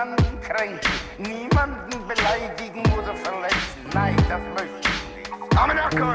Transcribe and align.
niemanden 0.00 0.40
kränken, 0.40 0.90
niemanden 1.18 2.08
beleidigen 2.08 2.80
oder 2.92 3.14
verletzen. 3.14 3.80
Nein, 3.92 4.16
das 4.28 4.40
möchte 4.54 4.88
ich 4.88 5.28
nicht. 5.28 5.58
Amenakol! 5.58 6.14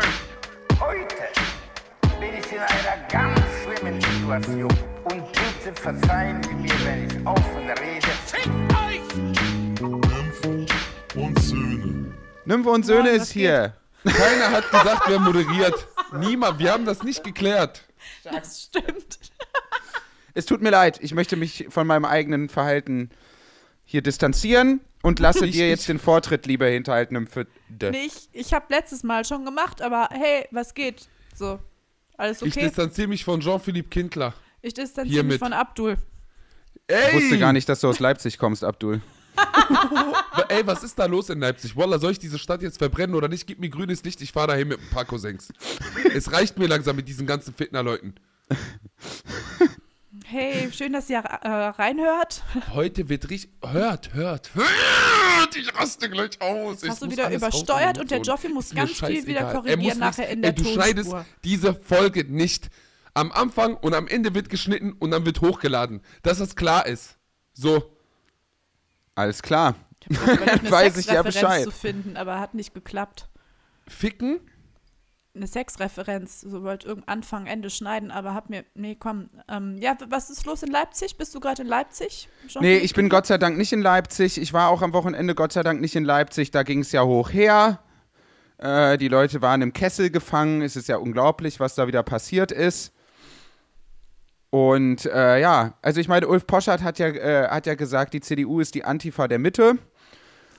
Heute 0.80 1.16
bin 2.20 2.30
ich 2.40 2.52
in 2.52 2.60
einer 2.60 3.08
ganz 3.10 3.40
schlimmen 3.64 4.02
Situation. 4.02 4.74
Und 5.04 5.24
bitte 5.32 5.80
verzeihen 5.80 6.42
Sie 6.44 6.56
mir, 6.56 6.74
wenn 6.84 7.06
ich 7.06 7.28
offen 7.28 7.70
rede. 7.70 8.08
Fick 8.26 8.52
euch! 8.88 9.02
und 11.16 11.40
Söhne. 11.40 12.14
Nymphe 12.46 12.70
und 12.70 12.86
Söhne 12.86 13.10
Moin, 13.10 13.22
ist 13.22 13.32
hier. 13.32 13.74
Keiner 14.04 14.52
hat 14.52 14.72
gesagt, 14.72 15.04
wer 15.08 15.20
moderiert. 15.20 15.88
Niemand. 16.20 16.58
Wir 16.60 16.72
haben 16.72 16.86
das 16.86 17.04
nicht 17.04 17.24
geklärt. 17.24 17.84
Das 18.24 18.64
stimmt. 18.64 19.20
Es 20.34 20.46
tut 20.46 20.62
mir 20.62 20.72
leid, 20.72 21.00
ich 21.02 21.14
möchte 21.14 21.38
mich 21.38 21.68
von 21.70 21.88
meinem 21.88 22.04
eigenen 22.04 22.50
Verhalten 22.50 23.10
hier 23.86 24.02
distanzieren 24.02 24.82
und 25.02 25.20
lasse 25.20 25.46
Ich- 25.46 25.54
dir 25.54 25.66
ich- 25.66 25.70
jetzt 25.72 25.88
den 25.88 26.00
Vortritt 26.00 26.46
lieber 26.46 26.66
hinterhalten, 26.68 27.14
Nymphe. 27.16 27.48
D. 27.70 27.92
Nicht, 27.92 28.30
ich 28.34 28.54
habe 28.54 28.66
letztes 28.70 29.04
Mal 29.04 29.26
schon 29.26 29.46
gemacht, 29.46 29.82
aber 29.82 30.10
hey, 30.12 30.48
was 30.52 30.74
geht? 30.74 31.08
So, 31.36 31.60
alles 32.18 32.42
Ich 32.42 32.52
okay? 32.54 32.66
distanziere 32.68 33.08
mich 33.08 33.24
von 33.24 33.42
Jean-Philippe 33.42 33.90
Kindler. 33.90 34.34
Ich 34.62 34.74
distanziere 34.74 35.24
mich 35.24 35.38
von 35.38 35.54
Abdul. 35.54 35.98
Ey! 36.88 37.10
Ich 37.10 37.24
wusste 37.24 37.40
gar 37.40 37.54
nicht, 37.54 37.68
dass 37.70 37.80
du 37.82 37.88
aus 37.88 38.00
Leipzig 38.00 38.38
kommst, 38.38 38.64
Abdul. 38.64 39.02
Ey, 40.50 40.66
was 40.66 40.84
ist 40.84 40.98
da 40.98 41.06
los 41.06 41.30
in 41.30 41.40
Leipzig? 41.40 41.76
Wallah, 41.76 42.00
soll 42.00 42.12
ich 42.14 42.20
diese 42.20 42.40
Stadt 42.40 42.62
jetzt 42.62 42.78
verbrennen 42.78 43.16
oder 43.16 43.28
nicht? 43.28 43.46
Gib 43.48 43.60
mir 43.60 43.70
grünes 43.70 44.04
Licht, 44.04 44.22
ich 44.22 44.32
fahre 44.32 44.48
dahin 44.48 44.68
mit 44.70 44.80
ein 44.80 44.90
paar 44.92 45.04
Cousins. 45.06 45.50
es 46.14 46.32
reicht 46.32 46.58
mir 46.58 46.68
langsam 46.68 46.96
mit 46.96 47.08
diesen 47.08 47.28
ganzen 47.28 47.54
Fitner-Leuten. 47.54 48.16
Hey, 50.28 50.72
schön, 50.72 50.94
dass 50.94 51.10
ihr 51.10 51.20
äh, 51.20 51.48
reinhört. 51.50 52.42
Heute 52.74 53.10
wird 53.10 53.30
richtig. 53.30 53.52
Hört, 53.64 54.14
hört, 54.14 54.56
hört! 54.56 55.56
Ich 55.56 55.74
raste 55.76 56.10
gleich 56.10 56.42
aus. 56.42 56.80
Hast 56.88 57.04
du 57.04 57.12
wieder 57.12 57.30
übersteuert 57.32 58.00
und 58.00 58.10
der. 58.10 58.22
Joffi 58.22 58.50
muss 58.50 58.74
ganz 58.74 58.94
viel 59.00 59.28
wieder 59.28 59.52
korrigieren 59.52 59.80
Er 59.82 59.84
muss 59.90 59.98
nachher 59.98 60.22
nichts- 60.24 60.34
in 60.34 60.42
der 60.42 60.50
Ey, 60.52 60.56
du 60.56 60.64
schneidest 60.66 61.12
Tonspur. 61.12 61.26
diese 61.44 61.74
Folge 61.76 62.24
nicht. 62.24 62.70
Am 63.14 63.32
Anfang 63.32 63.76
und 63.78 63.94
am 63.94 64.08
Ende 64.08 64.34
wird 64.34 64.50
geschnitten 64.50 64.94
und 64.94 65.12
dann 65.12 65.26
wird 65.26 65.42
hochgeladen. 65.42 66.02
Dass 66.24 66.40
das 66.40 66.56
klar 66.56 66.86
ist. 66.88 67.18
So. 67.54 67.96
Alles 69.14 69.42
klar. 69.42 69.76
Ich 70.10 70.72
Weiß 70.72 70.98
ich 70.98 71.06
ja 71.08 71.24
Bescheid. 71.24 71.64
zu 71.64 71.72
finden, 71.72 72.16
aber 72.18 72.40
hat 72.40 72.54
nicht 72.54 72.74
geklappt. 72.76 73.28
Ficken? 73.88 74.40
Eine 75.36 75.48
Sexreferenz, 75.48 76.42
so 76.42 76.64
wollte 76.64 76.88
irgend 76.88 77.10
Anfang, 77.10 77.46
Ende 77.46 77.70
schneiden, 77.70 78.10
aber 78.10 78.34
hab 78.34 78.50
mir, 78.50 78.64
nee, 78.74 78.96
komm. 78.96 79.30
Ähm, 79.50 79.78
ja, 79.78 79.98
was 80.08 80.30
ist 80.30 80.46
los 80.46 80.64
in 80.64 80.72
Leipzig? 80.72 81.18
Bist 81.18 81.36
du 81.36 81.42
gerade 81.42 81.64
in 81.64 81.68
Leipzig? 81.68 82.30
Jean-Philippe? 82.48 82.66
Nee, 82.66 82.78
ich 82.78 82.94
bin 82.94 83.10
Gott 83.10 83.26
sei 83.26 83.38
Dank 83.38 83.58
nicht 83.58 83.74
in 83.74 83.82
Leipzig. 83.82 84.40
Ich 84.40 84.54
war 84.54 84.70
auch 84.70 84.82
am 84.82 84.94
Wochenende 84.94 85.36
Gott 85.36 85.52
sei 85.52 85.62
Dank 85.64 85.82
nicht 85.82 85.96
in 85.96 86.06
Leipzig. 86.06 86.52
Da 86.52 86.64
ging 86.64 86.80
es 86.80 86.92
ja 86.94 87.04
hoch 87.04 87.32
her. 87.32 87.80
Äh, 88.58 88.98
die 88.98 89.10
Leute 89.10 89.42
waren 89.42 89.62
im 89.62 89.74
Kessel 89.74 90.10
gefangen. 90.10 90.62
Es 90.62 90.76
ist 90.76 90.88
ja 90.88 90.98
unglaublich, 90.98 91.60
was 91.60 91.76
da 91.76 91.88
wieder 91.88 92.04
passiert 92.04 92.52
ist. 92.52 92.94
Und 94.50 95.06
äh, 95.06 95.42
ja, 95.42 95.74
also 95.82 96.00
ich 96.00 96.08
meine, 96.08 96.30
Ulf 96.30 96.48
Poschardt 96.48 96.82
hat 96.82 96.98
ja, 96.98 97.08
äh, 97.08 97.50
hat 97.50 97.66
ja 97.66 97.76
gesagt, 97.76 98.14
die 98.14 98.22
CDU 98.22 98.62
ist 98.62 98.74
die 98.74 98.86
Antifa 98.86 99.28
der 99.28 99.40
Mitte. 99.40 99.78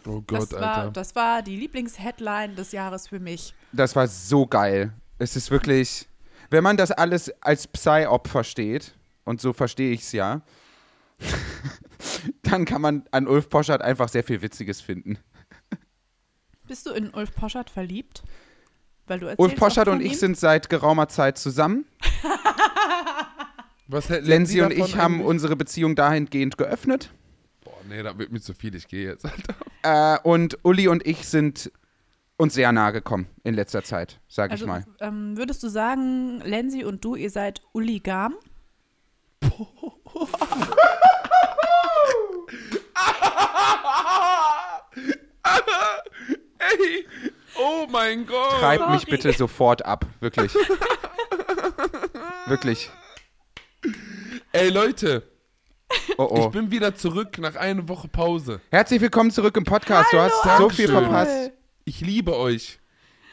Oh 0.06 0.22
das 0.26 0.50
Gott, 0.50 0.60
war, 0.60 0.76
Alter. 0.76 0.90
das 0.92 1.16
war 1.16 1.42
die 1.42 1.56
Lieblingsheadline 1.56 2.54
des 2.54 2.72
Jahres 2.72 3.08
für 3.08 3.20
mich. 3.20 3.54
Das 3.76 3.94
war 3.94 4.08
so 4.08 4.46
geil. 4.46 4.92
Es 5.18 5.36
ist 5.36 5.50
wirklich, 5.50 6.08
wenn 6.50 6.64
man 6.64 6.76
das 6.76 6.90
alles 6.90 7.30
als 7.42 7.66
Psy-Op 7.66 8.28
versteht, 8.28 8.94
und 9.24 9.40
so 9.40 9.52
verstehe 9.52 9.92
ich 9.92 10.00
es 10.00 10.12
ja, 10.12 10.42
dann 12.42 12.64
kann 12.64 12.80
man 12.80 13.04
an 13.10 13.26
Ulf 13.26 13.48
Poschardt 13.48 13.82
einfach 13.82 14.08
sehr 14.08 14.24
viel 14.24 14.42
Witziges 14.42 14.80
finden. 14.80 15.18
Bist 16.66 16.86
du 16.86 16.90
in 16.90 17.10
Ulf 17.10 17.34
Poschardt 17.34 17.70
verliebt? 17.70 18.22
Weil 19.06 19.20
du 19.20 19.26
Ulf 19.36 19.62
auch 19.62 19.76
und 19.76 19.84
von 19.84 20.00
ich 20.00 20.12
ihm? 20.12 20.18
sind 20.18 20.36
seit 20.36 20.68
geraumer 20.68 21.08
Zeit 21.08 21.38
zusammen. 21.38 21.84
Was 23.88 24.08
Lenzi 24.08 24.62
und 24.62 24.72
ich 24.72 24.96
haben 24.96 25.14
eigentlich? 25.14 25.26
unsere 25.28 25.54
Beziehung 25.54 25.94
dahingehend 25.94 26.58
geöffnet. 26.58 27.10
Boah, 27.62 27.78
nee, 27.88 28.02
da 28.02 28.18
wird 28.18 28.32
mir 28.32 28.40
zu 28.40 28.52
viel. 28.52 28.74
Ich 28.74 28.88
gehe 28.88 29.06
jetzt, 29.06 29.24
Alter. 29.24 30.16
Äh, 30.16 30.18
und 30.28 30.58
Uli 30.64 30.88
und 30.88 31.06
ich 31.06 31.28
sind 31.28 31.70
uns 32.36 32.54
sehr 32.54 32.72
nahe 32.72 32.92
gekommen 32.92 33.26
in 33.44 33.54
letzter 33.54 33.82
Zeit, 33.82 34.20
sag 34.28 34.50
Also 34.50 34.64
ich 34.64 34.68
mal. 34.68 34.84
ähm, 35.00 35.36
würdest 35.36 35.62
du 35.62 35.68
sagen, 35.68 36.40
Lenzi 36.42 36.84
und 36.84 37.04
du, 37.04 37.14
ihr 37.14 37.30
seid 37.30 37.62
Uligam? 37.72 38.34
Ey! 46.58 47.06
Oh 47.58 47.86
mein 47.90 48.26
Gott! 48.26 48.58
Treib 48.60 48.88
mich 48.90 49.00
sorry. 49.02 49.10
bitte 49.10 49.32
sofort 49.32 49.84
ab, 49.84 50.06
wirklich. 50.20 50.54
wirklich. 52.46 52.90
Ey, 54.52 54.70
Leute, 54.70 55.22
Oh 56.18 56.26
oh. 56.30 56.44
ich 56.46 56.48
bin 56.48 56.70
wieder 56.70 56.94
zurück 56.94 57.38
nach 57.38 57.54
einer 57.56 57.88
Woche 57.88 58.08
Pause. 58.08 58.60
Herzlich 58.70 59.00
willkommen 59.00 59.30
zurück 59.30 59.56
im 59.56 59.64
Podcast. 59.64 60.12
du 60.12 60.18
hast 60.18 60.58
so 60.58 60.68
viel 60.68 60.88
verpasst. 60.88 61.52
Ich 61.88 62.00
liebe 62.00 62.36
euch. 62.36 62.80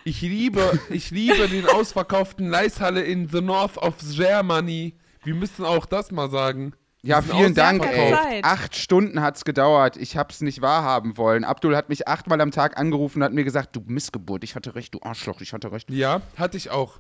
Ich 0.06 0.22
liebe, 0.22 0.80
ich 0.92 1.10
liebe 1.10 1.50
den 1.50 1.66
ausverkauften 1.66 2.48
Leishalle 2.48 3.02
in 3.02 3.28
the 3.28 3.42
North 3.42 3.80
of 3.80 3.96
Germany. 4.00 4.94
Wir 5.24 5.34
müssen 5.34 5.66
auch 5.66 5.88
das 5.88 6.12
mal 6.12 6.30
sagen. 6.30 6.74
Ja, 7.02 7.24
vielen 7.24 7.56
Dank, 7.56 7.84
ey. 7.84 8.42
Acht 8.44 8.76
Stunden 8.76 9.22
hat's 9.22 9.44
gedauert. 9.44 9.98
Ich 9.98 10.18
hab's 10.18 10.42
nicht 10.42 10.62
wahrhaben 10.62 11.18
wollen. 11.18 11.46
Abdul 11.46 11.76
hat 11.76 11.90
mich 11.90 12.08
achtmal 12.08 12.40
am 12.42 12.52
Tag 12.52 12.78
angerufen 12.78 13.20
und 13.20 13.24
hat 13.24 13.34
mir 13.34 13.44
gesagt, 13.44 13.76
du 13.76 13.82
Missgeburt, 13.88 14.44
ich 14.44 14.54
hatte 14.54 14.76
recht, 14.76 14.94
du 14.94 15.00
Arschloch, 15.02 15.42
ich 15.42 15.52
hatte 15.52 15.72
recht. 15.72 15.90
Ja, 15.90 16.22
hatte 16.38 16.56
ich 16.56 16.70
auch. 16.70 17.00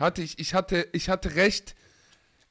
Hatte 0.00 0.22
ich, 0.22 0.38
ich 0.38 0.54
hatte, 0.54 0.88
ich 0.92 1.10
hatte 1.10 1.34
recht. 1.34 1.74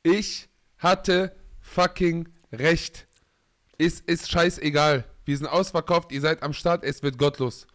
Ich 0.03 0.47
hatte 0.77 1.35
fucking 1.59 2.29
recht. 2.51 3.07
Ist, 3.79 4.07
ist 4.07 4.29
scheißegal. 4.29 5.05
Wir 5.25 5.37
sind 5.37 5.47
ausverkauft, 5.47 6.11
ihr 6.11 6.21
seid 6.21 6.43
am 6.43 6.53
Start, 6.53 6.83
es 6.83 7.01
wird 7.01 7.17
gottlos. 7.17 7.65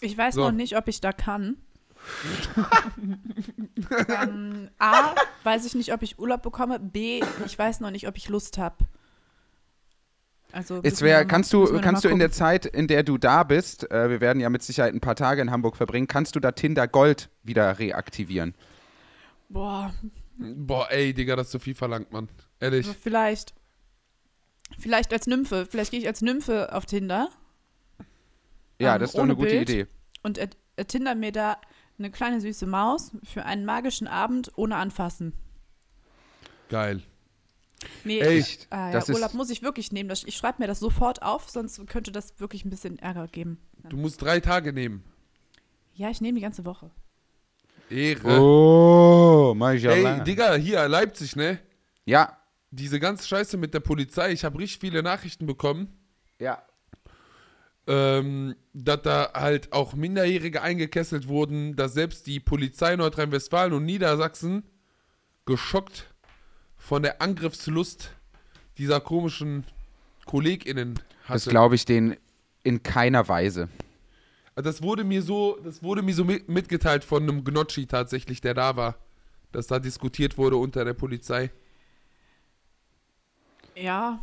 Ich 0.00 0.16
weiß 0.16 0.34
So. 0.34 0.42
noch 0.42 0.52
nicht, 0.52 0.76
ob 0.76 0.88
ich 0.88 1.00
da 1.00 1.12
kann. 1.12 1.56
ähm, 4.22 4.68
A, 4.78 5.14
weiß 5.42 5.66
ich 5.66 5.74
nicht, 5.74 5.92
ob 5.92 6.02
ich 6.02 6.18
Urlaub 6.18 6.42
bekomme. 6.42 6.78
B, 6.78 7.22
ich 7.44 7.58
weiß 7.58 7.80
noch 7.80 7.90
nicht, 7.90 8.06
ob 8.06 8.16
ich 8.16 8.28
Lust 8.28 8.58
habe. 8.58 8.76
Also 10.52 10.82
wir 10.82 11.00
wär, 11.00 11.24
kannst 11.26 11.52
du, 11.52 11.78
kannst 11.80 12.04
du 12.04 12.08
in 12.08 12.18
der. 12.18 12.30
Zeit, 12.30 12.64
in 12.64 12.88
der 12.88 13.02
du 13.02 13.18
da 13.18 13.42
bist, 13.42 13.90
äh, 13.90 14.08
wir 14.08 14.20
werden 14.20 14.40
ja 14.40 14.48
mit 14.48 14.62
Sicherheit 14.62 14.94
ein 14.94 15.00
paar 15.00 15.16
Tage 15.16 15.42
in 15.42 15.50
Hamburg 15.50 15.76
verbringen, 15.76 16.06
kannst 16.06 16.36
du 16.36 16.40
da 16.40 16.52
Tinder 16.52 16.88
Gold 16.88 17.28
wieder 17.42 17.78
reaktivieren? 17.78 18.54
Boah, 19.50 19.92
Boah, 20.38 20.90
ey, 20.90 21.12
Digga, 21.12 21.34
das 21.34 21.48
ist 21.48 21.52
zu 21.52 21.58
viel 21.58 21.74
verlangt, 21.74 22.12
Mann. 22.12 22.28
Ehrlich. 22.60 22.86
also 22.86 22.98
vielleicht. 23.00 23.54
Vielleicht 24.78 25.12
als 25.12 25.26
Nymphe. 25.26 25.66
Vielleicht 25.68 25.90
gehe 25.90 26.00
ich 26.00 26.06
als 26.06 26.22
Nymphe 26.22 26.72
auf 26.72 26.86
Tinder 26.86 27.28
Ja, 28.80 28.94
Ähm, 28.94 29.00
das 29.00 29.10
ist 29.10 29.18
doch 29.18 29.24
eine 29.24 29.36
gute 29.36 29.48
Bild. 29.50 29.68
Idee. 29.70 29.86
und 30.22 30.38
er, 30.38 30.48
er 30.76 30.86
Tinder 30.86 31.14
mir 31.14 31.32
da 31.32 31.56
eine 31.98 32.10
kleine 32.10 32.40
süße 32.40 32.66
Maus 32.66 33.12
für 33.24 33.44
einen 33.44 33.64
magischen 33.64 34.06
Abend 34.06 34.52
ohne 34.56 34.76
Anfassen. 34.76 35.32
Geil. 36.68 37.02
Nee, 38.04 38.20
Ey, 38.20 38.38
ich, 38.38 38.66
ah, 38.70 38.86
ja, 38.88 38.92
das 38.92 39.08
ist- 39.08 39.14
Urlaub 39.14 39.34
muss 39.34 39.50
ich 39.50 39.62
wirklich 39.62 39.92
nehmen. 39.92 40.08
Das, 40.08 40.24
ich 40.24 40.36
schreibe 40.36 40.60
mir 40.62 40.66
das 40.66 40.80
sofort 40.80 41.22
auf, 41.22 41.48
sonst 41.48 41.86
könnte 41.88 42.10
das 42.12 42.38
wirklich 42.40 42.64
ein 42.64 42.70
bisschen 42.70 42.98
Ärger 42.98 43.26
geben. 43.28 43.58
Du 43.88 43.96
musst 43.96 44.20
drei 44.20 44.40
Tage 44.40 44.72
nehmen. 44.72 45.04
Ja, 45.94 46.10
ich 46.10 46.20
nehme 46.20 46.36
die 46.36 46.42
ganze 46.42 46.64
Woche. 46.64 46.90
Ehre. 47.90 48.40
Oh, 48.40 49.56
Ey. 49.60 50.22
Digga, 50.24 50.54
hier, 50.54 50.86
Leipzig, 50.88 51.36
ne? 51.36 51.58
Ja, 52.04 52.36
Diese 52.70 53.00
ganze 53.00 53.26
Scheiße 53.26 53.56
mit 53.56 53.72
der 53.72 53.80
Polizei, 53.80 54.30
ich 54.32 54.44
habe 54.44 54.58
richtig 54.58 54.78
viele 54.80 55.02
Nachrichten 55.02 55.46
bekommen, 55.46 55.96
ja. 56.38 56.62
Ähm, 57.88 58.54
dass 58.74 59.02
da 59.02 59.32
halt 59.34 59.72
auch 59.72 59.94
Minderjährige 59.94 60.62
eingekesselt 60.62 61.26
wurden, 61.26 61.74
dass 61.74 61.94
selbst 61.94 62.26
die 62.26 62.38
Polizei 62.38 62.94
Nordrhein-Westfalen 62.94 63.72
und 63.72 63.84
Niedersachsen 63.86 64.62
geschockt 65.46 66.06
von 66.76 67.02
der 67.02 67.20
Angriffslust 67.22 68.10
dieser 68.76 69.00
komischen 69.00 69.64
KollegInnen 70.26 70.94
Das 71.26 71.42
hatte. 71.42 71.50
glaube 71.50 71.74
ich 71.74 71.86
denen 71.86 72.16
in 72.62 72.82
keiner 72.82 73.26
Weise. 73.28 73.68
Also 74.54 74.68
das 74.70 74.82
wurde 74.82 75.04
mir 75.04 75.22
so, 75.22 75.58
das 75.64 75.82
wurde 75.82 76.02
mir 76.02 76.14
so 76.14 76.24
mit, 76.24 76.48
mitgeteilt 76.48 77.04
von 77.04 77.22
einem 77.22 77.42
Gnocchi 77.44 77.86
tatsächlich, 77.86 78.40
der 78.42 78.52
da 78.54 78.76
war, 78.76 78.96
dass 79.52 79.66
da 79.66 79.78
diskutiert 79.78 80.36
wurde 80.36 80.56
unter 80.56 80.84
der 80.84 80.94
Polizei. 80.94 81.50
Ja. 83.74 84.20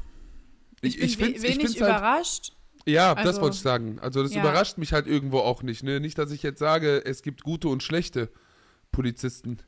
Ich, 0.82 1.00
Ich- 1.00 1.00
bin 1.00 1.06
ich 1.08 1.18
find's- 1.18 1.42
we 1.44 1.48
ich 1.48 1.54
wenig 1.58 1.68
find's 1.78 1.82
halt- 1.82 2.52
Ja, 2.88 3.16
das 3.16 3.26
Also, 3.26 3.42
wollte 3.42 3.56
ich 3.56 3.62
sagen. 3.62 4.00
Also 4.00 4.22
das 4.22 4.34
ja. 4.34 4.42
überrascht 4.42 4.78
mich 4.78 4.94
halt 4.94 5.08
irgendwo 5.08 5.40
auch 5.40 5.64
nicht. 5.64 5.84
Ne? 5.84 6.00
Nicht, 6.00 6.18
dass 6.18 6.32
ich 6.32 6.44
jetzt 6.44 6.60
sage, 6.60 7.04
es 7.04 7.24
gibt 7.24 7.44
gute 7.44 7.68
und 7.68 7.82
schlechte 7.82 8.30
Polizisten. 8.92 9.60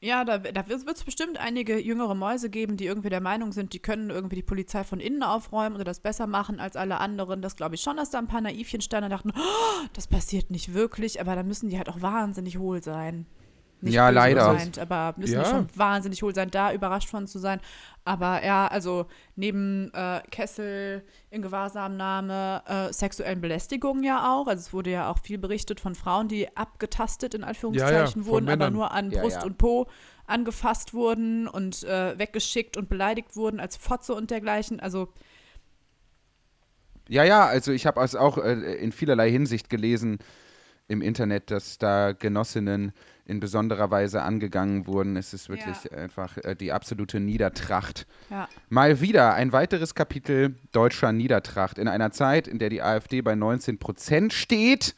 Ja, 0.00 0.24
da, 0.24 0.38
da 0.38 0.68
wird 0.68 0.86
es 0.86 1.04
bestimmt 1.04 1.38
einige 1.38 1.78
jüngere 1.78 2.14
Mäuse 2.14 2.50
geben, 2.50 2.76
die 2.76 2.84
irgendwie 2.84 3.08
der 3.08 3.22
Meinung 3.22 3.52
sind, 3.52 3.72
die 3.72 3.78
können 3.78 4.10
irgendwie 4.10 4.36
die 4.36 4.42
Polizei 4.42 4.84
von 4.84 5.00
innen 5.00 5.22
aufräumen 5.22 5.74
oder 5.74 5.84
das 5.84 6.00
besser 6.00 6.26
machen 6.26 6.60
als 6.60 6.76
alle 6.76 6.98
anderen. 7.00 7.40
Das 7.40 7.56
glaube 7.56 7.76
ich 7.76 7.80
schon, 7.80 7.96
dass 7.96 8.10
da 8.10 8.18
ein 8.18 8.28
paar 8.28 8.42
Naivchen 8.42 8.82
standen 8.82 9.04
und 9.04 9.10
dachten, 9.10 9.32
oh, 9.34 9.86
das 9.94 10.06
passiert 10.06 10.50
nicht 10.50 10.74
wirklich, 10.74 11.20
aber 11.20 11.34
da 11.34 11.42
müssen 11.42 11.70
die 11.70 11.78
halt 11.78 11.88
auch 11.88 12.02
wahnsinnig 12.02 12.58
hohl 12.58 12.82
sein. 12.82 13.26
Nicht 13.80 13.94
Ja, 13.94 14.08
leider. 14.08 14.52
Gemeint, 14.52 14.78
aber 14.78 15.14
müssen 15.18 15.34
Ja. 15.34 15.42
die 15.42 15.50
schon 15.50 15.68
wahnsinnig 15.74 16.22
hohl 16.22 16.34
sein, 16.34 16.50
da 16.50 16.72
überrascht 16.72 17.10
von 17.10 17.26
zu 17.26 17.38
sein. 17.38 17.60
Aber 18.04 18.44
ja, 18.44 18.66
also 18.68 19.06
neben 19.34 19.92
äh, 19.92 20.20
Kessel 20.30 21.04
in 21.30 21.42
Gewahrsamnahme, 21.42 22.62
äh, 22.66 22.92
sexuellen 22.92 23.40
Belästigungen 23.40 24.02
ja 24.04 24.32
auch. 24.32 24.46
Also 24.46 24.60
es 24.60 24.72
wurde 24.72 24.90
ja 24.90 25.10
auch 25.10 25.18
viel 25.18 25.38
berichtet 25.38 25.80
von 25.80 25.94
Frauen, 25.94 26.28
die 26.28 26.56
abgetastet 26.56 27.34
in 27.34 27.44
Anführungszeichen 27.44 28.22
von 28.22 28.26
wurden, 28.32 28.44
aber 28.48 28.56
Männern. 28.56 28.72
nur 28.72 28.92
an 28.92 29.10
Ja, 29.10 29.20
Brust 29.22 29.38
ja. 29.38 29.44
und 29.44 29.58
Po 29.58 29.86
angefasst 30.26 30.94
wurden 30.94 31.46
und 31.46 31.84
äh, 31.84 32.18
weggeschickt 32.18 32.76
und 32.76 32.88
beleidigt 32.88 33.36
wurden 33.36 33.60
als 33.60 33.76
Fotze 33.76 34.14
und 34.14 34.30
dergleichen. 34.30 34.80
Also 34.80 35.08
Ja, 37.08 37.22
ja, 37.24 37.44
also 37.46 37.72
ich 37.72 37.86
habe 37.86 38.00
es 38.02 38.16
auch 38.16 38.38
äh, 38.38 38.52
in 38.76 38.90
vielerlei 38.92 39.30
Hinsicht 39.30 39.70
gelesen 39.70 40.18
im 40.88 41.02
Internet, 41.02 41.50
dass 41.50 41.78
da 41.78 42.12
Genossinnen 42.12 42.92
in 43.24 43.40
besonderer 43.40 43.90
Weise 43.90 44.22
angegangen 44.22 44.86
wurden. 44.86 45.16
Es 45.16 45.34
ist 45.34 45.48
wirklich 45.48 45.76
Ja. 45.90 45.98
einfach 45.98 46.36
äh, 46.38 46.54
die 46.54 46.72
absolute 46.72 47.18
Niedertracht. 47.18 48.06
ja, 48.30 48.48
Mal 48.68 49.00
wieder 49.00 49.34
ein 49.34 49.52
weiteres 49.52 49.94
Kapitel 49.94 50.54
deutscher 50.72 51.10
Niedertracht. 51.12 51.78
In 51.78 51.88
einer 51.88 52.12
Zeit, 52.12 52.46
in 52.46 52.58
der 52.60 52.68
die 52.70 52.82
AfD 52.82 53.22
bei 53.22 53.34
19 53.34 53.78
Prozent 53.78 54.32
steht, 54.32 54.94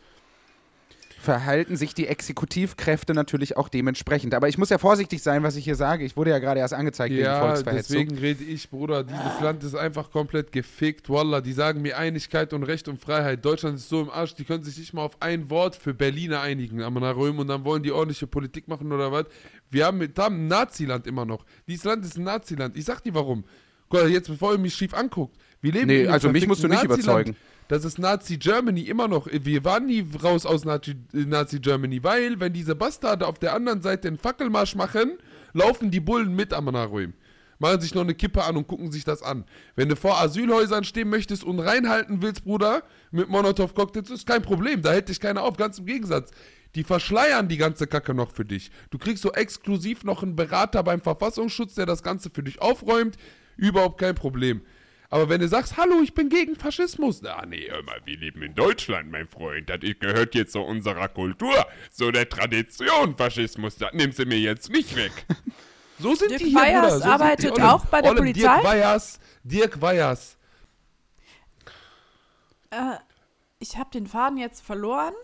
verhalten 1.20 1.76
sich 1.76 1.94
die 1.94 2.06
Exekutivkräfte 2.06 3.12
natürlich 3.12 3.56
auch 3.56 3.68
dementsprechend. 3.68 4.34
Aber 4.34 4.48
ich 4.48 4.56
muss 4.56 4.70
ja 4.70 4.78
vorsichtig 4.78 5.22
sein, 5.22 5.42
was 5.42 5.56
ich 5.56 5.64
hier 5.64 5.74
sage. 5.74 6.04
Ich 6.04 6.16
wurde 6.16 6.30
ja 6.30 6.38
gerade 6.38 6.60
erst 6.60 6.74
angezeigt 6.74 7.12
wegen 7.12 7.24
Ja, 7.24 7.40
Volksverhetzung. 7.40 7.96
deswegen 7.96 8.18
rede 8.18 8.44
ich, 8.44 8.70
Bruder, 8.70 9.02
dieses 9.02 9.40
Land 9.40 9.64
ist 9.64 9.74
einfach 9.74 10.10
komplett 10.10 10.52
gefickt. 10.52 11.10
Wallah, 11.10 11.40
die 11.40 11.52
sagen 11.52 11.82
mir 11.82 11.98
Einigkeit 11.98 12.52
und 12.52 12.62
Recht 12.62 12.86
und 12.88 13.00
Freiheit. 13.00 13.44
Deutschland 13.44 13.76
ist 13.76 13.88
so 13.88 14.02
im 14.02 14.10
Arsch, 14.10 14.34
die 14.36 14.44
können 14.44 14.62
sich 14.62 14.78
nicht 14.78 14.94
mal 14.94 15.02
auf 15.02 15.20
ein 15.20 15.50
Wort 15.50 15.74
für 15.74 15.92
Berliner 15.92 16.40
einigen, 16.40 16.82
aber 16.82 17.00
nach 17.00 17.16
Röhm 17.16 17.38
und 17.40 17.48
dann 17.48 17.64
wollen 17.64 17.82
die 17.82 17.92
ordentliche 17.92 18.26
Politik 18.28 18.68
machen 18.68 18.92
oder 18.92 19.10
was. 19.10 19.26
Wir 19.70 19.86
haben, 19.86 19.98
mit, 19.98 20.16
haben 20.18 20.44
ein 20.44 20.46
Naziland 20.48 21.06
immer 21.06 21.24
noch. 21.24 21.44
Dieses 21.66 21.84
Land 21.84 22.04
ist 22.04 22.16
ein 22.16 22.24
Naziland. 22.24 22.76
Ich 22.76 22.84
sag 22.84 23.02
dir 23.02 23.14
warum. 23.14 23.44
Mal, 23.90 24.08
jetzt 24.08 24.28
bevor 24.28 24.52
ihr 24.52 24.58
mich 24.58 24.74
schief 24.74 24.94
anguckt. 24.94 25.36
Wir 25.60 25.72
leben 25.72 25.86
Nee, 25.88 26.06
also 26.06 26.28
mich 26.30 26.46
musst 26.46 26.62
du 26.62 26.68
nicht 26.68 26.78
verfickten 26.80 27.04
überzeugen. 27.04 27.36
Das 27.68 27.84
ist 27.84 27.98
Nazi 27.98 28.38
Germany 28.38 28.80
immer 28.82 29.08
noch. 29.08 29.28
Wir 29.30 29.62
waren 29.62 29.86
nie 29.86 30.04
raus 30.22 30.46
aus 30.46 30.64
Nazi, 30.64 30.96
Nazi 31.12 31.60
Germany, 31.60 32.02
weil, 32.02 32.40
wenn 32.40 32.54
diese 32.54 32.74
Bastarde 32.74 33.26
auf 33.26 33.38
der 33.38 33.52
anderen 33.54 33.82
Seite 33.82 34.08
einen 34.08 34.16
Fackelmarsch 34.16 34.74
machen, 34.74 35.18
laufen 35.52 35.90
die 35.90 36.00
Bullen 36.00 36.34
mit 36.34 36.54
am 36.54 36.64
Naruim. 36.64 37.12
Machen 37.58 37.80
sich 37.80 37.94
noch 37.94 38.02
eine 38.02 38.14
Kippe 38.14 38.42
an 38.44 38.56
und 38.56 38.68
gucken 38.68 38.90
sich 38.90 39.04
das 39.04 39.22
an. 39.22 39.44
Wenn 39.76 39.90
du 39.90 39.96
vor 39.96 40.18
Asylhäusern 40.18 40.84
stehen 40.84 41.10
möchtest 41.10 41.44
und 41.44 41.58
reinhalten 41.58 42.22
willst, 42.22 42.44
Bruder, 42.44 42.84
mit 43.10 43.28
Molotow-Cocktails, 43.28 44.10
ist 44.10 44.26
kein 44.26 44.42
Problem. 44.42 44.80
Da 44.80 44.92
hält 44.92 45.08
dich 45.08 45.20
keiner 45.20 45.42
auf. 45.42 45.56
Ganz 45.56 45.78
im 45.78 45.86
Gegensatz. 45.86 46.30
Die 46.74 46.84
verschleiern 46.84 47.48
die 47.48 47.56
ganze 47.56 47.86
Kacke 47.86 48.14
noch 48.14 48.30
für 48.32 48.44
dich. 48.44 48.70
Du 48.90 48.98
kriegst 48.98 49.22
so 49.22 49.32
exklusiv 49.32 50.04
noch 50.04 50.22
einen 50.22 50.36
Berater 50.36 50.82
beim 50.82 51.00
Verfassungsschutz, 51.00 51.74
der 51.74 51.86
das 51.86 52.02
Ganze 52.02 52.30
für 52.30 52.42
dich 52.42 52.62
aufräumt. 52.62 53.16
Überhaupt 53.56 53.98
kein 54.00 54.14
Problem. 54.14 54.62
Aber 55.10 55.28
wenn 55.30 55.40
du 55.40 55.48
sagst, 55.48 55.76
hallo, 55.78 56.00
ich 56.02 56.12
bin 56.12 56.28
gegen 56.28 56.54
Faschismus, 56.54 57.24
Ah, 57.24 57.44
nee, 57.46 57.66
hör 57.70 57.82
mal, 57.82 57.98
wir 58.04 58.18
leben 58.18 58.42
in 58.42 58.54
Deutschland, 58.54 59.10
mein 59.10 59.26
Freund. 59.26 59.70
Das 59.70 59.78
gehört 60.00 60.34
jetzt 60.34 60.52
zu 60.52 60.60
unserer 60.60 61.08
Kultur, 61.08 61.66
zu 61.90 62.10
der 62.12 62.28
Tradition, 62.28 63.16
Faschismus. 63.16 63.76
Das 63.76 63.92
nimmst 63.94 64.18
du 64.18 64.26
mir 64.26 64.38
jetzt 64.38 64.70
nicht 64.70 64.94
weg. 64.96 65.12
so 65.98 66.14
sind 66.14 66.30
Dirk 66.32 66.40
die 66.42 66.50
hier, 66.50 66.58
Weyers 66.60 66.82
Bruder. 66.94 66.98
So 66.98 67.04
arbeitet 67.10 67.44
die. 67.56 67.60
Olle- 67.62 67.72
auch 67.72 67.84
bei 67.86 68.02
der 68.02 68.10
Olle 68.10 68.20
Polizei? 68.20 68.40
Dirk 68.60 68.64
Weyers, 68.64 69.20
Dirk 69.44 69.80
Weyers. 69.80 70.36
äh, 72.70 72.96
ich 73.60 73.76
habe 73.78 73.90
den 73.90 74.06
Faden 74.06 74.36
jetzt 74.38 74.60
verloren. 74.64 75.14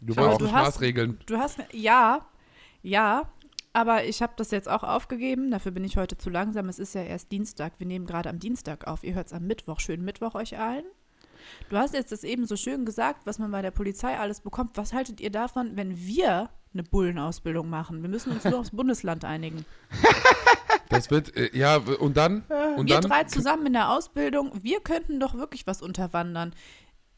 Du 0.00 0.14
hast- 0.16 0.40
maßregeln. 0.40 1.18
Du 1.26 1.36
hast, 1.36 1.58
ja, 1.72 2.24
ja, 2.82 3.28
aber 3.72 4.04
ich 4.04 4.22
habe 4.22 4.32
das 4.36 4.50
jetzt 4.50 4.68
auch 4.68 4.82
aufgegeben. 4.82 5.50
Dafür 5.50 5.72
bin 5.72 5.84
ich 5.84 5.96
heute 5.96 6.16
zu 6.16 6.30
langsam. 6.30 6.68
Es 6.68 6.78
ist 6.78 6.94
ja 6.94 7.02
erst 7.02 7.30
Dienstag. 7.30 7.74
Wir 7.78 7.86
nehmen 7.86 8.06
gerade 8.06 8.28
am 8.28 8.38
Dienstag 8.38 8.86
auf. 8.86 9.04
Ihr 9.04 9.14
hört 9.14 9.28
es 9.28 9.32
am 9.32 9.46
Mittwoch. 9.46 9.80
Schönen 9.80 10.04
Mittwoch 10.04 10.34
euch 10.34 10.58
allen. 10.58 10.84
Du 11.68 11.76
hast 11.76 11.94
jetzt 11.94 12.12
das 12.12 12.24
eben 12.24 12.46
so 12.46 12.56
schön 12.56 12.84
gesagt, 12.84 13.26
was 13.26 13.38
man 13.38 13.50
bei 13.50 13.62
der 13.62 13.70
Polizei 13.70 14.18
alles 14.18 14.40
bekommt. 14.40 14.76
Was 14.76 14.92
haltet 14.92 15.20
ihr 15.20 15.30
davon, 15.30 15.76
wenn 15.76 15.96
wir 15.98 16.50
eine 16.72 16.82
Bullenausbildung 16.82 17.68
machen? 17.68 18.02
Wir 18.02 18.08
müssen 18.08 18.32
uns 18.32 18.44
nur 18.44 18.58
aufs 18.58 18.70
Bundesland 18.72 19.24
einigen. 19.24 19.64
Das 20.88 21.10
wird, 21.10 21.36
äh, 21.36 21.56
ja, 21.56 21.76
und 21.76 22.16
dann? 22.16 22.42
Und 22.76 22.88
wir 22.88 23.00
dann? 23.00 23.10
drei 23.10 23.24
zusammen 23.24 23.66
in 23.66 23.72
der 23.74 23.90
Ausbildung, 23.90 24.52
wir 24.62 24.80
könnten 24.80 25.20
doch 25.20 25.34
wirklich 25.34 25.66
was 25.66 25.82
unterwandern. 25.82 26.54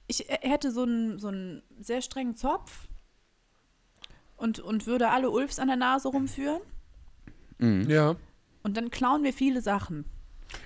Ich 0.06 0.28
äh, 0.28 0.38
hätte 0.42 0.70
so 0.70 0.82
einen, 0.82 1.18
so 1.18 1.28
einen 1.28 1.62
sehr 1.80 2.02
strengen 2.02 2.34
Zopf 2.34 2.86
und, 4.42 4.60
und 4.60 4.86
würde 4.86 5.08
alle 5.10 5.30
Ulfs 5.30 5.58
an 5.58 5.68
der 5.68 5.76
Nase 5.76 6.08
rumführen. 6.08 6.60
Ja. 7.88 8.16
Und 8.64 8.76
dann 8.76 8.90
klauen 8.90 9.22
wir 9.22 9.32
viele 9.32 9.62
Sachen. 9.62 10.04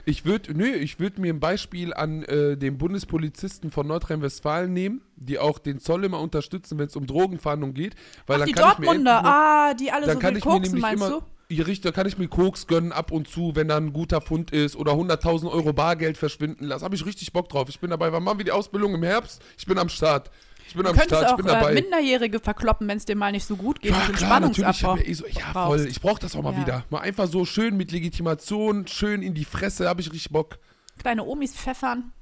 Ich 0.04 0.24
würde, 0.24 0.52
nö, 0.54 0.66
ich 0.66 0.98
würde 0.98 1.20
mir 1.20 1.32
ein 1.32 1.40
Beispiel 1.40 1.94
an 1.94 2.22
äh, 2.24 2.56
den 2.56 2.78
Bundespolizisten 2.78 3.70
von 3.70 3.86
Nordrhein-Westfalen 3.86 4.72
nehmen, 4.72 5.02
die 5.14 5.38
auch 5.38 5.58
den 5.58 5.78
Zoll 5.78 6.04
immer 6.04 6.20
unterstützen, 6.20 6.78
wenn 6.78 6.86
es 6.86 6.96
um 6.96 7.06
Drogenfahndung 7.06 7.74
geht. 7.74 7.94
Weil 8.26 8.38
dann 8.38 8.46
die 8.48 8.52
kann 8.52 8.72
ich 8.72 8.78
mir 8.78 8.86
Dortmunder, 8.86 9.22
mal- 9.22 9.70
ah, 9.70 9.74
die 9.74 9.92
alle 9.92 10.06
dann 10.06 10.14
so 10.16 10.20
kann 10.20 10.30
viel 10.30 10.38
ich 10.38 10.44
mir 10.44 10.50
koksen, 10.50 10.62
nämlich 10.74 10.82
meinst 10.82 11.04
immer, 11.06 11.20
du? 11.20 11.54
Ja, 11.54 11.64
richtig, 11.64 11.82
da 11.82 11.92
kann 11.92 12.08
ich 12.08 12.18
mir 12.18 12.26
Koks 12.26 12.66
gönnen 12.66 12.90
ab 12.90 13.12
und 13.12 13.28
zu, 13.28 13.54
wenn 13.54 13.68
da 13.68 13.76
ein 13.76 13.92
guter 13.92 14.20
Fund 14.20 14.50
ist 14.50 14.74
oder 14.74 14.92
100.000 14.94 15.48
Euro 15.48 15.72
Bargeld 15.72 16.16
verschwinden 16.18 16.64
lassen. 16.64 16.84
Habe 16.84 16.96
ich 16.96 17.06
richtig 17.06 17.32
Bock 17.32 17.48
drauf. 17.48 17.68
Ich 17.68 17.78
bin 17.78 17.90
dabei. 17.90 18.12
Wann 18.12 18.24
machen 18.24 18.38
wir 18.38 18.44
die 18.44 18.50
Ausbildung 18.50 18.94
im 18.94 19.04
Herbst? 19.04 19.40
Ich 19.56 19.66
bin 19.66 19.78
am 19.78 19.88
Start. 19.88 20.30
Ich 20.68 20.74
bin 20.74 20.82
Du 20.84 20.90
am 20.90 20.96
könntest 20.96 21.20
Start, 21.20 21.26
ich 21.26 21.32
auch 21.32 21.36
bin 21.36 21.46
äh, 21.46 21.50
dabei. 21.50 21.74
Minderjährige 21.74 22.40
verkloppen, 22.40 22.88
wenn 22.88 22.98
es 22.98 23.04
dir 23.04 23.16
mal 23.16 23.32
nicht 23.32 23.46
so 23.46 23.56
gut 23.56 23.80
geht 23.80 23.92
Ja, 23.92 23.98
klar, 24.12 24.40
natürlich. 24.40 24.68
Ich 24.70 24.76
Spannungsabbau 24.78 24.96
ja, 24.96 25.02
eh 25.04 25.12
so, 25.14 25.26
ja 25.26 25.32
brauchst. 25.52 25.80
voll. 25.82 25.86
Ich 25.90 26.00
brauche 26.00 26.20
das 26.20 26.36
auch 26.36 26.42
mal 26.42 26.52
Ja. 26.54 26.60
wieder. 26.60 26.84
Mal 26.90 27.00
einfach 27.00 27.26
so 27.28 27.44
schön 27.44 27.76
mit 27.76 27.92
Legitimation, 27.92 28.86
schön 28.86 29.22
in 29.22 29.34
die 29.34 29.44
Fresse, 29.44 29.88
habe 29.88 30.00
ich 30.00 30.12
richtig 30.12 30.32
Bock. 30.32 30.58
Kleine 30.98 31.24
Omis 31.24 31.54
pfeffern. 31.54 32.12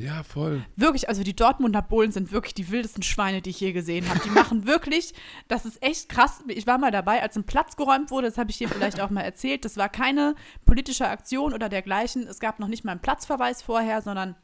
Ja, 0.00 0.22
voll. 0.22 0.64
Wirklich, 0.76 1.08
also 1.08 1.24
die 1.24 1.34
Dortmunder 1.34 1.82
Bullen 1.82 2.12
sind 2.12 2.30
wirklich 2.30 2.54
die 2.54 2.70
wildesten 2.70 3.02
Schweine, 3.02 3.42
die 3.42 3.50
ich 3.50 3.58
je 3.58 3.72
gesehen 3.72 4.08
habe. 4.08 4.20
Die 4.24 4.30
machen 4.30 4.64
wirklich, 4.66 5.12
das 5.48 5.64
ist 5.66 5.82
echt 5.82 6.08
krass. 6.08 6.40
Ich 6.46 6.68
war 6.68 6.78
mal 6.78 6.92
dabei, 6.92 7.20
als 7.20 7.34
ein 7.36 7.42
Platz 7.44 7.74
geräumt 7.74 8.12
wurde, 8.12 8.28
das 8.28 8.38
habe 8.38 8.48
ich 8.50 8.56
hier 8.56 8.68
vielleicht 8.68 9.00
auch 9.00 9.10
mal 9.10 9.22
erzählt. 9.22 9.64
Das 9.64 9.76
war 9.76 9.88
keine 9.88 10.36
politische 10.64 11.08
Aktion 11.08 11.52
oder 11.52 11.68
dergleichen. 11.68 12.28
Es 12.28 12.38
gab 12.38 12.60
noch 12.60 12.68
nicht 12.68 12.84
mal 12.84 12.92
einen 12.92 13.00
Platzverweis 13.02 13.60
vorher, 13.60 14.00
sondern 14.00 14.36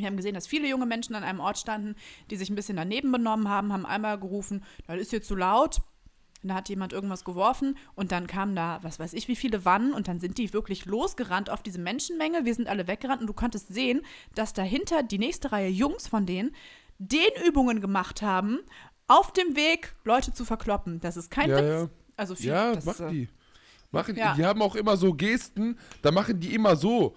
wir 0.00 0.06
haben 0.06 0.16
gesehen, 0.16 0.34
dass 0.34 0.46
viele 0.46 0.68
junge 0.68 0.86
Menschen 0.86 1.14
an 1.14 1.22
einem 1.24 1.40
Ort 1.40 1.58
standen, 1.58 1.94
die 2.30 2.36
sich 2.36 2.50
ein 2.50 2.54
bisschen 2.56 2.76
daneben 2.76 3.12
benommen 3.12 3.48
haben, 3.48 3.72
haben 3.72 3.86
einmal 3.86 4.18
gerufen, 4.18 4.64
das 4.86 4.98
ist 5.00 5.10
hier 5.10 5.22
zu 5.22 5.34
laut. 5.36 5.80
Und 6.42 6.48
Da 6.48 6.54
hat 6.54 6.70
jemand 6.70 6.94
irgendwas 6.94 7.24
geworfen 7.24 7.76
und 7.94 8.12
dann 8.12 8.26
kamen 8.26 8.56
da, 8.56 8.78
was 8.80 8.98
weiß 8.98 9.12
ich, 9.12 9.28
wie 9.28 9.36
viele 9.36 9.66
Wannen 9.66 9.92
und 9.92 10.08
dann 10.08 10.20
sind 10.20 10.38
die 10.38 10.50
wirklich 10.54 10.86
losgerannt 10.86 11.50
auf 11.50 11.62
diese 11.62 11.78
Menschenmenge. 11.78 12.46
Wir 12.46 12.54
sind 12.54 12.66
alle 12.66 12.86
weggerannt 12.86 13.20
und 13.20 13.26
du 13.26 13.34
konntest 13.34 13.68
sehen, 13.68 14.00
dass 14.34 14.54
dahinter 14.54 15.02
die 15.02 15.18
nächste 15.18 15.52
Reihe 15.52 15.68
Jungs 15.68 16.08
von 16.08 16.24
denen 16.24 16.52
Dehnübungen 16.98 17.80
gemacht 17.82 18.22
haben, 18.22 18.60
auf 19.06 19.32
dem 19.32 19.54
Weg 19.56 19.94
Leute 20.04 20.32
zu 20.32 20.44
verkloppen. 20.46 21.00
Das 21.00 21.16
ist 21.18 21.30
kein 21.30 21.50
Ja, 21.50 21.56
Witz. 21.56 21.64
ja. 21.82 21.88
Also 22.16 22.34
viel, 22.34 22.46
Ja, 22.46 22.72
das, 22.74 22.84
machen 22.86 23.08
äh, 23.08 23.12
die. 23.12 23.28
Machen 23.90 24.16
ja. 24.16 24.32
die. 24.32 24.40
Die 24.40 24.46
haben 24.46 24.62
auch 24.62 24.76
immer 24.76 24.96
so 24.96 25.12
Gesten, 25.12 25.76
da 26.00 26.10
machen 26.10 26.38
die 26.40 26.54
immer 26.54 26.74
so. 26.76 27.16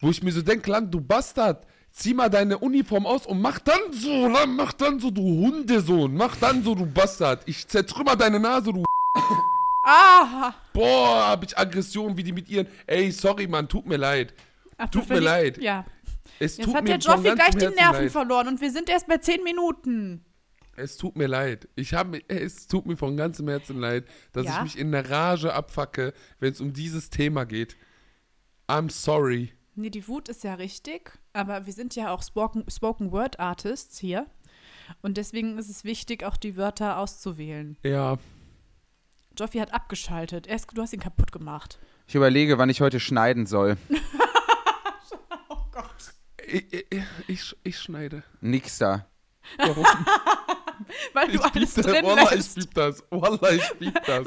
Wo 0.00 0.10
ich 0.10 0.22
mir 0.22 0.30
so 0.30 0.42
denke, 0.42 0.70
Land, 0.70 0.94
du 0.94 1.00
Bastard, 1.00 1.66
zieh 1.92 2.14
mal 2.14 2.28
deine 2.28 2.58
Uniform 2.58 3.06
aus 3.06 3.26
und 3.26 3.40
mach 3.40 3.58
dann 3.58 3.80
so, 3.92 4.32
dann 4.32 4.54
mach 4.56 4.72
dann 4.72 5.00
so, 5.00 5.10
du 5.10 5.22
Hundesohn, 5.22 6.14
mach 6.14 6.36
dann 6.36 6.62
so, 6.62 6.74
du 6.74 6.86
Bastard. 6.86 7.42
Ich 7.46 7.66
zertrümmer 7.68 8.16
deine 8.16 8.38
Nase, 8.40 8.72
du. 8.72 8.84
Ah! 9.84 10.52
Boah, 10.74 11.28
hab 11.28 11.44
ich 11.44 11.56
Aggression, 11.56 12.14
wie 12.16 12.22
die 12.22 12.32
mit 12.32 12.48
ihren. 12.50 12.66
Ey, 12.86 13.10
sorry, 13.10 13.46
Mann, 13.46 13.68
tut 13.68 13.86
mir 13.86 13.96
leid. 13.96 14.34
Ach, 14.76 14.88
Tut 14.90 15.08
mir 15.08 15.20
leid. 15.20 15.56
Ja. 15.62 15.86
Es 16.38 16.56
Jetzt 16.58 16.66
tut 16.66 16.74
hat 16.74 16.84
mir 16.84 16.98
der 16.98 16.98
Joffi 16.98 17.30
gleich 17.34 17.54
die 17.56 17.66
Nerven 17.68 18.02
leid. 18.02 18.12
verloren 18.12 18.48
und 18.48 18.60
wir 18.60 18.70
sind 18.70 18.90
erst 18.90 19.06
bei 19.06 19.16
zehn 19.16 19.42
Minuten. 19.44 20.24
Es 20.76 20.96
tut 20.98 21.16
mir 21.16 21.26
leid. 21.26 21.68
Ich 21.74 21.94
habe 21.94 22.20
es 22.28 22.66
tut 22.68 22.86
mir 22.86 22.96
von 22.96 23.16
ganzem 23.16 23.48
Herzen 23.48 23.78
leid, 23.78 24.04
dass 24.32 24.44
Ja? 24.46 24.56
ich 24.58 24.62
mich 24.62 24.78
in 24.78 24.92
der 24.92 25.08
Rage 25.10 25.54
abfacke, 25.54 26.12
wenn 26.38 26.52
es 26.52 26.60
um 26.60 26.72
dieses 26.74 27.08
Thema 27.10 27.44
geht. 27.44 27.76
I'm 28.68 28.90
sorry. 28.90 29.52
Nee, 29.78 29.90
die 29.90 30.08
Wut 30.08 30.28
ist 30.28 30.42
ja 30.42 30.54
richtig, 30.54 31.16
aber 31.32 31.66
wir 31.66 31.72
sind 31.72 31.94
ja 31.94 32.12
auch 32.12 32.24
Spoken, 32.24 32.64
Spoken 32.68 33.12
Word 33.12 33.38
Artists 33.38 33.96
hier. 33.96 34.26
Und 35.02 35.16
deswegen 35.16 35.56
ist 35.56 35.68
es 35.68 35.84
wichtig, 35.84 36.24
auch 36.24 36.36
die 36.36 36.56
Wörter 36.56 36.98
auszuwählen. 36.98 37.76
Ja. 37.84 38.18
Joffi 39.38 39.58
hat 39.58 39.72
abgeschaltet. 39.72 40.48
Er 40.48 40.56
ist, 40.56 40.66
du 40.74 40.82
hast 40.82 40.92
ihn 40.94 40.98
kaputt 40.98 41.30
gemacht. 41.30 41.78
Ich 42.08 42.16
überlege, 42.16 42.58
wann 42.58 42.70
ich 42.70 42.80
heute 42.80 42.98
schneiden 42.98 43.46
soll. 43.46 43.76
Ich, 46.50 46.72
ich, 46.72 47.02
ich, 47.26 47.56
ich 47.62 47.78
schneide. 47.78 48.22
Nix 48.40 48.78
da. 48.78 49.06
Warum? 49.58 49.84
weil 51.12 51.26
du 51.28 51.34
Ich 51.34 51.40
alles 51.42 51.74
piep 51.74 51.84
das. 51.84 51.84
drin 51.86 52.04
Wallah, 52.04 52.22
ich 52.24 52.30
lässt. 52.36 52.54
piep 52.56 52.74
das. 52.74 53.04
Wallah, 53.10 53.50
ich 53.52 53.78
piep 53.78 54.04
das. 54.06 54.26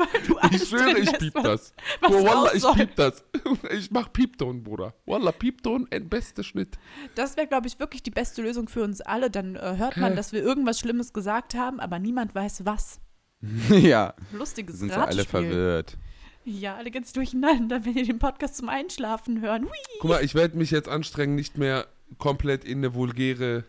Ich 0.51 0.69
schwöre, 0.69 0.99
ich 0.99 1.11
piep 1.17 1.33
das. 1.35 1.73
was 1.99 2.11
Bro, 2.11 2.23
Wallah, 2.25 2.53
ich 2.53 2.61
soll. 2.61 2.73
piep 2.75 2.95
das. 2.95 3.23
Ich 3.71 3.91
mach 3.91 4.11
Piepton, 4.11 4.63
Bruder. 4.63 4.93
Wallah, 5.05 5.31
Piepton, 5.31 5.87
ein 5.91 6.09
bester 6.09 6.43
Schnitt. 6.43 6.77
Das 7.15 7.37
wäre, 7.37 7.47
glaube 7.47 7.67
ich, 7.67 7.79
wirklich 7.79 8.03
die 8.03 8.11
beste 8.11 8.41
Lösung 8.41 8.67
für 8.67 8.83
uns 8.83 9.01
alle. 9.01 9.29
Dann 9.31 9.55
äh, 9.55 9.75
hört 9.77 9.97
man, 9.97 10.15
dass 10.15 10.31
wir 10.33 10.41
irgendwas 10.41 10.79
Schlimmes 10.79 11.13
gesagt 11.13 11.55
haben, 11.55 11.79
aber 11.79 11.99
niemand 11.99 12.35
weiß 12.35 12.65
was. 12.65 12.99
ja, 13.69 14.13
Lustiges 14.33 14.79
sind 14.79 14.89
sie 14.91 14.95
alle 14.97 15.25
verwirrt. 15.25 15.97
Ja, 16.43 16.75
alle 16.75 16.89
ganz 16.91 17.13
durcheinander, 17.13 17.85
wenn 17.85 17.95
ihr 17.95 18.05
den 18.05 18.19
Podcast 18.19 18.57
zum 18.57 18.67
Einschlafen 18.69 19.41
hören. 19.41 19.65
Hui. 19.65 19.71
Guck 19.99 20.09
mal, 20.09 20.23
ich 20.23 20.33
werde 20.35 20.57
mich 20.57 20.71
jetzt 20.71 20.89
anstrengen, 20.89 21.35
nicht 21.35 21.57
mehr 21.57 21.85
komplett 22.17 22.63
in 22.65 22.79
eine 22.79 22.93
vulgäre 22.95 23.63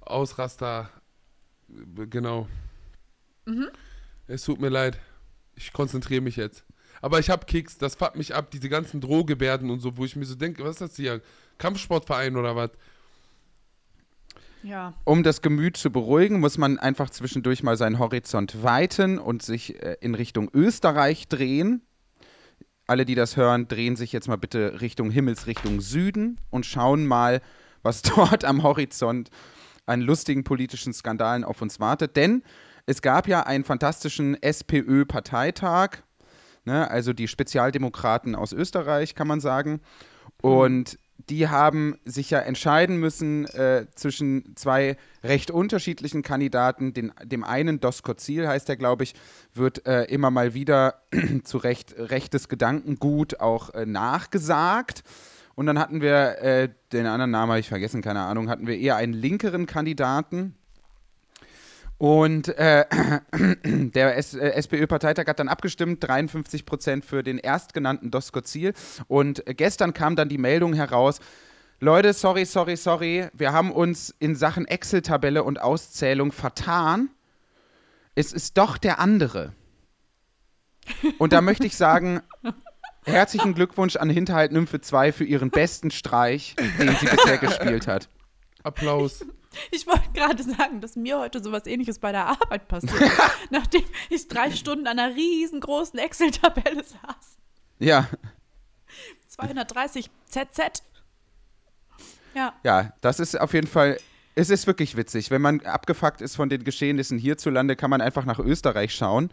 Ausraster. 0.00 0.90
Äh, 1.72 2.06
Genau. 2.06 2.48
Mhm. 3.46 3.68
Es 4.26 4.44
tut 4.44 4.60
mir 4.60 4.68
leid. 4.68 4.98
Ich 5.56 5.72
konzentriere 5.72 6.22
mich 6.22 6.36
jetzt. 6.36 6.64
Aber 7.00 7.18
ich 7.18 7.30
hab 7.30 7.46
Kicks, 7.46 7.78
das 7.78 7.96
fuckt 7.96 8.16
mich 8.16 8.34
ab, 8.34 8.50
diese 8.50 8.68
ganzen 8.68 9.00
Drohgebärden 9.00 9.70
und 9.70 9.80
so, 9.80 9.96
wo 9.96 10.04
ich 10.04 10.14
mir 10.14 10.24
so 10.24 10.36
denke, 10.36 10.62
was 10.62 10.72
ist 10.72 10.80
das 10.80 10.96
hier? 10.96 11.20
Kampfsportverein 11.58 12.36
oder 12.36 12.54
was? 12.54 12.70
Ja, 14.62 14.94
Um 15.04 15.24
das 15.24 15.42
Gemüt 15.42 15.76
zu 15.76 15.90
beruhigen, 15.90 16.38
muss 16.38 16.56
man 16.56 16.78
einfach 16.78 17.10
zwischendurch 17.10 17.64
mal 17.64 17.76
seinen 17.76 17.98
Horizont 17.98 18.62
weiten 18.62 19.18
und 19.18 19.42
sich 19.42 19.82
äh, 19.82 19.96
in 20.00 20.14
Richtung 20.14 20.48
Österreich 20.54 21.26
drehen. 21.26 21.82
Alle, 22.86 23.04
die 23.04 23.16
das 23.16 23.36
hören, 23.36 23.66
drehen 23.66 23.96
sich 23.96 24.12
jetzt 24.12 24.28
mal 24.28 24.36
bitte 24.36 24.80
Richtung 24.80 25.10
Himmelsrichtung 25.10 25.80
Süden 25.80 26.38
und 26.50 26.64
schauen 26.64 27.06
mal, 27.06 27.40
was 27.82 28.02
dort 28.02 28.44
am 28.44 28.62
Horizont 28.62 29.30
an 29.92 30.00
lustigen 30.00 30.44
politischen 30.44 30.92
Skandalen 30.92 31.44
auf 31.44 31.62
uns 31.62 31.78
wartet. 31.78 32.16
Denn 32.16 32.42
es 32.86 33.02
gab 33.02 33.28
ja 33.28 33.44
einen 33.44 33.64
fantastischen 33.64 34.42
SPÖ-Parteitag, 34.42 35.98
ne, 36.64 36.90
also 36.90 37.12
die 37.12 37.28
Spezialdemokraten 37.28 38.34
aus 38.34 38.52
Österreich, 38.52 39.14
kann 39.14 39.28
man 39.28 39.40
sagen. 39.40 39.80
Und 40.40 40.98
die 41.28 41.48
haben 41.48 41.98
sich 42.04 42.30
ja 42.30 42.40
entscheiden 42.40 42.96
müssen 42.96 43.44
äh, 43.46 43.86
zwischen 43.94 44.56
zwei 44.56 44.96
recht 45.22 45.50
unterschiedlichen 45.50 46.22
Kandidaten. 46.22 46.94
Den, 46.94 47.12
dem 47.22 47.44
einen, 47.44 47.78
Doskozil 47.78 48.48
heißt 48.48 48.68
er, 48.68 48.76
glaube 48.76 49.04
ich, 49.04 49.14
wird 49.54 49.86
äh, 49.86 50.04
immer 50.04 50.30
mal 50.30 50.54
wieder 50.54 51.02
zu 51.44 51.58
recht, 51.58 51.94
rechtes 51.96 52.48
Gedankengut 52.48 53.38
auch 53.40 53.70
äh, 53.70 53.86
nachgesagt. 53.86 55.04
Und 55.62 55.66
dann 55.66 55.78
hatten 55.78 56.00
wir, 56.00 56.42
äh, 56.42 56.70
den 56.92 57.06
anderen 57.06 57.30
Namen 57.30 57.52
habe 57.52 57.60
ich 57.60 57.68
vergessen, 57.68 58.02
keine 58.02 58.22
Ahnung, 58.22 58.50
hatten 58.50 58.66
wir 58.66 58.76
eher 58.76 58.96
einen 58.96 59.12
linkeren 59.12 59.66
Kandidaten. 59.66 60.56
Und 61.98 62.48
äh, 62.58 62.84
der 63.64 64.16
S 64.16 64.34
äh, 64.34 64.54
SPÖ-Parteitag 64.54 65.28
hat 65.28 65.38
dann 65.38 65.46
abgestimmt, 65.46 66.02
53 66.02 66.66
Prozent 66.66 67.04
für 67.04 67.22
den 67.22 67.38
erstgenannten 67.38 68.10
Doskozil. 68.10 68.72
Und 69.06 69.44
gestern 69.46 69.94
kam 69.94 70.16
dann 70.16 70.28
die 70.28 70.36
Meldung 70.36 70.74
heraus, 70.74 71.20
Leute, 71.78 72.12
sorry, 72.12 72.44
sorry, 72.44 72.76
sorry, 72.76 73.28
wir 73.32 73.52
haben 73.52 73.70
uns 73.70 74.12
in 74.18 74.34
Sachen 74.34 74.66
Excel-Tabelle 74.66 75.44
und 75.44 75.60
Auszählung 75.60 76.32
vertan. 76.32 77.08
Es 78.16 78.32
ist 78.32 78.58
doch 78.58 78.78
der 78.78 78.98
andere. 78.98 79.52
Und 81.18 81.32
da 81.32 81.40
möchte 81.40 81.66
ich 81.68 81.76
sagen, 81.76 82.20
herzlichen 83.04 83.54
Glückwunsch 83.54 83.96
an 83.96 84.10
Hinterhalt 84.10 84.52
Nymphe 84.52 84.80
2 84.80 85.12
für 85.12 85.24
ihren 85.24 85.50
besten 85.50 85.90
Streich, 85.90 86.54
den 86.78 86.94
sie 86.96 87.06
bisher 87.06 87.38
gespielt 87.38 87.86
hat. 87.86 88.08
Applaus. 88.62 89.24
ich 89.70 89.86
wollte 89.86 90.10
gerade 90.14 90.42
sagen, 90.42 90.80
dass 90.80 90.96
mir 90.96 91.18
heute 91.18 91.42
sowas 91.42 91.66
ähnliches 91.66 91.98
bei 91.98 92.12
der 92.12 92.26
Arbeit 92.26 92.68
passiert 92.68 93.00
ist, 93.00 93.20
nachdem 93.50 93.84
ich 94.10 94.28
drei 94.28 94.50
Stunden 94.50 94.86
an 94.86 94.98
einer 94.98 95.14
riesengroßen 95.14 95.98
Excel-Tabelle 95.98 96.84
saß. 96.84 97.38
Ja, 97.78 98.08
230 99.28 100.10
ZZ. 100.26 100.82
Ja, 102.34 102.54
Ja, 102.62 102.92
das 103.00 103.20
ist 103.20 103.38
auf 103.38 103.52
jeden 103.52 103.66
Fall, 103.66 103.98
es 104.34 104.50
ist 104.50 104.66
wirklich 104.66 104.96
witzig. 104.96 105.30
Wenn 105.30 105.42
man 105.42 105.60
abgefuckt 105.60 106.20
ist 106.20 106.36
von 106.36 106.48
den 106.48 106.64
Geschehnissen 106.64 107.18
hierzulande, 107.18 107.76
kann 107.76 107.90
man 107.90 108.00
einfach 108.00 108.24
nach 108.24 108.38
Österreich 108.38 108.94
schauen 108.94 109.30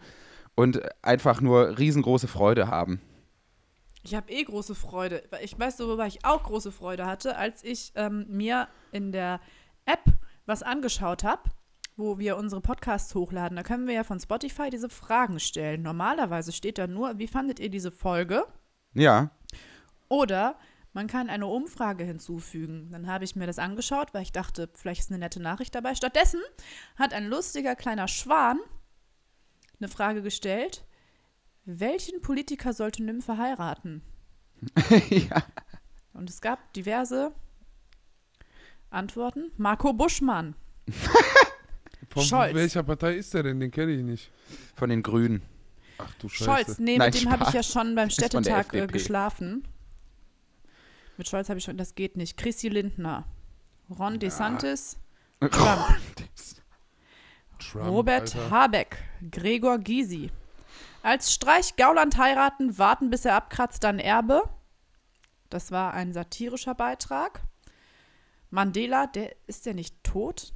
und 0.54 0.80
einfach 1.02 1.40
nur 1.40 1.78
riesengroße 1.78 2.28
Freude 2.28 2.68
haben. 2.68 3.00
Ich 4.02 4.14
habe 4.14 4.30
eh 4.30 4.42
große 4.42 4.74
Freude. 4.74 5.22
Ich 5.42 5.58
weiß, 5.58 5.78
worüber 5.80 6.06
ich 6.06 6.24
auch 6.24 6.42
große 6.42 6.72
Freude 6.72 7.06
hatte, 7.06 7.36
als 7.36 7.62
ich 7.64 7.92
ähm, 7.94 8.26
mir 8.28 8.68
in 8.92 9.12
der 9.12 9.40
App 9.84 10.04
was 10.46 10.62
angeschaut 10.62 11.24
habe, 11.24 11.42
wo 11.96 12.18
wir 12.18 12.36
unsere 12.36 12.60
Podcasts 12.60 13.14
hochladen. 13.14 13.56
Da 13.56 13.62
können 13.62 13.86
wir 13.86 13.94
ja 13.94 14.04
von 14.04 14.18
Spotify 14.20 14.70
diese 14.70 14.88
Fragen 14.88 15.38
stellen. 15.38 15.82
Normalerweise 15.82 16.52
steht 16.52 16.78
da 16.78 16.86
nur, 16.86 17.18
wie 17.18 17.28
fandet 17.28 17.60
ihr 17.60 17.70
diese 17.70 17.90
Folge? 17.90 18.46
Ja, 18.94 19.30
Oder 20.08 20.56
man 20.92 21.06
kann 21.06 21.30
eine 21.30 21.46
Umfrage 21.46 22.04
hinzufügen. 22.04 22.88
Dann 22.90 23.06
habe 23.06 23.24
ich 23.24 23.36
mir 23.36 23.46
das 23.46 23.60
angeschaut, 23.60 24.12
weil 24.12 24.22
ich 24.22 24.32
dachte, 24.32 24.68
vielleicht 24.74 25.02
ist 25.02 25.10
eine 25.10 25.20
nette 25.20 25.40
Nachricht 25.40 25.74
dabei. 25.74 25.94
Stattdessen 25.94 26.40
hat 26.96 27.14
ein 27.14 27.28
lustiger 27.28 27.76
kleiner 27.76 28.08
Schwan 28.08 28.58
eine 29.78 29.88
Frage 29.88 30.20
gestellt. 30.20 30.84
Welchen 31.78 32.20
Politiker 32.20 32.72
sollte 32.72 33.04
Nymphe 33.04 33.38
heiraten? 33.38 34.02
ja. 35.10 35.44
Und 36.12 36.28
es 36.28 36.40
gab 36.40 36.72
diverse 36.72 37.32
Antworten. 38.90 39.52
Marco 39.56 39.92
Buschmann. 39.92 40.56
Von 42.10 42.24
Scholz. 42.24 42.54
welcher 42.54 42.82
Partei 42.82 43.14
ist 43.14 43.32
der 43.34 43.44
denn? 43.44 43.60
Den 43.60 43.70
kenne 43.70 43.92
ich 43.92 44.02
nicht. 44.02 44.32
von 44.74 44.90
den 44.90 45.00
Grünen. 45.00 45.42
Ach 45.98 46.12
du 46.18 46.28
Scheiße. 46.28 46.44
Scholz, 46.44 46.78
nee, 46.80 46.98
Nein, 46.98 47.12
mit 47.12 47.22
dem 47.22 47.30
habe 47.30 47.44
ich 47.46 47.54
ja 47.54 47.62
schon 47.62 47.94
beim 47.94 48.10
Städtetag 48.10 48.74
äh, 48.74 48.88
geschlafen. 48.88 49.62
Mit 51.16 51.28
Scholz 51.28 51.48
habe 51.48 51.58
ich 51.58 51.64
schon, 51.64 51.76
das 51.76 51.94
geht 51.94 52.16
nicht. 52.16 52.36
Chrissy 52.36 52.68
Lindner. 52.68 53.26
Ron 53.96 54.18
DeSantis. 54.18 54.98
Trump. 55.40 56.00
Trump, 57.60 57.86
Robert 57.86 58.34
Alter. 58.34 58.50
Habeck, 58.50 58.96
Gregor 59.30 59.78
Gysi. 59.78 60.30
Als 61.02 61.32
Streich 61.32 61.76
Gauland 61.76 62.18
heiraten, 62.18 62.78
warten 62.78 63.10
bis 63.10 63.24
er 63.24 63.34
abkratzt, 63.36 63.84
dann 63.84 63.98
Erbe. 63.98 64.42
Das 65.48 65.70
war 65.72 65.94
ein 65.94 66.12
satirischer 66.12 66.74
Beitrag. 66.74 67.42
Mandela, 68.50 69.06
der 69.06 69.34
ist 69.46 69.66
der 69.66 69.74
nicht 69.74 70.02
tot? 70.04 70.52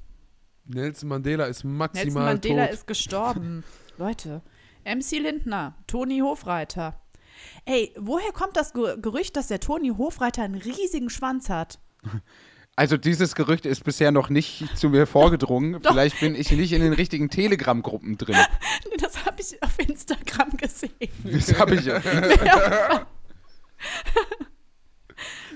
Nelson 0.67 1.09
Mandela 1.09 1.45
ist 1.47 1.65
maximal 1.65 2.05
Nelson 2.05 2.23
Mandela 2.25 2.65
tot. 2.67 2.75
ist 2.75 2.87
gestorben. 2.87 3.65
Leute. 3.99 4.43
MC 4.85 5.13
Lindner, 5.21 5.77
Toni 5.87 6.19
Hofreiter. 6.21 7.01
Ey, 7.65 7.95
woher 7.99 8.33
kommt 8.33 8.57
das 8.57 8.73
Ge- 8.73 9.01
Gerücht, 9.01 9.37
dass 9.37 9.49
der 9.49 9.61
Toni 9.61 9.89
Hofreiter 9.97 10.43
einen 10.43 10.55
riesigen 10.57 11.11
Schwanz 11.11 11.49
hat? 11.49 11.79
Also 12.76 12.97
dieses 12.97 13.35
Gerücht 13.35 13.66
ist 13.66 13.85
bisher 13.85 14.11
noch 14.11 14.28
nicht 14.31 14.76
zu 14.76 14.88
mir 14.88 15.07
vorgedrungen. 15.07 15.81
Vielleicht 15.81 16.19
bin 16.21 16.35
ich 16.35 16.50
nicht 16.50 16.73
in 16.73 16.83
den 16.83 16.93
richtigen 16.93 17.31
Telegram-Gruppen 17.31 18.19
drin. 18.19 18.37
Das 18.99 19.26
habe 19.26 19.40
ich 19.40 19.61
auf 19.62 19.78
Instagram 19.78 20.50
gesehen. 20.57 20.90
Das 21.25 21.59
habe 21.59 21.75
ich 21.75 21.85
ja. 21.85 22.00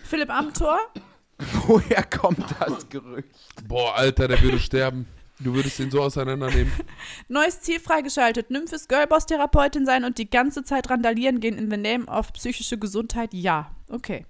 Philipp 0.03 0.31
Amthor, 0.31 0.79
Woher 1.39 2.03
kommt 2.03 2.45
das 2.59 2.89
Gerücht? 2.89 3.29
Boah, 3.67 3.95
Alter, 3.97 4.29
der 4.29 4.43
würde 4.43 4.59
sterben. 4.59 5.07
Du 5.41 5.55
würdest 5.55 5.79
ihn 5.79 5.91
so 5.91 6.03
auseinandernehmen. 6.03 6.73
Neues 7.29 7.61
Ziel 7.61 7.79
freigeschaltet. 7.79 8.51
Nymphes 8.51 8.89
Girlboss-Therapeutin 8.89 9.87
sein 9.87 10.05
und 10.05 10.19
die 10.19 10.29
ganze 10.29 10.65
Zeit 10.65 10.91
randalieren 10.91 11.39
gehen 11.39 11.57
in 11.57 11.71
the 11.71 11.77
name 11.77 12.07
of 12.07 12.33
psychische 12.33 12.77
Gesundheit? 12.77 13.33
Ja. 13.33 13.71
Okay. 13.89 14.27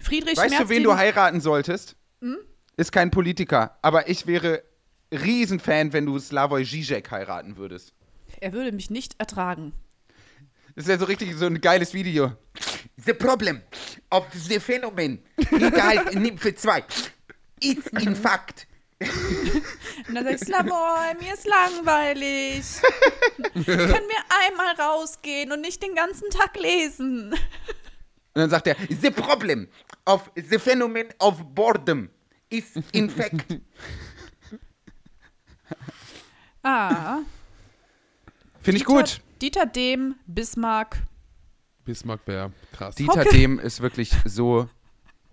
Friedrich 0.00 0.36
Weißt 0.36 0.58
du, 0.58 0.68
wen 0.68 0.82
du 0.82 0.96
heiraten 0.96 1.40
solltest? 1.40 1.96
Ist 2.76 2.92
kein 2.92 3.10
Politiker, 3.10 3.78
aber 3.82 4.08
ich 4.08 4.26
wäre 4.26 4.62
Riesenfan, 5.12 5.92
wenn 5.92 6.06
du 6.06 6.18
Slavoj 6.18 6.62
Žižek 6.64 7.10
heiraten 7.10 7.56
würdest. 7.56 7.92
Er 8.40 8.52
würde 8.52 8.72
mich 8.72 8.90
nicht 8.90 9.16
ertragen. 9.18 9.72
Das 10.76 10.86
wäre 10.86 10.98
so 10.98 11.04
richtig 11.04 11.34
so 11.34 11.46
ein 11.46 11.60
geiles 11.60 11.92
Video. 11.94 12.32
The 13.04 13.12
problem 13.12 13.60
of 14.10 14.24
the 14.32 14.58
phenomenon 14.60 15.18
Hinterhalt 15.36 16.14
Nymphe 16.14 16.54
2 16.54 16.84
is 17.60 17.86
in 18.00 18.14
fact 18.14 18.66
Und 20.08 20.14
dann 20.14 20.24
sagst 20.24 20.48
du, 20.48 20.52
Lamoy, 20.52 21.14
mir 21.20 21.34
ist 21.34 21.46
langweilig. 21.46 22.64
Können 23.54 23.66
wir 23.66 24.24
einmal 24.46 24.74
rausgehen 24.78 25.52
und 25.52 25.60
nicht 25.62 25.82
den 25.82 25.94
ganzen 25.94 26.28
Tag 26.30 26.58
lesen? 26.58 27.34
Und 28.34 28.40
dann 28.42 28.50
sagt 28.50 28.66
er, 28.68 28.76
the 28.88 29.10
problem 29.10 29.66
of 30.06 30.30
the 30.36 30.58
phenomenon 30.58 31.12
of 31.18 31.42
boredom 31.54 32.10
is 32.48 32.72
in 32.92 33.10
fact 33.10 33.44
Ah. 36.62 37.20
finde 38.60 38.78
ich 38.78 38.84
Dieter- 38.84 38.92
gut. 39.02 39.20
Dieter 39.40 39.66
Dehm, 39.66 40.16
Bismarck. 40.26 40.98
Bismarck 41.84 42.20
wäre 42.26 42.52
krass. 42.72 42.94
Dieter 42.96 43.20
Hauke. 43.20 43.30
Dehm 43.30 43.58
ist 43.58 43.80
wirklich 43.80 44.12
so 44.26 44.68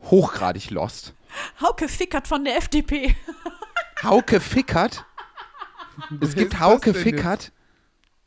hochgradig 0.04 0.70
lost. 0.72 1.14
Hauke 1.62 1.90
Fickert 1.90 2.28
von 2.28 2.46
der 2.46 2.56
FDP. 2.58 3.16
Hauke 4.04 4.40
Fickert? 4.40 5.04
Es 6.22 6.36
gibt 6.36 6.60
Hauke 6.60 6.94
Fickert. 6.94 7.52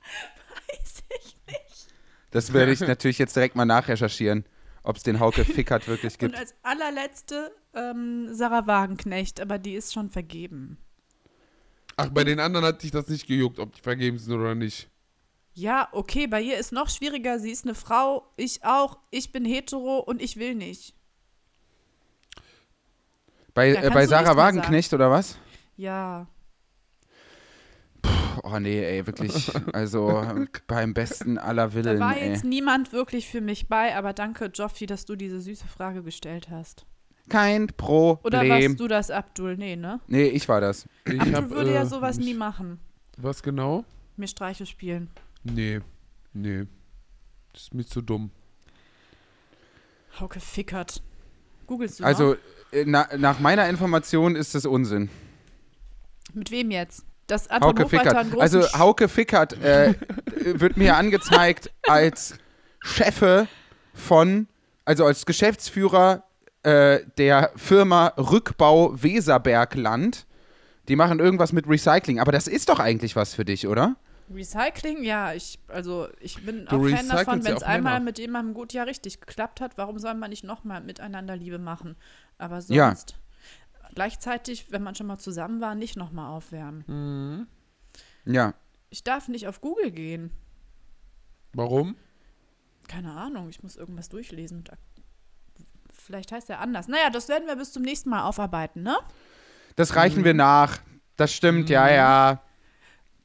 Weiß 0.02 1.02
ich 1.24 1.36
nicht. 1.46 1.86
Das 2.32 2.52
werde 2.52 2.72
ich 2.72 2.80
natürlich 2.80 3.18
jetzt 3.18 3.34
direkt 3.34 3.56
mal 3.56 3.64
nachrecherchieren, 3.64 4.44
ob 4.82 4.96
es 4.96 5.02
den 5.02 5.20
Hauke 5.20 5.44
Fickert 5.44 5.88
wirklich 5.88 6.14
Und 6.14 6.18
gibt. 6.18 6.36
als 6.36 6.54
allerletzte 6.62 7.52
ähm, 7.74 8.28
Sarah 8.32 8.66
Wagenknecht, 8.66 9.40
aber 9.40 9.58
die 9.58 9.74
ist 9.74 9.92
schon 9.92 10.10
vergeben. 10.10 10.78
Ach, 11.96 12.08
bei 12.08 12.24
den 12.24 12.40
anderen 12.40 12.64
hat 12.64 12.82
dich 12.82 12.90
das 12.90 13.08
nicht 13.08 13.26
gejuckt, 13.26 13.58
ob 13.58 13.74
die 13.74 13.82
vergeben 13.82 14.18
sind 14.18 14.32
oder 14.34 14.54
nicht. 14.54 14.88
Ja, 15.52 15.88
okay, 15.92 16.26
bei 16.26 16.40
ihr 16.40 16.58
ist 16.58 16.72
noch 16.72 16.88
schwieriger. 16.88 17.38
Sie 17.38 17.50
ist 17.50 17.64
eine 17.64 17.74
Frau, 17.74 18.26
ich 18.36 18.64
auch. 18.64 18.98
Ich 19.10 19.32
bin 19.32 19.44
hetero 19.44 19.98
und 19.98 20.22
ich 20.22 20.36
will 20.36 20.54
nicht. 20.54 20.94
Bei, 23.52 23.70
äh, 23.74 23.90
bei 23.90 24.06
Sarah 24.06 24.36
Wagenknecht 24.36 24.94
oder 24.94 25.10
was? 25.10 25.36
Ja. 25.76 26.26
Oh 28.42 28.58
nee, 28.58 28.82
ey, 28.82 29.06
wirklich. 29.06 29.50
Also 29.72 30.24
beim 30.66 30.94
besten 30.94 31.38
aller 31.38 31.68
Da 31.68 31.74
Willen, 31.74 32.00
war 32.00 32.16
ey. 32.16 32.30
jetzt 32.30 32.44
niemand 32.44 32.92
wirklich 32.92 33.28
für 33.28 33.40
mich 33.40 33.68
bei, 33.68 33.94
aber 33.96 34.12
danke, 34.12 34.46
Joffi, 34.46 34.86
dass 34.86 35.04
du 35.04 35.16
diese 35.16 35.40
süße 35.40 35.66
Frage 35.68 36.02
gestellt 36.02 36.48
hast. 36.50 36.86
Kein 37.28 37.64
Oder 37.64 38.38
Problem. 38.40 38.48
warst 38.70 38.80
du 38.80 38.88
das, 38.88 39.10
Abdul? 39.10 39.56
Nee, 39.56 39.76
ne? 39.76 40.00
Nee, 40.08 40.24
ich 40.28 40.48
war 40.48 40.60
das. 40.60 40.86
Ich 41.04 41.20
Abdul 41.20 41.34
hab, 41.36 41.50
würde 41.50 41.72
ja 41.74 41.82
äh, 41.82 41.86
sowas 41.86 42.16
nicht- 42.16 42.26
nie 42.26 42.34
machen. 42.34 42.80
Was 43.16 43.42
genau? 43.42 43.84
Mir 44.16 44.26
Streiche 44.26 44.66
spielen. 44.66 45.08
Nee. 45.44 45.80
Nee. 46.32 46.64
Das 47.52 47.62
ist 47.62 47.74
mir 47.74 47.84
zu 47.84 48.00
dumm. 48.00 48.30
Hauke 50.18 50.40
Fickert. 50.40 51.02
Googlest 51.66 52.00
du 52.00 52.04
Also 52.04 52.34
äh, 52.72 52.84
na, 52.86 53.08
nach 53.16 53.38
meiner 53.40 53.68
Information 53.68 54.34
ist 54.36 54.54
das 54.54 54.66
Unsinn. 54.66 55.08
Mit 56.34 56.50
wem 56.50 56.70
jetzt? 56.70 57.04
Das 57.30 57.48
Hauke 57.48 57.88
Fickert. 57.88 58.38
Also 58.38 58.62
Hauke 58.72 59.08
Fickert 59.08 59.52
äh, 59.62 59.94
wird 60.34 60.76
mir 60.76 60.96
angezeigt 60.96 61.70
als 61.86 62.38
Chefe 62.80 63.46
von, 63.94 64.48
also 64.84 65.04
als 65.04 65.26
Geschäftsführer 65.26 66.24
äh, 66.62 67.00
der 67.18 67.52
Firma 67.56 68.08
Rückbau 68.16 69.02
Weserbergland. 69.02 70.26
Die 70.88 70.96
machen 70.96 71.20
irgendwas 71.20 71.52
mit 71.52 71.68
Recycling. 71.68 72.18
Aber 72.18 72.32
das 72.32 72.48
ist 72.48 72.68
doch 72.68 72.80
eigentlich 72.80 73.14
was 73.14 73.34
für 73.34 73.44
dich, 73.44 73.66
oder? 73.68 73.96
Recycling, 74.32 75.02
ja, 75.02 75.32
ich, 75.32 75.58
also 75.68 76.08
ich 76.20 76.44
bin 76.44 76.66
Du 76.66 76.76
auch 76.76 76.88
Fan 76.88 77.08
davon, 77.08 77.44
wenn 77.44 77.56
es 77.56 77.62
einmal 77.62 78.00
mit 78.00 78.18
jemandem 78.18 78.54
gut 78.54 78.72
ja 78.72 78.84
richtig 78.84 79.20
geklappt 79.20 79.60
hat, 79.60 79.76
warum 79.76 79.98
soll 79.98 80.14
man 80.14 80.30
nicht 80.30 80.44
nochmal 80.44 80.80
miteinander 80.80 81.36
Liebe 81.36 81.58
machen? 81.58 81.96
Aber 82.38 82.60
sonst 82.60 82.76
Ja. 82.76 82.94
Gleichzeitig, 83.94 84.70
wenn 84.70 84.82
man 84.82 84.94
schon 84.94 85.06
mal 85.06 85.18
zusammen 85.18 85.60
war, 85.60 85.74
nicht 85.74 85.96
nochmal 85.96 86.30
aufwärmen. 86.30 86.84
Mhm. 86.86 87.46
Ja. 88.32 88.54
Ich 88.90 89.04
darf 89.04 89.28
nicht 89.28 89.46
auf 89.46 89.60
Google 89.60 89.90
gehen. 89.90 90.30
Warum? 91.52 91.96
Keine 92.88 93.12
Ahnung, 93.12 93.48
ich 93.48 93.62
muss 93.62 93.76
irgendwas 93.76 94.08
durchlesen. 94.08 94.64
Vielleicht 95.92 96.32
heißt 96.32 96.50
er 96.50 96.60
anders. 96.60 96.88
Naja, 96.88 97.10
das 97.10 97.28
werden 97.28 97.46
wir 97.46 97.56
bis 97.56 97.72
zum 97.72 97.82
nächsten 97.82 98.10
Mal 98.10 98.24
aufarbeiten, 98.24 98.82
ne? 98.82 98.96
Das 99.76 99.94
reichen 99.96 100.24
wir 100.24 100.34
nach. 100.34 100.78
Das 101.16 101.32
stimmt, 101.32 101.70
ja, 101.70 101.88
ja. 101.90 102.42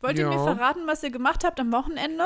Wollt 0.01 0.17
ihr 0.19 0.27
mir 0.27 0.35
Ja. 0.35 0.43
verraten, 0.55 0.85
was 0.85 1.01
ihr 1.03 1.09
gemacht 1.11 1.43
habt 1.43 1.59
am 1.59 1.71
Wochenende? 1.71 2.25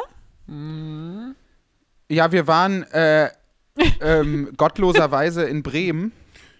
Ja, 2.09 2.31
wir 2.31 2.47
waren 2.47 2.83
äh, 2.91 3.29
ähm, 4.01 4.51
gottloserweise 4.57 5.43
in 5.43 5.63
Bremen. 5.63 6.11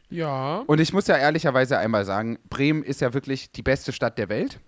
Ja. 0.10 0.60
Und 0.68 0.80
ich 0.80 0.92
muss 0.94 1.08
ja 1.08 1.18
ehrlicherweise 1.18 1.78
einmal 1.78 2.06
sagen, 2.06 2.39
Bremen 2.50 2.84
ist 2.84 3.01
ja 3.01 3.13
wirklich 3.13 3.51
die 3.51 3.62
beste 3.62 3.92
Stadt 3.92 4.18
der 4.18 4.30
Welt. 4.30 4.60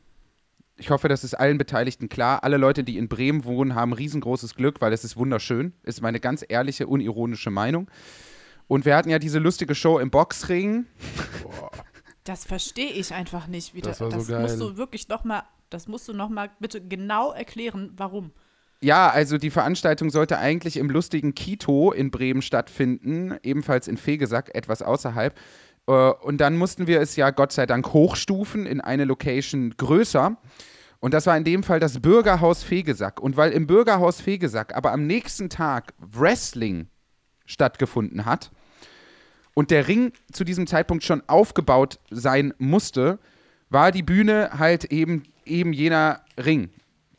Ich 0.77 0.89
hoffe, 0.89 1.07
das 1.07 1.24
ist 1.24 1.33
allen 1.36 1.57
Beteiligten 1.57 2.10
klar. 2.10 2.43
Alle 2.43 2.57
Leute, 2.57 2.83
die 2.83 2.98
in 2.98 3.07
Bremen 3.07 3.43
wohnen, 3.43 3.75
haben 3.75 3.93
riesengroßes 3.93 4.55
Glück, 4.55 4.81
weil 4.81 4.93
es 4.93 5.03
ist 5.03 5.15
wunderschön. 5.17 5.74
Ist 5.83 6.01
meine 6.01 6.19
ganz 6.19 6.43
ehrliche, 6.48 6.88
unironische 6.88 7.51
Meinung. 7.51 7.89
Und 8.67 8.86
wir 8.86 8.95
hatten 8.95 9.10
ja 9.10 9.19
diese 9.19 9.39
lustige 9.39 9.75
Show 9.75 10.00
im 10.00 10.10
Boxring. 10.12 10.86
Das 12.24 12.45
verstehe 12.45 12.91
ich 12.91 13.13
einfach 13.13 13.47
nicht. 13.47 13.73
Wie 13.73 13.82
Das 13.82 13.97
da- 13.97 14.06
war 14.06 14.12
so 14.12 14.17
das 14.17 14.27
geil. 14.27 14.41
musst 14.43 14.60
du 14.62 14.77
wirklich 14.77 15.08
noch 15.10 15.23
mal, 15.23 15.43
das 15.69 15.88
musst 15.88 16.08
du 16.08 16.13
noch 16.13 16.30
mal 16.30 16.49
bitte 16.60 16.82
genau 16.82 17.32
erklären, 17.32 17.91
warum. 17.97 18.32
Ja, 18.84 19.10
also 19.10 19.38
die 19.38 19.52
Veranstaltung 19.52 20.10
sollte 20.10 20.39
eigentlich 20.39 20.78
im 20.78 20.89
lustigen 20.89 21.36
Kito 21.36 21.91
in 21.91 22.10
Bremen 22.10 22.41
stattfinden, 22.41 23.38
ebenfalls 23.44 23.88
in 23.88 23.96
Fegesack, 23.98 24.56
etwas 24.56 24.82
außerhalb. 24.82 25.38
Äh, 25.88 25.91
Und 25.91 26.39
dann 26.39 26.58
mussten 26.58 26.88
wir 26.88 27.00
es 27.00 27.15
ja 27.15 27.30
Gott 27.30 27.52
sei 27.52 27.67
Dank 27.67 27.94
hochstufen 27.94 28.65
in 28.65 28.82
eine 28.82 29.06
Location 29.06 29.76
größer. 29.78 30.36
Und 31.00 31.13
das 31.13 31.28
war 31.28 31.38
in 31.38 31.44
dem 31.44 31.62
Fall 31.63 31.80
das 31.80 32.00
Bürgerhaus 32.00 32.63
Fegesack. 32.63 33.20
Und 33.20 33.38
weil 33.38 33.52
im 33.52 33.67
Bürgerhaus 33.67 34.20
Fegesack 34.20 34.76
aber 34.76 34.91
am 34.91 35.06
nächsten 35.06 35.50
Tag 35.50 35.94
Wrestling 36.00 36.88
stattgefunden 37.46 38.26
hat 38.26 38.52
und 39.54 39.72
der 39.72 39.88
Ring 39.88 40.13
zu 40.32 40.44
diesem 40.44 40.65
Zeitpunkt 40.67 41.04
schon 41.04 41.22
aufgebaut 41.28 42.00
sein 42.10 42.54
musste, 42.58 43.20
war 43.70 43.91
die 43.91 44.04
Bühne 44.04 44.52
halt 44.58 44.86
eben, 44.86 45.24
eben 45.46 45.74
jener 45.74 46.22
Ring. 46.38 46.70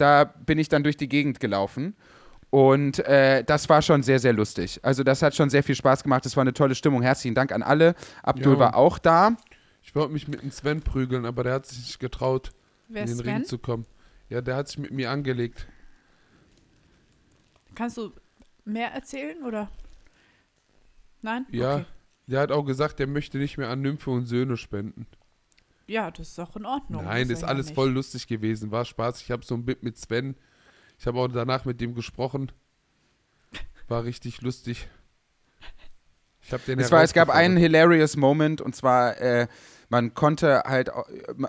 Da 0.03 0.25
bin 0.25 0.59
ich 0.59 0.69
dann 0.69 0.83
durch 0.83 0.97
die 0.97 1.09
Gegend 1.09 1.39
gelaufen. 1.39 1.95
Und 2.51 2.99
äh, 3.07 3.45
das 3.45 3.69
war 3.69 3.81
schon 3.83 4.03
sehr, 4.03 4.19
sehr 4.19 4.33
lustig. 4.33 4.81
Also 4.83 5.05
das 5.05 5.23
hat 5.23 5.35
schon 5.37 5.49
sehr 5.49 5.63
viel 5.63 5.77
Spaß 5.77 6.03
gemacht. 6.03 6.27
Es 6.27 6.37
war 6.37 6.43
eine 6.43 6.53
tolle 6.53 6.75
Stimmung. 6.75 7.01
Herzlichen 7.03 7.37
Dank 7.37 7.53
an 7.53 7.63
alle. 7.63 7.95
Abdul 8.25 8.55
Ja. 8.55 8.59
war 8.59 8.77
auch 8.77 8.99
da. 8.99 9.37
Ich 9.83 9.95
wollte 9.95 10.13
mich 10.13 10.27
mit 10.27 10.43
dem 10.43 10.51
Sven 10.51 10.83
prügeln, 10.83 11.25
aber 11.25 11.45
der 11.45 11.55
hat 11.55 11.67
sich 11.67 11.79
nicht 11.79 12.01
getraut, 12.01 12.51
Wer 12.89 13.03
in 13.03 13.09
den 13.09 13.17
Sven? 13.19 13.35
Ring 13.37 13.45
zu 13.45 13.59
kommen. 13.59 13.87
Ja, 14.29 14.41
der 14.41 14.57
hat 14.57 14.69
sich 14.69 14.79
mit 14.79 14.91
mir 14.91 15.11
angelegt. 15.11 15.67
Kannst 17.75 17.97
du 17.97 18.13
mehr 18.65 18.89
erzählen 18.93 19.43
oder? 19.45 19.71
Nein? 21.23 21.47
Ja. 21.51 21.77
Okay. 21.77 21.85
Der 22.27 22.41
hat 22.41 22.53
auch 22.53 22.65
gesagt, 22.65 22.99
der 22.99 23.07
möchte 23.07 23.39
nicht 23.39 23.57
mehr 23.57 23.69
an 23.69 23.81
Nymphe 23.83 24.11
und 24.11 24.27
Söhne 24.27 24.57
spenden. 24.57 25.07
Ja, 25.93 26.11
das 26.11 26.31
ist 26.31 26.39
auch 26.39 26.57
in 26.57 26.65
Ordnung. 26.65 27.05
Nein, 27.05 27.29
das 27.29 27.41
ist 27.41 27.45
alles 27.45 27.67
nicht. 27.67 27.75
voll 27.75 27.91
lustig 27.91 28.27
gewesen. 28.27 28.71
War 28.71 28.87
Spaß. 28.87 29.21
Ich 29.21 29.31
habe 29.31 29.45
so 29.45 29.55
ein 29.55 29.67
Bit 29.67 29.83
mit 29.83 29.99
Sven. 29.99 30.37
Ich 30.99 31.07
habe 31.07 31.19
auch 31.21 31.29
danach 31.29 31.67
mit 31.67 31.83
dem 31.83 31.95
gesprochen. 31.95 32.51
War 33.89 34.03
richtig 34.05 34.41
lustig. 34.41 34.89
Ich 36.41 36.51
habe 36.51 36.63
den 36.67 36.79
Es, 36.79 36.91
war, 36.91 37.03
es 37.03 37.13
gab 37.13 37.29
einen 37.29 37.59
hilarious 37.59 38.17
Moment 38.17 38.63
und 38.63 38.75
zwar, 38.75 39.21
äh, 39.21 39.49
man 39.91 40.15
konnte 40.15 40.63
halt, 40.65 40.91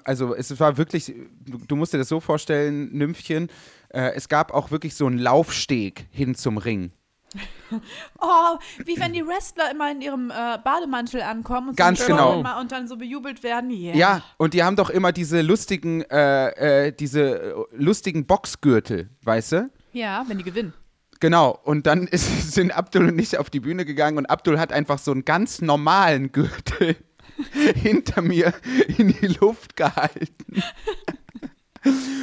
also 0.03 0.36
es 0.36 0.60
war 0.60 0.77
wirklich, 0.77 1.13
du, 1.45 1.60
du 1.60 1.75
musst 1.77 1.93
dir 1.93 1.97
das 1.97 2.10
so 2.10 2.19
vorstellen, 2.19 2.91
Nymphchen, 2.91 3.47
äh, 3.89 4.12
es 4.13 4.27
gab 4.27 4.53
auch 4.53 4.71
wirklich 4.71 4.93
so 4.93 5.08
einen 5.08 5.19
Laufsteg 5.19 6.08
hin 6.12 6.36
zum 6.36 6.58
Ring. 6.58 6.91
Oh, 8.19 8.57
wie 8.85 8.99
wenn 8.99 9.13
die 9.13 9.25
Wrestler 9.25 9.71
immer 9.71 9.91
in 9.91 10.01
ihrem 10.01 10.29
äh, 10.29 10.57
Bademantel 10.63 11.21
ankommen 11.21 11.69
und, 11.69 11.77
Ganz 11.77 12.01
so 12.01 12.07
genau. 12.07 12.39
Immer 12.39 12.59
und 12.59 12.71
dann 12.71 12.87
so 12.87 12.97
bejubelt 12.97 13.41
werden. 13.43 13.71
Yeah. 13.71 13.95
Ja, 13.95 14.23
und 14.37 14.53
die 14.53 14.63
haben 14.63 14.75
doch 14.75 14.89
immer 14.89 15.11
diese 15.11 15.41
lustigen, 15.41 16.01
äh, 16.03 16.87
äh, 16.87 16.91
diese 16.91 17.21
äh, 17.21 17.53
lustigen 17.71 18.25
Boxgürtel, 18.25 19.09
weißt 19.23 19.51
du? 19.53 19.71
Ja, 19.93 20.23
wenn 20.27 20.37
die 20.37 20.43
gewinnen. 20.43 20.73
Genau, 21.19 21.57
und 21.63 21.87
dann 21.87 22.07
ist, 22.07 22.51
sind 22.53 22.71
Abdul 22.71 23.07
und 23.07 23.19
ich 23.19 23.37
auf 23.37 23.49
die 23.49 23.59
Bühne 23.59 23.85
gegangen 23.85 24.17
und 24.17 24.25
Abdul 24.27 24.59
hat 24.59 24.73
einfach 24.73 24.99
so 24.99 25.11
einen 25.11 25.25
ganz 25.25 25.61
normalen 25.61 26.31
Gürtel 26.31 26.95
hinter 27.75 28.21
mir 28.21 28.53
in 28.97 29.13
die 29.13 29.27
Luft 29.27 29.75
gehalten. 29.75 30.61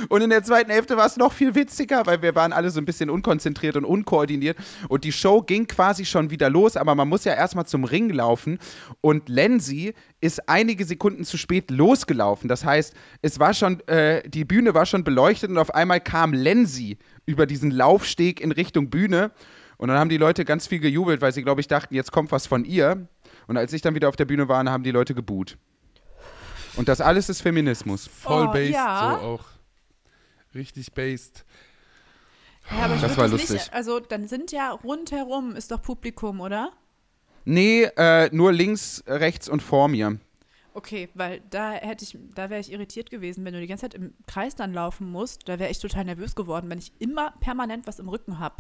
Und 0.09 0.23
in 0.23 0.31
der 0.31 0.43
zweiten 0.43 0.71
Hälfte 0.71 0.97
war 0.97 1.07
es 1.07 1.17
noch 1.17 1.33
viel 1.33 1.55
witziger, 1.55 2.07
weil 2.07 2.23
wir 2.23 2.35
waren 2.35 2.53
alle 2.53 2.71
so 2.71 2.81
ein 2.81 2.85
bisschen 2.85 3.11
unkonzentriert 3.11 3.77
und 3.77 3.85
unkoordiniert. 3.85 4.57
Und 4.89 5.05
die 5.05 5.13
Show 5.13 5.43
ging 5.43 5.67
quasi 5.67 6.05
schon 6.05 6.31
wieder 6.31 6.51
los, 6.51 6.77
aber 6.77 6.95
man 6.95 7.09
muss 7.09 7.25
ja 7.25 7.35
erstmal 7.35 7.67
zum 7.67 7.85
Ring 7.85 8.11
laufen. 8.11 8.59
Und 9.01 9.29
Lenzi 9.29 9.95
ist 10.21 10.49
einige 10.49 10.85
Sekunden 10.85 11.25
zu 11.25 11.37
spät 11.37 11.71
losgelaufen. 11.71 12.49
Das 12.49 12.65
heißt, 12.65 12.95
es 13.23 13.39
war 13.39 13.55
schon, 13.55 13.81
äh, 13.87 14.29
die 14.29 14.45
Bühne 14.45 14.75
war 14.75 14.87
schon 14.87 15.05
beleuchtet 15.05 15.51
und 15.51 15.59
auf 15.59 15.75
einmal 15.75 16.01
kam 16.01 16.33
Lenzi 16.33 16.99
über 17.27 17.47
diesen 17.47 17.71
Laufsteg 17.71 18.41
in 18.41 18.53
Richtung 18.53 18.91
Bühne. 18.91 19.31
Und 19.77 19.89
dann 19.89 19.99
haben 19.99 20.11
die 20.11 20.19
Leute 20.19 20.45
ganz 20.45 20.67
viel 20.67 20.81
gejubelt, 20.81 21.23
weil 21.23 21.33
sie, 21.33 21.43
glaube 21.43 21.61
ich, 21.61 21.69
dachten, 21.69 21.95
jetzt 21.95 22.13
kommt 22.13 22.33
was 22.33 22.47
von 22.47 22.65
ihr. 22.65 23.09
Und 23.47 23.57
als 23.57 23.73
ich 23.73 23.81
dann 23.81 23.95
wieder 23.95 24.09
auf 24.09 24.17
der 24.17 24.27
Bühne 24.27 24.49
war, 24.49 24.63
haben 24.65 24.83
die 24.83 24.91
Leute 24.91 25.15
geboot. 25.15 25.57
Und 26.77 26.89
das 26.89 27.01
alles 27.01 27.29
ist 27.29 27.41
Feminismus. 27.43 28.07
Voll 28.07 28.47
Oh, 28.49 28.53
based 28.53 28.75
ja. 28.75 29.19
so 29.21 29.27
auch. 29.27 29.45
Richtig 30.55 30.93
based. 30.93 31.45
Ja, 32.71 32.85
aber 32.85 32.95
ich 32.95 33.01
Das 33.01 33.17
war 33.17 33.29
Nicht, 33.29 33.49
lustig. 33.51 33.73
also 33.73 34.01
dann 34.01 34.29
sind 34.29 34.53
ja 34.53 34.71
rundherum 34.71 35.57
ist 35.57 35.71
doch 35.71 35.83
Publikum, 35.83 36.41
oder? 36.41 36.73
Nee, 37.45 37.85
äh, 37.97 38.29
nur 38.33 38.53
links, 38.53 39.03
rechts 39.07 39.49
und 39.49 39.63
vor 39.63 39.89
mir. 39.89 40.19
Okay, 40.73 41.09
weil 41.15 41.43
da 41.51 41.73
hätte 41.73 42.05
ich, 42.05 42.17
da 42.35 42.49
wäre 42.49 42.61
ich 42.61 42.71
irritiert 42.71 43.11
gewesen, 43.11 43.45
wenn 43.45 43.55
du 43.55 43.61
die 43.61 43.67
ganze 43.67 43.83
Zeit 43.83 43.95
im 43.95 44.15
Kreis 44.29 44.55
dann 44.55 44.73
laufen 44.73 45.11
musst. 45.11 45.49
Da 45.49 45.59
wäre 45.59 45.71
ich 45.71 45.81
total 45.81 46.05
nervös 46.05 46.37
geworden, 46.37 46.71
wenn 46.71 46.79
ich 46.79 46.93
immer 47.01 47.33
permanent 47.41 47.87
was 47.89 47.99
im 47.99 48.09
Rücken 48.09 48.39
habe 48.39 48.57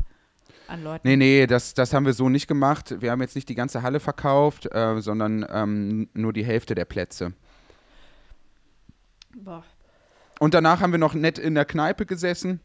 an 0.66 0.82
Leuten. 0.82 1.06
Nee, 1.06 1.16
nee, 1.16 1.46
das, 1.46 1.74
das 1.74 1.92
haben 1.94 2.06
wir 2.06 2.12
so 2.12 2.28
nicht 2.28 2.48
gemacht. 2.48 3.00
Wir 3.00 3.12
haben 3.12 3.20
jetzt 3.20 3.36
nicht 3.36 3.48
die 3.48 3.54
ganze 3.54 3.82
Halle 3.82 4.00
verkauft, 4.00 4.66
äh, 4.74 5.00
sondern 5.00 5.46
ähm, 5.48 6.08
nur 6.14 6.32
die 6.32 6.44
Hälfte 6.44 6.74
der 6.74 6.84
Plätze. 6.84 7.32
Boah. 9.36 9.64
Und 10.38 10.54
danach 10.54 10.80
haben 10.80 10.92
wir 10.92 10.98
noch 10.98 11.14
nett 11.14 11.38
in 11.38 11.54
der 11.54 11.64
Kneipe 11.64 12.06
gesessen. 12.06 12.60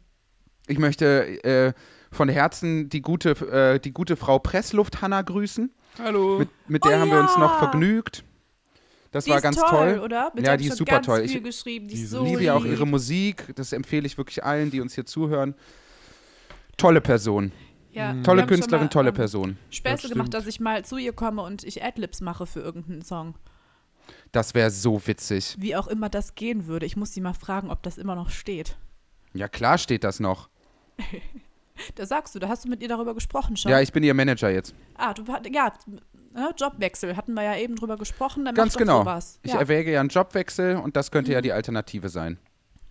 Ich 0.66 0.78
möchte 0.78 1.44
äh, 1.44 1.72
von 2.10 2.28
Herzen 2.28 2.88
die 2.88 3.02
gute, 3.02 3.30
äh, 3.30 3.78
die 3.78 3.92
gute 3.92 4.16
Frau 4.16 4.38
Pressluft 4.38 5.02
Hanna 5.02 5.22
grüßen. 5.22 5.72
Hallo. 5.98 6.38
Mit, 6.38 6.48
mit 6.68 6.84
Oh 6.84 6.88
der 6.88 7.00
haben 7.00 7.10
wir 7.10 7.20
uns 7.20 7.36
noch 7.36 7.52
ja. 7.52 7.58
vergnügt. 7.58 8.24
Das 9.12 9.24
Die 9.24 9.30
war 9.30 9.38
ist 9.38 9.42
ganz 9.42 9.56
toll, 9.56 9.94
toll. 9.94 9.98
oder? 10.00 10.32
Mit 10.34 10.46
ja, 10.46 10.56
die 10.56 10.66
ist 10.66 10.76
super 10.76 10.96
ganz 10.96 11.06
toll. 11.06 11.26
Viel 11.26 11.36
Ich 11.36 11.44
geschrieben. 11.44 11.88
Die 11.88 11.94
die 11.94 12.02
ist 12.02 12.10
so 12.10 12.24
liebe 12.24 12.42
ja 12.42 12.54
auch 12.54 12.64
ihre 12.64 12.86
Musik. 12.86 13.54
Das 13.54 13.72
empfehle 13.72 14.06
ich 14.06 14.18
wirklich 14.18 14.44
allen, 14.44 14.70
die 14.70 14.80
uns 14.80 14.94
hier 14.94 15.06
zuhören. 15.06 15.54
Tolle 16.76 17.00
Person. 17.00 17.52
Ja, 17.92 18.14
wir 18.14 18.22
Tolle 18.24 18.44
Künstlerin, 18.44 18.86
mal, 18.86 18.90
tolle 18.90 19.08
ähm, 19.08 19.14
Person. 19.14 19.58
Späße 19.70 20.02
Das 20.02 20.10
gemacht, 20.10 20.34
dass 20.34 20.46
ich 20.46 20.60
mal 20.60 20.84
zu 20.84 20.98
ihr 20.98 21.14
komme 21.14 21.40
und 21.42 21.64
ich 21.64 21.82
Adlibs 21.82 22.20
mache 22.20 22.44
für 22.46 22.60
irgendeinen 22.60 23.02
Song. 23.02 23.36
Das 24.36 24.52
wäre 24.52 24.70
so 24.70 25.06
witzig. 25.06 25.56
Wie 25.58 25.74
auch 25.76 25.86
immer 25.86 26.10
das 26.10 26.34
gehen 26.34 26.66
würde. 26.66 26.84
Ich 26.84 26.94
muss 26.94 27.14
sie 27.14 27.22
mal 27.22 27.32
fragen, 27.32 27.70
ob 27.70 27.82
das 27.82 27.96
immer 27.96 28.14
noch 28.14 28.28
steht. 28.28 28.76
Ja, 29.32 29.48
klar 29.48 29.78
steht 29.78 30.04
das 30.04 30.20
noch. 30.20 30.48
Da 31.94 32.06
sagst 32.06 32.34
du, 32.34 32.38
da 32.38 32.48
hast 32.48 32.64
du 32.64 32.70
mit 32.70 32.80
ihr 32.80 32.88
darüber 32.88 33.14
gesprochen 33.14 33.54
schon. 33.54 33.70
Ja, 33.70 33.82
ich 33.82 33.92
bin 33.92 34.02
ihr 34.02 34.14
Manager 34.14 34.48
jetzt. 34.48 34.74
ah, 34.94 35.12
du 35.12 35.24
ja, 35.52 35.70
ne, 36.32 36.50
Jobwechsel 36.56 37.14
hatten 37.18 37.34
wir 37.34 37.42
ja 37.42 37.54
eben 37.56 37.76
drüber 37.76 37.98
gesprochen. 37.98 38.46
Dann 38.46 38.54
Ganz 38.54 38.78
genau. 38.78 39.00
Sowas. 39.00 39.38
Ich 39.42 39.52
Ja, 39.52 39.58
erwäge 39.58 39.92
ja 39.92 40.00
einen 40.00 40.08
Jobwechsel 40.08 40.76
und 40.76 40.96
das 40.96 41.10
könnte 41.10 41.30
Mhm. 41.30 41.34
ja 41.34 41.40
die 41.42 41.52
Alternative 41.52 42.08
sein. 42.08 42.38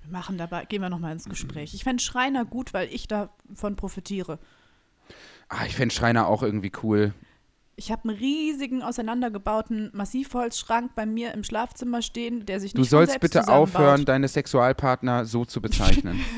wir 0.04 0.12
machen 0.12 0.38
dabei, 0.38 0.66
gehen 0.66 0.84
wir 0.84 0.92
nochmal 0.92 1.14
ins 1.14 1.26
Gespräch. 1.28 1.74
Ich 1.74 1.84
fände 1.84 2.02
Schreiner 2.04 2.46
gut, 2.46 2.76
weil 2.76 2.88
ich 2.94 3.08
davon 3.08 3.76
profitiere. 3.76 4.38
Ah, 5.50 5.66
ich 5.66 5.76
fände 5.76 5.94
Schreiner 5.94 6.28
auch 6.28 6.44
irgendwie 6.44 6.72
cool. 6.84 7.16
Ich 7.78 7.92
habe 7.92 8.08
einen 8.08 8.18
riesigen, 8.18 8.82
auseinandergebauten 8.82 9.92
Massivholzschrank 9.94 10.96
bei 10.96 11.06
mir 11.06 11.34
im 11.34 11.44
Schlafzimmer 11.44 12.02
stehen, 12.02 12.46
der 12.46 12.60
sich 12.62 12.74
Du 12.74 12.82
nicht 12.82 12.90
von 12.90 13.00
sollst 13.00 13.20
bitte 13.20 13.48
aufhören, 13.48 14.06
deine 14.06 14.28
Sexualpartner 14.30 15.26
so 15.26 15.46
zu 15.46 15.62
bezeichnen. 15.62 16.24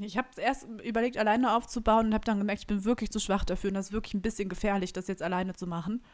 Ich 0.00 0.16
habe 0.16 0.28
erst 0.36 0.64
überlegt, 0.84 1.18
alleine 1.18 1.56
aufzubauen 1.56 2.06
und 2.06 2.14
habe 2.14 2.24
dann 2.24 2.38
gemerkt, 2.38 2.60
ich 2.60 2.66
bin 2.68 2.84
wirklich 2.84 3.10
zu 3.10 3.18
schwach 3.18 3.44
dafür 3.44 3.70
und 3.70 3.74
das 3.74 3.86
ist 3.86 3.92
wirklich 3.92 4.14
ein 4.14 4.22
bisschen 4.22 4.48
gefährlich, 4.48 4.92
das 4.92 5.08
jetzt 5.08 5.22
alleine 5.22 5.54
zu 5.54 5.66
machen. 5.66 6.04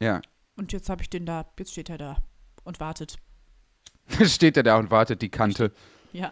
ja. 0.00 0.20
Und 0.54 0.70
jetzt 0.72 0.90
habe 0.90 1.00
ich 1.00 1.08
den 1.08 1.24
da, 1.24 1.46
jetzt 1.58 1.72
steht 1.72 1.88
er 1.88 1.96
da 1.96 2.18
und 2.64 2.78
wartet. 2.78 3.16
Steht 4.26 4.58
er 4.58 4.62
da 4.62 4.76
und 4.76 4.90
wartet, 4.90 5.22
die 5.22 5.30
Kante. 5.30 5.72
Ja, 6.12 6.30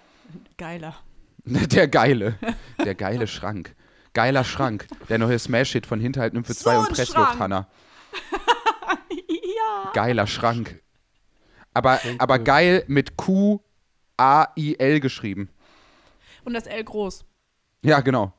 geiler. 0.58 0.94
Der 1.44 1.88
geile. 1.88 2.38
Der 2.84 2.94
geile 2.94 3.26
Schrank. 3.26 3.74
Geiler 4.12 4.44
Schrank. 4.44 4.86
Der 5.08 5.18
neue 5.18 5.38
Smash-Hit 5.38 5.86
von 5.86 6.00
Hinterhalt 6.00 6.34
Nymphe 6.34 6.54
2 6.54 6.74
So 6.74 6.80
und 6.80 6.88
Pressluft. 6.90 7.38
Hanna. 7.38 7.68
ja. 9.20 9.90
Geiler 9.92 10.26
Schrank. 10.26 10.82
Aber, 11.74 12.00
aber 12.18 12.38
geil 12.40 12.84
mit 12.88 13.16
Q-A-I-L 13.16 15.00
geschrieben. 15.00 15.48
Und 16.44 16.54
das 16.54 16.66
L 16.66 16.82
groß. 16.84 17.24
Ja, 17.82 18.00
genau. 18.00 18.32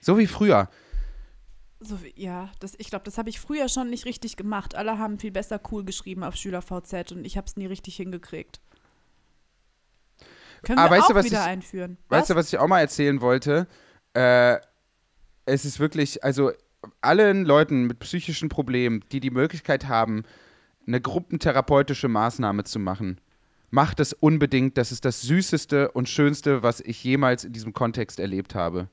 So 0.00 0.18
wie 0.18 0.26
früher. 0.26 0.68
So, 1.78 2.02
wie- 2.02 2.12
ja, 2.16 2.50
das, 2.58 2.74
ich 2.78 2.90
glaube, 2.90 3.04
das 3.04 3.16
habe 3.18 3.30
ich 3.30 3.38
früher 3.40 3.68
schon 3.68 3.88
nicht 3.90 4.04
richtig 4.06 4.36
gemacht. 4.36 4.74
Alle 4.74 4.98
haben 4.98 5.18
viel 5.18 5.30
besser 5.30 5.60
cool 5.70 5.84
geschrieben 5.84 6.24
auf 6.24 6.34
SchülerVZ 6.36 7.12
und 7.12 7.24
ich 7.24 7.36
habe 7.36 7.46
es 7.46 7.56
nie 7.56 7.66
richtig 7.66 7.96
hingekriegt. 7.96 8.60
Können 10.62 10.78
Ah, 10.78 10.84
wir 10.86 10.90
weißt 10.98 11.08
du, 11.08 11.12
auch 11.12 11.16
was 11.18 11.24
wieder 11.26 11.40
ich- 11.40 11.46
einführen. 11.46 11.96
Weißt 12.08 12.30
du, 12.30 12.34
was 12.34 12.52
ich 12.52 12.58
auch 12.58 12.66
mal 12.68 12.80
erzählen 12.80 13.20
wollte? 13.20 13.66
Äh, 14.14 14.58
es 15.46 15.64
ist 15.64 15.80
wirklich, 15.80 16.22
also 16.24 16.52
allen 17.00 17.44
Leuten 17.44 17.84
mit 17.86 17.98
psychischen 18.00 18.48
Problemen, 18.48 19.04
die 19.12 19.20
die 19.20 19.30
Möglichkeit 19.30 19.88
haben, 19.88 20.22
eine 20.86 21.00
gruppentherapeutische 21.00 22.08
Maßnahme 22.08 22.64
zu 22.64 22.78
machen, 22.78 23.20
macht 23.70 24.00
es 24.00 24.12
unbedingt. 24.12 24.76
Das 24.78 24.92
ist 24.92 25.04
das 25.04 25.22
Süßeste 25.22 25.90
und 25.92 26.08
Schönste, 26.08 26.62
was 26.62 26.80
ich 26.80 27.02
jemals 27.04 27.44
in 27.44 27.52
diesem 27.52 27.72
Kontext 27.72 28.18
erlebt 28.18 28.54
habe. 28.54 28.88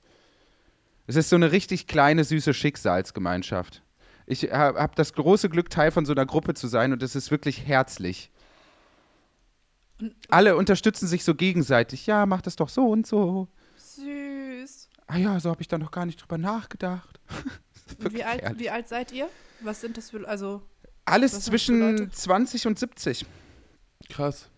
Es 1.08 1.16
ist 1.16 1.30
so 1.30 1.36
eine 1.38 1.52
richtig 1.52 1.88
kleine, 1.88 2.24
süße 2.24 2.54
Schicksalsgemeinschaft. 2.54 3.82
Ich 4.26 4.52
habe 4.52 4.78
hab 4.80 4.96
das 4.96 5.14
große 5.14 5.48
Glück, 5.50 5.70
Teil 5.70 5.92
von 5.92 6.06
so 6.06 6.12
einer 6.12 6.26
Gruppe 6.26 6.54
zu 6.54 6.68
sein 6.68 6.92
und 6.92 7.02
es 7.02 7.16
ist 7.16 7.32
wirklich 7.32 7.66
herzlich. 7.66 8.30
Alle 10.30 10.56
unterstützen 10.56 11.08
sich 11.08 11.24
so 11.24 11.36
gegenseitig. 11.36 12.06
Ja, 12.06 12.26
mach 12.26 12.42
das 12.42 12.56
doch 12.56 12.70
so 12.70 12.88
und 12.88 13.08
so. 13.08 13.48
Süß. 13.78 14.90
Ah 15.08 15.18
ja, 15.18 15.40
so 15.40 15.50
habe 15.50 15.62
ich 15.62 15.68
da 15.68 15.78
noch 15.78 15.92
gar 15.92 16.06
nicht 16.06 16.22
drüber 16.22 16.38
nachgedacht. 16.38 17.20
Wie 18.00 18.24
alt, 18.24 18.60
wie 18.60 18.70
alt 18.70 18.90
seid 18.90 19.14
ihr? 19.14 19.30
Was 19.62 19.80
sind 19.80 19.96
das 19.96 20.10
für, 20.10 20.28
also, 20.28 20.62
Alles 21.06 21.40
zwischen 21.40 21.80
Leute? 21.80 22.10
20 22.10 22.68
und 22.68 22.78
70. 22.78 23.26
Krass. 24.10 24.50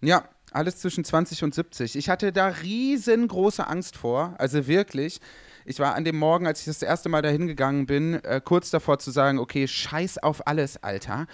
Ja, 0.00 0.26
alles 0.50 0.78
zwischen 0.78 1.04
20 1.04 1.44
und 1.44 1.54
70. 1.54 1.96
Ich 1.96 2.08
hatte 2.08 2.32
da 2.32 2.48
riesengroße 2.48 3.66
Angst 3.66 3.96
vor. 3.96 4.34
Also 4.38 4.66
wirklich. 4.66 5.20
Ich 5.66 5.78
war 5.78 5.94
an 5.94 6.04
dem 6.04 6.16
Morgen, 6.16 6.46
als 6.46 6.60
ich 6.60 6.66
das 6.66 6.82
erste 6.82 7.10
Mal 7.10 7.20
dahin 7.20 7.46
gegangen 7.46 7.84
bin, 7.84 8.14
äh, 8.24 8.40
kurz 8.42 8.70
davor 8.70 8.98
zu 8.98 9.10
sagen, 9.10 9.38
okay, 9.38 9.68
scheiß 9.68 10.18
auf 10.18 10.46
alles, 10.46 10.82
Alter. 10.82 11.26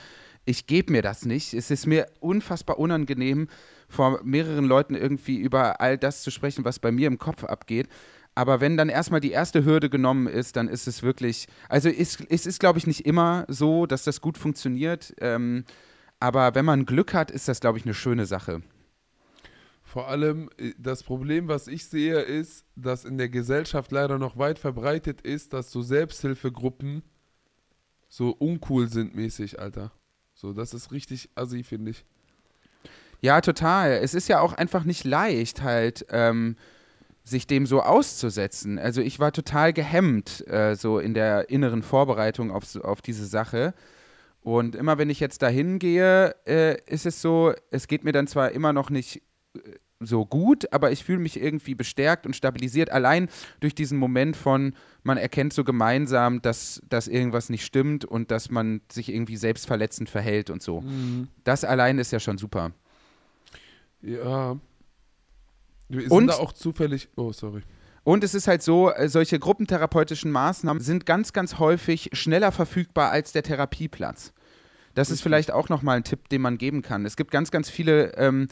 Ich 0.45 0.67
gebe 0.67 0.93
mir 0.93 1.03
das 1.03 1.25
nicht. 1.25 1.55
Es 1.55 1.71
ist 1.71 1.87
mir 1.87 2.07
unfassbar 2.21 2.79
unangenehm, 2.79 3.49
vor 3.89 4.21
mehreren 4.25 4.65
Leuten 4.65 4.95
irgendwie 4.95 5.37
über 5.37 5.81
all 5.81 5.97
das 5.97 6.23
zu 6.23 6.31
sprechen, 6.31 6.65
was 6.65 6.79
bei 6.79 6.93
mir 6.93 7.07
im 7.07 7.19
Kopf 7.19 7.45
abgeht. 7.45 7.89
Aber 8.35 8.61
wenn 8.61 8.77
dann 8.77 8.89
erstmal 8.89 9.21
die 9.21 9.31
erste 9.31 9.65
Hürde 9.65 9.89
genommen 9.89 10.27
ist, 10.27 10.57
dann 10.57 10.69
ist 10.69 10.89
es 10.89 11.03
wirklich, 11.03 11.47
also 11.69 11.89
es, 11.89 12.19
es 12.29 12.47
ist, 12.47 12.59
glaube 12.59 12.79
ich, 12.79 12.87
nicht 12.87 13.07
immer 13.07 13.45
so, 13.49 13.87
dass 13.87 14.03
das 14.05 14.21
gut 14.21 14.39
funktioniert. 14.39 15.15
Ähm, 15.21 15.65
aber 16.19 16.55
wenn 16.55 16.65
man 16.65 16.85
Glück 16.85 17.15
hat, 17.15 17.31
ist 17.31 17.49
das, 17.49 17.61
glaube 17.61 17.79
ich, 17.79 17.85
eine 17.85 17.95
schöne 17.95 18.27
Sache. 18.27 18.63
Vor 19.83 20.09
allem 20.09 20.51
äh, 20.59 20.73
das 20.79 21.05
Problem, 21.05 21.47
was 21.47 21.69
ich 21.69 21.87
sehe, 21.87 22.21
ist, 22.21 22.67
dass 22.75 23.05
in 23.05 23.19
der 23.19 23.29
Gesellschaft 23.29 23.93
leider 23.93 24.19
noch 24.19 24.37
weit 24.37 24.59
verbreitet 24.59 25.21
ist, 25.21 25.53
dass 25.53 25.71
so 25.71 25.83
Selbsthilfegruppen 25.83 27.03
so 28.09 28.31
uncool 28.31 28.89
sind 28.89 29.15
mäßig, 29.15 29.61
Alter. 29.61 29.93
So, 30.35 30.53
das 30.53 30.75
ist 30.75 30.93
richtig 30.93 31.31
assi, 31.35 31.63
finde 31.63 31.93
ich. 31.93 32.05
Ja, 33.21 33.41
total. 33.41 33.93
Es 33.93 34.15
ist 34.15 34.29
ja 34.29 34.41
auch 34.41 34.53
einfach 34.53 34.85
nicht 34.85 35.05
leicht, 35.05 35.63
halt, 35.63 36.07
ähm, 36.11 36.57
sich 37.25 37.47
dem 37.47 37.65
so 37.67 37.81
auszusetzen. 37.81 38.79
Also 38.79 39.01
ich 39.01 39.19
war 39.19 39.33
total 39.33 39.73
gehemmt, 39.73 40.47
äh, 40.47 40.77
so 40.77 40.99
in 40.99 41.15
der 41.15 41.49
inneren 41.49 41.83
Vorbereitung 41.83 42.51
auf, 42.51 42.77
auf 42.77 43.01
diese 43.01 43.25
Sache. 43.25 43.73
Und 44.43 44.77
immer 44.77 44.99
wenn 44.99 45.09
ich 45.09 45.21
jetzt 45.21 45.41
dahin 45.41 45.79
gehe, 45.79 46.35
äh, 46.47 46.79
ist 46.85 47.07
es 47.07 47.23
so, 47.23 47.55
es 47.71 47.89
geht 47.89 48.05
mir 48.05 48.13
dann 48.13 48.27
zwar 48.27 48.51
immer 48.51 48.75
noch 48.75 48.91
nicht 48.91 49.23
äh, 49.55 49.61
so 50.07 50.27
gut, 50.27 50.73
aber 50.73 50.91
ich 50.93 51.05
fühle 51.05 51.19
mich 51.19 51.41
irgendwie 51.41 51.75
bestärkt 51.75 52.27
und 52.27 52.35
stabilisiert, 52.37 52.91
allein 52.91 53.29
durch 53.61 53.75
diesen 53.75 53.99
Moment 53.99 54.37
von, 54.37 54.75
man 55.03 55.17
erkennt 55.19 55.53
so 55.53 55.65
gemeinsam, 55.65 56.43
dass, 56.43 56.83
dass 56.89 57.09
irgendwas 57.09 57.49
nicht 57.51 57.65
stimmt 57.65 58.05
und 58.05 58.31
dass 58.31 58.51
man 58.51 58.81
sich 58.91 59.09
irgendwie 59.13 59.37
selbstverletzend 59.37 60.09
verhält 60.09 60.51
und 60.51 60.63
so. 60.63 60.83
Das 61.45 61.65
allein 61.65 61.99
ist 61.99 62.13
ja 62.13 62.21
schon 62.21 62.39
super. 62.39 62.73
Ja. 64.03 64.57
Wir 65.89 66.01
sind 66.03 66.11
Und- 66.13 66.27
da 66.29 66.35
auch 66.35 66.53
zufällig. 66.53 67.09
Oh, 67.17 67.33
sorry. 67.33 67.63
Und 68.07 68.23
es 68.23 68.35
ist 68.35 68.47
halt 68.49 68.63
so, 68.63 68.91
äh, 68.93 69.09
solche 69.09 69.39
gruppentherapeutischen 69.39 70.31
Maßnahmen 70.31 70.83
sind 70.83 71.07
ganz, 71.07 71.33
ganz 71.33 71.59
häufig 71.59 72.11
schneller 72.13 72.53
verfügbar 72.53 73.11
als 73.11 73.33
der 73.33 73.43
Therapieplatz. 73.43 74.35
Das 74.95 75.11
ist 75.11 75.23
vielleicht 75.23 75.51
auch 75.51 75.71
nochmal 75.71 75.97
ein 75.97 76.05
Tipp, 76.05 76.29
den 76.29 76.43
man 76.43 76.59
geben 76.59 76.83
kann. 76.83 77.07
Es 77.07 77.17
gibt 77.17 77.31
ganz, 77.31 77.51
ganz 77.51 77.71
viele, 77.71 78.15
ähm, 78.17 78.45
äh, 78.45 78.49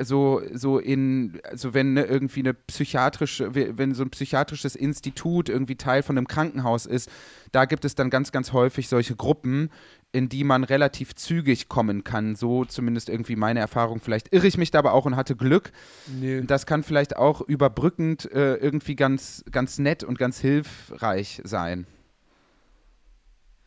so, 0.00 0.42
so 0.52 0.78
in, 0.78 1.40
also 1.44 1.74
wenn 1.74 1.94
ne, 1.94 2.04
irgendwie 2.04 2.40
eine 2.40 2.54
psychiatrische, 2.54 3.54
we- 3.54 3.76
wenn 3.78 3.94
so 3.94 4.02
ein 4.02 4.10
psychiatrisches 4.10 4.76
Institut 4.76 5.48
irgendwie 5.48 5.76
Teil 5.76 6.02
von 6.02 6.16
einem 6.16 6.28
Krankenhaus 6.28 6.86
ist, 6.86 7.10
da 7.52 7.64
gibt 7.64 7.84
es 7.84 7.94
dann 7.94 8.10
ganz, 8.10 8.32
ganz 8.32 8.52
häufig 8.52 8.88
solche 8.88 9.16
Gruppen, 9.16 9.70
in 10.12 10.28
die 10.28 10.44
man 10.44 10.64
relativ 10.64 11.14
zügig 11.14 11.68
kommen 11.68 12.04
kann. 12.04 12.34
So 12.34 12.64
zumindest 12.64 13.08
irgendwie 13.08 13.36
meine 13.36 13.60
Erfahrung. 13.60 14.00
Vielleicht 14.00 14.32
irre 14.32 14.46
ich 14.46 14.56
mich 14.58 14.70
da 14.70 14.78
aber 14.78 14.92
auch 14.94 15.04
und 15.04 15.16
hatte 15.16 15.36
Glück. 15.36 15.72
Nee. 16.20 16.40
Das 16.42 16.66
kann 16.66 16.82
vielleicht 16.82 17.16
auch 17.16 17.40
überbrückend 17.40 18.30
äh, 18.32 18.54
irgendwie 18.56 18.96
ganz, 18.96 19.44
ganz 19.50 19.78
nett 19.78 20.04
und 20.04 20.18
ganz 20.18 20.40
hilfreich 20.40 21.40
sein. 21.44 21.86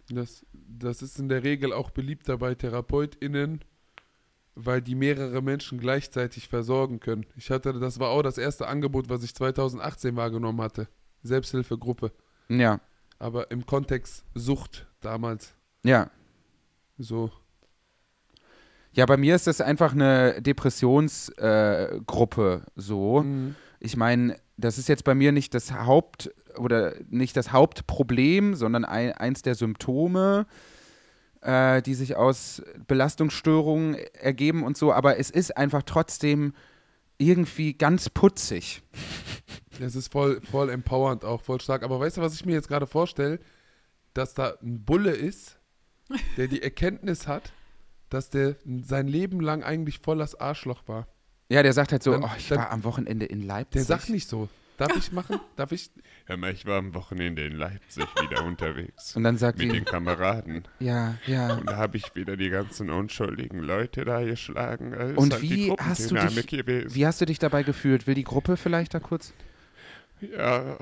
Das, 0.09 0.45
das 0.53 1.01
ist 1.01 1.19
in 1.19 1.29
der 1.29 1.43
Regel 1.43 1.71
auch 1.73 1.91
beliebter 1.91 2.37
bei 2.37 2.53
TherapeutInnen, 2.55 3.63
weil 4.55 4.81
die 4.81 4.95
mehrere 4.95 5.41
Menschen 5.41 5.79
gleichzeitig 5.79 6.47
versorgen 6.47 6.99
können. 6.99 7.25
Ich 7.35 7.51
hatte, 7.51 7.73
das 7.73 7.99
war 7.99 8.09
auch 8.09 8.21
das 8.21 8.37
erste 8.37 8.67
Angebot, 8.67 9.09
was 9.09 9.23
ich 9.23 9.35
2018 9.35 10.15
wahrgenommen 10.15 10.61
hatte. 10.61 10.87
Selbsthilfegruppe. 11.23 12.11
Ja, 12.49 12.79
Aber 13.19 13.51
im 13.51 13.65
Kontext 13.65 14.23
Sucht 14.35 14.87
damals. 15.01 15.53
ja. 15.83 16.09
So. 16.97 17.31
Ja, 18.93 19.05
bei 19.05 19.15
mir 19.17 19.35
ist 19.35 19.47
das 19.47 19.61
einfach 19.61 19.93
eine 19.93 20.41
Depressionsgruppe 20.41 22.61
äh, 22.65 22.69
so. 22.75 23.23
Mhm. 23.23 23.55
Ich 23.79 23.95
meine, 23.95 24.37
das 24.57 24.77
ist 24.77 24.89
jetzt 24.89 25.05
bei 25.05 25.15
mir 25.15 25.31
nicht 25.31 25.53
das 25.55 25.71
Haupt 25.71 26.29
oder 26.57 26.93
nicht 27.09 27.35
das 27.37 27.51
Hauptproblem, 27.51 28.53
sondern 28.55 28.85
ein, 28.85 29.13
eins 29.13 29.41
der 29.41 29.55
Symptome. 29.55 30.45
Äh, 31.41 31.81
die 31.81 31.93
sich 31.95 32.15
aus 32.15 32.61
Belastungsstörungen 32.87 33.95
ergeben 33.95 34.63
und 34.63 34.77
so, 34.77 34.93
aber 34.93 35.17
es 35.19 35.29
ist 35.29 35.57
einfach 35.57 35.83
trotzdem 35.83 36.53
irgendwie 37.17 37.73
ganz 37.73 38.09
putzig. 38.09 38.81
Das 39.79 39.95
ist 39.95 40.11
voll, 40.11 40.41
voll 40.41 40.69
empowernd 40.69 41.25
auch, 41.25 41.41
voll 41.41 41.59
stark. 41.59 41.81
Aber 41.81 41.99
weißt 41.99 42.17
du, 42.17 42.21
was 42.21 42.35
ich 42.35 42.45
mir 42.45 42.51
jetzt 42.51 42.67
gerade 42.67 42.85
vorstelle? 42.85 43.39
Dass 44.13 44.35
da 44.35 44.53
ein 44.61 44.83
Bulle 44.83 45.11
ist, 45.11 45.57
der 46.37 46.47
die 46.47 46.61
Erkenntnis 46.61 47.25
hat, 47.25 47.51
dass 48.09 48.29
der 48.29 48.57
sein 48.83 49.07
Leben 49.07 49.39
lang 49.39 49.63
eigentlich 49.63 49.97
voll 49.99 50.19
das 50.19 50.35
Arschloch 50.35 50.83
war. 50.87 51.07
Ja, 51.49 51.63
der 51.63 51.73
sagt 51.73 51.93
halt 51.93 52.03
so, 52.03 52.11
Dann- 52.11 52.25
oh, 52.25 52.29
ich 52.37 52.49
dann- 52.49 52.59
war 52.59 52.69
am 52.69 52.83
Wochenende 52.83 53.25
in 53.25 53.41
Leipzig. 53.41 53.71
Der 53.79 53.85
sagt 53.85 54.09
nicht 54.09 54.27
so. 54.27 54.49
Darf 54.77 54.95
ich 54.97 55.11
machen? 55.11 55.39
Darf 55.55 55.71
ich? 55.71 55.91
Hör 56.25 56.37
mal, 56.37 56.51
ich 56.51 56.65
war 56.65 56.79
am 56.79 56.93
Wochenende 56.95 57.45
in 57.45 57.53
Leipzig 57.55 58.05
wieder 58.21 58.43
unterwegs. 58.45 59.15
Und 59.15 59.23
dann 59.23 59.37
sagt 59.37 59.59
Mit 59.59 59.67
die, 59.69 59.73
den 59.73 59.85
Kameraden. 59.85 60.67
ja, 60.79 61.15
ja. 61.27 61.53
Und 61.53 61.69
da 61.69 61.77
habe 61.77 61.97
ich 61.97 62.15
wieder 62.15 62.35
die 62.35 62.49
ganzen 62.49 62.89
unschuldigen 62.89 63.59
Leute 63.59 64.05
da 64.05 64.23
geschlagen. 64.23 64.91
Das 64.91 65.11
Und 65.17 65.33
halt 65.33 65.41
wie 65.43 65.71
hast 65.77 66.09
du 66.09 66.15
dich, 66.15 66.47
gewesen. 66.47 66.95
wie 66.95 67.05
hast 67.05 67.21
du 67.21 67.25
dich 67.25 67.37
dabei 67.37 67.61
gefühlt? 67.63 68.07
Will 68.07 68.15
die 68.15 68.23
Gruppe 68.23 68.57
vielleicht 68.57 68.93
da 68.95 68.99
kurz? 68.99 69.33
Ja, 70.19 70.77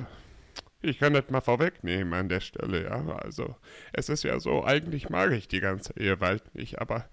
ich 0.82 1.00
kann 1.00 1.14
das 1.14 1.30
mal 1.30 1.42
vorwegnehmen 1.42 2.14
an 2.14 2.30
der 2.30 2.40
Stelle, 2.40 2.84
ja. 2.86 3.06
Also, 3.18 3.56
es 3.92 4.08
ist 4.08 4.24
ja 4.24 4.40
so, 4.40 4.64
eigentlich 4.66 5.10
mag 5.10 5.32
ich 5.32 5.48
die 5.50 5.60
ganze 5.60 5.94
Ehewald 5.98 6.56
nicht, 6.56 6.80
aber 6.80 7.06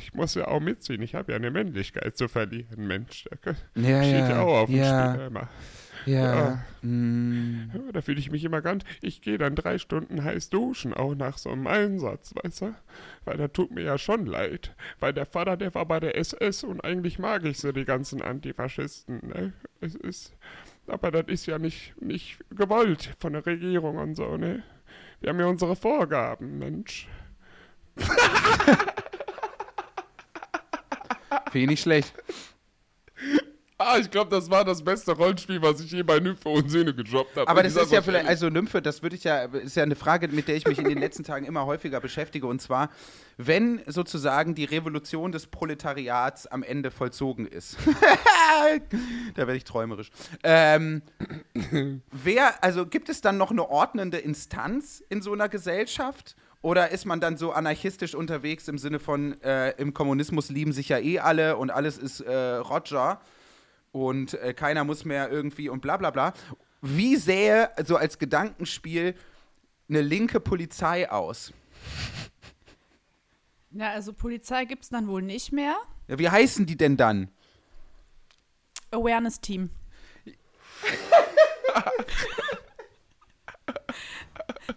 ich 0.00 0.14
muss 0.14 0.34
ja 0.34 0.48
auch 0.48 0.60
mitziehen. 0.60 1.02
Ich 1.02 1.14
habe 1.14 1.32
ja 1.32 1.36
eine 1.36 1.50
Männlichkeit 1.50 2.16
zu 2.16 2.28
verlieren, 2.28 2.86
Mensch. 2.86 3.24
Da 3.42 3.50
Ja, 3.74 4.02
steht 4.02 4.12
ja, 4.20 4.28
ja, 4.30 4.40
auch 4.42 4.56
auf 4.62 4.70
dem 4.70 4.78
ja. 4.78 5.12
Spiel 5.14 5.26
immer. 5.26 5.48
Ja. 6.06 6.34
Ja. 6.34 6.64
mm, 6.82 7.70
Ja, 7.74 7.92
da 7.92 8.00
fühle 8.02 8.18
ich 8.20 8.30
mich 8.30 8.44
immer 8.44 8.60
ganz. 8.62 8.84
Ich 9.02 9.20
gehe 9.22 9.38
dann 9.38 9.54
drei 9.56 9.78
Stunden 9.78 10.22
heiß 10.24 10.50
duschen, 10.50 10.94
auch 10.94 11.14
nach 11.14 11.38
so 11.38 11.50
einem 11.50 11.66
Einsatz, 11.66 12.34
weißt 12.42 12.60
du? 12.62 12.74
Weil 13.24 13.36
das 13.38 13.52
tut 13.52 13.70
mir 13.70 13.82
ja 13.82 13.98
schon 13.98 14.26
leid. 14.26 14.74
Weil 15.00 15.12
der 15.12 15.26
Vater, 15.26 15.56
der 15.56 15.74
war 15.74 15.86
bei 15.86 16.00
der 16.00 16.16
SS 16.18 16.64
und 16.64 16.84
eigentlich 16.84 17.18
mag 17.18 17.44
ich 17.44 17.58
so 17.58 17.72
die 17.72 17.84
ganzen 17.84 18.22
Antifaschisten, 18.22 19.20
ne? 19.28 19.52
Es 19.80 19.94
ist. 19.94 20.34
Aber 20.86 21.10
das 21.10 21.24
ist 21.28 21.46
ja 21.46 21.58
nicht, 21.58 21.94
nicht 22.00 22.38
gewollt 22.50 23.14
von 23.18 23.32
der 23.32 23.46
Regierung 23.46 23.96
und 23.96 24.14
so, 24.14 24.36
ne? 24.36 24.62
Wir 25.20 25.30
haben 25.30 25.40
ja 25.40 25.46
unsere 25.46 25.76
Vorgaben, 25.76 26.58
Mensch. 26.58 27.08
Finde 31.50 31.64
ich 31.64 31.66
nicht 31.68 31.82
schlecht. 31.82 32.12
Ah, 33.76 33.98
ich 33.98 34.08
glaube, 34.08 34.30
das 34.30 34.48
war 34.50 34.64
das 34.64 34.84
beste 34.84 35.10
Rollenspiel, 35.12 35.60
was 35.60 35.80
ich 35.80 35.90
je 35.90 36.04
bei 36.04 36.20
Nymphe 36.20 36.48
und 36.48 36.70
Söhne 36.70 36.94
gedroppt 36.94 37.36
habe. 37.36 37.48
Aber 37.48 37.58
Und 37.58 37.66
das 37.66 37.74
ist 37.74 37.90
ja 37.90 38.02
vielleicht, 38.02 38.28
also 38.28 38.48
Nymphe, 38.48 38.80
das 38.80 39.02
würde 39.02 39.16
ich 39.16 39.24
ja, 39.24 39.46
ist 39.46 39.74
ja 39.74 39.82
eine 39.82 39.96
Frage, 39.96 40.28
mit 40.28 40.46
der 40.46 40.54
ich 40.54 40.64
mich 40.64 40.78
in 40.78 40.84
den 40.84 40.98
letzten 40.98 41.24
Tagen 41.24 41.44
immer 41.44 41.66
häufiger 41.66 42.00
beschäftige. 42.00 42.46
Und 42.46 42.62
zwar, 42.62 42.90
wenn 43.36 43.82
sozusagen 43.86 44.54
die 44.54 44.64
Revolution 44.64 45.32
des 45.32 45.48
Proletariats 45.48 46.46
am 46.46 46.62
Ende 46.62 46.92
vollzogen 46.92 47.48
ist. 47.48 47.76
da 49.34 49.38
werde 49.38 49.56
ich 49.56 49.64
träumerisch. 49.64 50.10
Ähm, 50.44 51.02
wer, 52.12 52.62
also 52.62 52.86
gibt 52.86 53.08
es 53.08 53.22
dann 53.22 53.38
noch 53.38 53.50
eine 53.50 53.68
ordnende 53.68 54.18
Instanz 54.18 55.02
in 55.08 55.20
so 55.20 55.32
einer 55.32 55.48
Gesellschaft? 55.48 56.36
Oder 56.62 56.92
ist 56.92 57.06
man 57.06 57.20
dann 57.20 57.36
so 57.36 57.50
anarchistisch 57.52 58.14
unterwegs 58.14 58.68
im 58.68 58.78
Sinne 58.78 59.00
von, 59.00 59.38
äh, 59.42 59.72
im 59.72 59.92
Kommunismus 59.92 60.48
lieben 60.48 60.72
sich 60.72 60.88
ja 60.90 60.98
eh 60.98 61.18
alle 61.18 61.56
und 61.56 61.70
alles 61.70 61.98
ist 61.98 62.20
äh, 62.20 62.54
Roger 62.56 63.20
und 63.94 64.34
äh, 64.34 64.52
keiner 64.52 64.82
muss 64.82 65.04
mehr 65.04 65.30
irgendwie 65.30 65.68
und 65.68 65.80
bla 65.80 65.96
bla 65.96 66.10
bla. 66.10 66.34
Wie 66.82 67.14
sähe 67.14 67.70
so 67.86 67.96
als 67.96 68.18
Gedankenspiel 68.18 69.14
eine 69.88 70.00
linke 70.00 70.40
Polizei 70.40 71.08
aus? 71.08 71.52
Ja, 73.70 73.92
also 73.92 74.12
Polizei 74.12 74.64
gibt 74.64 74.82
es 74.82 74.90
dann 74.90 75.06
wohl 75.06 75.22
nicht 75.22 75.52
mehr. 75.52 75.76
Ja, 76.08 76.18
wie 76.18 76.28
heißen 76.28 76.66
die 76.66 76.76
denn 76.76 76.96
dann? 76.96 77.28
Awareness-Team. 78.90 79.70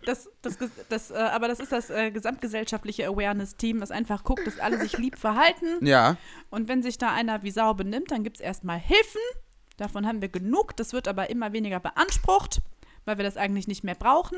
Das, 0.05 0.29
das, 0.41 0.57
das, 0.89 1.11
äh, 1.11 1.15
aber 1.15 1.47
das 1.47 1.59
ist 1.59 1.71
das 1.71 1.89
äh, 1.89 2.11
gesamtgesellschaftliche 2.11 3.07
Awareness-Team, 3.07 3.79
das 3.79 3.91
einfach 3.91 4.23
guckt, 4.23 4.45
dass 4.45 4.59
alle 4.59 4.79
sich 4.79 4.97
lieb 4.97 5.17
verhalten. 5.17 5.85
Ja. 5.85 6.17
Und 6.49 6.67
wenn 6.67 6.81
sich 6.83 6.97
da 6.97 7.13
einer 7.13 7.43
wie 7.43 7.51
Sau 7.51 7.73
benimmt, 7.73 8.11
dann 8.11 8.23
gibt 8.23 8.37
es 8.37 8.41
erstmal 8.41 8.79
Hilfen. 8.79 9.21
Davon 9.77 10.07
haben 10.07 10.21
wir 10.21 10.29
genug. 10.29 10.75
Das 10.75 10.93
wird 10.93 11.07
aber 11.07 11.29
immer 11.29 11.53
weniger 11.53 11.79
beansprucht, 11.79 12.61
weil 13.05 13.17
wir 13.17 13.23
das 13.23 13.37
eigentlich 13.37 13.67
nicht 13.67 13.83
mehr 13.83 13.95
brauchen. 13.95 14.37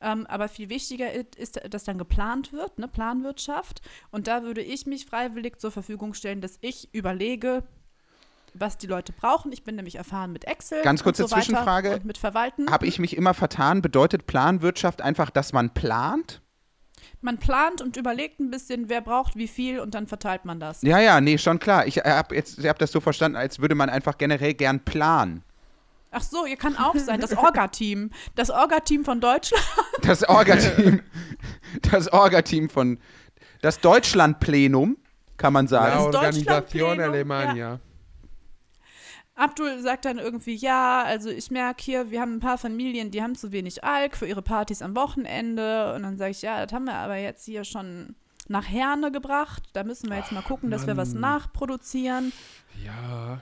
Ähm, 0.00 0.26
aber 0.26 0.48
viel 0.48 0.68
wichtiger 0.68 1.12
ist, 1.12 1.60
dass 1.70 1.84
dann 1.84 1.98
geplant 1.98 2.52
wird, 2.52 2.78
ne? 2.78 2.88
Planwirtschaft. 2.88 3.80
Und 4.10 4.26
da 4.26 4.42
würde 4.42 4.60
ich 4.60 4.86
mich 4.86 5.06
freiwillig 5.06 5.60
zur 5.60 5.70
Verfügung 5.70 6.14
stellen, 6.14 6.40
dass 6.40 6.58
ich 6.60 6.92
überlege, 6.92 7.62
was 8.54 8.78
die 8.78 8.86
Leute 8.86 9.12
brauchen. 9.12 9.52
Ich 9.52 9.64
bin 9.64 9.76
nämlich 9.76 9.96
erfahren 9.96 10.32
mit 10.32 10.44
Excel. 10.44 10.82
Ganz 10.82 11.02
kurze 11.02 11.24
und 11.24 11.28
so 11.28 11.36
Zwischenfrage. 11.36 11.94
Und 11.94 12.04
mit 12.04 12.18
Verwalten. 12.18 12.70
Habe 12.70 12.86
ich 12.86 12.98
mich 12.98 13.16
immer 13.16 13.34
vertan? 13.34 13.82
Bedeutet 13.82 14.26
Planwirtschaft 14.26 15.02
einfach, 15.02 15.30
dass 15.30 15.52
man 15.52 15.74
plant? 15.74 16.40
Man 17.20 17.38
plant 17.38 17.80
und 17.80 17.96
überlegt 17.96 18.38
ein 18.40 18.50
bisschen, 18.50 18.88
wer 18.88 19.00
braucht 19.00 19.36
wie 19.36 19.48
viel 19.48 19.80
und 19.80 19.94
dann 19.94 20.06
verteilt 20.06 20.44
man 20.44 20.60
das. 20.60 20.82
Ja, 20.82 20.98
ja, 20.98 21.20
nee, 21.20 21.38
schon 21.38 21.58
klar. 21.58 21.86
Ich 21.86 21.98
habe 21.98 22.34
jetzt 22.34 22.58
ich 22.58 22.66
hab 22.66 22.78
das 22.78 22.92
so 22.92 23.00
verstanden, 23.00 23.36
als 23.36 23.60
würde 23.60 23.74
man 23.74 23.88
einfach 23.88 24.18
generell 24.18 24.54
gern 24.54 24.80
planen. 24.80 25.42
Ach 26.10 26.22
so, 26.22 26.46
ihr 26.46 26.56
kann 26.56 26.76
auch 26.76 26.94
sein, 26.96 27.20
das 27.20 27.36
Orga-Team. 27.36 28.10
Das 28.36 28.50
Orga-Team 28.50 29.04
von 29.04 29.20
Deutschland. 29.20 29.64
Das 30.02 30.22
Orga-Team, 30.28 31.00
das 31.90 32.12
Orga-Team 32.12 32.68
von, 32.68 32.98
das 33.62 33.80
Deutschlandplenum, 33.80 34.98
kann 35.38 35.52
man 35.52 35.66
La 35.66 35.70
sagen. 35.70 35.94
das 35.94 36.04
Organisation 36.04 36.98
Deutschlandplenum, 36.98 37.00
Alemania. 37.00 37.80
Abdul 39.36 39.80
sagt 39.82 40.04
dann 40.04 40.18
irgendwie, 40.18 40.54
ja, 40.54 41.02
also 41.02 41.28
ich 41.28 41.50
merke 41.50 41.82
hier, 41.82 42.10
wir 42.10 42.20
haben 42.20 42.36
ein 42.36 42.40
paar 42.40 42.58
Familien, 42.58 43.10
die 43.10 43.22
haben 43.22 43.34
zu 43.34 43.50
wenig 43.52 43.82
Alk 43.82 44.16
für 44.16 44.26
ihre 44.26 44.42
Partys 44.42 44.80
am 44.80 44.94
Wochenende. 44.94 45.92
Und 45.94 46.02
dann 46.04 46.16
sage 46.18 46.30
ich, 46.30 46.42
ja, 46.42 46.64
das 46.64 46.72
haben 46.72 46.84
wir 46.84 46.94
aber 46.94 47.16
jetzt 47.16 47.44
hier 47.44 47.64
schon 47.64 48.14
nach 48.46 48.68
Herne 48.68 49.10
gebracht. 49.10 49.62
Da 49.72 49.82
müssen 49.82 50.08
wir 50.08 50.18
jetzt 50.18 50.30
mal 50.30 50.42
gucken, 50.42 50.70
dass 50.70 50.86
wir 50.86 50.96
was 50.96 51.14
nachproduzieren. 51.14 52.32
Ja. 52.84 53.40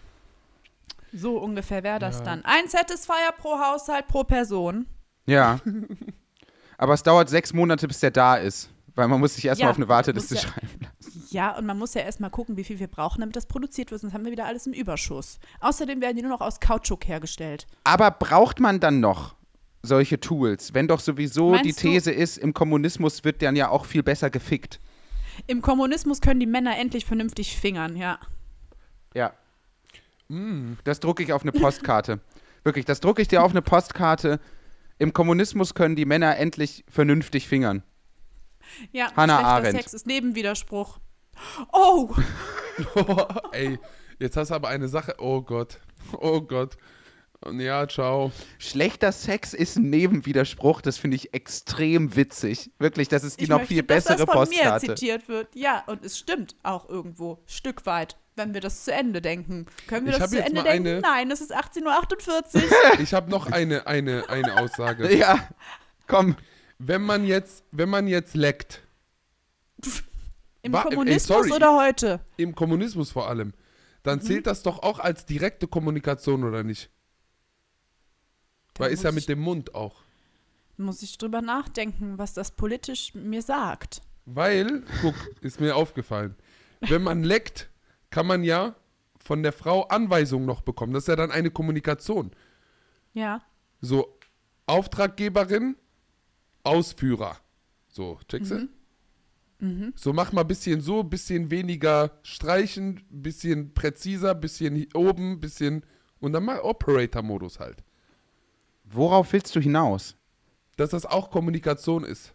So 1.13 1.37
ungefähr 1.39 1.83
wäre 1.83 1.99
das 1.99 2.21
Ja. 2.21 2.25
dann. 2.25 2.45
Ein 2.45 2.69
Satisfier 2.69 3.33
pro 3.37 3.59
Haushalt, 3.59 4.09
pro 4.09 4.25
Person. 4.25 4.87
Ja. 5.27 5.59
Aber 6.79 6.95
es 6.95 7.03
dauert 7.03 7.29
sechs 7.29 7.53
Monate, 7.53 7.87
bis 7.87 8.01
der 8.01 8.11
da 8.11 8.37
ist. 8.37 8.71
Weil 8.95 9.09
man 9.09 9.21
muss 9.21 9.35
sich 9.35 9.45
erstmal 9.45 9.67
Ja, 9.67 9.71
auf 9.71 9.77
eine 9.77 9.89
Warteliste 9.89 10.35
ja- 10.37 10.41
schreiben. 10.41 10.87
Ja, 11.33 11.57
und 11.57 11.67
man 11.67 11.79
muss 11.79 11.95
ja 11.95 12.03
erstmal 12.03 12.31
gucken, 12.31 12.57
wie 12.57 12.65
viel 12.65 12.79
wir 12.79 12.89
brauchen, 12.89 13.21
damit 13.21 13.37
das 13.37 13.47
produziert 13.47 13.91
wird, 13.91 14.01
sonst 14.01 14.13
haben 14.13 14.25
wir 14.25 14.33
wieder 14.33 14.45
alles 14.47 14.67
im 14.67 14.73
Überschuss. 14.73 15.39
Außerdem 15.61 16.01
werden 16.01 16.17
die 16.17 16.23
nur 16.23 16.31
noch 16.33 16.41
aus 16.41 16.61
Kautschuk 16.61 17.07
hergestellt. 17.09 17.67
Aber 17.85 18.11
braucht 18.11 18.61
man 18.61 18.81
dann 18.81 19.01
noch 19.01 19.35
solche 19.83 20.21
Tools, 20.21 20.75
wenn 20.75 20.87
doch 20.89 21.01
sowieso 21.01 21.51
Meinst 21.51 21.65
die 21.65 21.73
du- 21.73 21.79
These 21.81 22.11
ist, 22.13 22.39
im 22.39 22.55
Kommunismus 22.55 23.25
wird 23.25 23.43
dann 23.43 23.57
ja 23.57 23.69
auch 23.71 23.85
viel 23.87 24.03
besser 24.03 24.31
gefickt. 24.31 24.81
Im 25.47 25.63
Kommunismus 25.63 26.21
können 26.21 26.41
die 26.41 26.47
Männer 26.47 26.77
endlich 26.79 27.05
vernünftig 27.07 27.57
fingern, 27.57 27.97
ja. 27.97 28.19
Ja. 29.15 29.33
Das 30.85 31.01
drucke 31.01 31.23
ich 31.23 31.33
auf 31.33 31.43
eine 31.43 31.53
Postkarte. 31.53 32.21
Wirklich, 32.65 32.85
das 32.85 33.01
drucke 33.01 33.21
ich 33.23 33.29
dir 33.29 33.43
auf 33.43 33.51
eine 33.51 33.61
Postkarte. 33.63 34.41
Im 34.99 35.13
Kommunismus 35.13 35.75
können 35.75 35.97
die 35.97 36.05
Männer 36.07 36.37
endlich 36.39 36.85
vernünftig 36.89 37.49
fingern. 37.49 37.83
Ja, 38.93 39.09
Hannah 39.17 39.41
Arendt. 39.41 39.77
Sex 39.77 39.93
ist 39.95 40.07
Nebenwiderspruch. 40.07 41.01
Oh, 41.73 42.11
Ey, 43.53 43.79
jetzt 44.19 44.37
hast 44.37 44.51
du 44.51 44.55
aber 44.55 44.69
eine 44.69 44.89
Sache. 44.89 45.15
Oh 45.19 45.43
Gott. 45.43 45.79
Oh 46.21 46.41
Gott. 46.41 46.77
Und 47.45 47.59
ja, 47.59 47.89
ciao. 47.89 48.31
Schlechter 48.59 49.11
Sex 49.11 49.53
ist 49.53 49.77
ein 49.77 49.91
Nebenwiderspruch, 49.91 50.81
das 50.81 50.97
finde 50.97 51.17
ich 51.17 51.35
extrem 51.35 52.15
witzig. 52.15 52.71
Wirklich, 52.79 53.09
das 53.09 53.25
ist 53.25 53.41
die 53.41 53.45
ich 53.45 53.51
noch 53.51 53.59
möchte, 53.59 53.75
viel 53.75 53.83
dass 53.83 54.05
bessere 54.05 54.17
das 54.19 54.25
von 54.27 54.35
Postkarte. 54.47 54.87
mir 54.87 54.95
zitiert 54.95 55.29
wird. 55.29 55.49
Ja, 55.57 55.83
und 55.89 56.05
es 56.05 56.19
stimmt 56.19 56.55
auch 56.63 56.89
irgendwo, 56.89 57.43
Stück 57.47 57.85
weit, 57.85 58.17
wenn 58.37 58.55
wir 58.55 58.61
das 58.61 58.85
zu 58.85 58.93
Ende 58.93 59.21
denken. 59.21 59.67
Können 59.89 60.07
wir 60.07 60.13
Ich 60.13 60.19
das 60.21 60.31
zu 60.31 60.41
Ende 60.41 60.63
denken? 60.63 60.87
eine- 60.89 61.01
Nein, 61.01 61.31
es 61.33 61.41
ist 61.41 61.53
18.48 61.53 62.63
Uhr. 62.63 63.01
Ich 63.01 63.13
habe 63.13 63.29
noch 63.29 63.51
eine, 63.51 63.89
eine, 63.89 64.29
eine 64.29 64.61
Aussage. 64.61 65.13
Ja, 65.19 65.49
komm. 66.07 66.37
Wenn 66.79 67.03
man 67.03 67.25
jetzt, 67.25 67.65
wenn 67.73 67.89
man 67.89 68.07
jetzt 68.07 68.37
leckt, 68.37 68.83
Im 70.63 70.73
Wa- 70.73 70.83
ey, 70.85 70.91
Kommunismus 70.91 71.29
sorry. 71.49 71.53
oder 71.53 71.77
heute? 71.77 72.21
im 72.37 72.55
Kommunismus 72.55 73.11
vor 73.11 73.29
allem, 73.29 73.53
dann 74.03 74.19
Mhm. 74.19 74.23
zählt 74.23 74.47
das 74.47 74.63
doch 74.63 74.83
auch 74.83 74.99
als 74.99 75.27
direkte 75.27 75.67
Kommunikation, 75.67 76.45
oder 76.45 76.63
nicht? 76.63 76.91
Da 78.75 78.85
Weil 78.85 78.93
ist 78.93 79.05
ja 79.05 79.13
mit 79.13 79.29
dem 79.29 79.41
Mund 79.41 79.75
auch. 79.75 80.03
Muss 80.77 81.03
ich 81.03 81.19
drüber 81.19 81.43
nachdenken, 81.43 82.17
was 82.19 82.33
das 82.35 82.53
politisch 82.53 83.15
mir 83.15 83.43
sagt. 83.43 84.01
Weil, 84.25 84.83
guck, 85.03 85.15
ist 85.41 85.61
mir 85.61 85.77
aufgefallen, 85.77 86.37
wenn 86.81 87.03
man 87.03 87.23
leckt, 87.23 87.69
kann 88.11 88.27
man 88.27 88.45
ja 88.45 88.75
von 89.19 89.43
der 89.43 89.53
Frau 89.53 89.83
Anweisungen 89.83 90.47
noch 90.47 90.63
bekommen. 90.63 90.93
Das 90.95 91.05
ist 91.05 91.09
ja 91.09 91.17
dann 91.17 91.31
eine 91.31 91.51
Kommunikation. 91.51 92.31
Ja. 93.15 93.43
So, 93.81 94.19
Auftraggeberin, 94.67 95.77
Ausführer. 96.63 97.37
So, 97.89 98.19
checkst 98.29 98.53
du? 98.53 98.69
So 99.95 100.13
mach 100.13 100.33
mal 100.33 100.43
bisschen 100.43 100.81
so, 100.81 101.05
bisschen 101.05 101.51
weniger 101.53 102.11
streichen, 102.25 103.01
bisschen 103.11 103.73
präziser, 103.75 104.35
bisschen 104.35 104.75
hi- 104.75 104.89
oben, 104.95 105.39
bisschen 105.41 105.85
und 106.19 106.33
dann 106.33 106.45
mal 106.45 106.59
Operator-Modus 106.61 107.61
halt. 107.61 107.85
Worauf 108.85 109.33
willst 109.33 109.55
du 109.55 109.61
hinaus? 109.61 110.17
Dass 110.77 110.91
das 110.91 111.07
auch 111.07 111.31
Kommunikation 111.31 112.03
ist. 112.03 112.35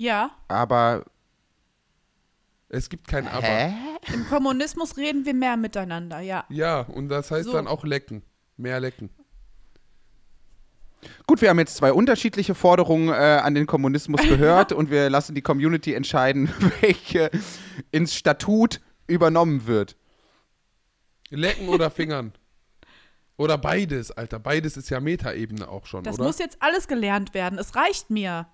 Ja, 0.00 0.30
Aber. 0.48 1.04
Es 2.68 2.88
gibt 2.90 3.06
kein 3.08 3.28
Aber. 3.28 3.46
Hä? 3.46 3.72
im 4.12 4.26
Kommunismus 4.26 4.96
reden 4.96 5.24
wir 5.24 5.34
mehr 5.34 5.56
miteinander, 5.56 6.20
ja. 6.20 6.44
Ja, 6.48 6.80
und 6.80 7.08
das 7.08 7.30
heißt 7.30 7.46
So. 7.46 7.52
dann 7.52 7.66
auch 7.68 7.84
lecken. 7.84 8.22
Mehr 8.56 8.80
lecken. 8.80 9.10
Gut, 11.26 11.40
wir 11.42 11.50
haben 11.50 11.58
jetzt 11.58 11.76
zwei 11.76 11.92
unterschiedliche 11.92 12.54
Forderungen 12.54 13.08
äh, 13.08 13.12
an 13.12 13.54
den 13.54 13.66
Kommunismus 13.66 14.20
gehört 14.22 14.72
und 14.72 14.90
wir 14.90 15.10
lassen 15.10 15.34
die 15.34 15.42
Community 15.42 15.94
entscheiden, 15.94 16.50
welche 16.80 17.30
ins 17.90 18.14
Statut 18.14 18.80
übernommen 19.06 19.66
wird. 19.66 19.96
Lecken 21.30 21.68
oder 21.68 21.90
Fingern. 21.90 22.32
Oder 23.36 23.56
beides, 23.56 24.10
Alter. 24.10 24.40
Beides 24.40 24.76
ist 24.76 24.90
ja 24.90 24.98
Metaebene 24.98 25.68
auch 25.68 25.86
schon, 25.86 26.02
Das 26.02 26.16
oder? 26.16 26.24
muss 26.24 26.38
jetzt 26.38 26.56
alles 26.60 26.88
gelernt 26.88 27.34
werden. 27.34 27.58
Es 27.58 27.76
reicht 27.76 28.10
mir. 28.10 28.48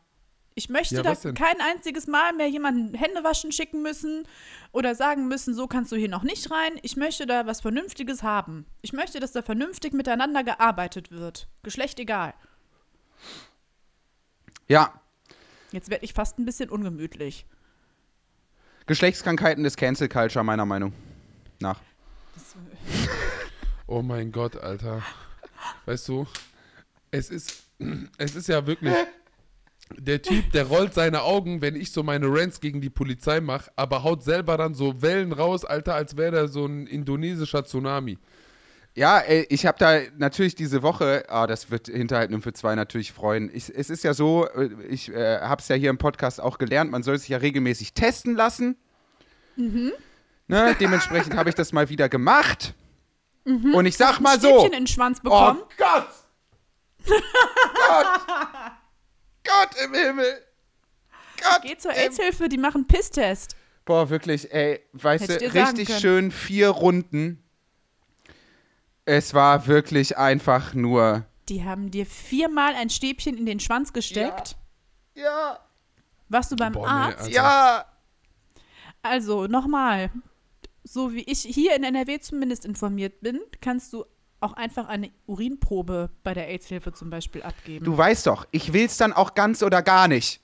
Ich 0.56 0.68
möchte 0.68 0.94
Ja, 0.96 1.02
da 1.02 1.14
kein 1.32 1.60
einziges 1.60 2.06
Mal 2.06 2.32
mehr 2.32 2.48
jemanden 2.48 2.94
Hände 2.94 3.24
waschen 3.24 3.50
schicken 3.50 3.82
müssen 3.82 4.26
oder 4.70 4.94
sagen 4.94 5.26
müssen, 5.26 5.52
so 5.54 5.66
kannst 5.66 5.90
du 5.90 5.96
hier 5.96 6.08
noch 6.08 6.22
nicht 6.22 6.50
rein. 6.50 6.78
Ich 6.82 6.96
möchte 6.96 7.26
da 7.26 7.46
was 7.46 7.60
Vernünftiges 7.60 8.22
haben. 8.22 8.64
Ich 8.80 8.92
möchte, 8.92 9.18
dass 9.18 9.32
da 9.32 9.42
vernünftig 9.42 9.92
miteinander 9.92 10.44
gearbeitet 10.44 11.10
wird. 11.10 11.48
Geschlecht 11.64 11.98
egal. 11.98 12.34
Ja, 14.68 15.00
Jetzt 15.74 15.90
werde 15.90 16.04
ich 16.04 16.12
fast 16.12 16.38
ein 16.38 16.44
bisschen 16.44 16.70
ungemütlich. 16.70 17.46
Geschlechtskrankheiten 18.86 19.64
ist 19.64 19.76
Cancel 19.76 20.08
Culture, 20.08 20.44
meiner 20.44 20.64
Meinung 20.64 20.92
nach. 21.60 21.80
Oh 23.86 24.00
mein 24.00 24.32
Gott, 24.32 24.56
Alter. 24.56 25.02
Weißt 25.84 26.08
du, 26.08 26.26
es 27.10 27.28
ist, 27.28 27.64
es 28.16 28.34
ist 28.34 28.48
ja 28.48 28.66
wirklich 28.66 28.94
der 29.90 30.22
Typ, 30.22 30.52
der 30.52 30.66
rollt 30.66 30.94
seine 30.94 31.22
Augen, 31.22 31.60
wenn 31.60 31.76
ich 31.76 31.92
so 31.92 32.02
meine 32.02 32.26
Rants 32.28 32.60
gegen 32.60 32.80
die 32.80 32.90
Polizei 32.90 33.40
mache, 33.40 33.70
aber 33.76 34.02
haut 34.02 34.22
selber 34.22 34.56
dann 34.56 34.74
so 34.74 35.02
Wellen 35.02 35.32
raus, 35.32 35.64
Alter, 35.64 35.94
als 35.94 36.16
wäre 36.16 36.32
der 36.32 36.48
so 36.48 36.66
ein 36.66 36.86
indonesischer 36.86 37.64
Tsunami. 37.64 38.18
Ja, 38.96 39.18
ey, 39.18 39.44
ich 39.50 39.66
habe 39.66 39.76
da 39.78 39.98
natürlich 40.16 40.54
diese 40.54 40.82
Woche, 40.82 41.24
ah, 41.28 41.46
das 41.46 41.70
wird 41.70 41.88
Hinterhalten 41.88 42.40
für 42.42 42.52
zwei 42.52 42.76
natürlich 42.76 43.12
freuen. 43.12 43.50
Ich, 43.52 43.72
es 43.74 43.90
ist 43.90 44.04
ja 44.04 44.14
so, 44.14 44.46
äh, 44.46 44.70
ich 44.88 45.12
äh, 45.12 45.40
habe 45.40 45.60
es 45.60 45.68
ja 45.68 45.74
hier 45.74 45.90
im 45.90 45.98
Podcast 45.98 46.40
auch 46.40 46.58
gelernt, 46.58 46.92
man 46.92 47.02
soll 47.02 47.18
sich 47.18 47.28
ja 47.28 47.38
regelmäßig 47.38 47.92
testen 47.92 48.36
lassen. 48.36 48.76
Ne, 50.46 50.76
dementsprechend 50.78 51.36
habe 51.36 51.48
ich 51.48 51.54
das 51.54 51.72
mal 51.72 51.88
wieder 51.88 52.08
gemacht. 52.08 52.74
Und 53.44 53.86
ich 53.86 53.96
sag 53.96 54.20
mal 54.20 54.40
so. 54.40 54.64
In 54.64 54.72
den 54.72 54.86
Schwanz 54.86 55.20
bekommen. 55.20 55.60
Oh 55.62 55.68
Gott! 55.76 56.08
Gott! 57.06 58.72
Gott 59.44 59.70
im 59.84 59.94
Himmel! 59.94 60.42
Gott! 61.40 61.62
Geh 61.62 61.76
zur 61.76 61.92
AIDS-Hilfe, 61.92 62.48
die 62.48 62.58
machen 62.58 62.86
Pisstest. 62.86 63.56
Boah, 63.84 64.08
wirklich, 64.08 64.52
ey, 64.52 64.80
weißt 64.92 65.28
Hätte 65.28 65.48
du, 65.50 65.54
richtig 65.54 65.98
schön 65.98 66.30
vier 66.30 66.70
Runden. 66.70 67.42
Es 69.04 69.34
war 69.34 69.66
wirklich 69.66 70.16
einfach 70.16 70.72
nur. 70.72 71.26
Die 71.50 71.64
haben 71.64 71.90
dir 71.90 72.06
viermal 72.06 72.74
ein 72.74 72.88
Stäbchen 72.88 73.36
in 73.36 73.44
den 73.44 73.60
Schwanz 73.60 73.92
gesteckt. 73.92 74.56
Ja, 75.14 75.60
Warst 76.28 76.50
du 76.50 76.56
beim 76.56 76.72
Boah, 76.72 76.86
nee, 76.86 76.92
Arzt? 76.92 77.20
Alter. 77.20 77.30
ja. 77.30 77.84
Also, 79.02 79.46
nochmal. 79.46 80.10
So 80.82 81.12
wie 81.12 81.22
ich 81.22 81.40
hier 81.42 81.76
in 81.76 81.84
NRW 81.84 82.18
zumindest 82.20 82.64
informiert 82.64 83.20
bin, 83.20 83.40
kannst 83.60 83.92
du 83.92 84.04
auch 84.44 84.52
einfach 84.52 84.88
eine 84.88 85.10
Urinprobe 85.26 86.10
bei 86.22 86.34
der 86.34 86.48
AIDS-Hilfe 86.48 86.92
zum 86.92 87.10
Beispiel 87.10 87.42
abgeben. 87.42 87.84
Du 87.84 87.96
weißt 87.96 88.26
doch, 88.26 88.46
ich 88.50 88.72
will's 88.72 88.96
dann 88.98 89.12
auch 89.12 89.34
ganz 89.34 89.62
oder 89.62 89.82
gar 89.82 90.06
nicht. 90.06 90.40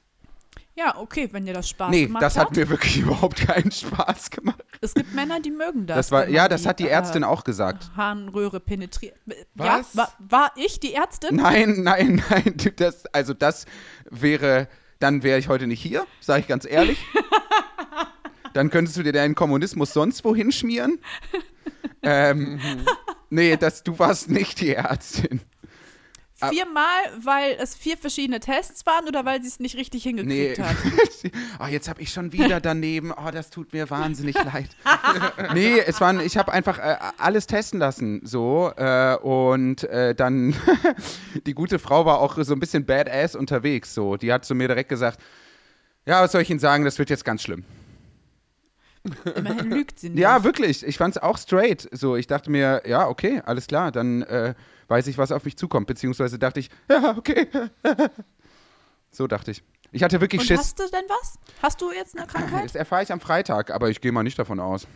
ja, 0.75 0.97
okay, 0.97 1.29
wenn 1.33 1.45
dir 1.45 1.53
das 1.53 1.69
Spaß 1.69 1.91
nee, 1.91 2.07
gemacht 2.07 2.23
das 2.23 2.39
hat. 2.39 2.49
hat 2.49 2.57
mir 2.57 2.69
wirklich 2.69 2.99
überhaupt 3.01 3.47
keinen 3.47 3.71
Spaß 3.71 4.31
gemacht. 4.31 4.65
es 4.81 4.95
gibt 4.95 5.15
Männer, 5.15 5.41
die 5.41 5.51
mögen 5.51 5.87
das. 5.87 5.97
Das 5.97 6.13
war, 6.13 6.29
ja, 6.29 6.49
das 6.49 6.65
hat 6.65 6.79
die 6.79 6.89
Ärztin 6.89 7.23
äh, 7.23 7.27
auch 7.27 7.45
gesagt. 7.45 7.91
Harnröhre 7.95 8.59
penetriert. 8.59 9.17
Was? 9.55 9.95
Ja, 9.95 9.99
war, 9.99 10.13
war 10.19 10.53
ich 10.57 10.81
die 10.81 10.95
Ärztin? 10.95 11.37
Nein, 11.37 11.83
nein, 11.83 12.23
nein, 12.31 12.57
das, 12.77 13.05
also 13.07 13.35
das 13.35 13.67
wäre, 14.09 14.69
dann 14.99 15.23
wäre 15.23 15.39
ich 15.39 15.49
heute 15.49 15.67
nicht 15.67 15.83
hier, 15.83 16.07
sage 16.21 16.41
ich 16.41 16.49
ganz 16.49 16.65
ehrlich. 16.65 16.99
dann 18.55 18.71
könntest 18.71 18.97
du 18.97 19.03
dir 19.03 19.13
deinen 19.13 19.35
Kommunismus 19.35 19.93
sonst 19.93 20.25
wohin 20.25 20.51
schmieren. 20.53 20.99
ähm, 22.03 22.59
nee, 23.31 23.57
das, 23.57 23.83
du 23.83 23.99
warst 23.99 24.31
nicht 24.31 24.61
die 24.61 24.75
Ärztin. 24.75 25.41
Viermal, 26.49 26.83
weil 27.23 27.59
es 27.61 27.75
vier 27.75 27.99
verschiedene 27.99 28.41
Tests 28.41 28.87
waren 28.87 29.07
oder 29.07 29.27
weil 29.27 29.43
sie 29.43 29.49
es 29.49 29.61
nicht 29.61 29.77
richtig 29.77 30.07
Nee. 30.07 30.11
hingekriegt 30.15 30.59
hat? 30.59 30.77
oh, 31.61 31.67
jetzt 31.71 31.87
habe 31.89 32.01
ich 32.01 32.11
schon 32.11 32.33
wieder 32.33 32.61
daneben. 32.61 33.13
Oh, 33.13 33.31
das 33.31 33.51
tut 33.51 33.75
mir 33.75 33.91
wahnsinnig 33.91 34.35
leid. 34.37 34.71
nee, 35.55 35.79
es 35.81 36.01
waren, 36.01 36.19
ich 36.21 36.39
habe 36.39 36.51
einfach 36.51 36.79
äh, 36.79 36.97
alles 37.19 37.47
testen 37.47 37.79
lassen, 37.79 38.23
so. 38.25 38.73
Äh, 38.75 39.17
und 39.17 39.85
äh, 39.85 40.15
dann, 40.15 40.57
die 41.47 41.53
gute 41.53 41.79
Frau 41.79 42.07
war 42.07 42.21
auch 42.21 42.39
so 42.43 42.55
ein 42.55 42.61
bisschen 42.61 42.87
badass 42.87 43.37
unterwegs, 43.37 43.93
so. 43.93 44.17
Die 44.17 44.33
hat 44.33 44.47
zu 44.47 44.55
mir 44.55 44.69
direkt 44.69 44.89
gesagt, 44.89 45.21
ja, 46.07 46.23
was 46.23 46.33
soll 46.33 46.41
ich 46.41 46.49
Ihnen 46.49 46.59
sagen, 46.61 46.85
das 46.87 46.99
wird 46.99 47.11
jetzt 47.11 47.27
ganz 47.27 47.43
schlimm. 47.43 47.65
Immerhin 49.35 49.71
lügt 49.71 49.99
sie 49.99 50.11
nicht. 50.11 50.21
Ja, 50.21 50.45
wirklich. 50.45 50.85
Ich 50.85 50.99
fand 50.99 51.17
es 51.17 51.23
auch 51.23 51.39
straight. 51.39 51.89
So, 51.93 52.17
ich 52.17 52.27
dachte 52.27 52.51
mir, 52.51 52.83
ja, 52.87 53.09
okay, 53.09 53.43
alles 53.45 53.67
klar, 53.67 53.93
dann 53.93 54.23
äh, 54.23 54.55
weiß 54.89 55.07
ich, 55.07 55.17
was 55.19 55.33
auf 55.33 55.45
mich 55.45 55.57
zukommt. 55.57 55.87
Beziehungsweise 55.87 56.39
dachte 56.39 56.61
ich, 56.61 56.71
ja, 56.91 57.17
okay. 57.17 57.49
so 59.11 59.27
dachte 59.27 59.53
ich. 59.53 59.63
Ich 59.93 60.03
hatte 60.03 60.21
wirklich 60.21 60.43
Und 60.43 60.47
Schiss. 60.47 60.59
hast 60.61 60.79
du 60.79 60.85
denn 60.85 61.05
was? 61.09 61.39
Hast 61.63 61.81
du 61.81 61.91
jetzt 61.93 62.17
eine 62.17 62.27
Krankheit? 62.27 62.65
Das 62.65 62.75
erfahre 62.77 63.03
ich 63.03 63.11
am 63.11 63.21
Freitag, 63.21 63.71
aber 63.73 63.91
ich 63.91 64.01
gehe 64.01 64.13
mal 64.13 64.23
nicht 64.23 64.39
davon 64.39 64.61
aus. 64.61 64.87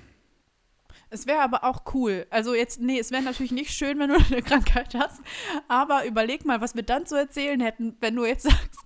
Es 1.11 1.27
wäre 1.27 1.41
aber 1.41 1.65
auch 1.65 1.83
cool. 1.95 2.27
Also 2.31 2.55
jetzt, 2.55 2.81
nee, 2.81 2.99
es 2.99 3.11
wäre 3.11 3.23
natürlich 3.23 3.53
nicht 3.53 3.71
schön, 3.71 3.99
wenn 3.99 4.11
du 4.11 4.17
eine 4.31 4.43
Krankheit 4.43 4.95
hast. 4.95 5.21
Aber 5.69 6.05
überleg 6.07 6.45
mal, 6.45 6.61
was 6.61 6.75
wir 6.75 6.83
dann 6.83 7.07
zu 7.07 7.17
erzählen 7.17 7.61
hätten, 7.61 7.97
wenn 8.01 8.15
du 8.17 8.25
jetzt 8.25 8.45
sagst. 8.45 8.84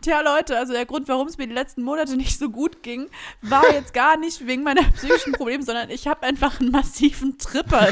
Tja, 0.00 0.20
Leute, 0.20 0.56
also 0.58 0.72
der 0.72 0.86
Grund, 0.86 1.08
warum 1.08 1.26
es 1.28 1.38
mir 1.38 1.46
die 1.46 1.52
letzten 1.54 1.82
Monate 1.82 2.16
nicht 2.16 2.38
so 2.38 2.50
gut 2.50 2.82
ging, 2.82 3.08
war 3.42 3.70
jetzt 3.72 3.94
gar 3.94 4.16
nicht 4.16 4.46
wegen 4.46 4.62
meiner 4.62 4.82
psychischen 4.92 5.32
Probleme, 5.32 5.62
sondern 5.62 5.90
ich 5.90 6.06
habe 6.06 6.22
einfach 6.22 6.60
einen 6.60 6.70
massiven 6.70 7.38
Tripper. 7.38 7.88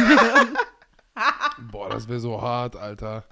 Boah, 1.70 1.90
das 1.90 2.08
wäre 2.08 2.20
so 2.20 2.40
hart, 2.40 2.76
Alter. 2.76 3.24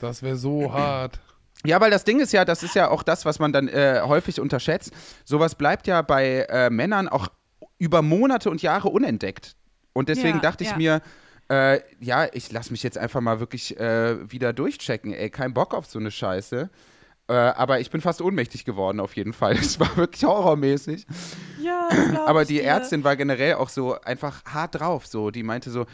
Das 0.00 0.22
wäre 0.22 0.36
so 0.36 0.72
hart. 0.72 1.18
Ja, 1.64 1.80
weil 1.80 1.90
das 1.90 2.04
Ding 2.04 2.20
ist 2.20 2.32
ja, 2.32 2.44
das 2.44 2.62
ist 2.62 2.74
ja 2.74 2.90
auch 2.90 3.02
das, 3.02 3.24
was 3.24 3.38
man 3.38 3.52
dann 3.52 3.68
äh, 3.68 4.00
häufig 4.04 4.40
unterschätzt. 4.40 4.92
Sowas 5.24 5.54
bleibt 5.54 5.86
ja 5.86 6.02
bei 6.02 6.46
äh, 6.48 6.70
Männern 6.70 7.08
auch 7.08 7.28
über 7.78 8.02
Monate 8.02 8.50
und 8.50 8.62
Jahre 8.62 8.88
unentdeckt. 8.88 9.56
Und 9.92 10.08
deswegen 10.08 10.36
Ja, 10.36 10.42
dachte 10.42 10.64
ich 10.64 10.70
ja. 10.70 10.76
mir, 10.76 11.02
äh, 11.50 11.80
ja, 12.00 12.28
ich 12.32 12.52
lasse 12.52 12.70
mich 12.72 12.82
jetzt 12.82 12.98
einfach 12.98 13.20
mal 13.20 13.40
wirklich 13.40 13.78
äh, 13.80 14.30
wieder 14.30 14.52
durchchecken. 14.52 15.12
Ey, 15.12 15.30
kein 15.30 15.54
Bock 15.54 15.74
auf 15.74 15.86
so 15.86 15.98
eine 15.98 16.10
Scheiße. 16.10 16.70
Äh, 17.28 17.32
aber 17.34 17.80
ich 17.80 17.90
bin 17.90 18.00
fast 18.00 18.22
ohnmächtig 18.22 18.64
geworden, 18.64 19.00
auf 19.00 19.16
jeden 19.16 19.32
Fall. 19.32 19.54
Es 19.60 19.80
war 19.80 19.96
wirklich 19.96 20.22
horrormäßig. 20.24 21.06
Ja, 21.60 21.88
Aber 22.26 22.44
die 22.44 22.54
dir. 22.54 22.64
Ärztin 22.64 23.02
war 23.04 23.16
generell 23.16 23.54
auch 23.54 23.68
so 23.68 24.00
einfach 24.00 24.44
hart 24.44 24.78
drauf. 24.80 25.06
So, 25.06 25.30
die 25.32 25.42
meinte 25.42 25.70
so, 25.70 25.86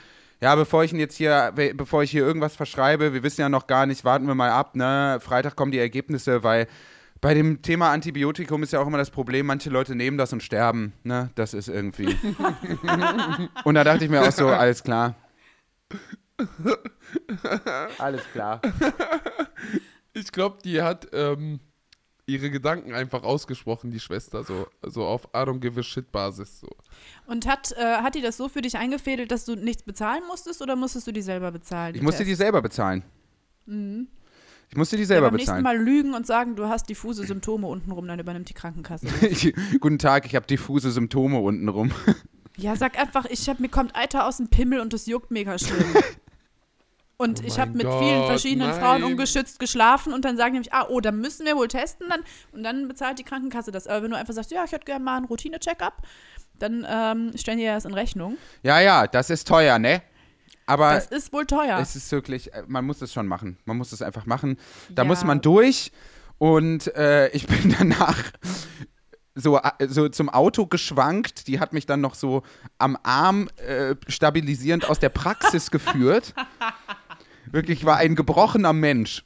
ja, 0.42 0.54
bevor 0.56 0.84
ich 0.84 0.92
ihn 0.92 0.98
jetzt 0.98 1.16
hier, 1.16 1.52
be- 1.54 1.72
bevor 1.74 2.02
ich 2.02 2.10
hier 2.10 2.22
irgendwas 2.26 2.54
verschreibe, 2.56 3.14
wir 3.14 3.22
wissen 3.22 3.40
ja 3.40 3.48
noch 3.48 3.66
gar 3.66 3.86
nicht, 3.86 4.04
warten 4.04 4.26
wir 4.26 4.34
mal 4.34 4.50
ab, 4.50 4.76
ne? 4.76 5.18
Freitag 5.22 5.56
kommen 5.56 5.72
die 5.72 5.78
Ergebnisse, 5.78 6.42
weil 6.42 6.66
bei 7.20 7.32
dem 7.32 7.62
Thema 7.62 7.92
Antibiotikum 7.92 8.62
ist 8.64 8.72
ja 8.72 8.80
auch 8.80 8.86
immer 8.88 8.98
das 8.98 9.10
Problem, 9.10 9.46
manche 9.46 9.70
Leute 9.70 9.94
nehmen 9.94 10.18
das 10.18 10.32
und 10.32 10.42
sterben, 10.42 10.92
ne? 11.04 11.30
Das 11.36 11.54
ist 11.54 11.68
irgendwie. 11.68 12.14
und 13.64 13.74
da 13.76 13.84
dachte 13.84 14.04
ich 14.04 14.10
mir 14.10 14.20
auch 14.22 14.32
so, 14.32 14.48
alles 14.48 14.82
klar. 14.82 15.14
Alles 17.98 18.22
klar. 18.32 18.60
Ich 20.14 20.32
glaube, 20.32 20.58
die 20.64 20.82
hat 20.82 21.08
ähm, 21.12 21.60
ihre 22.26 22.50
Gedanken 22.50 22.94
einfach 22.94 23.22
ausgesprochen, 23.22 23.90
die 23.90 24.00
Schwester, 24.00 24.44
so, 24.44 24.66
so 24.82 25.04
auf 25.04 25.24
I 25.34 25.38
don't 25.38 25.60
give 25.60 25.78
a 25.78 25.82
shit 25.82 26.12
Basis. 26.12 26.60
So. 26.60 26.68
Und 27.26 27.46
hat, 27.46 27.72
äh, 27.72 27.96
hat 27.96 28.14
die 28.14 28.22
das 28.22 28.36
so 28.36 28.48
für 28.48 28.62
dich 28.62 28.76
eingefädelt, 28.76 29.30
dass 29.30 29.44
du 29.44 29.54
nichts 29.56 29.82
bezahlen 29.82 30.22
musstest 30.26 30.62
oder 30.62 30.76
musstest 30.76 31.06
du 31.06 31.12
die 31.12 31.22
selber 31.22 31.50
bezahlen? 31.50 31.94
Ich 31.94 32.02
musste 32.02 32.24
die 32.24 32.30
Tests? 32.30 32.42
selber 32.42 32.62
bezahlen. 32.62 33.04
Ich 33.66 34.76
musste 34.76 34.96
die 34.96 35.02
ja, 35.02 35.06
selber 35.06 35.28
beim 35.28 35.36
nächsten 35.36 35.56
bezahlen. 35.56 35.64
Mal 35.64 35.78
lügen 35.78 36.14
und 36.14 36.26
sagen, 36.26 36.56
du 36.56 36.68
hast 36.68 36.88
diffuse 36.88 37.26
Symptome 37.26 37.66
untenrum, 37.66 38.06
dann 38.06 38.18
übernimmt 38.18 38.48
die 38.48 38.54
Krankenkasse. 38.54 39.06
Ich, 39.22 39.54
guten 39.80 39.98
Tag, 39.98 40.26
ich 40.26 40.34
habe 40.34 40.46
diffuse 40.46 40.90
Symptome 40.90 41.38
untenrum. 41.38 41.90
ja, 42.56 42.74
sag 42.76 42.98
einfach, 42.98 43.26
ich 43.26 43.48
hab, 43.48 43.60
mir 43.60 43.68
kommt 43.68 43.94
Eiter 43.94 44.26
aus 44.26 44.38
dem 44.38 44.48
Pimmel 44.48 44.80
und 44.80 44.92
das 44.92 45.06
juckt 45.06 45.30
mega 45.30 45.58
schlimm. 45.58 45.84
Und 47.22 47.40
Oh 47.42 47.46
ich 47.46 47.58
habe 47.58 47.72
mit 47.72 47.86
Gott, 47.86 48.02
vielen 48.02 48.26
verschiedenen 48.26 48.70
nein. 48.70 48.80
Frauen 48.80 49.04
ungeschützt 49.04 49.58
geschlafen 49.58 50.12
und 50.12 50.24
dann 50.24 50.36
sagen 50.36 50.52
die 50.54 50.60
nämlich, 50.60 50.72
ah, 50.74 50.86
oh, 50.88 51.00
dann 51.00 51.18
müssen 51.20 51.46
wir 51.46 51.56
wohl 51.56 51.68
testen. 51.68 52.08
Dann, 52.08 52.20
und 52.52 52.62
dann 52.64 52.88
bezahlt 52.88 53.18
die 53.18 53.24
Krankenkasse 53.24 53.70
das. 53.70 53.86
Aber 53.86 54.02
wenn 54.02 54.10
du 54.10 54.16
einfach 54.16 54.34
sagst, 54.34 54.50
ja, 54.50 54.64
ich 54.64 54.72
hätte 54.72 54.84
gerne 54.84 55.04
mal 55.04 55.16
einen 55.16 55.26
Routine-Check-up, 55.26 56.02
dann 56.58 56.86
ähm, 56.88 57.32
stellen 57.36 57.58
die 57.58 57.64
das 57.66 57.84
in 57.84 57.94
Rechnung. 57.94 58.36
Ja, 58.62 58.80
ja, 58.80 59.06
das 59.06 59.30
ist 59.30 59.46
teuer, 59.48 59.78
ne? 59.78 60.02
Aber 60.66 60.94
Das 60.94 61.06
ist 61.06 61.32
wohl 61.32 61.44
teuer. 61.44 61.78
es 61.80 61.96
ist 61.96 62.10
wirklich, 62.12 62.52
äh, 62.54 62.62
man 62.66 62.84
muss 62.84 63.02
es 63.02 63.12
schon 63.12 63.26
machen. 63.26 63.58
Man 63.64 63.76
muss 63.76 63.90
es 63.92 64.00
einfach 64.02 64.26
machen. 64.26 64.56
Da 64.90 65.02
Ja. 65.02 65.08
muss 65.08 65.24
man 65.24 65.40
durch. 65.40 65.90
Und 66.38 66.94
äh, 66.96 67.28
ich 67.28 67.46
bin 67.48 67.74
danach 67.78 68.16
so, 69.34 69.58
äh, 69.58 69.88
so 69.88 70.08
zum 70.08 70.28
Auto 70.28 70.66
geschwankt. 70.66 71.48
Die 71.48 71.58
hat 71.58 71.72
mich 71.72 71.86
dann 71.86 72.00
noch 72.00 72.14
so 72.14 72.42
am 72.78 72.96
Arm 73.02 73.48
äh, 73.56 73.96
stabilisierend 74.06 74.88
aus 74.88 74.98
der 75.00 75.08
Praxis 75.08 75.70
geführt. 75.70 76.34
Wirklich, 77.52 77.80
ich 77.80 77.84
war 77.84 77.98
ein 77.98 78.16
gebrochener 78.16 78.72
Mensch. 78.72 79.24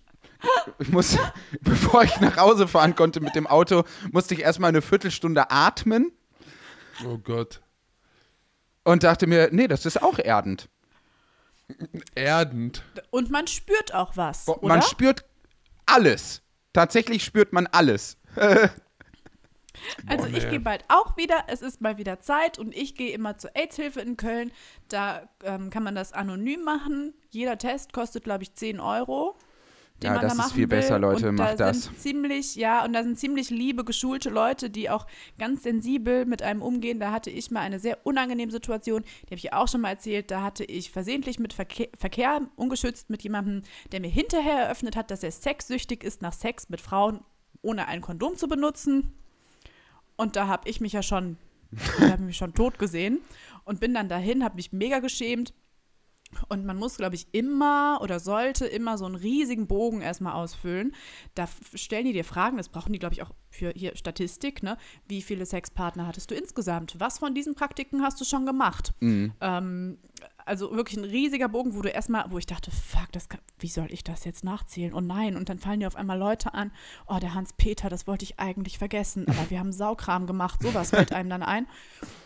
Ich 0.78 0.90
muss, 0.90 1.16
bevor 1.62 2.02
ich 2.04 2.20
nach 2.20 2.36
Hause 2.36 2.68
fahren 2.68 2.94
konnte 2.94 3.20
mit 3.20 3.34
dem 3.34 3.46
Auto, 3.46 3.84
musste 4.12 4.34
ich 4.34 4.40
erstmal 4.40 4.68
eine 4.68 4.82
Viertelstunde 4.82 5.50
atmen 5.50 6.12
Oh 7.06 7.18
Gott. 7.18 7.62
und 8.84 9.02
dachte 9.02 9.26
mir, 9.26 9.48
nee, 9.52 9.68
das 9.68 9.86
ist 9.86 10.02
auch 10.02 10.18
erdend. 10.18 10.68
Erdend. 12.14 12.84
und 13.10 13.30
man 13.30 13.46
spürt 13.48 13.92
auch 13.94 14.16
was, 14.16 14.46
oder? 14.46 14.68
Man 14.68 14.82
spürt 14.82 15.24
alles. 15.86 16.42
Tatsächlich 16.72 17.24
spürt 17.24 17.52
man 17.52 17.66
alles. 17.66 18.18
Also 20.06 20.28
Boah, 20.28 20.36
ich 20.36 20.48
gehe 20.48 20.60
bald 20.60 20.84
auch 20.88 21.16
wieder. 21.16 21.44
Es 21.48 21.62
ist 21.62 21.80
mal 21.80 21.98
wieder 21.98 22.20
Zeit 22.20 22.58
und 22.58 22.74
ich 22.74 22.94
gehe 22.94 23.12
immer 23.12 23.38
zur 23.38 23.50
AIDS-Hilfe 23.54 24.00
in 24.00 24.16
Köln. 24.16 24.52
Da 24.88 25.28
ähm, 25.44 25.70
kann 25.70 25.82
man 25.82 25.94
das 25.94 26.12
anonym 26.12 26.62
machen. 26.62 27.14
Jeder 27.30 27.58
Test 27.58 27.92
kostet, 27.92 28.24
glaube 28.24 28.42
ich, 28.42 28.54
10 28.54 28.80
Euro. 28.80 29.36
Den 30.02 30.12
Ja, 30.12 30.20
das 30.20 30.36
da 30.36 30.44
ist 30.44 30.52
viel 30.52 30.66
besser, 30.66 30.96
will. 30.96 31.00
Leute, 31.02 31.28
und 31.30 31.36
macht 31.36 31.58
da 31.58 31.68
das. 31.68 31.84
Sind 31.84 32.00
ziemlich, 32.00 32.54
ja, 32.54 32.84
und 32.84 32.92
da 32.92 33.02
sind 33.02 33.18
ziemlich 33.18 33.48
liebe, 33.48 33.82
geschulte 33.82 34.28
Leute, 34.28 34.68
die 34.68 34.90
auch 34.90 35.06
ganz 35.38 35.62
sensibel 35.62 36.26
mit 36.26 36.42
einem 36.42 36.60
umgehen. 36.60 37.00
Da 37.00 37.12
hatte 37.12 37.30
ich 37.30 37.50
mal 37.50 37.60
eine 37.60 37.78
sehr 37.78 38.04
unangenehme 38.04 38.52
Situation, 38.52 39.04
die 39.22 39.26
habe 39.26 39.36
ich 39.36 39.52
auch 39.54 39.68
schon 39.68 39.80
mal 39.80 39.90
erzählt. 39.90 40.30
Da 40.30 40.42
hatte 40.42 40.64
ich 40.64 40.90
versehentlich 40.90 41.38
mit 41.38 41.54
Verkehr, 41.54 41.88
Verkehr 41.98 42.42
ungeschützt 42.56 43.08
mit 43.08 43.22
jemandem, 43.22 43.62
der 43.92 44.00
mir 44.00 44.10
hinterher 44.10 44.64
eröffnet 44.64 44.96
hat, 44.96 45.10
dass 45.10 45.22
er 45.22 45.30
sexsüchtig 45.30 46.04
ist 46.04 46.20
nach 46.20 46.34
Sex 46.34 46.68
mit 46.68 46.82
Frauen, 46.82 47.20
ohne 47.62 47.88
ein 47.88 48.02
Kondom 48.02 48.36
zu 48.36 48.48
benutzen. 48.48 49.14
Und 50.16 50.36
da 50.36 50.48
habe 50.48 50.68
ich 50.68 50.80
mich 50.80 50.92
ja 50.92 51.02
schon, 51.02 51.36
habe 52.00 52.14
ich 52.14 52.20
mich 52.20 52.36
schon 52.36 52.54
tot 52.54 52.78
gesehen 52.78 53.20
und 53.64 53.80
bin 53.80 53.94
dann 53.94 54.08
dahin, 54.08 54.44
habe 54.44 54.56
mich 54.56 54.72
mega 54.72 54.98
geschämt. 54.98 55.54
Und 56.48 56.66
man 56.66 56.76
muss, 56.76 56.96
glaube 56.96 57.14
ich, 57.14 57.28
immer 57.32 58.00
oder 58.02 58.18
sollte 58.18 58.66
immer 58.66 58.98
so 58.98 59.04
einen 59.04 59.14
riesigen 59.14 59.68
Bogen 59.68 60.00
erstmal 60.00 60.32
ausfüllen. 60.32 60.92
Da 61.36 61.48
stellen 61.74 62.04
die 62.04 62.12
dir 62.12 62.24
Fragen, 62.24 62.56
das 62.56 62.68
brauchen 62.68 62.92
die, 62.92 62.98
glaube 62.98 63.14
ich, 63.14 63.22
auch 63.22 63.30
für 63.48 63.72
hier 63.76 63.94
Statistik, 63.96 64.62
ne? 64.62 64.76
Wie 65.06 65.22
viele 65.22 65.46
Sexpartner 65.46 66.06
hattest 66.06 66.30
du 66.30 66.34
insgesamt? 66.34 66.96
Was 66.98 67.20
von 67.20 67.32
diesen 67.34 67.54
Praktiken 67.54 68.02
hast 68.02 68.20
du 68.20 68.24
schon 68.24 68.44
gemacht? 68.44 68.92
Ähm, 69.40 69.98
also 70.46 70.74
wirklich 70.74 70.96
ein 70.96 71.04
riesiger 71.04 71.48
Bogen, 71.48 71.74
wo 71.74 71.82
du 71.82 71.88
erstmal, 71.88 72.30
wo 72.30 72.38
ich 72.38 72.46
dachte, 72.46 72.70
fuck, 72.70 73.10
das 73.12 73.28
kann, 73.28 73.40
wie 73.58 73.68
soll 73.68 73.88
ich 73.90 74.04
das 74.04 74.24
jetzt 74.24 74.44
nachzählen? 74.44 74.94
Oh 74.94 75.00
nein, 75.00 75.36
und 75.36 75.48
dann 75.48 75.58
fallen 75.58 75.80
dir 75.80 75.88
auf 75.88 75.96
einmal 75.96 76.18
Leute 76.18 76.54
an, 76.54 76.70
oh, 77.08 77.18
der 77.20 77.34
Hans-Peter, 77.34 77.88
das 77.88 78.06
wollte 78.06 78.24
ich 78.24 78.38
eigentlich 78.38 78.78
vergessen, 78.78 79.26
aber 79.28 79.50
wir 79.50 79.58
haben 79.58 79.72
Saukram 79.72 80.26
gemacht, 80.26 80.62
sowas 80.62 80.90
fällt 80.90 81.12
einem 81.12 81.28
dann 81.28 81.42
ein. 81.42 81.66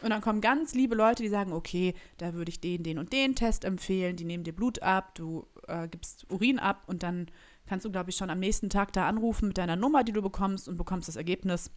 Und 0.03 0.11
dann 0.11 0.21
kommen 0.21 0.41
ganz 0.41 0.75
liebe 0.75 0.95
Leute, 0.95 1.23
die 1.23 1.29
sagen, 1.31 1.53
okay, 1.53 1.95
da 2.19 2.35
würde 2.35 2.51
ich 2.51 2.61
den, 2.61 2.83
den 2.83 2.99
und 2.99 3.13
den 3.13 3.35
Test 3.35 3.65
empfehlen, 3.65 4.17
die 4.17 4.25
nehmen 4.25 4.45
dir 4.45 4.55
Blut 4.55 4.83
ab, 4.83 5.15
du 5.15 5.47
äh, 5.67 5.89
gibst 5.89 6.31
Urin 6.31 6.59
ab 6.59 6.85
und 6.87 7.03
dann 7.03 7.27
kannst 7.67 7.87
du, 7.87 7.91
glaube 7.91 8.11
ich, 8.11 8.17
schon 8.17 8.31
am 8.31 8.39
nächsten 8.41 8.69
Tag 8.69 8.93
da 8.93 9.09
anrufen 9.09 9.49
mit 9.49 9.59
deiner 9.59 9.77
Nummer, 9.77 10.05
die 10.05 10.13
du 10.13 10.21
bekommst 10.21 10.69
und 10.69 10.77
bekommst 10.77 11.09
das 11.09 11.17
Ergebnis. 11.17 11.71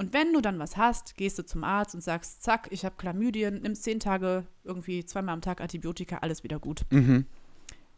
Und 0.00 0.14
wenn 0.14 0.32
du 0.32 0.40
dann 0.40 0.58
was 0.58 0.78
hast, 0.78 1.18
gehst 1.18 1.38
du 1.38 1.44
zum 1.44 1.62
Arzt 1.62 1.94
und 1.94 2.00
sagst, 2.00 2.42
zack, 2.42 2.68
ich 2.70 2.86
habe 2.86 2.94
Chlamydien, 2.96 3.60
nimmst 3.60 3.82
zehn 3.82 4.00
Tage 4.00 4.46
irgendwie 4.64 5.04
zweimal 5.04 5.34
am 5.34 5.42
Tag 5.42 5.60
Antibiotika, 5.60 6.16
alles 6.22 6.42
wieder 6.42 6.58
gut. 6.58 6.86
Mhm. 6.88 7.26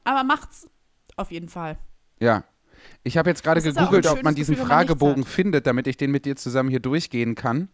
Aber 0.03 0.25
macht's 0.25 0.69
auf 1.15 1.31
jeden 1.31 1.49
Fall. 1.49 1.79
Ja. 2.19 2.43
Ich 3.05 3.17
habe 3.17 3.31
jetzt 3.31 3.45
gerade 3.45 3.63
gegoogelt, 3.63 4.09
ob 4.09 4.25
man 4.25 4.35
diesen 4.35 4.57
Gefühl, 4.57 4.67
man 4.67 4.79
Fragebogen 4.79 5.23
hat. 5.23 5.31
findet, 5.31 5.69
damit 5.69 5.87
ich 5.87 5.97
den 5.97 6.11
mit 6.11 6.25
dir 6.25 6.35
zusammen 6.35 6.71
hier 6.71 6.81
durchgehen 6.81 7.37
kann. 7.37 7.69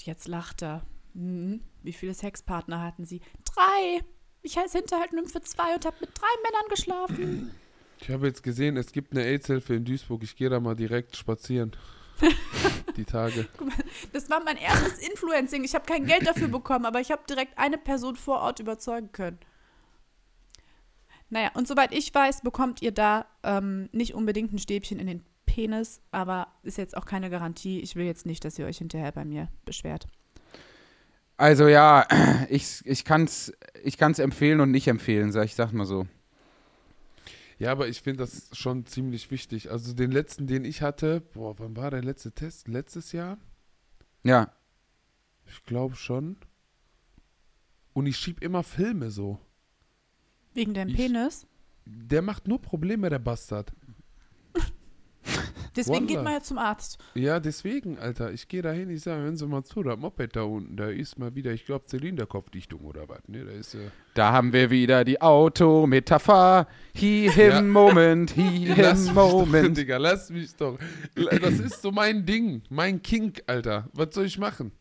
Jetzt 0.00 0.28
lacht 0.28 0.62
er. 0.62 0.80
Hm, 1.12 1.60
wie 1.82 1.92
viele 1.92 2.14
Sexpartner 2.14 2.80
hatten 2.82 3.04
sie? 3.04 3.20
Drei. 3.44 4.00
Ich 4.40 4.56
heiße 4.56 4.78
Hinterhalt 4.78 5.12
Nymphe 5.12 5.42
2 5.42 5.74
und 5.74 5.84
habe 5.84 5.96
mit 6.00 6.10
drei 6.18 6.42
Männern 6.42 6.68
geschlafen. 6.70 7.50
Ich 8.00 8.10
habe 8.10 8.26
jetzt 8.26 8.42
gesehen, 8.42 8.76
es 8.76 8.92
gibt 8.92 9.12
eine 9.12 9.24
AIDS-Hilfe 9.24 9.74
in 9.74 9.84
Duisburg. 9.84 10.22
Ich 10.22 10.36
gehe 10.36 10.48
da 10.48 10.60
mal 10.60 10.74
direkt 10.74 11.16
spazieren. 11.16 11.72
Die 12.96 13.04
Tage. 13.04 13.46
Das 14.12 14.28
war 14.28 14.42
mein 14.42 14.56
erstes 14.56 14.98
Influencing. 14.98 15.64
Ich 15.64 15.74
habe 15.74 15.84
kein 15.84 16.04
Geld 16.04 16.26
dafür 16.26 16.48
bekommen, 16.48 16.84
aber 16.84 17.00
ich 17.00 17.10
habe 17.10 17.22
direkt 17.28 17.56
eine 17.58 17.78
Person 17.78 18.16
vor 18.16 18.40
Ort 18.40 18.60
überzeugen 18.60 19.12
können. 19.12 19.38
Naja, 21.30 21.50
und 21.54 21.68
soweit 21.68 21.92
ich 21.92 22.12
weiß, 22.12 22.40
bekommt 22.40 22.82
ihr 22.82 22.92
da 22.92 23.26
ähm, 23.42 23.88
nicht 23.92 24.14
unbedingt 24.14 24.52
ein 24.52 24.58
Stäbchen 24.58 24.98
in 24.98 25.06
den 25.06 25.24
Penis, 25.46 26.00
aber 26.10 26.48
ist 26.62 26.78
jetzt 26.78 26.96
auch 26.96 27.04
keine 27.04 27.30
Garantie. 27.30 27.80
Ich 27.80 27.96
will 27.96 28.06
jetzt 28.06 28.26
nicht, 28.26 28.44
dass 28.44 28.58
ihr 28.58 28.66
euch 28.66 28.78
hinterher 28.78 29.12
bei 29.12 29.24
mir 29.24 29.48
beschwert. 29.64 30.06
Also 31.36 31.68
ja, 31.68 32.06
ich, 32.48 32.80
ich 32.84 33.04
kann 33.04 33.24
es 33.24 33.52
ich 33.84 33.96
kann's 33.98 34.18
empfehlen 34.18 34.60
und 34.60 34.70
nicht 34.70 34.88
empfehlen, 34.88 35.30
sag 35.32 35.44
ich 35.44 35.54
sag 35.54 35.72
mal 35.72 35.86
so. 35.86 36.06
Ja, 37.58 37.72
aber 37.72 37.88
ich 37.88 38.02
finde 38.02 38.20
das 38.20 38.50
schon 38.56 38.86
ziemlich 38.86 39.30
wichtig. 39.30 39.70
Also 39.70 39.92
den 39.92 40.12
letzten, 40.12 40.46
den 40.46 40.64
ich 40.64 40.80
hatte, 40.82 41.20
boah, 41.20 41.58
wann 41.58 41.76
war 41.76 41.90
der 41.90 42.02
letzte 42.02 42.32
Test? 42.32 42.68
Letztes 42.68 43.12
Jahr? 43.12 43.38
Ja. 44.22 44.52
Ich 45.46 45.64
glaube 45.64 45.96
schon. 45.96 46.36
Und 47.94 48.06
ich 48.06 48.16
schieb 48.16 48.42
immer 48.42 48.62
Filme 48.62 49.10
so. 49.10 49.40
Wegen 50.54 50.74
deinem 50.74 50.90
Ich- 50.90 50.96
Penis? 50.96 51.46
Der 51.84 52.20
macht 52.22 52.46
nur 52.46 52.60
Probleme, 52.60 53.08
der 53.10 53.18
Bastard. 53.18 53.72
Deswegen 55.76 56.06
geht 56.06 56.16
Wallah. 56.16 56.24
man 56.24 56.32
ja 56.34 56.40
zum 56.40 56.58
Arzt. 56.58 56.98
Ja, 57.14 57.40
deswegen, 57.40 57.98
Alter. 57.98 58.32
Ich 58.32 58.48
gehe 58.48 58.62
da 58.62 58.70
hin, 58.72 58.90
ich 58.90 59.02
sage, 59.02 59.22
hören 59.22 59.36
Sie 59.36 59.46
mal 59.46 59.62
zu, 59.64 59.82
das 59.82 59.98
Moped 59.98 60.36
da 60.36 60.42
unten, 60.42 60.76
da 60.76 60.88
ist 60.88 61.18
mal 61.18 61.34
wieder, 61.34 61.52
ich 61.52 61.64
glaube, 61.66 61.86
Zylinderkopfdichtung 61.86 62.80
oder 62.82 63.08
was. 63.08 63.20
Ne, 63.28 63.44
da 63.44 63.52
ist, 63.52 63.74
äh, 63.74 63.90
Da 64.14 64.32
haben 64.32 64.52
wir 64.52 64.70
wieder 64.70 65.04
die 65.04 65.20
Autometapher. 65.20 66.66
He, 66.94 67.28
him, 67.30 67.50
Ja. 67.50 67.62
Moment, 67.62 68.30
he, 68.32 68.66
Lass 68.76 69.06
him, 69.06 69.06
mich 69.06 69.14
doch, 69.14 69.32
Moment. 69.32 69.76
Digga, 69.76 69.96
lass 69.98 70.30
mich 70.30 70.54
doch. 70.56 70.78
Das 71.14 71.58
ist 71.58 71.82
so 71.82 71.90
mein 71.90 72.24
Ding, 72.26 72.62
mein 72.70 73.02
Kink, 73.02 73.42
Alter. 73.46 73.88
Was 73.92 74.14
soll 74.14 74.26
ich 74.26 74.38
machen? 74.38 74.72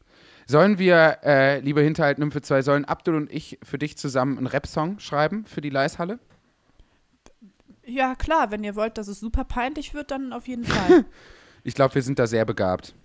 Sollen 0.50 0.80
wir, 0.80 1.18
äh, 1.24 1.60
liebe 1.60 1.82
Hinterhalt 1.82 2.20
Nymphe 2.20 2.42
2, 2.42 2.62
sollen 2.62 2.86
Abdul 2.86 3.16
und 3.16 3.32
ich 3.32 3.60
für 3.64 3.78
dich 3.78 3.98
zusammen 3.98 4.38
einen 4.38 4.48
Rap-Song 4.48 5.00
schreiben 5.00 5.44
für 5.46 5.60
die 5.60 5.70
Leishalle? 5.70 6.20
Ja, 7.88 8.16
klar, 8.16 8.52
wenn 8.52 8.64
ihr 8.64 8.76
wollt, 8.76 8.98
dass 8.98 9.08
es 9.08 9.20
super 9.20 9.46
peinlich 9.46 9.94
wird, 9.94 10.12
dann 10.12 10.34
auf 10.34 10.48
jeden 10.48 10.66
Fall. 10.66 11.06
Ich 11.64 11.74
glaube, 11.74 11.96
wir 11.96 12.02
sind 12.02 12.18
da 12.18 12.28
sehr 12.28 12.46
begabt. 12.46 12.96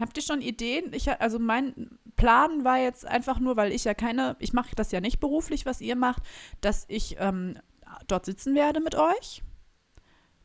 Habt 0.00 0.16
ihr 0.16 0.24
schon 0.24 0.40
Ideen? 0.40 0.92
Ich, 0.92 1.08
also 1.08 1.38
mein 1.38 2.00
Plan 2.16 2.64
war 2.64 2.78
jetzt 2.78 3.06
einfach 3.06 3.38
nur, 3.38 3.56
weil 3.56 3.70
ich 3.70 3.84
ja 3.84 3.94
keine, 3.94 4.34
ich 4.40 4.52
mache 4.52 4.74
das 4.74 4.90
ja 4.90 5.00
nicht 5.00 5.20
beruflich, 5.20 5.66
was 5.66 5.80
ihr 5.80 5.94
macht, 5.94 6.22
dass 6.60 6.84
ich 6.88 7.14
ähm, 7.20 7.56
dort 8.08 8.26
sitzen 8.26 8.56
werde 8.56 8.80
mit 8.80 8.96
euch. 8.96 9.44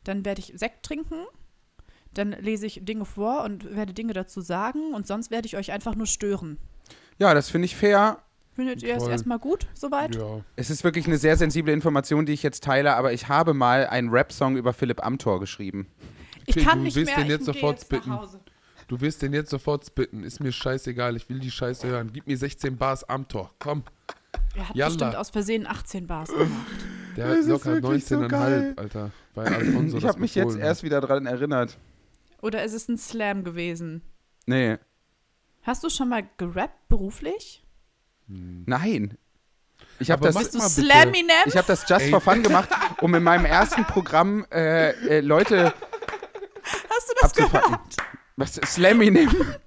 Dann 0.04 0.24
werde 0.24 0.40
ich 0.40 0.52
Sekt 0.54 0.84
trinken. 0.84 1.24
Dann 2.12 2.30
lese 2.30 2.66
ich 2.66 2.84
Dinge 2.84 3.06
vor 3.06 3.42
und 3.42 3.74
werde 3.74 3.92
Dinge 3.92 4.12
dazu 4.12 4.40
sagen. 4.40 4.94
Und 4.94 5.08
sonst 5.08 5.32
werde 5.32 5.46
ich 5.46 5.56
euch 5.56 5.72
einfach 5.72 5.96
nur 5.96 6.06
stören. 6.06 6.58
Ja, 7.18 7.34
das 7.34 7.50
finde 7.50 7.66
ich 7.66 7.74
fair. 7.74 8.22
Findet 8.54 8.82
ihr 8.82 8.96
es 8.96 9.06
erstmal 9.06 9.38
gut 9.38 9.66
soweit? 9.74 10.14
Ja. 10.14 10.40
Es 10.56 10.70
ist 10.70 10.84
wirklich 10.84 11.06
eine 11.06 11.18
sehr 11.18 11.36
sensible 11.36 11.72
Information, 11.72 12.24
die 12.24 12.32
ich 12.32 12.42
jetzt 12.42 12.62
teile, 12.62 12.94
aber 12.94 13.12
ich 13.12 13.28
habe 13.28 13.52
mal 13.54 13.86
einen 13.86 14.10
Rap-Song 14.10 14.56
über 14.56 14.72
Philipp 14.72 15.04
Amthor 15.04 15.40
geschrieben. 15.40 15.86
Ich 16.46 16.56
Okay, 16.56 16.64
kann 16.64 16.78
du 16.78 16.84
nicht 16.84 16.94
willst 16.96 17.08
mehr. 17.10 17.16
den 17.16 17.24
ich 17.26 17.30
jetzt 17.30 17.46
sofort 17.46 17.78
jetzt 17.80 17.90
nach 17.90 17.98
spitten. 17.98 18.12
Hause. 18.16 18.40
Du 18.86 19.00
wirst 19.00 19.22
den 19.22 19.32
jetzt 19.32 19.50
sofort 19.50 19.86
spitten. 19.86 20.22
Ist 20.24 20.40
mir 20.40 20.52
scheißegal. 20.52 21.16
Ich 21.16 21.28
will 21.28 21.40
die 21.40 21.50
Scheiße 21.50 21.86
hören. 21.88 22.10
Gib 22.12 22.26
mir 22.26 22.36
16 22.36 22.76
Bars 22.76 23.02
am 23.04 23.26
Tor. 23.26 23.50
Komm. 23.58 23.82
Er 24.54 24.68
hat 24.68 24.76
Yalla. 24.76 24.88
bestimmt 24.90 25.16
aus 25.16 25.30
Versehen 25.30 25.66
18 25.66 26.06
Bars 26.06 26.28
gemacht. 26.30 26.50
Der 27.16 27.28
hat 27.28 27.36
ist 27.38 27.48
locker 27.48 27.82
wirklich 27.82 28.04
so 28.04 28.16
19,5, 28.16 28.28
geil. 28.28 28.72
Alter. 28.76 29.10
Bei 29.34 29.44
Alfonso 29.46 29.96
ich 29.98 30.04
habe 30.04 30.20
mich 30.20 30.34
jetzt 30.34 30.56
erst 30.56 30.82
wieder 30.82 31.00
daran 31.00 31.26
erinnert. 31.26 31.78
Oder 32.42 32.62
ist 32.62 32.74
es 32.74 32.88
ein 32.88 32.98
Slam 32.98 33.42
gewesen? 33.42 34.02
Nee, 34.46 34.76
Hast 35.62 35.82
du 35.82 35.88
schon 35.88 36.10
mal 36.10 36.28
gerappt 36.36 36.88
beruflich? 36.88 37.63
Nein. 38.26 39.16
Ich 39.98 40.10
habe 40.10 40.22
das, 40.32 40.50
du. 40.50 40.60
Slaminem? 40.60 41.30
ich 41.46 41.56
hab 41.56 41.66
das 41.66 41.88
just 41.88 42.08
for 42.10 42.20
fun 42.20 42.42
gemacht, 42.42 42.68
um 43.00 43.14
in 43.14 43.22
meinem 43.22 43.44
ersten 43.44 43.84
Programm 43.84 44.44
äh, 44.52 44.90
äh, 44.90 45.20
Leute 45.20 45.72
Hast 46.62 47.08
du 47.08 47.14
das 47.20 47.30
abzufacken. 47.30 47.70
gehört? 47.72 47.96
Was? 48.36 48.54
Slammy 48.54 49.10
nehmen? 49.10 49.54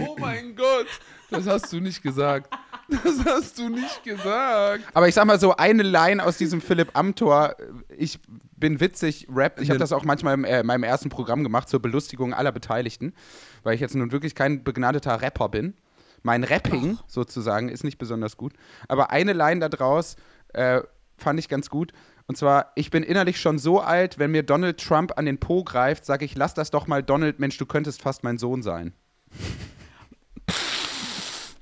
Oh 0.00 0.16
mein 0.18 0.54
Gott. 0.54 0.86
Das 1.30 1.46
hast 1.46 1.72
du 1.72 1.80
nicht 1.80 2.02
gesagt. 2.02 2.52
Das 2.88 3.24
hast 3.24 3.58
du 3.58 3.68
nicht 3.68 4.02
gesagt. 4.02 4.84
Aber 4.94 5.08
ich 5.08 5.14
sag 5.14 5.26
mal 5.26 5.38
so, 5.38 5.54
eine 5.56 5.82
Line 5.82 6.24
aus 6.24 6.38
diesem 6.38 6.60
Philipp 6.60 6.96
Amthor, 6.96 7.54
ich 7.96 8.18
bin 8.58 8.80
witzig, 8.80 9.26
Rap, 9.34 9.60
ich 9.60 9.70
habe 9.70 9.78
das 9.78 9.92
auch 9.92 10.04
manchmal 10.04 10.34
in 10.34 10.44
äh, 10.44 10.62
meinem 10.62 10.84
ersten 10.84 11.08
Programm 11.08 11.42
gemacht, 11.42 11.68
zur 11.68 11.80
Belustigung 11.80 12.34
aller 12.34 12.52
Beteiligten, 12.52 13.14
weil 13.62 13.74
ich 13.74 13.80
jetzt 13.80 13.94
nun 13.94 14.12
wirklich 14.12 14.34
kein 14.34 14.64
begnadeter 14.64 15.20
Rapper 15.20 15.48
bin. 15.48 15.74
Mein 16.22 16.44
Rapping 16.44 16.98
sozusagen 17.06 17.68
ist 17.68 17.84
nicht 17.84 17.98
besonders 17.98 18.36
gut. 18.36 18.52
Aber 18.88 19.10
eine 19.10 19.32
Line 19.32 19.60
da 19.60 19.68
draus 19.68 20.16
äh, 20.52 20.80
fand 21.16 21.38
ich 21.38 21.48
ganz 21.48 21.70
gut. 21.70 21.92
Und 22.26 22.36
zwar, 22.36 22.72
ich 22.74 22.90
bin 22.90 23.02
innerlich 23.02 23.40
schon 23.40 23.58
so 23.58 23.80
alt, 23.80 24.18
wenn 24.18 24.32
mir 24.32 24.42
Donald 24.42 24.78
Trump 24.78 25.16
an 25.16 25.24
den 25.24 25.38
Po 25.38 25.64
greift, 25.64 26.04
sage 26.04 26.24
ich, 26.24 26.36
lass 26.36 26.54
das 26.54 26.70
doch 26.70 26.86
mal, 26.86 27.02
Donald, 27.02 27.38
Mensch, 27.38 27.56
du 27.56 27.66
könntest 27.66 28.02
fast 28.02 28.22
mein 28.24 28.36
Sohn 28.36 28.62
sein. 28.62 28.92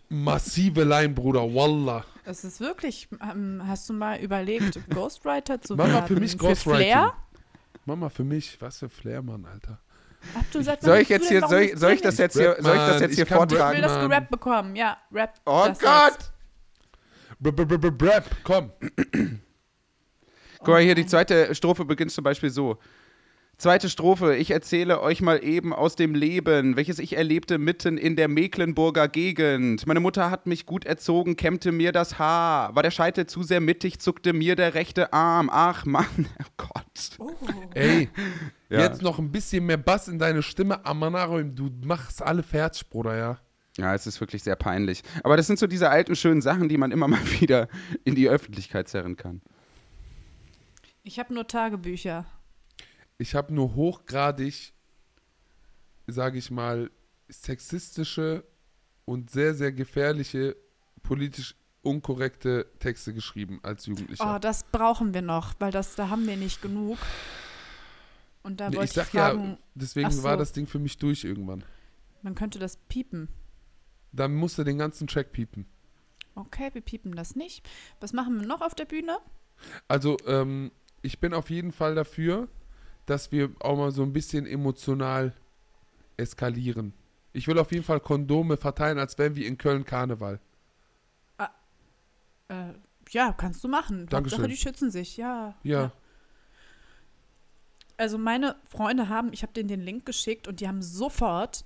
Massive 0.08 0.84
Line, 0.84 1.10
Bruder. 1.10 1.42
Wallah. 1.42 2.04
Es 2.28 2.42
ist 2.42 2.60
wirklich, 2.60 3.08
ähm, 3.22 3.62
hast 3.66 3.88
du 3.88 3.92
mal 3.92 4.18
überlegt, 4.18 4.80
Ghostwriter 4.90 5.60
zu 5.60 5.76
Mach 5.76 5.86
mal 5.86 5.94
werden? 5.94 6.06
für 6.08 6.20
mich 6.20 6.32
Für 6.32 6.38
Ghostwriting. 6.38 6.86
Flair? 6.92 7.12
Mama, 7.84 8.08
für 8.08 8.24
mich, 8.24 8.60
was 8.60 8.78
für 8.80 8.88
Flair, 8.88 9.22
Mann, 9.22 9.44
Alter. 9.44 9.78
Ab, 10.34 10.44
du 10.52 10.60
seit 10.60 10.82
wann 10.82 10.86
Soll 10.90 10.98
ich 10.98 11.08
jetzt 11.08 11.28
hier, 11.28 11.46
soll 11.46 11.60
ich, 11.60 11.78
soll 11.78 11.92
ich 11.92 12.00
das 12.02 12.18
jetzt 12.18 12.36
hier, 12.36 12.50
Rap, 12.50 12.62
soll 12.64 12.74
ich 12.74 12.82
das 12.82 13.00
jetzt 13.00 13.10
ich 13.12 13.16
hier 13.16 13.26
kann 13.26 13.44
Ich 13.44 13.50
will 13.52 13.58
vortragen? 13.58 13.82
das 13.82 14.00
gerappt 14.00 14.30
bekommen, 14.30 14.74
ja, 14.74 14.96
Rap. 15.12 15.34
Oh 15.46 15.68
Gott! 15.80 16.18
Rap, 18.02 18.24
komm. 18.42 18.72
Guck 20.58 20.68
mal 20.68 20.82
hier, 20.82 20.96
die 20.96 21.06
zweite 21.06 21.54
Strophe 21.54 21.84
beginnt 21.84 22.10
zum 22.10 22.24
Beispiel 22.24 22.50
so. 22.50 22.78
Zweite 23.58 23.88
Strophe, 23.88 24.36
ich 24.36 24.50
erzähle 24.50 25.00
euch 25.00 25.22
mal 25.22 25.42
eben 25.42 25.72
aus 25.72 25.96
dem 25.96 26.14
Leben, 26.14 26.76
welches 26.76 26.98
ich 26.98 27.16
erlebte 27.16 27.56
mitten 27.56 27.96
in 27.96 28.14
der 28.14 28.28
Mecklenburger 28.28 29.08
Gegend. 29.08 29.86
Meine 29.86 30.00
Mutter 30.00 30.30
hat 30.30 30.46
mich 30.46 30.66
gut 30.66 30.84
erzogen, 30.84 31.36
kämmte 31.36 31.72
mir 31.72 31.90
das 31.92 32.18
Haar. 32.18 32.76
War 32.76 32.82
der 32.82 32.90
Scheitel 32.90 33.26
zu 33.26 33.42
sehr 33.42 33.62
mittig, 33.62 33.98
zuckte 33.98 34.34
mir 34.34 34.56
der 34.56 34.74
rechte 34.74 35.10
Arm. 35.14 35.48
Ach 35.50 35.86
Mann, 35.86 36.04
oh 36.38 36.44
Gott. 36.58 37.30
Ey, 37.74 38.10
Ja. 38.68 38.80
jetzt 38.80 39.00
noch 39.00 39.18
ein 39.20 39.30
bisschen 39.30 39.64
mehr 39.64 39.76
Bass 39.76 40.08
in 40.08 40.18
deine 40.18 40.42
Stimme. 40.42 40.84
Amanaroim, 40.84 41.54
du 41.54 41.70
machst 41.84 42.20
alle 42.20 42.42
fertig, 42.42 42.90
Bruder, 42.90 43.16
ja. 43.16 43.38
Ja, 43.78 43.94
es 43.94 44.06
ist 44.06 44.20
wirklich 44.20 44.42
sehr 44.42 44.56
peinlich. 44.56 45.02
Aber 45.22 45.36
das 45.36 45.46
sind 45.46 45.58
so 45.58 45.66
diese 45.66 45.88
alten, 45.88 46.16
schönen 46.16 46.42
Sachen, 46.42 46.68
die 46.68 46.76
man 46.76 46.90
immer 46.90 47.08
mal 47.08 47.20
wieder 47.40 47.68
in 48.04 48.14
die 48.16 48.28
Öffentlichkeit 48.28 48.88
zerren 48.88 49.16
kann. 49.16 49.40
Ich 51.04 51.18
habe 51.18 51.32
nur 51.32 51.46
Tagebücher. 51.46 52.26
Ich 53.18 53.34
habe 53.34 53.52
nur 53.54 53.74
hochgradig, 53.74 54.72
sage 56.06 56.38
ich 56.38 56.50
mal, 56.50 56.90
sexistische 57.28 58.44
und 59.04 59.30
sehr, 59.30 59.54
sehr 59.54 59.72
gefährliche, 59.72 60.56
politisch 61.02 61.54
unkorrekte 61.82 62.66
Texte 62.80 63.14
geschrieben 63.14 63.60
als 63.62 63.86
Jugendlicher. 63.86 64.34
Oh, 64.34 64.38
das 64.38 64.64
brauchen 64.64 65.14
wir 65.14 65.22
noch, 65.22 65.54
weil 65.60 65.70
das, 65.70 65.94
da 65.94 66.08
haben 66.08 66.26
wir 66.26 66.36
nicht 66.36 66.60
genug. 66.60 66.98
Und 68.42 68.60
da 68.60 68.70
Nee, 68.70 68.76
wollte 68.76 69.00
ich 69.00 69.06
ich, 69.06 69.12
fragen, 69.12 69.50
ja, 69.52 69.58
deswegen 69.74 70.10
so. 70.10 70.22
war 70.24 70.36
das 70.36 70.52
Ding 70.52 70.66
für 70.66 70.78
mich 70.78 70.98
durch 70.98 71.24
irgendwann. 71.24 71.64
man 72.22 72.34
könnte 72.34 72.58
das 72.58 72.76
piepen. 72.88 73.28
Dann 74.12 74.34
musste 74.34 74.64
den 74.64 74.78
ganzen 74.78 75.06
Track 75.06 75.32
piepen. 75.32 75.66
Okay, 76.34 76.70
wir 76.72 76.80
piepen 76.82 77.14
das 77.14 77.34
nicht. 77.36 77.66
Was 78.00 78.12
machen 78.12 78.40
wir 78.40 78.46
noch 78.46 78.60
auf 78.62 78.74
der 78.74 78.84
Bühne? 78.84 79.18
Also, 79.88 80.16
ähm, 80.26 80.70
ich 81.02 81.18
bin 81.20 81.32
auf 81.34 81.50
jeden 81.50 81.72
Fall 81.72 81.94
dafür, 81.94 82.48
dass 83.06 83.32
wir 83.32 83.50
auch 83.60 83.76
mal 83.76 83.92
so 83.92 84.02
ein 84.02 84.12
bisschen 84.12 84.46
emotional 84.46 85.32
eskalieren. 86.16 86.92
Ich 87.32 87.46
will 87.48 87.58
auf 87.58 87.72
jeden 87.72 87.84
Fall 87.84 88.00
Kondome 88.00 88.56
verteilen, 88.56 88.98
als 88.98 89.18
wären 89.18 89.36
wir 89.36 89.46
in 89.46 89.58
Köln 89.58 89.84
Karneval. 89.84 90.40
Äh, 92.48 92.74
ja, 93.10 93.32
kannst 93.32 93.62
du 93.64 93.68
machen. 93.68 94.06
Dankeschön. 94.06 94.38
Hauptsache, 94.38 94.48
die 94.48 94.56
schützen 94.56 94.90
sich, 94.90 95.16
ja. 95.16 95.54
Ja. 95.62 95.92
Also 97.96 98.18
meine 98.18 98.56
Freunde 98.64 99.08
haben, 99.08 99.32
ich 99.32 99.42
habe 99.42 99.52
denen 99.52 99.68
den 99.68 99.80
Link 99.80 100.04
geschickt 100.06 100.48
und 100.48 100.60
die 100.60 100.68
haben 100.68 100.82
sofort 100.82 101.64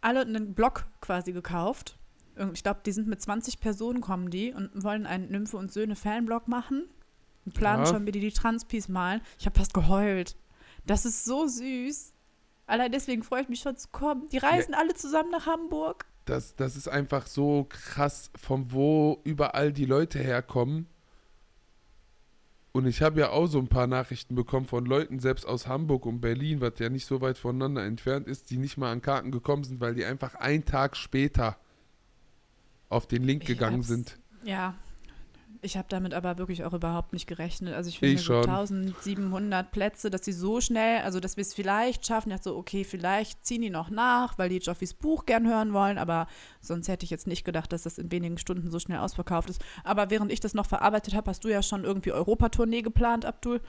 alle 0.00 0.22
einen 0.22 0.54
Blog 0.54 0.86
quasi 1.00 1.32
gekauft. 1.32 1.98
Ich 2.52 2.62
glaube, 2.62 2.80
die 2.84 2.92
sind 2.92 3.08
mit 3.08 3.20
20 3.20 3.60
Personen 3.60 4.00
kommen 4.00 4.30
die 4.30 4.52
und 4.52 4.70
wollen 4.82 5.06
einen 5.06 5.30
Nymphe 5.30 5.56
und 5.56 5.72
Söhne 5.72 5.96
Fanblog 5.96 6.48
machen 6.48 6.88
und 7.48 7.54
planen 7.54 7.84
Ja. 7.84 7.92
schon, 7.92 8.06
wie 8.06 8.12
die 8.12 8.20
die 8.20 8.32
Transpies 8.32 8.88
malen. 8.88 9.20
Ich 9.38 9.46
habe 9.46 9.58
fast 9.58 9.74
geheult. 9.74 10.36
Das 10.86 11.04
ist 11.04 11.24
so 11.24 11.46
süß. 11.46 12.12
Allein 12.66 12.92
deswegen 12.92 13.22
freue 13.22 13.42
ich 13.42 13.48
mich 13.48 13.60
schon 13.60 13.76
zu 13.76 13.88
kommen. 13.88 14.28
Die 14.30 14.38
reisen 14.38 14.74
alle 14.74 14.94
zusammen 14.94 15.30
nach 15.30 15.46
Hamburg. 15.46 16.06
Das, 16.26 16.54
das 16.56 16.76
ist 16.76 16.88
einfach 16.88 17.26
so 17.26 17.66
krass, 17.68 18.30
von 18.36 18.70
wo 18.72 19.20
überall 19.24 19.72
die 19.72 19.86
Leute 19.86 20.18
herkommen. 20.18 20.86
Und 22.72 22.86
ich 22.86 23.00
habe 23.00 23.20
ja 23.20 23.30
auch 23.30 23.46
so 23.46 23.58
ein 23.58 23.68
paar 23.68 23.86
Nachrichten 23.86 24.34
bekommen 24.34 24.66
von 24.66 24.84
Leuten, 24.84 25.18
selbst 25.18 25.46
aus 25.46 25.66
Hamburg 25.66 26.04
und 26.04 26.20
Berlin, 26.20 26.60
was 26.60 26.74
ja 26.78 26.90
nicht 26.90 27.06
so 27.06 27.22
weit 27.22 27.38
voneinander 27.38 27.84
entfernt 27.84 28.28
ist, 28.28 28.50
die 28.50 28.58
nicht 28.58 28.76
mal 28.76 28.92
an 28.92 29.00
Karten 29.00 29.30
gekommen 29.30 29.64
sind, 29.64 29.80
weil 29.80 29.94
die 29.94 30.04
einfach 30.04 30.34
einen 30.34 30.64
Tag 30.66 30.96
später 30.96 31.56
auf 32.90 33.06
den 33.06 33.24
Link 33.24 33.42
Ich 33.42 33.48
gegangen 33.48 33.82
sind. 33.82 34.18
Ja, 34.44 34.74
ich 35.62 35.76
habe 35.76 35.88
damit 35.88 36.14
aber 36.14 36.38
wirklich 36.38 36.64
auch 36.64 36.72
überhaupt 36.72 37.12
nicht 37.12 37.26
gerechnet. 37.26 37.74
Also 37.74 37.88
ich 37.88 37.96
Ich 37.96 38.00
finde 38.00 38.18
so 38.18 38.24
schon. 38.24 38.48
1700 38.48 39.70
Plätze, 39.70 40.10
dass 40.10 40.24
sie 40.24 40.32
so 40.32 40.60
schnell, 40.60 41.02
also 41.02 41.20
dass 41.20 41.36
wir 41.36 41.42
es 41.42 41.54
vielleicht 41.54 42.06
schaffen. 42.06 42.30
Ich 42.30 42.36
dachte 42.36 42.50
so, 42.50 42.56
okay, 42.56 42.84
vielleicht 42.84 43.44
ziehen 43.44 43.62
die 43.62 43.70
noch 43.70 43.90
nach, 43.90 44.38
weil 44.38 44.48
die 44.48 44.58
Joffis 44.58 44.94
Buch 44.94 45.26
gern 45.26 45.46
hören 45.46 45.72
wollen, 45.72 45.98
aber 45.98 46.26
sonst 46.60 46.88
hätte 46.88 47.04
ich 47.04 47.10
jetzt 47.10 47.26
nicht 47.26 47.44
gedacht, 47.44 47.72
dass 47.72 47.82
das 47.82 47.98
in 47.98 48.10
wenigen 48.12 48.38
Stunden 48.38 48.70
so 48.70 48.78
schnell 48.78 48.98
ausverkauft 48.98 49.50
ist. 49.50 49.62
Aber 49.84 50.10
während 50.10 50.32
ich 50.32 50.40
das 50.40 50.54
noch 50.54 50.66
verarbeitet 50.66 51.14
habe, 51.14 51.30
hast 51.30 51.44
du 51.44 51.48
ja 51.48 51.62
schon 51.62 51.84
irgendwie 51.84 52.12
Europatournee 52.12 52.82
geplant, 52.82 53.24
Abdul. 53.24 53.60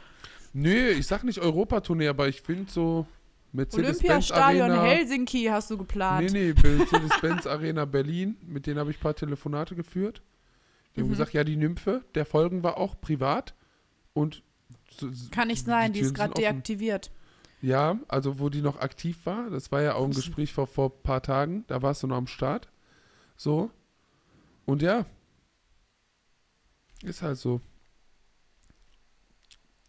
Nö, 0.53 0.89
ich 0.89 1.07
sag 1.07 1.23
nicht 1.23 1.39
Europatournee, 1.39 2.07
aber 2.07 2.27
ich 2.27 2.41
finde 2.41 2.71
so 2.71 3.05
Olympiastadion. 3.53 4.81
Helsinki 4.81 5.45
hast 5.45 5.71
du 5.71 5.77
geplant. 5.77 6.31
Nee, 6.31 6.53
nee, 6.53 6.77
Mercedes-Benz 6.77 7.47
Arena 7.47 7.85
Berlin, 7.85 8.37
mit 8.45 8.67
denen 8.67 8.79
habe 8.79 8.91
ich 8.91 8.97
ein 8.97 9.01
paar 9.01 9.15
Telefonate 9.15 9.75
geführt. 9.75 10.21
Die 10.99 11.03
Mhm. 11.03 11.07
haben 11.07 11.11
gesagt, 11.11 11.33
ja, 11.33 11.43
die 11.43 11.55
Nymphe, 11.55 12.03
der 12.15 12.25
Folgen 12.25 12.61
war 12.63 12.77
auch 12.77 12.99
privat 12.99 13.55
und 14.13 14.43
Kann 15.31 15.47
nicht 15.47 15.65
sein, 15.65 15.93
die, 15.93 15.99
ist 16.01 16.07
Türen 16.09 16.15
gerade 16.15 16.33
deaktiviert. 16.33 17.11
Ja, 17.61 17.99
also 18.07 18.39
wo 18.39 18.49
die 18.49 18.61
noch 18.61 18.79
aktiv 18.79 19.25
war, 19.25 19.49
das 19.49 19.71
war 19.71 19.81
ja 19.81 19.95
auch 19.95 20.05
ein 20.05 20.11
Gespräch 20.11 20.53
vor, 20.53 20.67
vor 20.67 20.91
ein 20.91 21.03
paar 21.03 21.21
Tagen, 21.21 21.63
da 21.67 21.81
warst 21.81 22.03
du 22.03 22.07
noch 22.07 22.17
am 22.17 22.27
Start. 22.27 22.69
So. 23.37 23.69
Und 24.65 24.81
ja. 24.81 25.05
Ist 27.03 27.21
halt 27.21 27.37
so. 27.37 27.61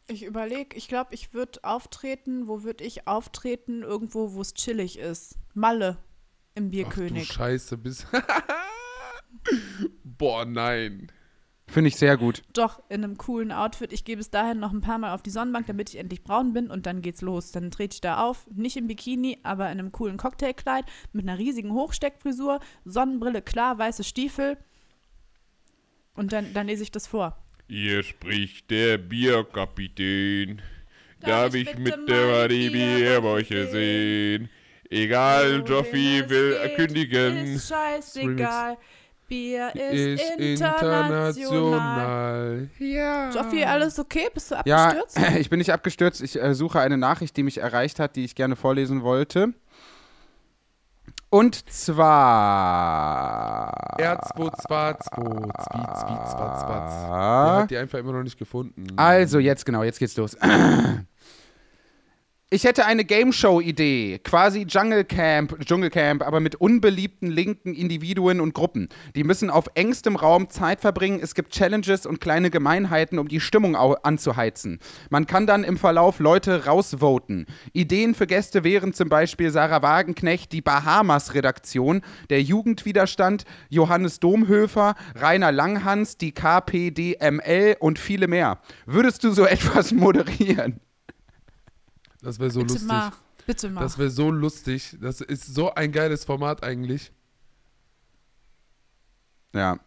Ich 0.07 0.25
überlege, 0.25 0.77
ich 0.77 0.89
glaube, 0.89 1.15
ich 1.15 1.33
würde 1.35 1.63
auftreten. 1.63 2.49
Wo 2.49 2.63
würde 2.65 2.83
ich 2.85 3.07
auftreten? 3.07 3.83
Irgendwo, 3.83 4.33
wo 4.33 4.41
es 4.41 4.55
chillig 4.55 4.99
ist. 4.99 5.37
Malle 5.55 5.99
im 6.55 6.65
Ach 6.65 6.67
du 6.67 6.71
Bierkönig. 6.71 7.29
Scheiße, 7.33 7.77
bis. 7.79 8.07
Boah, 10.05 10.45
nein. 10.45 11.11
Finde 11.71 11.89
ich 11.89 11.97
sehr 11.97 12.17
gut. 12.17 12.43
Doch, 12.53 12.83
in 12.89 13.05
einem 13.05 13.17
coolen 13.17 13.53
Outfit. 13.53 13.93
Ich 13.93 14.05
gehe 14.05 14.17
bis 14.17 14.31
dahin 14.31 14.59
noch 14.59 14.73
ein 14.73 14.81
paar 14.81 14.99
Mal 14.99 15.15
auf 15.15 15.23
die 15.23 15.31
Sonnenbank, 15.31 15.69
damit 15.69 15.91
ich 15.91 15.99
endlich 15.99 16.25
braun 16.25 16.53
bin 16.53 16.69
und 16.69 16.85
dann 16.87 17.01
geht's 17.01 17.23
los. 17.23 17.53
Dann 17.53 17.71
trete 17.71 17.95
ich 17.95 18.01
da 18.01 18.19
auf, 18.19 18.49
nicht 18.53 18.77
im 18.77 18.89
Bikini, 18.89 19.39
aber 19.45 19.67
in 19.67 19.79
einem 19.79 19.93
coolen 19.93 20.17
Cocktailkleid 20.17 20.85
mit 21.13 21.29
einer 21.29 21.39
riesigen 21.39 21.73
Hochsteckfrisur, 21.73 22.59
Sonnenbrille, 22.85 23.41
klar, 23.41 23.79
weiße 23.79 24.03
Stiefel. 24.03 24.59
Und 26.15 26.33
dann, 26.33 26.53
dann 26.55 26.67
lese 26.67 26.83
ich 26.83 26.91
das 26.91 27.07
vor. 27.07 27.41
Hier 27.69 28.03
spricht 28.03 28.69
der 28.73 28.99
Bierkapitän. 28.99 30.61
Darf 31.21 31.31
Darf 31.31 31.55
ich 31.55 31.71
ich 31.71 31.79
mit 31.79 32.09
der 32.09 32.49
die 32.49 32.71
Bierbäuche 32.71 33.55
Bierbäuche 33.55 33.71
sehen? 33.71 34.51
Egal, 34.91 35.63
Joffi 35.65 36.29
will 36.29 36.59
geht, 36.63 36.75
kündigen. 36.75 37.37
Ist 37.55 37.69
scheißegal. 37.69 38.77
Bier 39.31 39.73
ist, 39.77 40.21
Ist 40.21 40.31
international. 40.39 41.31
international. 41.39 42.69
Ja. 42.81 43.31
Joffi, 43.31 43.65
alles 43.65 43.99
okay? 44.01 44.29
Bist 44.35 44.51
du 44.51 44.57
Ja, 44.65 44.89
abgestürzt? 44.89 45.19
ich 45.39 45.49
bin 45.49 45.59
nicht 45.59 45.73
abgestürzt. 45.73 46.21
Ich 46.21 46.43
äh, 46.43 46.53
suche 46.55 46.81
eine 46.81 46.99
Nachricht, 46.99 47.37
die 47.37 47.45
mich 47.45 47.59
erreicht 47.59 48.01
hat, 48.01 48.17
die 48.17 48.25
ich 48.25 48.35
gerne 48.35 48.57
vorlesen 48.57 49.03
wollte. 49.05 49.55
Und 51.31 51.71
zwar. 51.71 52.11
R222, 53.99 55.17
Der 57.47 57.61
hat 57.63 57.71
die 57.71 57.79
einfach 57.79 58.01
immer 58.01 58.13
noch 58.13 58.25
nicht 58.25 58.37
gefunden. 58.37 58.87
Also, 58.97 59.39
jetzt 59.39 59.65
genau, 59.65 59.85
jetzt 59.85 60.01
geht's 60.01 60.17
los. 60.17 60.37
Ich 62.53 62.65
hätte 62.65 62.85
eine 62.85 63.05
Game-Show-Idee, 63.05 64.19
quasi 64.25 64.67
Jungle 64.69 65.05
Camp, 65.05 65.57
Dschungelcamp, 65.65 66.21
aber 66.21 66.41
mit 66.41 66.57
unbeliebten 66.57 67.29
linken 67.29 67.75
Individuen 67.75 68.41
und 68.41 68.55
Gruppen. 68.55 68.89
Die 69.15 69.23
müssen 69.23 69.51
auf 69.51 69.67
engstem 69.75 70.17
Raum 70.17 70.51
Zeit 70.51 70.81
verbringen. 70.81 71.21
Es 71.23 71.37
gibt 71.37 71.53
Challenges 71.53 72.07
und 72.07 72.21
kleine 72.21 72.51
Gemeinheiten, 72.51 73.21
um 73.21 73.29
die 73.29 73.39
Stimmung 73.39 73.77
anzuheizen. 73.77 74.81
Man 75.11 75.29
kann 75.29 75.47
dann 75.47 75.63
im 75.63 75.77
Verlauf 75.77 76.19
Leute 76.19 76.67
rausvoten. 76.67 77.47
Ideen 77.73 78.17
für 78.17 78.27
Gäste 78.27 78.65
wären 78.65 78.95
zum 78.95 79.09
Beispiel 79.09 79.53
Sarah 79.53 79.83
Wagenknecht, 79.83 80.51
die 80.51 80.61
Bahamas-Redaktion, 80.61 82.01
der 82.31 82.43
Jugendwiderstand, 82.43 83.45
Johannes 83.69 84.19
Domhöfer, 84.19 84.97
Rainer 85.15 85.53
Langhans, 85.53 86.19
die 86.19 86.33
KPDML 86.33 87.77
und 87.79 88.01
viele 88.01 88.27
mehr. 88.27 88.59
Würdest 88.87 89.23
du 89.23 89.31
so 89.31 89.45
etwas 89.47 89.93
moderieren? 89.93 90.81
Das 92.23 92.39
wäre 92.39 92.51
so 92.51 92.61
Bitte 92.61 92.73
lustig. 92.75 92.89
mach. 92.89 93.17
Bitte 93.47 93.71
mach. 93.71 93.83
Das 93.83 93.99
wäre 93.99 94.11
so 94.11 94.31
lustig. 94.31 94.97
Das 95.01 95.21
ist 95.21 95.55
so 95.55 95.75
ein 95.75 95.93
geiles 95.93 96.25
Format 96.25 96.63
eigentlich. 96.63 97.13
Ja. 99.53 99.79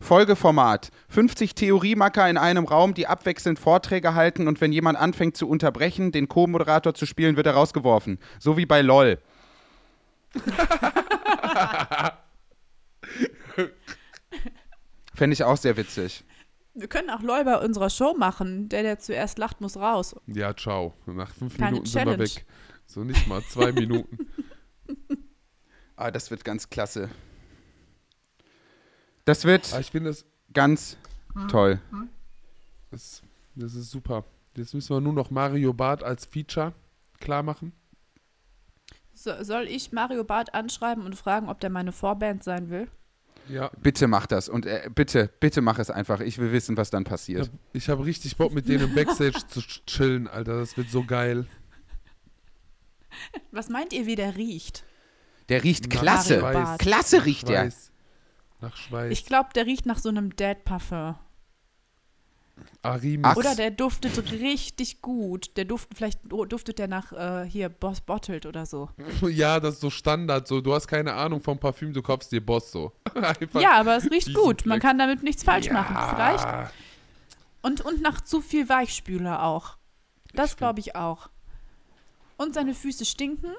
Folgeformat. 0.00 0.90
50 1.08 1.54
Theoriemacker 1.54 2.28
in 2.28 2.36
einem 2.36 2.64
Raum, 2.64 2.92
die 2.94 3.06
abwechselnd 3.06 3.58
Vorträge 3.58 4.14
halten 4.14 4.46
und 4.48 4.60
wenn 4.60 4.72
jemand 4.72 4.98
anfängt 4.98 5.36
zu 5.36 5.48
unterbrechen, 5.48 6.12
den 6.12 6.28
Co-Moderator 6.28 6.92
zu 6.94 7.06
spielen, 7.06 7.36
wird 7.36 7.46
er 7.46 7.54
rausgeworfen. 7.54 8.18
So 8.38 8.56
wie 8.56 8.66
bei 8.66 8.82
LOL. 8.82 9.18
Fände 15.14 15.32
ich 15.32 15.44
auch 15.44 15.56
sehr 15.56 15.78
witzig. 15.78 16.24
Wir 16.76 16.88
können 16.88 17.08
auch 17.10 17.22
LOL 17.22 17.44
bei 17.44 17.58
unserer 17.58 17.88
Show 17.88 18.14
machen. 18.14 18.68
Der, 18.68 18.82
der 18.82 18.98
zuerst 18.98 19.38
lacht, 19.38 19.60
muss 19.60 19.76
raus. 19.76 20.14
Ja, 20.26 20.54
ciao. 20.54 20.94
Nach 21.06 21.32
fünf 21.34 21.54
Kleine 21.56 21.72
Minuten 21.72 21.86
sind 21.88 21.96
wir 21.96 22.04
Challenge. 22.04 22.22
weg. 22.24 22.46
So 22.86 23.02
nicht 23.02 23.26
mal 23.26 23.42
zwei 23.42 23.72
Minuten. 23.72 24.18
Ah, 25.96 26.10
das 26.10 26.30
wird 26.30 26.44
ganz 26.44 26.68
klasse. 26.68 27.08
Das 29.24 29.44
wird 29.44 29.72
Aber 29.72 29.80
ich 29.80 29.90
finde, 29.90 30.10
das, 30.10 30.24
ganz 30.52 30.96
toll. 31.50 31.80
das, 32.90 33.22
das 33.54 33.74
ist 33.74 33.90
super. 33.90 34.24
Jetzt 34.54 34.74
müssen 34.74 34.94
wir 34.94 35.00
nur 35.00 35.14
noch 35.14 35.30
Mario 35.30 35.72
Bart 35.72 36.02
als 36.04 36.26
Feature 36.26 36.74
klar 37.18 37.42
machen. 37.42 37.72
So, 39.14 39.42
soll 39.42 39.64
ich 39.66 39.92
Mario 39.92 40.24
Barth 40.24 40.54
anschreiben 40.54 41.04
und 41.04 41.16
fragen, 41.16 41.48
ob 41.48 41.58
der 41.60 41.70
meine 41.70 41.92
Vorband 41.92 42.44
sein 42.44 42.68
will? 42.68 42.86
Ja. 43.48 43.70
Bitte 43.80 44.06
mach 44.08 44.26
das 44.26 44.48
und 44.48 44.66
äh, 44.66 44.88
bitte, 44.94 45.30
bitte 45.40 45.60
mach 45.60 45.78
es 45.78 45.90
einfach. 45.90 46.20
Ich 46.20 46.38
will 46.38 46.52
wissen, 46.52 46.76
was 46.76 46.90
dann 46.90 47.04
passiert. 47.04 47.50
ich 47.72 47.88
hab 47.88 48.04
richtig 48.04 48.36
Bock, 48.36 48.52
mit 48.52 48.68
denen 48.68 48.88
im 48.88 48.94
Backstage 48.94 49.46
zu 49.48 49.60
chillen, 49.86 50.28
Alter. 50.28 50.58
Das 50.58 50.76
wird 50.76 50.90
so 50.90 51.04
geil. 51.04 51.46
Was 53.50 53.68
meint 53.68 53.92
ihr, 53.92 54.06
wie 54.06 54.16
der 54.16 54.36
riecht? 54.36 54.84
Der 55.48 55.62
riecht 55.62 55.92
Nach 55.92 56.00
klasse. 56.00 56.40
Barth. 56.40 56.80
Klasse 56.80 57.24
riecht 57.24 57.48
der. 57.48 57.62
Schweiß. 57.62 57.92
Nach 58.60 58.76
Schweiß. 58.76 59.12
Ich 59.12 59.24
glaube, 59.26 59.50
der 59.54 59.66
riecht 59.66 59.86
nach 59.86 59.98
so 59.98 60.08
einem 60.08 60.34
Dead 60.34 60.64
Parfum. 60.64 61.16
Arimis. 62.82 63.36
Oder 63.36 63.54
der 63.54 63.70
duftet 63.70 64.32
richtig 64.32 65.02
gut. 65.02 65.56
Der 65.56 65.64
duft, 65.64 65.88
vielleicht 65.94 66.20
duftet 66.24 66.78
der 66.78 66.88
nach 66.88 67.12
äh, 67.12 67.48
hier 67.48 67.68
Boss 67.68 68.00
Bottled 68.00 68.46
oder 68.46 68.66
so. 68.66 68.90
Ja, 69.28 69.60
das 69.60 69.74
ist 69.74 69.80
so 69.80 69.90
Standard. 69.90 70.46
So, 70.46 70.60
du 70.60 70.74
hast 70.74 70.86
keine 70.86 71.14
Ahnung 71.14 71.40
vom 71.40 71.58
Parfüm, 71.58 71.92
du 71.92 72.02
kaufst 72.02 72.32
dir 72.32 72.44
Boss 72.44 72.70
so. 72.72 72.92
Ja, 73.60 73.72
aber 73.72 73.96
es 73.96 74.10
riecht 74.10 74.34
gut. 74.34 74.66
Man 74.66 74.80
kann 74.80 74.98
damit 74.98 75.22
nichts 75.22 75.42
falsch 75.42 75.70
machen. 75.70 75.96
Vielleicht. 76.14 76.44
Ja. 76.44 76.70
Und, 77.62 77.80
und 77.80 78.00
nach 78.00 78.20
zu 78.20 78.40
viel 78.40 78.68
Weichspüler 78.68 79.42
auch. 79.42 79.76
Das 80.34 80.56
glaube 80.56 80.80
ich 80.80 80.94
auch. 80.94 81.28
Und 82.36 82.54
seine 82.54 82.74
Füße 82.74 83.04
stinken. 83.04 83.52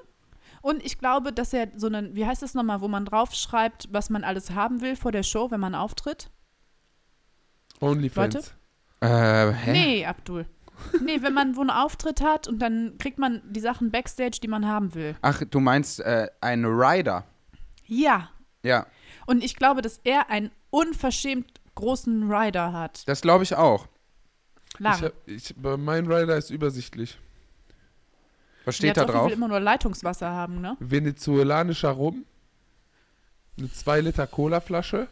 Und 0.62 0.84
ich 0.84 0.98
glaube, 0.98 1.34
dass 1.34 1.54
er 1.54 1.70
so 1.76 1.88
einen, 1.88 2.16
wie 2.16 2.26
heißt 2.26 2.42
das 2.42 2.54
nochmal, 2.54 2.82
wo 2.82 2.88
man 2.88 3.06
draufschreibt, 3.06 3.90
was 3.92 4.10
man 4.10 4.24
alles 4.24 4.52
haben 4.52 4.82
will 4.82 4.96
vor 4.96 5.12
der 5.12 5.24
Show, 5.24 5.52
wenn 5.52 5.60
man 5.60 5.76
auftritt? 5.76 6.30
Onlyfans. 7.82 8.36
Leute? 8.36 8.48
Äh, 9.00 9.52
hä? 9.52 9.72
Nee, 9.72 10.06
Abdul. 10.06 10.46
Nee, 11.02 11.22
wenn 11.22 11.34
man 11.34 11.56
wo 11.56 11.62
einen 11.62 11.70
Auftritt 11.70 12.22
hat 12.22 12.48
und 12.48 12.60
dann 12.60 12.98
kriegt 13.00 13.18
man 13.18 13.42
die 13.52 13.60
Sachen 13.60 13.92
Backstage, 13.92 14.40
die 14.42 14.48
man 14.48 14.66
haben 14.68 14.94
will. 14.94 15.16
Ach, 15.22 15.42
du 15.50 15.60
meinst 15.60 16.00
äh, 16.00 16.28
ein 16.42 16.66
Rider. 16.66 17.26
Ja. 17.86 18.30
Ja, 18.64 18.86
Und 19.28 19.44
ich 19.44 19.56
glaube, 19.56 19.82
dass 19.82 20.00
er 20.04 20.30
einen 20.30 20.52
unverschämt 20.72 21.48
großen 21.76 22.30
Rider 22.32 22.74
hat. 22.74 23.08
das 23.08 23.22
glaube 23.22 23.44
ich 23.44 23.56
auch. 23.56 23.88
Ich 24.74 24.80
Lang. 24.80 25.02
hab, 25.02 25.14
ich, 25.28 25.56
bei 25.56 25.78
mein 25.78 26.12
Rider 26.12 26.36
ist 26.38 26.50
übersichtlich. 26.50 27.18
Was 28.66 28.76
steht 28.76 28.98
da 28.98 29.06
drauf? 29.06 29.28
will 29.28 29.34
immer 29.34 29.48
nur 29.48 29.60
Leitungswasser 29.60 30.30
haben, 30.30 30.60
ne? 30.60 30.76
Venezuelanischer 30.80 31.92
Rum. 31.92 32.26
Eine 33.58 33.72
2 33.72 34.02
Liter 34.02 34.28
Colaflasche. 34.28 35.08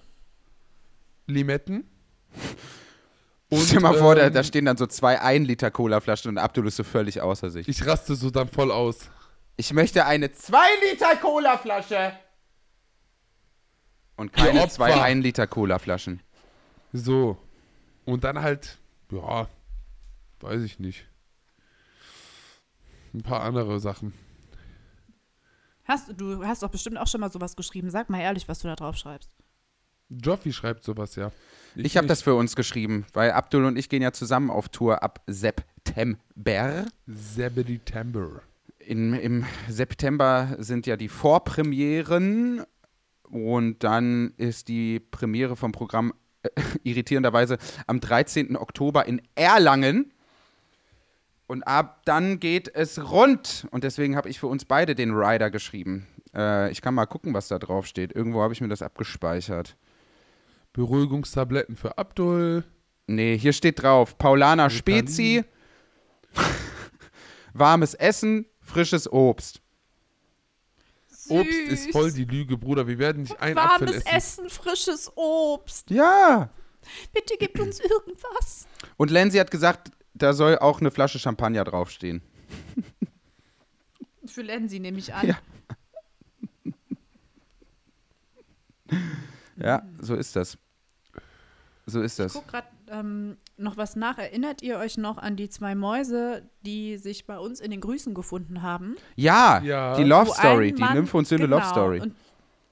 Limetten. 1.27 1.89
Und, 3.55 3.61
Stell 3.61 3.77
dir 3.77 3.83
mal 3.83 3.97
vor, 3.97 4.15
da, 4.15 4.27
ähm, 4.27 4.33
da 4.33 4.43
stehen 4.43 4.65
dann 4.65 4.77
so 4.77 4.85
zwei 4.85 5.21
1 5.21 5.47
Liter 5.47 5.71
Cola-Flaschen 5.71 6.29
und 6.29 6.37
Abdul 6.37 6.67
ist 6.67 6.75
so 6.75 6.83
völlig 6.83 7.21
außer 7.21 7.49
sich. 7.49 7.67
Ich 7.67 7.85
raste 7.85 8.15
so 8.15 8.29
dann 8.29 8.49
voll 8.49 8.71
aus. 8.71 9.09
Ich 9.55 9.71
möchte 9.71 10.05
eine 10.05 10.31
2 10.31 10.57
Liter 10.91 11.15
Cola-Flasche. 11.15 12.13
Und 14.17 14.33
keine 14.33 14.67
zwei 14.69 15.01
1 15.01 15.23
Liter 15.23 15.47
Cola-Flaschen. 15.47 16.21
So. 16.91 17.37
Und 18.03 18.23
dann 18.23 18.41
halt, 18.41 18.77
ja, 19.11 19.47
weiß 20.41 20.61
ich 20.63 20.79
nicht. 20.79 21.05
Ein 23.13 23.23
paar 23.23 23.41
andere 23.41 23.79
Sachen. 23.79 24.13
Hast, 25.85 26.11
du 26.19 26.43
hast 26.45 26.63
doch 26.63 26.69
bestimmt 26.69 26.97
auch 26.97 27.07
schon 27.07 27.21
mal 27.21 27.31
sowas 27.31 27.55
geschrieben. 27.55 27.89
Sag 27.89 28.09
mal 28.09 28.19
ehrlich, 28.19 28.47
was 28.49 28.59
du 28.59 28.67
da 28.67 28.75
drauf 28.75 28.97
schreibst. 28.97 29.31
Joffi 30.09 30.51
schreibt 30.51 30.83
sowas, 30.83 31.15
ja. 31.15 31.31
Ich 31.75 31.97
habe 31.97 32.05
nicht. 32.05 32.11
das 32.11 32.21
für 32.21 32.35
uns 32.35 32.55
geschrieben, 32.55 33.05
weil 33.13 33.31
Abdul 33.31 33.65
und 33.65 33.77
ich 33.77 33.89
gehen 33.89 34.01
ja 34.01 34.11
zusammen 34.11 34.49
auf 34.49 34.69
Tour 34.69 35.03
ab 35.03 35.21
September. 35.27 36.85
September. 37.05 38.41
In, 38.79 39.13
Im 39.13 39.45
September 39.67 40.55
sind 40.59 40.85
ja 40.87 40.95
die 40.95 41.09
Vorpremieren 41.09 42.63
und 43.23 43.83
dann 43.83 44.33
ist 44.37 44.67
die 44.67 44.99
Premiere 44.99 45.55
vom 45.55 45.71
Programm 45.71 46.13
äh, 46.43 46.49
irritierenderweise 46.83 47.57
am 47.87 47.99
13. 47.99 48.55
Oktober 48.55 49.05
in 49.05 49.21
Erlangen. 49.35 50.11
Und 51.47 51.63
ab 51.63 52.01
dann 52.05 52.39
geht 52.39 52.73
es 52.73 53.11
rund. 53.11 53.67
Und 53.71 53.83
deswegen 53.83 54.15
habe 54.15 54.29
ich 54.29 54.39
für 54.39 54.47
uns 54.47 54.65
beide 54.65 54.95
den 54.95 55.11
Rider 55.13 55.51
geschrieben. 55.51 56.07
Äh, 56.33 56.71
ich 56.71 56.81
kann 56.81 56.95
mal 56.95 57.05
gucken, 57.05 57.33
was 57.33 57.47
da 57.47 57.59
drauf 57.59 57.85
steht. 57.85 58.15
Irgendwo 58.15 58.41
habe 58.41 58.53
ich 58.53 58.61
mir 58.61 58.67
das 58.67 58.81
abgespeichert. 58.81 59.75
Beruhigungstabletten 60.75 61.77
für 61.77 61.97
Abdul. 61.97 62.65
Nee, 63.07 63.37
hier 63.37 63.53
steht 63.53 63.81
drauf: 63.81 64.17
Paulaner 64.17 64.69
Vitamin. 64.69 65.07
Spezi, 65.07 65.43
warmes 67.53 67.93
Essen, 67.93 68.45
frisches 68.59 69.11
Obst. 69.11 69.61
Obst 71.29 71.51
Süß. 71.53 71.71
ist 71.71 71.91
voll 71.91 72.11
die 72.11 72.25
Lüge, 72.25 72.57
Bruder. 72.57 72.87
Wir 72.87 72.99
werden 72.99 73.23
nicht 73.23 73.39
Apfel 73.39 73.55
Warmes 73.55 73.91
essen. 73.95 74.07
Essen, 74.15 74.49
frisches 74.49 75.11
Obst. 75.15 75.89
Ja. 75.89 76.49
Bitte 77.13 77.35
gib 77.39 77.59
uns 77.59 77.79
irgendwas. 77.79 78.67
Und 78.97 79.09
Lenzi 79.11 79.37
hat 79.37 79.49
gesagt, 79.49 79.91
da 80.13 80.33
soll 80.33 80.59
auch 80.59 80.81
eine 80.81 80.91
Flasche 80.91 81.19
Champagner 81.19 81.63
draufstehen. 81.63 82.21
Für 84.25 84.41
Lenzi 84.41 84.79
nehme 84.79 84.99
ich 84.99 85.13
an. 85.13 85.27
Ja. 85.27 85.37
Ja, 89.57 89.87
so 89.99 90.15
ist 90.15 90.35
das. 90.35 90.57
So 91.87 92.01
ist 92.01 92.13
Ich 92.19 92.25
das. 92.25 92.33
guck 92.33 92.47
gerade 92.47 92.67
ähm, 92.89 93.37
noch 93.57 93.77
was 93.77 93.95
nach. 93.95 94.17
Erinnert 94.17 94.61
ihr 94.63 94.77
euch 94.77 94.97
noch 94.97 95.17
an 95.17 95.35
die 95.35 95.49
zwei 95.49 95.75
Mäuse, 95.75 96.43
die 96.65 96.97
sich 96.97 97.25
bei 97.27 97.37
uns 97.37 97.59
in 97.59 97.71
den 97.71 97.81
Grüßen 97.81 98.13
gefunden 98.13 98.61
haben? 98.61 98.95
Ja, 99.15 99.61
Ja. 99.63 99.95
die 99.95 100.03
Love 100.03 100.31
Story, 100.31 100.73
die 100.73 100.83
Nymphe 100.83 101.15
und 101.17 101.27
Sünde 101.27 101.45
genau, 101.45 101.57
Love 101.57 101.67
Story. 101.69 101.99
Und, 102.01 102.15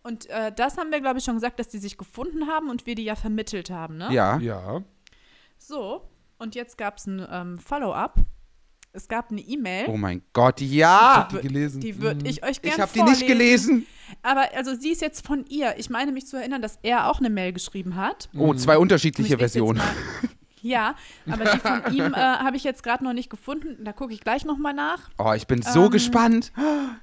und 0.03 0.30
äh, 0.30 0.51
das 0.51 0.78
haben 0.78 0.91
wir, 0.91 0.99
glaube 0.99 1.20
ich, 1.20 1.26
schon 1.26 1.36
gesagt, 1.36 1.59
dass 1.59 1.70
die 1.70 1.78
sich 1.78 1.97
gefunden 1.97 2.47
haben 2.47 2.70
und 2.70 2.86
wir 2.86 2.95
die 2.95 3.03
ja 3.03 3.16
vermittelt 3.16 3.70
haben, 3.70 3.97
ne? 3.97 4.09
ja. 4.11 4.38
Ja. 4.39 4.82
So, 5.57 6.09
und 6.39 6.55
jetzt 6.55 6.78
gab 6.78 6.97
es 6.97 7.05
ein 7.05 7.26
ähm, 7.32 7.57
Follow-up. 7.59 8.18
Es 8.96 9.08
gab 9.08 9.32
eine 9.32 9.41
E-Mail. 9.41 9.88
Oh 9.89 9.98
mein 9.98 10.22
Gott, 10.34 10.62
ja. 10.62 11.28
die 11.32 11.48
gelesen. 11.48 11.82
Die 11.82 12.00
würde 12.00 12.20
Mhm. 12.22 12.26
ich 12.28 12.44
euch 12.44 12.62
gerne 12.62 12.76
Ich 12.76 12.80
habe 12.82 12.91
die 12.94 13.02
nicht 13.02 13.26
gelesen. 13.26 13.88
Aber 14.22 14.46
also 14.56 14.76
sie 14.76 14.89
ist 14.91 15.02
jetzt 15.02 15.26
von 15.26 15.46
ihr. 15.50 15.74
Ich 15.80 15.89
meine 15.89 16.12
mich 16.12 16.28
zu 16.28 16.38
erinnern, 16.38 16.62
dass 16.62 16.78
er 16.84 17.10
auch 17.10 17.18
eine 17.18 17.32
Mail 17.32 17.54
geschrieben 17.54 17.96
hat. 17.96 18.30
Oh, 18.38 18.54
zwei 18.54 18.78
unterschiedliche 18.78 19.38
Versionen. 19.38 19.82
Ja, 20.66 20.96
aber 21.30 21.44
die 21.44 21.60
von 21.60 21.94
ihm 21.94 22.14
äh, 22.14 22.18
habe 22.18 22.56
ich 22.56 22.64
jetzt 22.64 22.84
gerade 22.84 23.04
noch 23.04 23.12
nicht 23.12 23.30
gefunden. 23.30 23.84
Da 23.84 23.91
gucke 23.91 24.14
ich 24.14 24.22
gleich 24.22 24.46
noch 24.46 24.58
mal 24.58 24.72
nach. 24.72 25.10
Oh, 25.18 25.34
ich 25.34 25.46
bin 25.46 25.62
so 25.62 25.88
Ähm, 25.88 25.91
gespannt. 25.91 26.54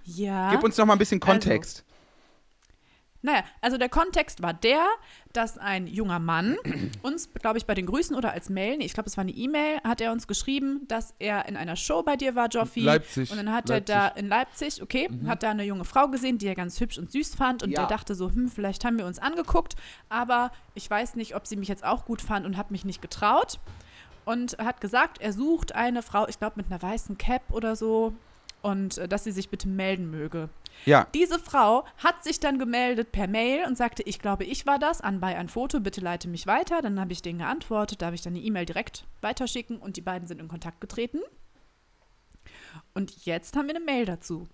Ja. 0.05 0.51
Gib 0.51 0.65
uns 0.65 0.79
noch 0.79 0.87
mal 0.87 0.95
ein 0.95 0.99
bisschen 0.99 1.21
Also, 1.21 1.31
Kontext. 1.33 1.85
Naja, 3.23 3.43
also 3.61 3.77
der 3.77 3.89
Kontext 3.91 4.43
war 4.43 4.55
der, 4.55 4.87
dass 5.33 5.59
ein 5.59 5.87
junger 5.87 6.19
Mann 6.19 6.57
uns, 7.03 7.31
glaube 7.35 7.59
ich, 7.59 7.67
bei 7.67 7.75
den 7.75 7.87
Grüßen 7.87 8.17
oder 8.17 8.33
als 8.33 8.49
Mail, 8.49 8.79
nee, 8.79 8.85
ich 8.87 8.95
glaube, 8.95 9.09
es 9.09 9.17
war 9.17 9.23
eine 9.23 9.33
E-Mail, 9.33 9.79
hat 9.85 10.01
er 10.01 10.11
uns 10.13 10.27
geschrieben, 10.27 10.87
dass 10.89 11.15
er 11.19 11.47
in 11.47 11.57
einer 11.57 11.77
Show 11.77 12.03
bei 12.03 12.17
dir 12.17 12.35
war, 12.35 12.49
Joffi. 12.49 12.81
Leipzig. 12.81 13.31
Und 13.31 13.37
dann 13.37 13.53
hat 13.53 13.69
Leipzig. 13.69 13.95
er 13.95 14.09
da 14.11 14.17
in 14.17 14.29
Leipzig, 14.29 14.83
okay, 14.83 15.09
hat 15.27 15.43
da 15.43 15.51
eine 15.51 15.65
junge 15.65 15.85
Frau 15.85 16.09
gesehen, 16.09 16.39
die 16.39 16.47
er 16.47 16.55
ganz 16.55 16.81
hübsch 16.81 16.99
und 16.99 17.11
süß 17.13 17.35
fand. 17.35 17.63
Und 17.63 17.71
Ja. 17.71 17.81
der 17.81 17.89
dachte 17.89 18.15
so, 18.15 18.31
hm, 18.31 18.49
vielleicht 18.49 18.85
haben 18.85 18.97
wir 18.99 19.05
uns 19.07 19.19
angeguckt, 19.19 19.77
aber 20.09 20.51
ich 20.75 20.89
weiß 20.89 21.15
nicht, 21.17 21.37
ob 21.37 21.47
sie 21.47 21.57
mich 21.57 21.69
jetzt 21.69 21.85
auch 21.85 22.05
gut 22.07 22.23
fand 22.23 22.47
und 22.47 22.57
hat 22.57 22.71
mich 22.71 22.85
nicht 22.85 23.03
getraut. 23.03 23.59
Und 24.25 24.59
hat 24.59 24.81
gesagt, 24.81 25.21
er 25.21 25.33
sucht 25.33 25.75
eine 25.75 26.03
Frau, 26.03 26.29
ich 26.29 26.39
glaube, 26.39 26.55
mit 26.57 26.67
einer 26.71 26.81
weißen 26.81 27.19
Cap 27.19 27.43
oder 27.51 27.75
so. 27.77 28.13
Und 28.63 28.99
äh, 28.99 29.09
dass 29.09 29.25
sie 29.25 29.33
sich 29.33 29.49
bitte 29.49 29.69
melden 29.69 30.11
möge. 30.11 30.49
Ja, 30.85 31.07
Diese 31.15 31.39
Frau 31.39 31.85
hat 31.99 32.25
sich 32.25 32.41
dann 32.41 32.59
gemeldet 32.59 33.13
per 33.13 33.27
Mail 33.27 33.67
und 33.67 33.77
sagte, 33.77 34.03
ich 34.03 34.19
glaube, 34.19 34.45
ich 34.45 34.67
war 34.67 34.79
das, 34.79 35.01
anbei 35.01 35.37
ein 35.37 35.49
Foto, 35.49 35.81
bitte 35.81 36.01
leite 36.01 36.29
mich 36.29 36.47
weiter. 36.47 36.81
Dann 36.83 37.01
habe 37.01 37.13
ich 37.13 37.23
denen 37.23 37.41
geantwortet, 37.41 38.01
da 38.01 38.07
habe 38.07 38.17
ich 38.17 38.23
dann 38.23 38.35
die 38.35 38.47
E-Mail 38.47 38.67
direkt 38.67 39.05
weiterschicken 39.21 39.79
und 39.79 39.97
die 39.97 40.03
beiden 40.03 40.27
sind 40.27 40.41
in 40.41 40.49
Kontakt 40.49 40.81
getreten. 40.81 41.21
Und 42.95 43.25
jetzt 43.25 43.57
haben 43.57 43.67
wir 43.67 43.77
eine 43.77 43.85
Mail 43.85 44.05
dazu. 44.05 44.49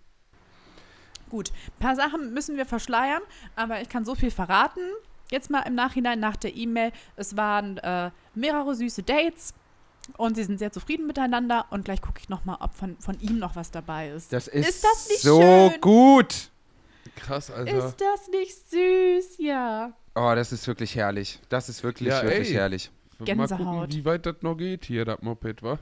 Gut, 1.30 1.50
ein 1.50 1.80
paar 1.80 1.96
Sachen 1.96 2.32
müssen 2.32 2.56
wir 2.56 2.66
verschleiern, 2.66 3.22
aber 3.56 3.80
ich 3.80 3.88
kann 3.88 4.04
so 4.04 4.14
viel 4.14 4.30
verraten. 4.30 4.80
Jetzt 5.30 5.50
mal 5.50 5.62
im 5.62 5.74
Nachhinein 5.74 6.20
nach 6.20 6.36
der 6.36 6.54
E-Mail. 6.54 6.92
Es 7.16 7.36
waren 7.36 7.78
äh, 7.78 8.10
mehrere 8.34 8.74
süße 8.76 9.02
Dates 9.02 9.54
und 10.16 10.34
sie 10.36 10.44
sind 10.44 10.58
sehr 10.58 10.72
zufrieden 10.72 11.06
miteinander. 11.06 11.66
Und 11.70 11.84
gleich 11.84 12.00
gucke 12.00 12.20
ich 12.20 12.28
nochmal, 12.28 12.56
ob 12.60 12.74
von, 12.74 12.96
von 12.98 13.18
ihm 13.20 13.38
noch 13.38 13.56
was 13.56 13.70
dabei 13.70 14.10
ist. 14.10 14.32
das 14.32 14.48
ist, 14.48 14.68
Ist 14.68 14.84
das 14.84 15.08
nicht 15.08 15.20
so 15.22 15.40
schön? 15.40 15.80
gut. 15.80 16.50
Krass, 17.16 17.50
Alter. 17.50 17.86
Ist 17.86 17.96
das 18.00 18.28
nicht 18.28 18.54
süß? 18.70 19.38
Ja. 19.38 19.92
Oh, 20.14 20.32
das 20.34 20.52
ist 20.52 20.66
wirklich 20.66 20.94
herrlich. 20.96 21.40
Das 21.48 21.68
ist 21.68 21.82
wirklich, 21.82 22.08
Ja, 22.08 22.22
wirklich 22.22 22.48
ey. 22.48 22.54
herrlich. 22.54 22.90
Mal 23.18 23.24
Gänsehaut. 23.24 23.58
gucken, 23.58 23.92
wie 23.94 24.04
weit 24.04 24.26
das 24.26 24.36
noch 24.42 24.56
geht 24.56 24.84
hier, 24.84 25.04
das 25.04 25.22
Moped, 25.22 25.62
wa? 25.62 25.78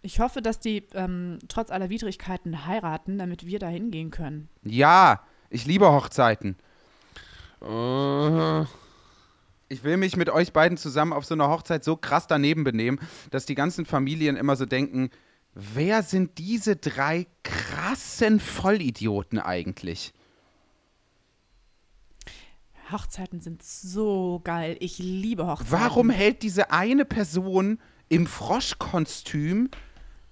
Ich 0.00 0.18
hoffe, 0.20 0.40
dass 0.42 0.58
die 0.58 0.84
ähm, 0.94 1.38
trotz 1.48 1.70
aller 1.70 1.90
Widrigkeiten 1.90 2.66
heiraten, 2.66 3.18
damit 3.18 3.46
wir 3.46 3.58
da 3.58 3.68
hingehen 3.68 4.10
können. 4.10 4.48
Ja, 4.64 5.22
ich 5.50 5.66
liebe 5.66 5.90
Hochzeiten. 5.92 6.56
Aha. 7.60 8.66
Ich 9.72 9.84
will 9.84 9.96
mich 9.96 10.16
mit 10.16 10.28
euch 10.28 10.52
beiden 10.52 10.76
zusammen 10.76 11.14
auf 11.14 11.24
so 11.24 11.32
einer 11.32 11.48
Hochzeit 11.48 11.82
so 11.82 11.96
krass 11.96 12.26
daneben 12.26 12.62
benehmen, 12.62 13.00
dass 13.30 13.46
die 13.46 13.54
ganzen 13.54 13.86
Familien 13.86 14.36
immer 14.36 14.54
so 14.54 14.66
denken, 14.66 15.08
wer 15.54 16.02
sind 16.02 16.36
diese 16.36 16.76
drei 16.76 17.26
krassen 17.42 18.38
Vollidioten 18.38 19.38
eigentlich? 19.38 20.12
Hochzeiten 22.90 23.40
sind 23.40 23.62
so 23.62 24.42
geil. 24.44 24.76
Ich 24.80 24.98
liebe 24.98 25.46
Hochzeiten. 25.46 25.72
Warum 25.72 26.10
hält 26.10 26.42
diese 26.42 26.70
eine 26.70 27.06
Person 27.06 27.78
im 28.10 28.26
Froschkostüm 28.26 29.70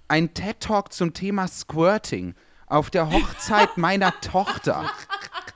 ein 0.07 0.35
TED-Talk 0.35 0.93
zum 0.93 1.13
Thema 1.15 1.47
Squirting 1.47 2.35
auf 2.67 2.91
der 2.91 3.09
Hochzeit 3.09 3.75
meiner 3.75 4.13
Tochter? 4.21 4.87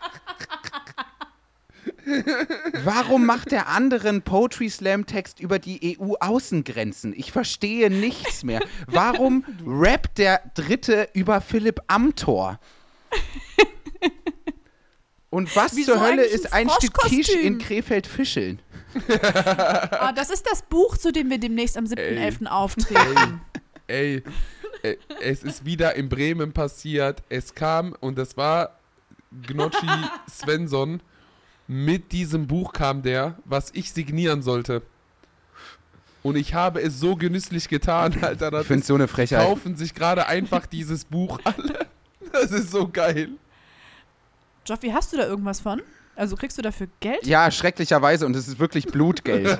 Warum 2.83 3.25
macht 3.25 3.51
der 3.51 3.67
andere 3.67 4.09
einen 4.09 4.21
Poetry 4.21 4.69
Slam 4.69 5.05
Text 5.05 5.39
über 5.39 5.59
die 5.59 5.97
EU-Außengrenzen? 5.99 7.13
Ich 7.15 7.31
verstehe 7.31 7.89
nichts 7.89 8.43
mehr. 8.43 8.61
Warum 8.87 9.43
rappt 9.65 10.17
der 10.17 10.41
Dritte 10.53 11.09
über 11.13 11.41
Philipp 11.41 11.81
Amthor? 11.87 12.59
Und 15.29 15.53
was 15.55 15.75
Wieso 15.75 15.93
zur 15.93 16.01
Hölle 16.01 16.23
ist 16.23 16.53
ein 16.53 16.69
ein 16.69 16.75
Stück 16.77 16.93
Quiche 16.93 17.37
in 17.39 17.57
Krefeld-Fischeln? 17.57 18.61
Ah, 19.09 20.13
das 20.13 20.29
ist 20.29 20.49
das 20.49 20.61
Buch, 20.61 20.97
zu 20.97 21.11
dem 21.11 21.29
wir 21.29 21.37
demnächst 21.37 21.77
am 21.77 21.83
7.11. 21.83 22.47
auftreten. 22.47 23.41
Ey, 23.87 24.23
äh, 24.83 24.95
es 25.21 25.43
ist 25.43 25.65
wieder 25.65 25.95
in 25.95 26.07
Bremen 26.07 26.53
passiert. 26.53 27.21
Es 27.27 27.53
kam 27.53 27.93
und 27.99 28.17
das 28.17 28.37
war 28.37 28.79
Gnocchi 29.45 29.87
Svensson. 30.29 31.01
Mit 31.67 32.11
diesem 32.11 32.47
Buch 32.47 32.73
kam 32.73 33.01
der, 33.01 33.35
was 33.45 33.71
ich 33.73 33.91
signieren 33.91 34.41
sollte. 34.41 34.81
Und 36.21 36.35
ich 36.37 36.53
habe 36.53 36.81
es 36.81 36.99
so 36.99 37.15
genüsslich 37.15 37.69
getan, 37.69 38.17
Alter. 38.21 38.51
Das 38.51 38.61
Ich 38.63 38.67
finde 38.67 38.85
so 38.85 38.95
eine 38.95 39.07
Frechheit. 39.07 39.45
kaufen 39.45 39.75
sich 39.75 39.93
gerade 39.93 40.27
einfach 40.27 40.65
dieses 40.65 41.05
Buch 41.05 41.39
alle. 41.43 41.85
Das 42.31 42.51
ist 42.51 42.71
so 42.71 42.87
geil. 42.87 43.29
Joffi, 44.65 44.89
hast 44.89 45.13
du 45.13 45.17
da 45.17 45.25
irgendwas 45.27 45.59
von? 45.59 45.81
Also 46.15 46.35
kriegst 46.35 46.57
du 46.57 46.61
dafür 46.61 46.87
Geld? 46.99 47.25
Ja, 47.27 47.51
schrecklicherweise 47.51 48.25
und 48.25 48.35
es 48.35 48.47
ist 48.47 48.57
wirklich 48.57 48.87
Blutgeld. 48.87 49.45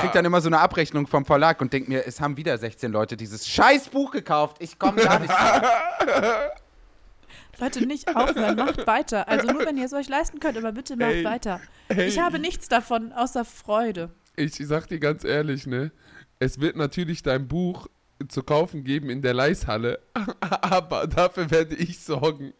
krieg 0.00 0.12
dann 0.12 0.24
immer 0.24 0.40
so 0.40 0.48
eine 0.48 0.58
Abrechnung 0.60 1.06
vom 1.06 1.24
Verlag 1.24 1.60
und 1.60 1.72
denk 1.72 1.88
mir, 1.88 2.06
es 2.06 2.20
haben 2.20 2.36
wieder 2.36 2.56
16 2.56 2.90
Leute 2.92 3.16
dieses 3.16 3.46
scheiß 3.48 3.88
Buch 3.88 4.10
gekauft. 4.10 4.56
Ich 4.60 4.78
komme 4.78 5.02
gar 5.02 5.18
nicht. 5.18 5.32
Leute, 7.58 7.86
nicht 7.86 8.14
aufhören, 8.16 8.56
macht 8.56 8.86
weiter. 8.86 9.28
Also 9.28 9.46
nur, 9.52 9.64
wenn 9.66 9.76
ihr 9.76 9.84
es 9.84 9.92
euch 9.92 10.08
leisten 10.08 10.40
könnt, 10.40 10.56
aber 10.56 10.72
bitte 10.72 10.96
macht 10.96 11.10
Ey, 11.12 11.24
weiter. 11.24 11.60
ey. 11.88 12.08
Ich 12.08 12.18
habe 12.18 12.38
nichts 12.38 12.68
davon, 12.68 13.12
außer 13.12 13.44
Freude. 13.44 14.10
Ich 14.36 14.54
sag 14.56 14.88
dir 14.88 14.98
ganz 14.98 15.24
ehrlich, 15.24 15.66
ne? 15.66 15.92
Es 16.38 16.60
wird 16.60 16.76
natürlich 16.76 17.22
dein 17.22 17.46
Buch 17.46 17.86
zu 18.28 18.42
kaufen 18.42 18.84
geben 18.84 19.10
in 19.10 19.22
der 19.22 19.34
Leishalle, 19.34 20.00
aber 20.40 21.06
dafür 21.06 21.50
werde 21.50 21.74
ich 21.74 22.00
sorgen. 22.00 22.52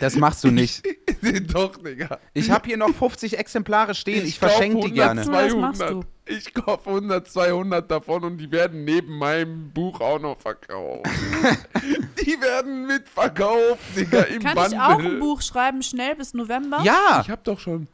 Das 0.00 0.16
machst 0.16 0.42
du 0.44 0.50
nicht. 0.50 0.82
Doch, 1.52 1.76
Digga. 1.76 2.18
Ich 2.32 2.50
habe 2.50 2.66
hier 2.66 2.76
noch 2.76 2.94
50 2.94 3.38
Exemplare 3.38 3.94
stehen. 3.94 4.26
Ich, 4.26 4.40
kauf 4.40 4.50
verschenke 4.50 4.88
die 4.90 5.00
100, 5.00 5.24
gerne. 5.24 5.24
Ja, 5.24 5.44
das 5.46 5.56
machst 5.56 5.80
200. 5.80 6.04
du. 6.04 6.08
Ich 6.26 6.54
kaufe 6.54 6.88
100, 6.88 7.28
200 7.28 7.90
davon 7.90 8.24
und 8.24 8.38
die 8.38 8.50
werden 8.50 8.84
neben 8.84 9.18
meinem 9.18 9.70
Buch 9.70 10.00
auch 10.00 10.18
noch 10.18 10.38
verkauft. 10.38 11.04
die 12.24 12.40
werden 12.40 12.86
mitverkauft, 12.86 13.78
Digga, 13.94 14.22
im 14.22 14.42
Kann 14.42 14.54
Bundle. 14.54 14.74
ich 14.74 14.80
auch 14.80 14.98
ein 14.98 15.18
Buch 15.20 15.42
schreiben, 15.42 15.82
schnell 15.82 16.16
bis 16.16 16.32
November? 16.32 16.80
Ja, 16.82 17.20
Ich 17.22 17.30
hab 17.30 17.44
doch 17.44 17.60
schon. 17.60 17.88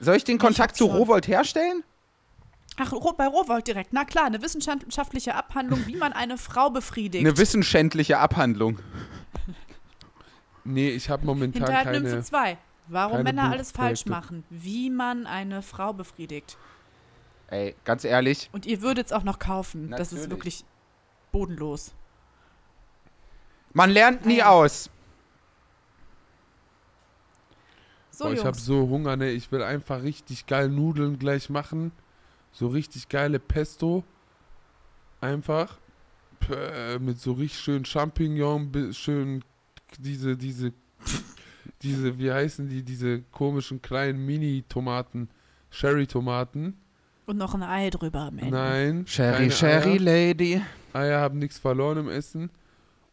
soll 0.00 0.16
ich 0.16 0.24
den 0.24 0.38
Kontakt 0.38 0.72
hab 0.72 0.76
zu 0.76 0.86
schon. 0.86 0.96
Rowold 0.96 1.28
herstellen? 1.28 1.82
Ach, 2.78 2.92
bei 3.16 3.26
Rowold 3.26 3.66
direkt. 3.66 3.94
Na 3.94 4.04
klar, 4.04 4.26
eine 4.26 4.42
wissenschaftliche 4.42 5.34
Abhandlung, 5.34 5.86
wie 5.86 5.96
man 5.96 6.12
eine 6.12 6.36
Frau 6.36 6.68
befriedigt. 6.68 7.24
Eine 7.26 7.38
wissenschaftliche 7.38 8.18
Abhandlung. 8.18 8.78
Nee, 10.66 10.90
ich 10.90 11.08
habe 11.08 11.24
momentan 11.24 11.62
Hinterhalt 11.62 11.92
Nymphe 11.92 12.10
keine. 12.10 12.22
2. 12.22 12.58
Warum 12.88 13.12
keine 13.12 13.24
Männer 13.24 13.50
alles 13.50 13.72
falsch 13.72 14.06
machen. 14.06 14.44
Wie 14.50 14.90
man 14.90 15.26
eine 15.26 15.62
Frau 15.62 15.92
befriedigt. 15.92 16.56
Ey, 17.48 17.76
ganz 17.84 18.04
ehrlich, 18.04 18.48
Und 18.52 18.66
ihr 18.66 18.82
würdet 18.82 19.06
es 19.06 19.12
auch 19.12 19.22
noch 19.22 19.38
kaufen. 19.38 19.90
Das 19.90 20.12
ist 20.12 20.22
Natürlich. 20.22 20.30
wirklich 20.30 20.64
bodenlos. 21.30 21.94
man 23.72 23.90
lernt 23.90 24.26
nie 24.26 24.38
ja. 24.38 24.50
aus. 24.50 24.90
So, 28.10 28.24
Boah, 28.24 28.32
ich 28.32 28.44
habe 28.44 28.56
so 28.56 28.88
Hunger, 28.88 29.16
ne? 29.16 29.30
Ich 29.30 29.52
will 29.52 29.62
einfach 29.62 30.02
richtig 30.02 30.46
geil 30.46 30.68
Nudeln 30.68 31.18
gleich 31.18 31.50
machen. 31.50 31.92
So 32.50 32.68
richtig 32.68 33.08
geile 33.08 33.38
Pesto. 33.38 34.02
Einfach. 35.20 35.78
Pö, 36.40 36.98
mit 36.98 37.20
so 37.20 37.32
richtig 37.32 37.60
schön 37.60 37.84
Champignon, 37.84 38.92
schön 38.92 39.44
diese, 39.98 40.36
diese, 40.36 40.72
diese, 41.82 42.18
wie 42.18 42.32
heißen 42.32 42.68
die, 42.68 42.82
diese 42.82 43.22
komischen 43.22 43.82
kleinen 43.82 44.24
Mini-Tomaten, 44.24 45.28
Sherry-Tomaten. 45.70 46.78
Und 47.26 47.38
noch 47.38 47.54
ein 47.54 47.62
Ei 47.62 47.90
drüber 47.90 48.20
am 48.20 48.38
Ende. 48.38 48.50
Nein. 48.50 49.06
Sherry, 49.06 49.50
Sherry 49.50 49.92
Eier. 49.92 50.00
Lady. 50.00 50.62
Eier 50.92 51.20
haben 51.20 51.38
nichts 51.38 51.58
verloren 51.58 51.98
im 51.98 52.08
Essen. 52.08 52.50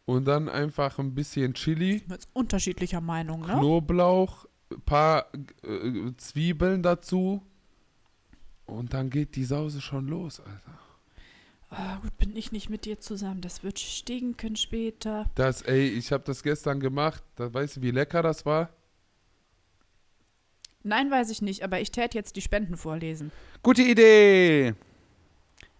Und 0.06 0.26
dann 0.26 0.48
einfach 0.48 0.98
ein 0.98 1.14
bisschen 1.14 1.54
Chili. 1.54 2.02
Jetzt 2.08 2.28
unterschiedlicher 2.34 3.00
Meinung, 3.00 3.40
ne? 3.40 3.54
Knoblauch, 3.54 4.46
ein 4.70 4.80
paar 4.82 5.26
äh, 5.62 6.12
Zwiebeln 6.18 6.82
dazu. 6.82 7.42
Und 8.66 8.92
dann 8.92 9.10
geht 9.10 9.34
die 9.36 9.44
Sause 9.44 9.80
schon 9.80 10.06
los, 10.08 10.40
Alter. 10.40 10.78
Ah, 11.76 11.98
gut, 12.02 12.16
bin 12.18 12.36
ich 12.36 12.52
nicht 12.52 12.70
mit 12.70 12.84
dir 12.84 13.00
zusammen. 13.00 13.40
Das 13.40 13.64
wird 13.64 13.80
stinken 13.80 14.54
später. 14.54 15.28
Das, 15.34 15.62
ey, 15.62 15.88
ich 15.88 16.12
habe 16.12 16.22
das 16.24 16.44
gestern 16.44 16.78
gemacht. 16.78 17.22
Da 17.34 17.52
weißt 17.52 17.76
du, 17.76 17.82
wie 17.82 17.90
lecker 17.90 18.22
das 18.22 18.46
war? 18.46 18.70
Nein, 20.84 21.10
weiß 21.10 21.30
ich 21.30 21.42
nicht, 21.42 21.64
aber 21.64 21.80
ich 21.80 21.90
tät 21.90 22.14
jetzt 22.14 22.36
die 22.36 22.42
Spenden 22.42 22.76
vorlesen. 22.76 23.32
Gute 23.62 23.82
Idee. 23.82 24.74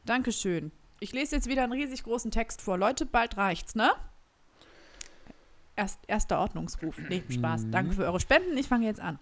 Dankeschön. 0.05 0.72
Ich 0.99 1.12
lese 1.12 1.36
jetzt 1.36 1.49
wieder 1.49 1.62
einen 1.62 1.72
riesig 1.72 2.03
großen 2.03 2.30
Text 2.30 2.62
vor. 2.62 2.76
Leute, 2.76 3.07
bald 3.07 3.36
reicht's, 3.36 3.74
ne? 3.74 3.92
Erst, 5.76 6.01
erster 6.09 6.40
Ordnungsruf. 6.40 6.97
Nee, 7.09 7.22
Spaß. 7.28 7.66
Danke 7.70 7.92
für 7.92 8.05
eure 8.05 8.20
Spenden. 8.20 8.57
Ich 8.57 8.66
fange 8.66 8.86
jetzt 8.86 9.01
an. 9.01 9.18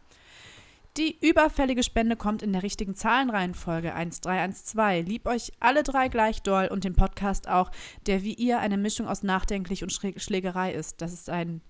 Die 0.98 1.18
überfällige 1.26 1.82
Spende 1.82 2.16
kommt 2.16 2.42
in 2.42 2.52
der 2.52 2.62
richtigen 2.62 2.94
Zahlenreihenfolge 2.94 3.94
1312. 3.94 5.08
Lieb 5.08 5.26
euch 5.26 5.50
alle 5.58 5.82
drei 5.82 6.08
gleich 6.08 6.42
doll 6.42 6.68
und 6.70 6.84
den 6.84 6.94
Podcast 6.94 7.48
auch, 7.48 7.70
der 8.06 8.22
wie 8.22 8.34
ihr 8.34 8.58
eine 8.58 8.76
Mischung 8.76 9.08
aus 9.08 9.22
nachdenklich 9.22 9.82
und 9.82 9.90
Schlägerei 9.90 10.74
ist. 10.74 11.00
Das 11.00 11.14
ist 11.14 11.30
ein 11.30 11.62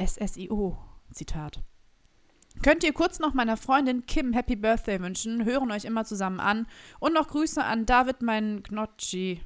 SSIO. 0.00 0.78
Zitat. 1.12 1.60
Könnt 2.62 2.84
ihr 2.84 2.92
kurz 2.92 3.18
noch 3.18 3.34
meiner 3.34 3.56
Freundin 3.56 4.06
Kim 4.06 4.32
Happy 4.32 4.54
Birthday 4.54 5.00
wünschen, 5.00 5.44
hören 5.44 5.72
euch 5.72 5.84
immer 5.84 6.04
zusammen 6.04 6.38
an 6.38 6.66
und 7.00 7.14
noch 7.14 7.28
Grüße 7.28 7.62
an 7.62 7.86
David, 7.86 8.22
meinen 8.22 8.62
Gnocchi, 8.62 9.40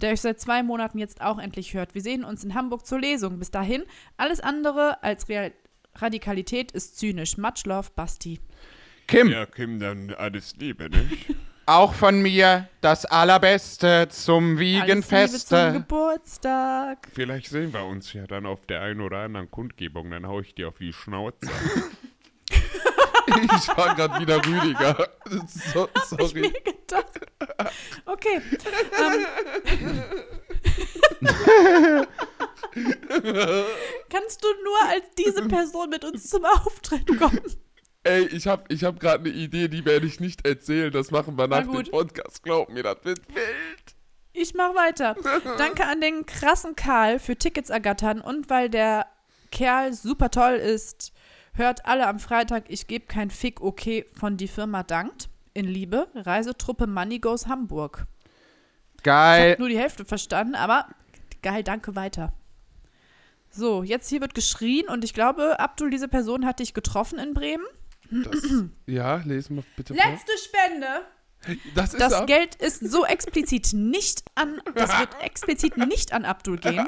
der 0.00 0.12
euch 0.12 0.20
seit 0.22 0.40
zwei 0.40 0.62
Monaten 0.62 0.98
jetzt 0.98 1.20
auch 1.20 1.38
endlich 1.38 1.74
hört. 1.74 1.94
Wir 1.94 2.02
sehen 2.02 2.24
uns 2.24 2.42
in 2.42 2.54
Hamburg 2.54 2.86
zur 2.86 3.00
Lesung. 3.00 3.38
Bis 3.38 3.50
dahin, 3.50 3.84
alles 4.16 4.40
andere 4.40 5.02
als 5.02 5.28
Real 5.28 5.52
Radikalität 5.98 6.72
ist 6.72 6.98
zynisch. 6.98 7.36
Much 7.38 7.64
love, 7.64 7.88
Basti. 7.94 8.40
Kim, 9.06 9.28
Ja, 9.28 9.46
Kim, 9.46 9.78
dann 9.80 10.12
alles 10.14 10.54
Liebe, 10.56 10.88
nicht? 10.90 11.34
auch 11.66 11.94
von 11.94 12.20
mir 12.20 12.68
das 12.80 13.04
Allerbeste 13.06 14.08
zum 14.10 14.56
Alles 14.56 14.60
Liebe 14.60 14.80
zum 14.80 14.88
Wiegenfeste. 14.88 15.72
Geburtstag. 15.74 17.08
Vielleicht 17.12 17.48
sehen 17.48 17.72
wir 17.72 17.84
uns 17.84 18.12
ja 18.12 18.26
dann 18.26 18.46
auf 18.46 18.66
der 18.66 18.82
einen 18.82 19.00
oder 19.00 19.18
anderen 19.18 19.50
Kundgebung, 19.50 20.10
dann 20.10 20.26
hau 20.26 20.40
ich 20.40 20.54
dir 20.54 20.68
auf 20.68 20.78
die 20.78 20.92
Schnauze. 20.92 21.38
Ich 22.48 23.68
war 23.76 23.94
gerade 23.96 24.20
wieder 24.20 24.36
Rüdiger. 24.44 25.08
So, 25.48 25.88
Ich 25.96 26.02
sorry. 26.04 26.40
mir 26.42 26.52
gedacht. 26.52 27.20
Okay. 28.06 28.40
Ähm. 29.66 30.06
Kannst 34.10 34.44
du 34.44 34.48
nur 34.64 34.90
als 34.90 35.04
diese 35.18 35.42
Person 35.48 35.90
mit 35.90 36.04
uns 36.04 36.28
zum 36.28 36.44
Auftritt 36.44 37.06
kommen? 37.18 37.40
Ey, 38.04 38.26
ich 38.26 38.46
hab, 38.46 38.70
ich 38.70 38.84
hab 38.84 39.00
gerade 39.00 39.28
eine 39.28 39.36
Idee, 39.36 39.68
die 39.68 39.84
werde 39.84 40.06
ich 40.06 40.20
nicht 40.20 40.46
erzählen. 40.46 40.92
Das 40.92 41.10
machen 41.10 41.36
wir 41.36 41.48
Na 41.48 41.60
nach 41.62 41.72
dem. 41.72 41.90
Podcast. 41.90 42.42
Glaub 42.42 42.68
mir, 42.68 42.84
das 42.84 42.98
wird 43.02 43.20
wild. 43.34 43.96
Ich 44.32 44.54
mach 44.54 44.74
weiter. 44.74 45.16
Danke 45.58 45.86
an 45.86 46.00
den 46.00 46.24
krassen 46.26 46.76
Karl 46.76 47.18
für 47.18 47.36
Tickets 47.36 47.70
ergattern 47.70 48.20
und 48.20 48.48
weil 48.48 48.68
der 48.68 49.06
Kerl 49.50 49.92
super 49.92 50.30
toll 50.30 50.54
ist. 50.54 51.12
Hört 51.54 51.86
alle 51.86 52.06
am 52.06 52.20
Freitag, 52.20 52.64
ich 52.68 52.86
gebe 52.86 53.06
kein 53.06 53.30
Fick, 53.30 53.62
okay, 53.62 54.04
von 54.12 54.36
die 54.36 54.46
Firma 54.46 54.82
dankt. 54.82 55.30
In 55.54 55.64
Liebe, 55.64 56.06
Reisetruppe 56.14 56.86
Money 56.86 57.18
Goes 57.18 57.46
Hamburg. 57.46 58.06
Ich 58.98 59.02
Geil. 59.02 59.52
habe 59.52 59.62
nur 59.62 59.70
die 59.70 59.78
Hälfte 59.78 60.04
verstanden, 60.04 60.54
aber 60.54 60.86
geil, 61.42 61.62
danke 61.62 61.96
weiter. 61.96 62.34
So, 63.56 63.82
jetzt 63.82 64.10
hier 64.10 64.20
wird 64.20 64.34
geschrien 64.34 64.86
und 64.88 65.02
ich 65.02 65.14
glaube, 65.14 65.58
Abdul, 65.58 65.88
diese 65.88 66.08
Person 66.08 66.44
hat 66.44 66.58
dich 66.58 66.74
getroffen 66.74 67.18
in 67.18 67.32
Bremen. 67.32 67.64
Das, 68.10 68.36
ja, 68.86 69.16
lesen 69.24 69.56
wir 69.56 69.64
bitte 69.76 69.94
vor. 69.94 70.04
Letzte 70.04 70.32
Spende. 70.36 70.86
Das 71.74 71.94
ist 71.94 72.00
Das. 72.00 72.26
Geld 72.26 72.54
ist 72.56 72.90
so 72.90 73.04
explizit 73.04 73.72
nicht 73.72 74.22
an, 74.34 74.60
das 74.74 74.98
wird 74.98 75.08
explizit 75.22 75.76
nicht 75.76 76.12
an 76.12 76.24
Abdul 76.24 76.58
gehen. 76.58 76.84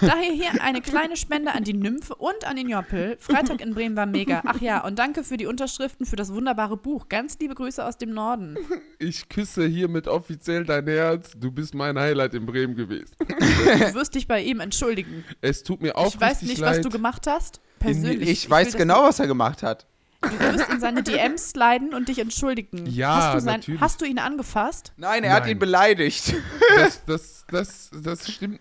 Daher 0.00 0.32
hier 0.32 0.62
eine 0.62 0.80
kleine 0.80 1.16
Spende 1.16 1.52
an 1.54 1.64
die 1.64 1.74
Nymphe 1.74 2.14
und 2.14 2.44
an 2.46 2.56
den 2.56 2.68
Joppel. 2.68 3.16
Freitag 3.20 3.60
in 3.60 3.74
Bremen 3.74 3.96
war 3.96 4.06
mega. 4.06 4.42
Ach 4.46 4.60
ja, 4.60 4.84
und 4.84 4.98
danke 4.98 5.24
für 5.24 5.36
die 5.36 5.46
Unterschriften 5.46 6.06
für 6.06 6.16
das 6.16 6.32
wunderbare 6.32 6.76
Buch. 6.76 7.08
Ganz 7.08 7.38
liebe 7.40 7.54
Grüße 7.54 7.84
aus 7.84 7.98
dem 7.98 8.10
Norden. 8.14 8.56
Ich 8.98 9.28
küsse 9.28 9.66
hiermit 9.66 10.08
offiziell 10.08 10.64
dein 10.64 10.86
Herz. 10.86 11.32
Du 11.36 11.50
bist 11.52 11.74
mein 11.74 11.98
Highlight 11.98 12.34
in 12.34 12.46
Bremen 12.46 12.74
gewesen. 12.74 13.14
Du 13.18 13.94
wirst 13.94 14.14
dich 14.14 14.26
bei 14.26 14.42
ihm 14.42 14.60
entschuldigen. 14.60 15.24
Es 15.40 15.62
tut 15.62 15.80
mir 15.80 15.88
Ich 15.88 15.94
aufrichtig 15.94 16.20
weiß 16.20 16.42
nicht, 16.42 16.58
leid. 16.58 16.76
was 16.76 16.80
du 16.80 16.88
gemacht 16.90 17.26
hast. 17.26 17.60
Persönlich. 17.78 18.28
Ich 18.28 18.50
weiß 18.50 18.66
will 18.66 18.72
das 18.72 18.78
genau, 18.80 19.02
was 19.04 19.20
er 19.20 19.26
gemacht 19.26 19.62
hat. 19.62 19.86
Du 20.20 20.30
wirst 20.30 20.68
in 20.70 20.80
seine 20.80 21.02
DMs 21.02 21.50
sliden 21.50 21.94
und 21.94 22.08
dich 22.08 22.18
entschuldigen. 22.18 22.86
Ja, 22.86 23.14
hast 23.14 23.34
du, 23.34 23.40
sein, 23.40 23.60
natürlich. 23.60 23.80
hast 23.80 24.00
du 24.00 24.04
ihn 24.04 24.18
angefasst? 24.18 24.92
Nein, 24.96 25.22
er 25.22 25.32
hat 25.32 25.42
Nein. 25.44 25.52
ihn 25.52 25.58
beleidigt. 25.58 26.34
Das, 26.76 27.04
das, 27.06 27.44
das, 27.48 27.90
das 28.02 28.30
stimmt 28.30 28.60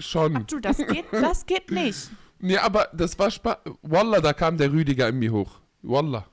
schon. 0.00 0.36
Abdul, 0.36 0.60
das 0.60 0.78
geht, 0.78 1.04
das 1.12 1.46
geht 1.46 1.70
nicht. 1.70 2.10
Nee, 2.38 2.58
aber 2.58 2.88
das 2.92 3.18
war 3.18 3.30
Spaß. 3.30 3.58
Wallah, 3.82 4.20
da 4.20 4.32
kam 4.32 4.56
der 4.58 4.72
Rüdiger 4.72 5.08
in 5.08 5.18
mir 5.18 5.32
hoch. 5.32 5.60
Wallah. 5.82 6.26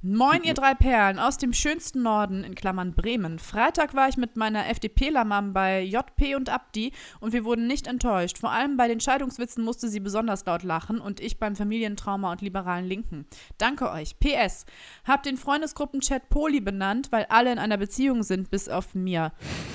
Moin, 0.00 0.44
ihr 0.44 0.54
drei 0.54 0.74
Perlen 0.74 1.18
aus 1.18 1.38
dem 1.38 1.52
schönsten 1.52 2.02
Norden, 2.02 2.44
in 2.44 2.54
Klammern 2.54 2.94
Bremen. 2.94 3.40
Freitag 3.40 3.94
war 3.94 4.08
ich 4.08 4.16
mit 4.16 4.36
meiner 4.36 4.68
FDP-Lamam 4.68 5.52
bei 5.52 5.82
JP 5.82 6.36
und 6.36 6.50
Abdi 6.50 6.92
und 7.18 7.32
wir 7.32 7.44
wurden 7.44 7.66
nicht 7.66 7.88
enttäuscht. 7.88 8.38
Vor 8.38 8.52
allem 8.52 8.76
bei 8.76 8.86
den 8.86 9.00
Scheidungswitzen 9.00 9.64
musste 9.64 9.88
sie 9.88 9.98
besonders 9.98 10.46
laut 10.46 10.62
lachen 10.62 11.00
und 11.00 11.18
ich 11.18 11.40
beim 11.40 11.56
Familientrauma 11.56 12.30
und 12.30 12.42
liberalen 12.42 12.84
Linken. 12.84 13.26
Danke 13.58 13.90
euch. 13.90 14.20
PS. 14.20 14.66
Hab 15.04 15.24
den 15.24 15.36
Freundesgruppenchat 15.36 16.28
Poli 16.28 16.60
benannt, 16.60 17.08
weil 17.10 17.26
alle 17.28 17.50
in 17.50 17.58
einer 17.58 17.76
Beziehung 17.76 18.22
sind, 18.22 18.52
bis 18.52 18.68
auf 18.68 18.94
mir. 18.94 19.32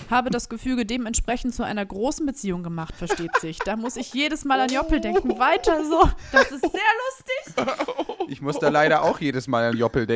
Habe 0.09 0.29
das 0.29 0.47
Gefüge 0.47 0.85
dementsprechend 0.85 1.53
zu 1.53 1.63
einer 1.63 1.85
großen 1.85 2.25
Beziehung 2.25 2.63
gemacht, 2.63 2.95
versteht 2.95 3.35
sich. 3.41 3.59
Da 3.59 3.75
muss 3.75 3.97
ich 3.97 4.13
jedes 4.13 4.45
Mal 4.45 4.61
an 4.61 4.69
Joppel 4.69 5.01
denken. 5.01 5.37
Weiter 5.37 5.83
so. 5.83 6.09
Das 6.31 6.49
ist 6.49 6.61
sehr 6.61 6.71
lustig. 6.71 8.29
Ich 8.29 8.41
muss 8.41 8.57
da 8.57 8.69
leider 8.69 9.03
auch 9.03 9.19
jedes 9.19 9.49
Mal 9.49 9.69
an 9.69 9.77
Joppel 9.77 10.05
denken. 10.05 10.12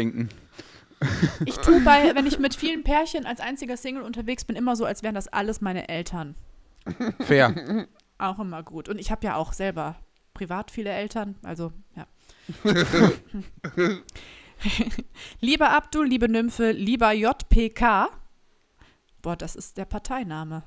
Ich 1.46 1.58
tue 1.58 1.82
bei, 1.82 2.16
wenn 2.16 2.26
ich 2.26 2.40
mit 2.40 2.56
vielen 2.56 2.84
Pärchen 2.84 3.26
als 3.26 3.40
einziger 3.40 3.78
Single 3.78 4.04
unterwegs 4.04 4.46
bin, 4.46 4.56
immer 4.56 4.76
so, 4.76 4.86
als 4.86 5.04
wären 5.04 5.16
das 5.16 5.28
alles 5.28 5.62
meine 5.62 5.90
Eltern. 5.90 6.36
Fair. 7.20 7.88
Auch 8.18 8.40
immer 8.40 8.64
gut. 8.64 8.90
Und 8.90 9.00
ich 9.00 9.12
habe 9.12 9.26
ja 9.26 9.36
auch 9.36 9.54
selber 9.54 9.96
privat 10.34 10.72
viele 10.72 10.90
Eltern, 10.92 11.36
also 11.44 11.72
ja. 11.96 12.08
lieber 15.42 15.72
Abdul, 15.72 16.08
liebe 16.08 16.30
Nymphe, 16.30 16.72
lieber 16.72 17.12
JPK. 17.12 18.10
Boah, 19.22 19.36
das 19.36 19.56
ist 19.56 19.78
der 19.78 19.86
Parteiname. 19.86 20.64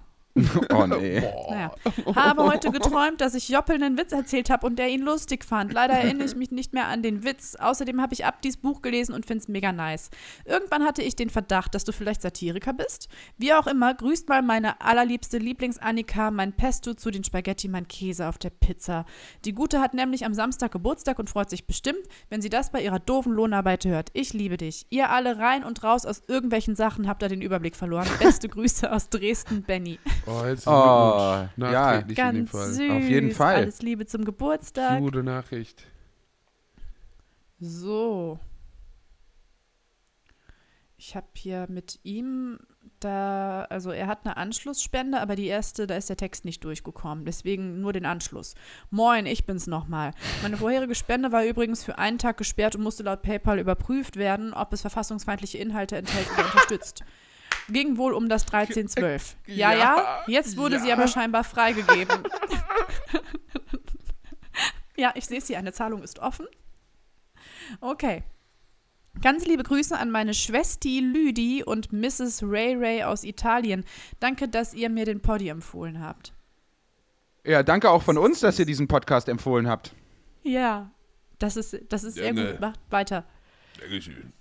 Oh 0.70 0.86
nee. 0.86 1.20
Naja. 1.50 1.72
Habe 2.14 2.44
heute 2.44 2.70
geträumt, 2.70 3.20
dass 3.20 3.34
ich 3.34 3.48
Joppel 3.48 3.74
einen 3.74 3.98
Witz 3.98 4.12
erzählt 4.12 4.50
habe 4.50 4.66
und 4.66 4.78
der 4.78 4.88
ihn 4.88 5.00
lustig 5.00 5.44
fand. 5.44 5.72
Leider 5.72 5.94
erinnere 5.94 6.26
ich 6.26 6.36
mich 6.36 6.52
nicht 6.52 6.72
mehr 6.72 6.86
an 6.86 7.02
den 7.02 7.24
Witz. 7.24 7.56
Außerdem 7.56 8.00
habe 8.00 8.14
ich 8.14 8.24
Abdis 8.24 8.56
Buch 8.56 8.82
gelesen 8.82 9.14
und 9.14 9.26
finde 9.26 9.42
es 9.42 9.48
mega 9.48 9.72
nice. 9.72 10.10
Irgendwann 10.44 10.84
hatte 10.84 11.02
ich 11.02 11.16
den 11.16 11.30
Verdacht, 11.30 11.74
dass 11.74 11.84
du 11.84 11.92
vielleicht 11.92 12.22
Satiriker 12.22 12.72
bist. 12.72 13.08
Wie 13.36 13.52
auch 13.52 13.66
immer, 13.66 13.94
grüßt 13.94 14.28
mal 14.28 14.42
meine 14.42 14.80
allerliebste 14.80 15.38
Lieblings-Annika, 15.38 16.30
mein 16.30 16.52
Pesto 16.52 16.94
zu 16.94 17.10
den 17.10 17.24
Spaghetti, 17.24 17.68
mein 17.68 17.88
Käse 17.88 18.28
auf 18.28 18.38
der 18.38 18.50
Pizza. 18.50 19.06
Die 19.44 19.52
Gute 19.52 19.80
hat 19.80 19.94
nämlich 19.94 20.24
am 20.24 20.34
Samstag 20.34 20.70
Geburtstag 20.70 21.18
und 21.18 21.30
freut 21.30 21.50
sich 21.50 21.66
bestimmt, 21.66 22.02
wenn 22.28 22.40
sie 22.40 22.48
das 22.50 22.70
bei 22.70 22.80
ihrer 22.82 23.00
doofen 23.00 23.32
Lohnarbeit 23.32 23.84
hört. 23.84 24.10
Ich 24.12 24.32
liebe 24.32 24.56
dich. 24.56 24.86
Ihr 24.90 25.10
alle 25.10 25.38
rein 25.38 25.64
und 25.64 25.82
raus 25.82 26.06
aus 26.06 26.22
irgendwelchen 26.28 26.76
Sachen 26.76 27.08
habt 27.08 27.22
ihr 27.22 27.28
den 27.28 27.42
Überblick 27.42 27.74
verloren. 27.74 28.08
Beste 28.20 28.48
Grüße 28.48 28.90
aus 28.92 29.08
Dresden, 29.08 29.62
Benny. 29.62 29.98
Oh, 30.26 30.42
herzlichen 30.44 30.72
Oh, 30.72 31.46
Glückwunsch. 31.56 31.72
ja. 31.72 31.92
Nachträglich 31.92 32.18
in 32.18 32.24
dem 32.24 32.34
Ganz 32.46 32.50
Fall. 32.50 32.72
süß. 32.72 32.90
Auf 32.90 33.08
jeden 33.08 33.30
Fall. 33.32 33.54
Alles 33.56 33.82
Liebe 33.82 34.06
zum 34.06 34.24
Geburtstag. 34.24 34.98
Gute 35.00 35.22
Nachricht. 35.22 35.84
So. 37.58 38.38
Ich 40.96 41.16
habe 41.16 41.26
hier 41.34 41.66
mit 41.70 41.98
ihm 42.02 42.58
da, 43.00 43.62
also 43.70 43.90
er 43.90 44.06
hat 44.06 44.20
eine 44.24 44.36
Anschlussspende, 44.36 45.18
aber 45.20 45.34
die 45.34 45.46
erste, 45.46 45.86
da 45.86 45.96
ist 45.96 46.10
der 46.10 46.18
Text 46.18 46.44
nicht 46.44 46.62
durchgekommen. 46.64 47.24
Deswegen 47.24 47.80
nur 47.80 47.94
den 47.94 48.04
Anschluss. 48.04 48.54
Moin, 48.90 49.24
ich 49.24 49.46
bin's 49.46 49.66
nochmal. 49.66 50.12
Meine 50.42 50.58
vorherige 50.58 50.94
Spende 50.94 51.32
war 51.32 51.44
übrigens 51.44 51.82
für 51.82 51.96
einen 51.98 52.18
Tag 52.18 52.36
gesperrt 52.36 52.76
und 52.76 52.82
musste 52.82 53.02
laut 53.02 53.22
PayPal 53.22 53.58
überprüft 53.58 54.16
werden, 54.16 54.52
ob 54.52 54.72
es 54.74 54.82
verfassungsfeindliche 54.82 55.56
Inhalte 55.58 55.96
enthält 55.96 56.30
oder 56.34 56.44
unterstützt. 56.52 57.02
Ging 57.68 57.96
wohl 57.96 58.12
um 58.12 58.28
das 58.28 58.42
1312. 58.44 59.36
Ja, 59.46 59.72
ja, 59.72 59.78
Ja, 59.78 60.24
jetzt 60.26 60.56
wurde 60.56 60.80
sie 60.80 60.88
ja. 60.88 60.94
aber 60.94 61.08
scheinbar 61.08 61.44
freigegeben. 61.44 62.16
ja, 64.96 65.12
ich 65.14 65.26
sehe 65.26 65.38
es 65.38 65.46
hier, 65.46 65.58
eine 65.58 65.72
Zahlung 65.72 66.02
ist 66.02 66.18
offen. 66.18 66.46
Okay. 67.80 68.22
Ganz 69.22 69.44
liebe 69.44 69.64
Grüße 69.64 69.98
an 69.98 70.10
meine 70.10 70.34
Schwesti 70.34 71.00
Lüdi 71.00 71.64
und 71.64 71.92
Mrs. 71.92 72.42
Ray 72.42 72.76
Ray 72.76 73.02
aus 73.02 73.24
Italien. 73.24 73.84
Danke, 74.20 74.48
dass 74.48 74.72
ihr 74.72 74.88
mir 74.88 75.04
den 75.04 75.20
Poddy 75.20 75.48
empfohlen 75.48 76.00
habt. 76.00 76.32
Ja, 77.44 77.62
danke 77.62 77.90
auch 77.90 78.02
von 78.02 78.18
uns, 78.18 78.40
dass 78.40 78.58
ihr 78.58 78.66
diesen 78.66 78.86
Podcast 78.86 79.28
empfohlen 79.28 79.68
habt. 79.68 79.94
Ja, 80.42 80.90
das 81.38 81.56
ist, 81.56 81.76
das 81.88 82.04
ist 82.04 82.14
sehr 82.14 82.32
Gerne. 82.32 82.52
gut. 82.52 82.60
Macht 82.60 82.80
weiter. 82.90 83.24
Dankeschön. 83.80 84.32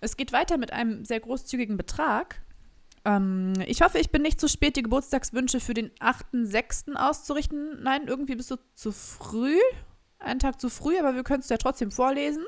Es 0.00 0.16
geht 0.16 0.32
weiter 0.32 0.56
mit 0.56 0.72
einem 0.72 1.04
sehr 1.04 1.20
großzügigen 1.20 1.76
Betrag. 1.76 2.40
Ähm, 3.04 3.54
ich 3.66 3.82
hoffe, 3.82 3.98
ich 3.98 4.10
bin 4.10 4.22
nicht 4.22 4.40
zu 4.40 4.48
spät, 4.48 4.76
die 4.76 4.82
Geburtstagswünsche 4.82 5.60
für 5.60 5.74
den 5.74 5.90
8.6. 6.00 6.94
auszurichten. 6.94 7.82
Nein, 7.82 8.06
irgendwie 8.06 8.34
bist 8.34 8.50
du 8.50 8.56
zu 8.74 8.92
früh. 8.92 9.58
Einen 10.18 10.40
Tag 10.40 10.60
zu 10.60 10.68
früh, 10.68 10.98
aber 10.98 11.14
wir 11.14 11.22
können 11.22 11.40
es 11.40 11.48
ja 11.48 11.56
trotzdem 11.56 11.90
vorlesen. 11.90 12.44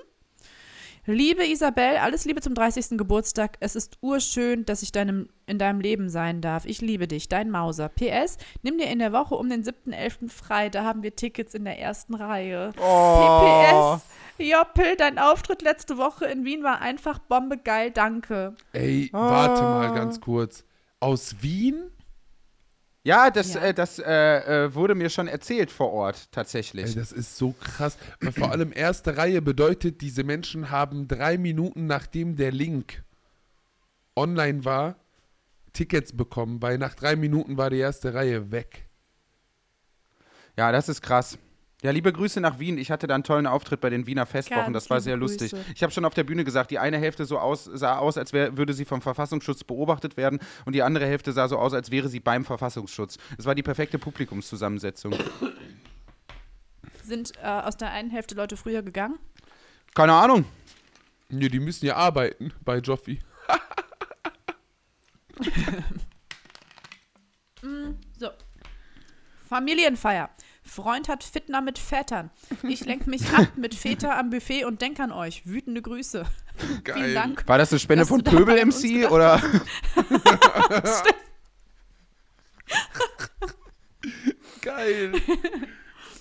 Liebe 1.05 1.45
Isabel, 1.45 1.97
alles 1.97 2.27
Liebe 2.27 2.41
zum 2.41 2.55
30. 2.55 2.97
Geburtstag. 2.97 3.57
Es 3.59 3.75
ist 3.75 3.99
urschön, 4.03 4.65
dass 4.65 4.83
ich 4.83 4.93
deinem, 4.93 5.31
in 5.47 5.59
deinem 5.59 5.81
Leben 5.81 6.09
sein 6.09 6.41
darf. 6.41 6.65
Ich 6.65 6.81
liebe 6.81 7.09
dich, 7.09 7.29
dein 7.29 7.51
Mauser. 7.51 7.89
PS, 7.89 8.37
nimm 8.63 8.79
dir 8.79 8.87
in 8.87 9.01
der 9.01 9.13
Woche 9.13 9.35
um 9.35 9.51
den 9.51 9.65
7.11. 9.65 10.29
frei. 10.29 10.69
Da 10.69 10.85
haben 10.85 11.03
wir 11.03 11.17
Tickets 11.17 11.55
in 11.55 11.65
der 11.65 11.81
ersten 11.81 12.15
Reihe. 12.15 12.73
Oh. 12.81 13.97
PPS, 13.99 14.05
Joppel, 14.39 14.97
dein 14.97 15.19
Auftritt 15.19 15.63
letzte 15.63 15.99
Woche 15.99 16.25
in 16.27 16.45
Wien 16.45 16.63
war 16.63 16.81
einfach 16.81 17.19
Bombe 17.19 17.59
geil, 17.59 17.91
danke. 17.91 18.55
Ey, 18.73 19.09
warte 19.13 19.63
Ah. 19.63 19.79
mal 19.79 19.95
ganz 19.95 20.21
kurz. 20.21 20.65
Aus 21.01 21.37
Wien? 21.43 21.91
Ja, 23.05 23.31
das, 23.31 23.55
Ja. 23.55 23.63
Äh, 23.63 23.75
das 23.75 23.99
äh, 23.99 24.05
äh, 24.67 24.75
wurde 24.75 24.95
mir 24.95 25.11
schon 25.11 25.27
erzählt 25.27 25.71
vor 25.73 25.93
Ort, 25.93 26.31
tatsächlich. 26.31 26.87
Ey, 26.87 26.95
das 26.95 27.11
ist 27.13 27.37
so 27.37 27.53
krass. 27.53 27.97
Weil 28.21 28.33
vor 28.33 28.51
allem 28.53 28.73
erste 28.73 29.17
Reihe 29.17 29.43
bedeutet, 29.43 30.01
diese 30.01 30.23
Menschen 30.23 30.71
haben 30.71 31.09
drei 31.09 31.37
Minuten 31.37 31.87
nachdem 31.87 32.37
der 32.37 32.53
Link 32.53 33.03
online 34.15 34.65
war, 34.65 34.97
Tickets 35.73 36.13
bekommen, 36.17 36.61
weil 36.63 36.79
nach 36.79 36.95
drei 36.95 37.17
Minuten 37.17 37.57
war 37.57 37.71
die 37.71 37.79
erste 37.79 38.15
Reihe 38.15 38.53
weg. 38.53 38.87
Ja, 40.57 40.71
das 40.71 40.89
ist 40.89 41.01
krass. 41.03 41.39
Ja, 41.83 41.91
liebe 41.91 42.13
Grüße 42.13 42.41
nach 42.41 42.61
Wien. 42.61 42.79
Ich 42.79 42.93
hatte 42.93 43.09
da 43.09 43.17
einen 43.17 43.25
tollen 43.25 43.49
Auftritt 43.49 43.81
bei 43.81 43.91
den 43.91 44.07
Wiener 44.07 44.25
Festwochen. 44.25 44.73
Ganz 44.73 44.75
das 44.85 44.91
war 44.91 45.01
sehr 45.01 45.17
lustig. 45.17 45.51
Grüße. 45.51 45.65
Ich 45.75 45.83
habe 45.83 45.93
schon 45.93 46.05
auf 46.05 46.15
der 46.15 46.23
Bühne 46.23 46.45
gesagt, 46.45 46.71
die 46.71 46.79
eine 46.79 46.97
Hälfte 46.97 47.25
so 47.25 47.41
aus, 47.41 47.65
sah 47.65 47.99
aus, 47.99 48.17
als 48.17 48.33
wär, 48.33 48.57
würde 48.57 48.73
sie 48.73 48.85
vom 48.85 49.03
Verfassungsschutz 49.03 49.65
beobachtet 49.65 50.17
werden 50.17 50.39
und 50.65 50.75
die 50.75 50.83
andere 50.83 51.07
Hälfte 51.07 51.33
sah 51.33 51.49
so 51.49 51.59
aus, 51.59 51.75
als 51.75 51.91
wäre 51.91 52.09
sie 52.09 52.21
beim 52.21 52.45
Verfassungsschutz. 52.45 53.19
Es 53.37 53.47
war 53.47 53.57
die 53.57 53.65
perfekte 53.65 53.99
Publikumszusammensetzung. 53.99 55.13
Sind 57.03 57.33
äh, 57.43 57.47
aus 57.47 57.77
der 57.77 57.91
einen 57.91 58.11
Hälfte 58.11 58.37
Leute 58.37 58.57
früher 58.57 58.83
gegangen? 58.83 59.19
Keine 59.95 60.13
Ahnung. 60.13 60.45
Nee, 61.31 61.49
die 61.49 61.59
müssen 61.59 61.87
ja 61.87 61.97
arbeiten 61.97 62.53
bei 62.65 62.79
Joffi. 62.79 63.21
So. 68.19 68.29
Familienfeier. 69.49 70.31
Freund 70.73 71.09
hat 71.09 71.23
Fitner 71.23 71.61
mit 71.61 71.79
Vätern. 71.79 72.31
Ich 72.63 72.85
lenk 72.87 73.07
mich 73.07 73.31
ab 73.33 73.49
mit 73.57 73.75
Väter 73.75 74.17
am 74.17 74.31
Buffet 74.31 74.65
und 74.65 74.81
denk 74.81 74.99
an 75.01 75.13
euch. 75.13 75.47
Wütende 75.47 75.83
Grüße. 75.83 76.25
Vielen 76.85 77.15
Dank. 77.15 77.47
War 77.47 77.59
das 77.59 77.71
eine 77.73 77.79
Spende 77.79 78.07
von 78.07 78.25
Pöbel 78.25 78.65
MC 78.65 79.11
oder? 79.11 79.43
Geil. 84.63 85.13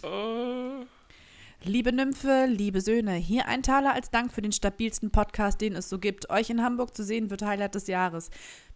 oh. 0.03 0.83
Liebe 1.63 1.93
Nymphe, 1.93 2.47
liebe 2.47 2.81
Söhne, 2.81 3.13
hier 3.13 3.47
ein 3.47 3.63
Taler 3.63 3.93
als 3.93 4.09
Dank 4.09 4.33
für 4.33 4.41
den 4.41 4.51
stabilsten 4.51 5.11
Podcast, 5.11 5.61
den 5.61 5.75
es 5.75 5.87
so 5.89 5.99
gibt. 5.99 6.29
Euch 6.29 6.49
in 6.49 6.63
Hamburg 6.63 6.95
zu 6.95 7.03
sehen 7.03 7.29
wird 7.29 7.43
Highlight 7.43 7.75
des 7.75 7.87
Jahres. 7.87 8.31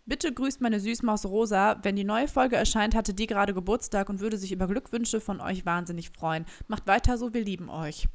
Bitte 0.08 0.32
grüßt 0.32 0.62
meine 0.62 0.80
Süßmaus 0.80 1.26
Rosa. 1.26 1.80
Wenn 1.82 1.96
die 1.96 2.04
neue 2.04 2.28
Folge 2.28 2.56
erscheint, 2.56 2.94
hatte 2.94 3.16
die 3.16 3.26
gerade 3.26 3.56
Geburtstag 3.56 4.08
und 4.08 4.20
würde 4.20 4.38
sich 4.38 4.52
über 4.52 4.68
Glückwünsche 4.68 5.20
von 5.20 5.42
euch 5.42 5.66
wahnsinnig 5.66 6.12
freuen. 6.12 6.46
Macht 6.68 6.86
weiter 6.86 7.18
so, 7.18 7.34
wir 7.34 7.44
lieben 7.44 7.70
euch. 7.70 8.08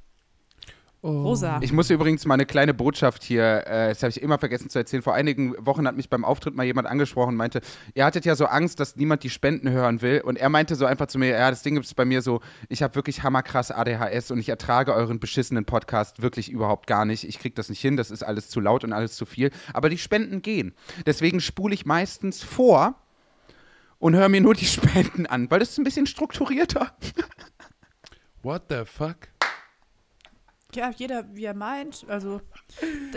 Rosa. 1.02 1.60
Ich 1.62 1.72
muss 1.72 1.88
übrigens 1.88 2.26
mal 2.26 2.34
eine 2.34 2.44
kleine 2.44 2.74
Botschaft 2.74 3.22
hier, 3.22 3.66
äh, 3.66 3.88
das 3.88 4.02
habe 4.02 4.10
ich 4.10 4.20
immer 4.20 4.38
vergessen 4.38 4.68
zu 4.68 4.78
erzählen. 4.78 5.02
Vor 5.02 5.14
einigen 5.14 5.54
Wochen 5.64 5.86
hat 5.86 5.96
mich 5.96 6.10
beim 6.10 6.26
Auftritt 6.26 6.54
mal 6.54 6.64
jemand 6.64 6.88
angesprochen 6.88 7.30
und 7.30 7.36
meinte, 7.36 7.62
ihr 7.94 8.04
hattet 8.04 8.26
ja 8.26 8.34
so 8.34 8.44
Angst, 8.44 8.80
dass 8.80 8.96
niemand 8.96 9.22
die 9.22 9.30
Spenden 9.30 9.70
hören 9.70 10.02
will. 10.02 10.20
Und 10.20 10.36
er 10.36 10.50
meinte 10.50 10.74
so 10.74 10.84
einfach 10.84 11.06
zu 11.06 11.18
mir, 11.18 11.30
ja, 11.30 11.48
das 11.48 11.62
Ding 11.62 11.78
ist 11.78 11.96
bei 11.96 12.04
mir 12.04 12.20
so, 12.20 12.40
ich 12.68 12.82
habe 12.82 12.94
wirklich 12.96 13.22
hammerkrass 13.22 13.70
ADHS 13.70 14.30
und 14.30 14.38
ich 14.38 14.50
ertrage 14.50 14.92
euren 14.92 15.20
beschissenen 15.20 15.64
Podcast 15.64 16.20
wirklich 16.20 16.50
überhaupt 16.50 16.86
gar 16.86 17.06
nicht. 17.06 17.24
Ich 17.24 17.38
kriege 17.38 17.54
das 17.54 17.70
nicht 17.70 17.80
hin, 17.80 17.96
das 17.96 18.10
ist 18.10 18.22
alles 18.22 18.50
zu 18.50 18.60
laut 18.60 18.84
und 18.84 18.92
alles 18.92 19.16
zu 19.16 19.24
viel. 19.24 19.50
Aber 19.72 19.88
die 19.88 19.98
Spenden 19.98 20.42
gehen. 20.42 20.74
Deswegen 21.06 21.40
spule 21.40 21.72
ich 21.72 21.86
meistens 21.86 22.42
vor 22.42 22.94
und 23.98 24.16
höre 24.16 24.28
mir 24.28 24.42
nur 24.42 24.54
die 24.54 24.64
Spenden 24.66 25.24
an, 25.24 25.50
weil 25.50 25.60
das 25.60 25.70
ist 25.70 25.78
ein 25.78 25.84
bisschen 25.84 26.06
strukturierter. 26.06 26.92
What 28.42 28.64
the 28.68 28.82
fuck? 28.84 29.16
Ja, 30.74 30.90
jeder 30.90 31.24
wie 31.34 31.44
er 31.44 31.54
meint. 31.54 32.04
Also, 32.08 32.40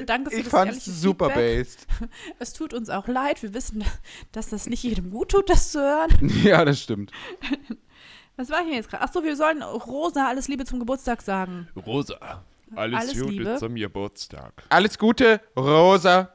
danke 0.06 0.32
für 0.32 0.38
Ich 0.38 0.44
das 0.44 0.52
fand's 0.52 0.86
super 0.86 1.28
Feedback. 1.30 1.58
based. 1.60 1.88
Es 2.40 2.54
tut 2.54 2.74
uns 2.74 2.90
auch 2.90 3.08
leid. 3.08 3.42
Wir 3.44 3.54
wissen, 3.54 3.84
dass 4.32 4.50
das 4.50 4.68
nicht 4.68 4.84
jedem 4.84 5.10
gut 5.12 5.32
tut, 5.32 5.50
das 5.50 5.72
zu 5.72 5.80
hören. 5.80 6.12
Ja, 6.44 6.66
das 6.66 6.82
stimmt. 6.82 7.12
Was 8.36 8.50
war 8.50 8.64
hier 8.66 8.74
jetzt 8.76 8.90
gerade? 8.90 9.04
Achso, 9.04 9.24
wir 9.24 9.36
sollen 9.36 9.62
Rosa 9.62 10.28
alles 10.28 10.48
Liebe 10.48 10.66
zum 10.66 10.80
Geburtstag 10.80 11.22
sagen. 11.22 11.68
Rosa. 11.86 12.44
Alles, 12.76 13.00
Alles 13.00 13.14
Gute 13.20 13.32
Liebe. 13.32 13.58
zum 13.60 13.76
Geburtstag. 13.76 14.64
Alles 14.70 14.98
Gute, 14.98 15.40
Rosa. 15.56 16.34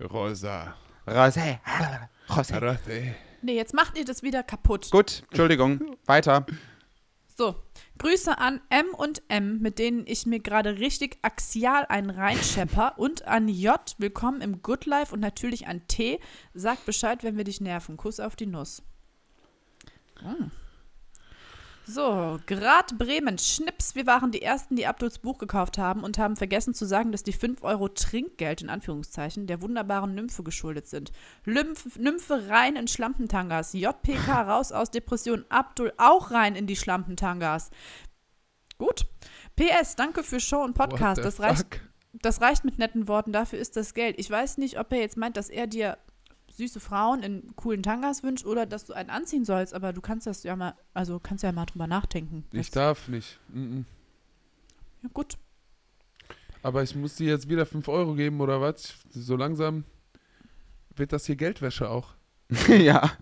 Rosa. 0.00 0.74
Rosé. 1.06 1.60
Rosé. 2.28 2.58
Rothe. 2.60 3.14
Nee, 3.42 3.54
jetzt 3.54 3.72
macht 3.74 3.96
ihr 3.96 4.04
das 4.04 4.24
wieder 4.24 4.42
kaputt. 4.42 4.90
Gut, 4.90 5.22
Entschuldigung. 5.28 5.96
Weiter. 6.06 6.44
So, 7.38 7.54
Grüße 7.98 8.36
an 8.36 8.60
M 8.68 8.86
und 8.94 9.22
M, 9.28 9.60
mit 9.60 9.78
denen 9.78 10.06
ich 10.06 10.26
mir 10.26 10.40
gerade 10.40 10.78
richtig 10.78 11.18
axial 11.22 11.86
einen 11.88 12.10
reinschepper. 12.10 12.94
Und 12.98 13.26
an 13.26 13.48
J, 13.48 13.80
willkommen 13.98 14.42
im 14.42 14.60
Good 14.60 14.84
Life. 14.84 15.14
Und 15.14 15.20
natürlich 15.20 15.66
an 15.66 15.86
T, 15.88 16.20
sag 16.52 16.84
Bescheid, 16.84 17.24
wenn 17.24 17.38
wir 17.38 17.44
dich 17.44 17.60
nerven. 17.60 17.96
Kuss 17.96 18.20
auf 18.20 18.36
die 18.36 18.46
Nuss. 18.46 18.82
Hm. 20.20 20.50
So, 21.88 22.40
Grad 22.46 22.98
Bremen, 22.98 23.38
Schnips. 23.38 23.94
Wir 23.94 24.06
waren 24.06 24.32
die 24.32 24.42
Ersten, 24.42 24.74
die 24.74 24.88
Abduls 24.88 25.20
Buch 25.20 25.38
gekauft 25.38 25.78
haben 25.78 26.02
und 26.02 26.18
haben 26.18 26.34
vergessen 26.34 26.74
zu 26.74 26.84
sagen, 26.84 27.12
dass 27.12 27.22
die 27.22 27.32
5 27.32 27.62
Euro 27.62 27.86
Trinkgeld 27.86 28.60
in 28.60 28.70
Anführungszeichen 28.70 29.46
der 29.46 29.62
wunderbaren 29.62 30.12
Nymphe 30.12 30.42
geschuldet 30.42 30.88
sind. 30.88 31.12
Lymph, 31.44 31.96
Nymphe 31.96 32.48
rein 32.48 32.74
in 32.74 32.88
Schlampentangas. 32.88 33.72
JPK 33.72 34.42
raus 34.42 34.72
aus 34.72 34.90
Depression. 34.90 35.44
Abdul 35.48 35.92
auch 35.96 36.32
rein 36.32 36.56
in 36.56 36.66
die 36.66 36.74
Schlampentangas. 36.74 37.70
Gut. 38.78 39.06
PS, 39.54 39.94
danke 39.94 40.24
für 40.24 40.40
Show 40.40 40.64
und 40.64 40.74
Podcast. 40.74 41.24
Das 41.24 41.38
reicht, 41.38 41.80
das 42.14 42.40
reicht 42.40 42.64
mit 42.64 42.78
netten 42.78 43.06
Worten. 43.06 43.32
Dafür 43.32 43.60
ist 43.60 43.76
das 43.76 43.94
Geld. 43.94 44.18
Ich 44.18 44.28
weiß 44.28 44.58
nicht, 44.58 44.80
ob 44.80 44.92
er 44.92 44.98
jetzt 44.98 45.16
meint, 45.16 45.36
dass 45.36 45.50
er 45.50 45.68
dir 45.68 45.98
süße 46.56 46.80
Frauen 46.80 47.22
in 47.22 47.54
coolen 47.54 47.82
Tangas 47.82 48.22
wünscht 48.22 48.46
oder 48.46 48.64
dass 48.66 48.86
du 48.86 48.94
einen 48.94 49.10
anziehen 49.10 49.44
sollst, 49.44 49.74
aber 49.74 49.92
du 49.92 50.00
kannst 50.00 50.26
das 50.26 50.42
ja 50.42 50.56
mal, 50.56 50.74
also 50.94 51.20
kannst 51.20 51.44
ja 51.44 51.52
mal 51.52 51.66
drüber 51.66 51.86
nachdenken. 51.86 52.44
Ich 52.52 52.70
darf 52.70 53.08
nicht. 53.08 53.38
Mhm. 53.48 53.84
Ja, 55.02 55.10
gut. 55.12 55.36
Aber 56.62 56.82
ich 56.82 56.96
muss 56.96 57.16
dir 57.16 57.28
jetzt 57.28 57.48
wieder 57.48 57.66
5 57.66 57.86
Euro 57.88 58.14
geben 58.14 58.40
oder 58.40 58.60
was? 58.60 58.94
So 59.10 59.36
langsam 59.36 59.84
wird 60.96 61.12
das 61.12 61.26
hier 61.26 61.36
Geldwäsche 61.36 61.90
auch. 61.90 62.14
ja. 62.68 63.12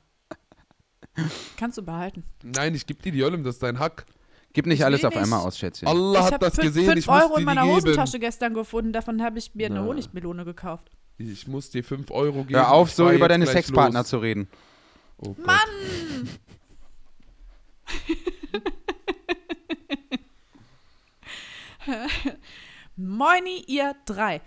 Kannst 1.56 1.76
du 1.78 1.82
behalten. 1.82 2.24
Nein, 2.42 2.74
ich 2.74 2.86
gebe 2.86 3.02
dir 3.02 3.12
die 3.12 3.22
Ollem, 3.22 3.42
das 3.44 3.56
ist 3.56 3.62
dein 3.62 3.78
Hack. 3.78 4.06
Gib 4.52 4.66
nicht 4.66 4.78
Ich 4.78 4.84
alles 4.84 5.04
auf 5.04 5.12
nicht. 5.12 5.22
einmal 5.24 5.40
aus, 5.40 5.58
Schätzchen. 5.58 5.88
Allah 5.88 6.20
ich 6.20 6.24
hat 6.26 6.32
habe 6.34 6.44
das 6.46 6.56
gesehen, 6.56 6.86
5 6.86 6.98
ich 6.98 7.06
muss 7.08 7.22
Euro 7.22 7.34
dir 7.34 7.38
in 7.40 7.44
meiner. 7.44 7.66
Hosentasche 7.66 8.20
gestern 8.20 8.54
gefunden. 8.54 8.92
Davon 8.92 9.20
habe 9.20 9.38
ich 9.38 9.52
mir 9.56 9.66
eine 9.66 9.80
Na. 9.80 9.86
Honigmelone 9.86 10.44
gekauft. 10.44 10.90
Ich 11.16 11.46
muss 11.46 11.70
dir 11.70 11.84
5 11.84 12.10
Euro 12.10 12.44
geben. 12.44 12.58
Hör 12.58 12.72
auf, 12.72 12.90
so 12.90 13.10
über 13.10 13.28
deine 13.28 13.46
Sexpartner 13.46 14.00
los. 14.00 14.08
zu 14.08 14.18
reden. 14.18 14.48
Oh 15.18 15.34
Gott. 15.34 15.46
Mann! 15.46 15.58
Moini, 22.96 23.64
ihr 23.66 23.94
drei. 24.06 24.40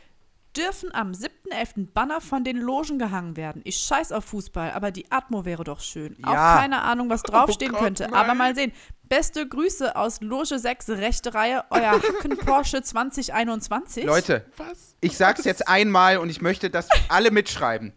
Dürfen 0.57 0.93
am 0.93 1.11
7.11. 1.11 1.87
Banner 1.93 2.19
von 2.19 2.43
den 2.43 2.57
Logen 2.57 2.97
gehangen 2.97 3.37
werden. 3.37 3.61
Ich 3.63 3.77
scheiß 3.77 4.11
auf 4.11 4.25
Fußball, 4.25 4.71
aber 4.71 4.91
die 4.91 5.11
Atmo 5.11 5.45
wäre 5.45 5.63
doch 5.63 5.79
schön. 5.81 6.15
Ja. 6.19 6.27
Auch 6.55 6.59
keine 6.61 6.81
Ahnung, 6.81 7.09
was 7.09 7.21
draufstehen 7.23 7.71
Oh 7.71 7.75
Gott, 7.75 7.83
könnte. 7.83 8.03
nein. 8.05 8.13
Aber 8.13 8.33
mal 8.33 8.55
sehen. 8.55 8.71
Beste 9.03 9.47
Grüße 9.47 9.95
aus 9.95 10.19
Loge 10.21 10.57
6, 10.59 10.89
rechte 10.89 11.33
Reihe, 11.33 11.63
euer 11.69 11.91
Hacken 11.91 12.37
Porsche 12.45 12.81
2021. 12.81 14.03
Leute, 14.03 14.45
Was? 14.57 14.95
ich 14.99 15.15
sag's 15.15 15.45
jetzt 15.45 15.67
einmal 15.67 16.17
und 16.17 16.29
ich 16.29 16.41
möchte, 16.41 16.69
dass 16.69 16.89
alle 17.07 17.31
mitschreiben. 17.31 17.93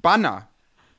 Banner, 0.00 0.48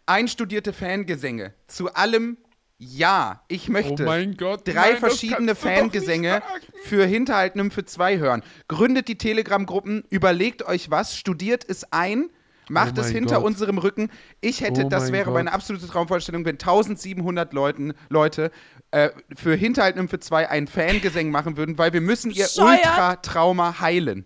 einstudierte 0.06 0.74
Fangesänge, 0.74 1.54
zu 1.68 1.94
allem 1.94 2.38
Ja. 2.80 3.42
Ich 3.48 3.70
möchte 3.70 4.04
Oh 4.04 4.06
mein 4.06 4.38
Gott. 4.38 4.68
drei 4.68 4.92
nein, 4.92 4.98
verschiedene 4.98 5.56
Fangesänge 5.56 6.42
für 6.84 7.06
Hinterhalt 7.06 7.56
Nymphe 7.56 7.86
2 7.86 8.18
hören. 8.20 8.44
Gründet 8.68 9.08
die 9.08 9.18
Telegram-Gruppen, 9.18 10.04
überlegt 10.10 10.64
euch 10.64 10.92
was, 10.92 11.18
studiert 11.18 11.66
es 11.68 11.92
ein, 11.92 12.30
macht 12.70 12.98
Oh 12.98 13.02
es 13.02 13.10
hinter 13.10 13.36
Gott. 13.38 13.46
unserem 13.46 13.78
Rücken. 13.80 14.12
Ich 14.42 14.62
hätte, 14.62 14.86
Oh 14.86 14.90
das 14.90 15.06
mein 15.06 15.14
wäre 15.14 15.32
meine 15.32 15.50
Gott. 15.50 15.56
absolute 15.56 15.88
Traumvorstellung, 15.88 16.46
wenn 16.46 16.56
1700 16.56 17.52
Leuten, 17.54 17.94
Leute 18.10 18.52
äh, 18.92 19.10
für 19.36 19.56
Hinterhalt 19.56 19.96
Nymphe 19.96 20.20
2 20.20 20.50
ein 20.50 20.68
Fangesang 20.68 21.32
machen 21.32 21.58
würden, 21.58 21.78
weil 21.80 21.94
wir 21.94 22.02
müssen 22.02 22.30
ihr. 22.32 22.48
Ultra-Trauma 22.58 23.80
heilen. 23.80 24.26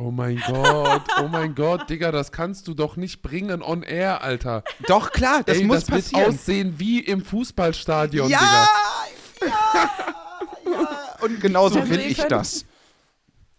Oh 0.00 0.10
mein 0.10 0.40
Gott, 0.46 1.02
oh 1.22 1.28
mein 1.28 1.54
Gott, 1.54 1.90
Digga, 1.90 2.10
das 2.10 2.32
kannst 2.32 2.66
du 2.68 2.74
doch 2.74 2.96
nicht 2.96 3.20
bringen 3.22 3.62
on 3.62 3.82
air, 3.82 4.22
Alter. 4.22 4.64
Doch, 4.86 5.10
klar, 5.12 5.42
das 5.44 5.58
Ey, 5.58 5.64
muss 5.64 5.80
das 5.80 5.90
wird 5.90 6.02
passieren. 6.04 6.34
aussehen 6.34 6.74
wie 6.78 7.00
im 7.00 7.22
Fußballstadion, 7.24 8.28
ja, 8.30 8.38
Digga. 8.38 8.68
ja, 9.46 9.50
ja. 10.70 11.16
Und 11.22 11.40
genauso 11.40 11.80
Also 11.80 11.90
will 11.90 12.00
ich 12.00 12.16
das. 12.16 12.64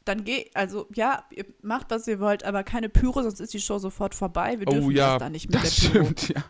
Dann 0.06 0.24
geh, 0.24 0.50
also 0.56 0.88
ja, 0.96 1.24
ihr 1.30 1.46
macht, 1.62 1.92
was 1.92 2.08
ihr 2.08 2.20
wollt, 2.20 2.44
aber 2.44 2.64
keine 2.64 2.90
Pyro, 2.90 3.22
sonst 3.22 3.40
ist 3.40 3.54
die 3.54 3.60
Show 3.62 3.78
sofort 3.78 4.16
vorbei. 4.16 4.60
Wir 4.60 4.68
Oh 4.68 4.72
dürfen 4.72 4.92
ja, 4.92 5.12
das 5.12 5.20
da 5.20 5.30
nicht 5.30 5.46
mit 5.52 5.64
Das 5.64 5.76
der 5.76 5.90
Pyro. 5.90 6.06
stimmt, 6.06 6.30
ja. 6.30 6.44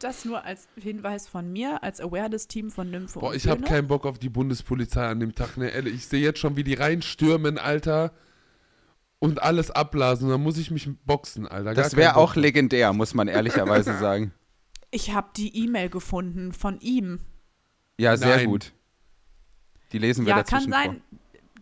Das 0.00 0.24
nur 0.24 0.44
als 0.44 0.66
Hinweis 0.76 1.28
von 1.28 1.52
mir, 1.52 1.82
als 1.84 2.00
Awareness-Team 2.00 2.70
von 2.72 2.90
Nympho 2.90 3.20
Boah, 3.20 3.34
ich 3.34 3.46
hab 3.46 3.58
Söhne. 3.58 3.68
keinen 3.70 3.86
Bock 3.86 4.04
auf 4.04 4.18
die 4.18 4.28
Bundespolizei 4.28 5.06
an 5.06 5.20
dem 5.20 5.34
Tag, 5.36 5.56
ne. 5.56 5.70
Ich 5.88 6.08
sehe 6.08 6.20
jetzt 6.20 6.40
schon, 6.40 6.56
wie 6.56 6.64
die 6.64 6.74
reinstürmen, 6.74 7.56
Alter. 7.58 8.12
Und 9.18 9.42
alles 9.42 9.70
abblasen. 9.70 10.28
Dann 10.28 10.42
muss 10.42 10.58
ich 10.58 10.70
mich 10.70 10.88
boxen, 11.06 11.46
Alter. 11.46 11.74
Gar 11.74 11.82
Das 11.84 11.96
wäre 11.96 12.16
auch 12.16 12.36
legendär, 12.36 12.92
muss 12.92 13.14
man 13.14 13.28
ehrlicherweise 13.28 13.94
sagen. 13.98 14.32
Ich 14.90 15.12
habe 15.14 15.28
die 15.36 15.64
E-Mail 15.64 15.88
gefunden 15.88 16.52
von 16.52 16.78
ihm. 16.80 17.20
Ja, 17.98 18.16
sehr 18.16 18.36
Nein. 18.36 18.46
gut. 18.46 18.72
Die 19.92 19.98
lesen 19.98 20.26
wir 20.26 20.30
Ja, 20.30 20.36
dazwischen 20.38 20.70
kann 20.70 20.84
sein. 20.90 21.02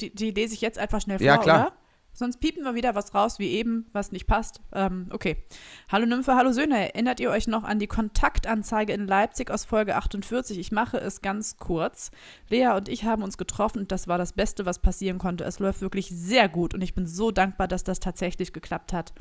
Die, 0.01 0.15
die 0.15 0.31
lese 0.31 0.55
ich 0.55 0.61
jetzt 0.61 0.79
einfach 0.79 1.01
schnell 1.01 1.19
vor, 1.19 1.27
Ja, 1.27 1.39
klar. 1.39 1.67
oder? 1.69 1.77
Sonst 2.15 2.41
piepen 2.41 2.63
wir 2.63 2.75
wieder 2.75 2.95
was 2.95 3.15
raus, 3.15 3.39
wie 3.39 3.53
eben, 3.53 3.87
was 3.93 4.13
nicht 4.13 4.27
passt. 4.27 4.61
Ähm, 4.73 5.07
okay. 5.11 5.43
Hallo 5.91 6.05
Nymphe, 6.05 6.37
hallo 6.37 6.53
Söhne. 6.53 6.93
Erinnert 6.93 7.21
ihr 7.21 7.31
euch 7.31 7.47
noch 7.47 7.65
an 7.65 7.79
die 7.79 7.87
Kontaktanzeige 7.87 8.93
in 8.93 9.07
Leipzig 9.07 9.51
aus 9.51 9.65
Folge 9.65 9.97
48? 9.97 10.59
Ich 10.59 10.73
mache 10.73 10.99
es 10.99 11.23
ganz 11.23 11.57
kurz. 11.57 12.11
Lea 12.51 12.77
und 12.77 12.91
ich 12.91 13.05
haben 13.05 13.23
uns 13.23 13.39
getroffen 13.39 13.79
und 13.79 13.93
das 13.93 14.09
war 14.09 14.19
das 14.19 14.35
Beste, 14.35 14.67
was 14.67 14.81
passieren 14.81 15.17
konnte. 15.17 15.45
Es 15.45 15.59
läuft 15.59 15.81
wirklich 15.81 16.11
sehr 16.11 16.51
gut 16.51 16.75
und 16.75 16.83
ich 16.83 16.95
bin 16.95 17.07
so 17.07 17.31
dankbar, 17.31 17.67
dass 17.67 17.83
das 17.83 17.99
tatsächlich 17.99 18.53
geklappt 18.53 18.93
hat. 18.93 19.15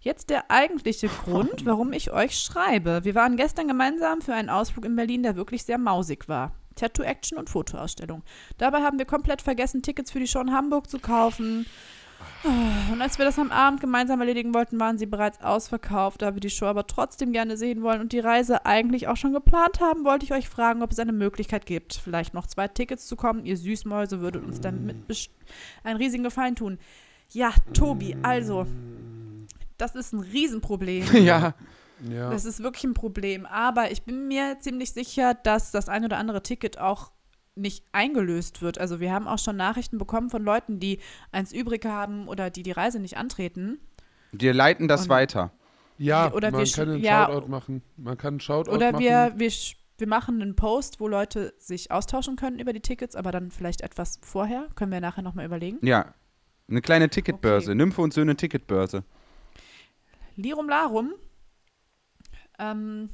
Jetzt 0.00 0.30
der 0.30 0.48
eigentliche 0.48 1.08
Grund, 1.24 1.66
warum 1.66 1.92
ich 1.92 2.12
euch 2.12 2.38
schreibe. 2.38 3.00
Wir 3.02 3.16
waren 3.16 3.36
gestern 3.36 3.66
gemeinsam 3.66 4.20
für 4.20 4.34
einen 4.34 4.48
Ausflug 4.48 4.84
in 4.84 4.94
Berlin, 4.94 5.24
der 5.24 5.34
wirklich 5.34 5.64
sehr 5.64 5.78
mausig 5.78 6.28
war. 6.28 6.52
Tattoo-Action 6.76 7.36
und 7.36 7.50
Fotoausstellung. 7.50 8.22
Dabei 8.56 8.82
haben 8.82 8.98
wir 8.98 9.06
komplett 9.06 9.42
vergessen, 9.42 9.82
Tickets 9.82 10.12
für 10.12 10.20
die 10.20 10.28
Show 10.28 10.40
in 10.40 10.52
Hamburg 10.52 10.88
zu 10.88 11.00
kaufen. 11.00 11.66
Und 12.44 13.02
als 13.02 13.18
wir 13.18 13.24
das 13.24 13.38
am 13.38 13.50
Abend 13.50 13.80
gemeinsam 13.80 14.20
erledigen 14.20 14.54
wollten, 14.54 14.78
waren 14.78 14.96
sie 14.96 15.06
bereits 15.06 15.40
ausverkauft. 15.40 16.22
Da 16.22 16.34
wir 16.34 16.40
die 16.40 16.50
Show 16.50 16.66
aber 16.66 16.86
trotzdem 16.86 17.32
gerne 17.32 17.56
sehen 17.56 17.82
wollen 17.82 18.00
und 18.00 18.12
die 18.12 18.20
Reise 18.20 18.64
eigentlich 18.64 19.08
auch 19.08 19.16
schon 19.16 19.32
geplant 19.32 19.80
haben, 19.80 20.04
wollte 20.04 20.24
ich 20.24 20.32
euch 20.32 20.48
fragen, 20.48 20.82
ob 20.82 20.92
es 20.92 20.98
eine 20.98 21.12
Möglichkeit 21.12 21.66
gibt, 21.66 21.94
vielleicht 21.94 22.34
noch 22.34 22.46
zwei 22.46 22.68
Tickets 22.68 23.06
zu 23.06 23.16
kommen. 23.16 23.44
Ihr 23.44 23.56
Süßmäuse 23.56 24.20
würdet 24.20 24.44
uns 24.44 24.60
damit 24.60 24.96
einen 25.82 25.96
riesigen 25.96 26.22
Gefallen 26.22 26.54
tun. 26.54 26.78
Ja, 27.30 27.52
Tobi, 27.74 28.16
also, 28.22 28.66
das 29.76 29.94
ist 29.94 30.12
ein 30.12 30.20
Riesenproblem. 30.20 31.04
ja. 31.24 31.54
Ja. 32.08 32.30
Das 32.30 32.44
ist 32.44 32.62
wirklich 32.62 32.84
ein 32.84 32.94
Problem. 32.94 33.44
Aber 33.46 33.90
ich 33.90 34.02
bin 34.02 34.28
mir 34.28 34.58
ziemlich 34.60 34.92
sicher, 34.92 35.34
dass 35.34 35.72
das 35.72 35.88
ein 35.88 36.04
oder 36.04 36.16
andere 36.16 36.42
Ticket 36.44 36.78
auch 36.78 37.10
nicht 37.58 37.84
eingelöst 37.92 38.62
wird. 38.62 38.78
Also 38.78 39.00
wir 39.00 39.12
haben 39.12 39.26
auch 39.28 39.38
schon 39.38 39.56
Nachrichten 39.56 39.98
bekommen 39.98 40.30
von 40.30 40.42
Leuten, 40.42 40.80
die 40.80 40.98
eins 41.32 41.52
übrig 41.52 41.84
haben 41.84 42.28
oder 42.28 42.50
die 42.50 42.62
die 42.62 42.72
Reise 42.72 42.98
nicht 43.00 43.16
antreten. 43.16 43.78
Wir 44.32 44.54
leiten 44.54 44.88
das 44.88 45.02
Und- 45.02 45.08
weiter. 45.10 45.52
ja, 45.98 46.32
oder 46.32 46.50
man 46.50 46.64
wir 46.64 46.72
kann 46.72 46.88
einen 46.90 47.02
ja, 47.02 47.26
Shoutout 47.26 47.48
machen. 47.48 47.82
Man 47.96 48.16
kann 48.16 48.34
einen 48.34 48.40
Shoutout 48.40 48.70
Oder 48.72 48.92
machen. 48.92 49.04
wir, 49.04 49.32
wir, 49.36 49.50
sch- 49.50 49.76
wir 49.96 50.06
machen 50.06 50.40
einen 50.40 50.54
Post, 50.54 51.00
wo 51.00 51.08
Leute 51.08 51.54
sich 51.58 51.90
austauschen 51.90 52.36
können 52.36 52.58
über 52.58 52.72
die 52.72 52.80
Tickets, 52.80 53.16
aber 53.16 53.32
dann 53.32 53.50
vielleicht 53.50 53.80
etwas 53.80 54.20
vorher. 54.22 54.68
Können 54.76 54.92
wir 54.92 55.00
nachher 55.00 55.22
nochmal 55.22 55.44
überlegen. 55.46 55.78
Ja. 55.84 56.14
Eine 56.70 56.82
kleine 56.82 57.08
Ticketbörse. 57.08 57.70
Okay. 57.70 57.78
Nymphe 57.78 58.02
und 58.02 58.12
Söhne 58.12 58.36
Ticketbörse. 58.36 59.02
Lirum 60.36 60.68
Larum. 60.68 61.14
Ähm, 62.58 63.08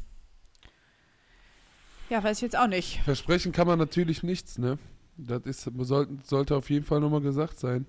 ja, 2.15 2.23
weiß 2.23 2.39
ich 2.39 2.43
jetzt 2.43 2.57
auch 2.57 2.69
nicht. 2.69 3.01
Versprechen 3.01 3.51
kann 3.51 3.67
man 3.67 3.77
natürlich 3.77 4.23
nichts, 4.23 4.57
ne? 4.57 4.79
Das 5.17 5.43
ist, 5.47 5.69
sollte, 5.79 6.17
sollte 6.23 6.55
auf 6.55 6.71
jeden 6.71 6.85
Fall 6.85 7.01
nochmal 7.01 7.21
gesagt 7.21 7.59
sein. 7.59 7.87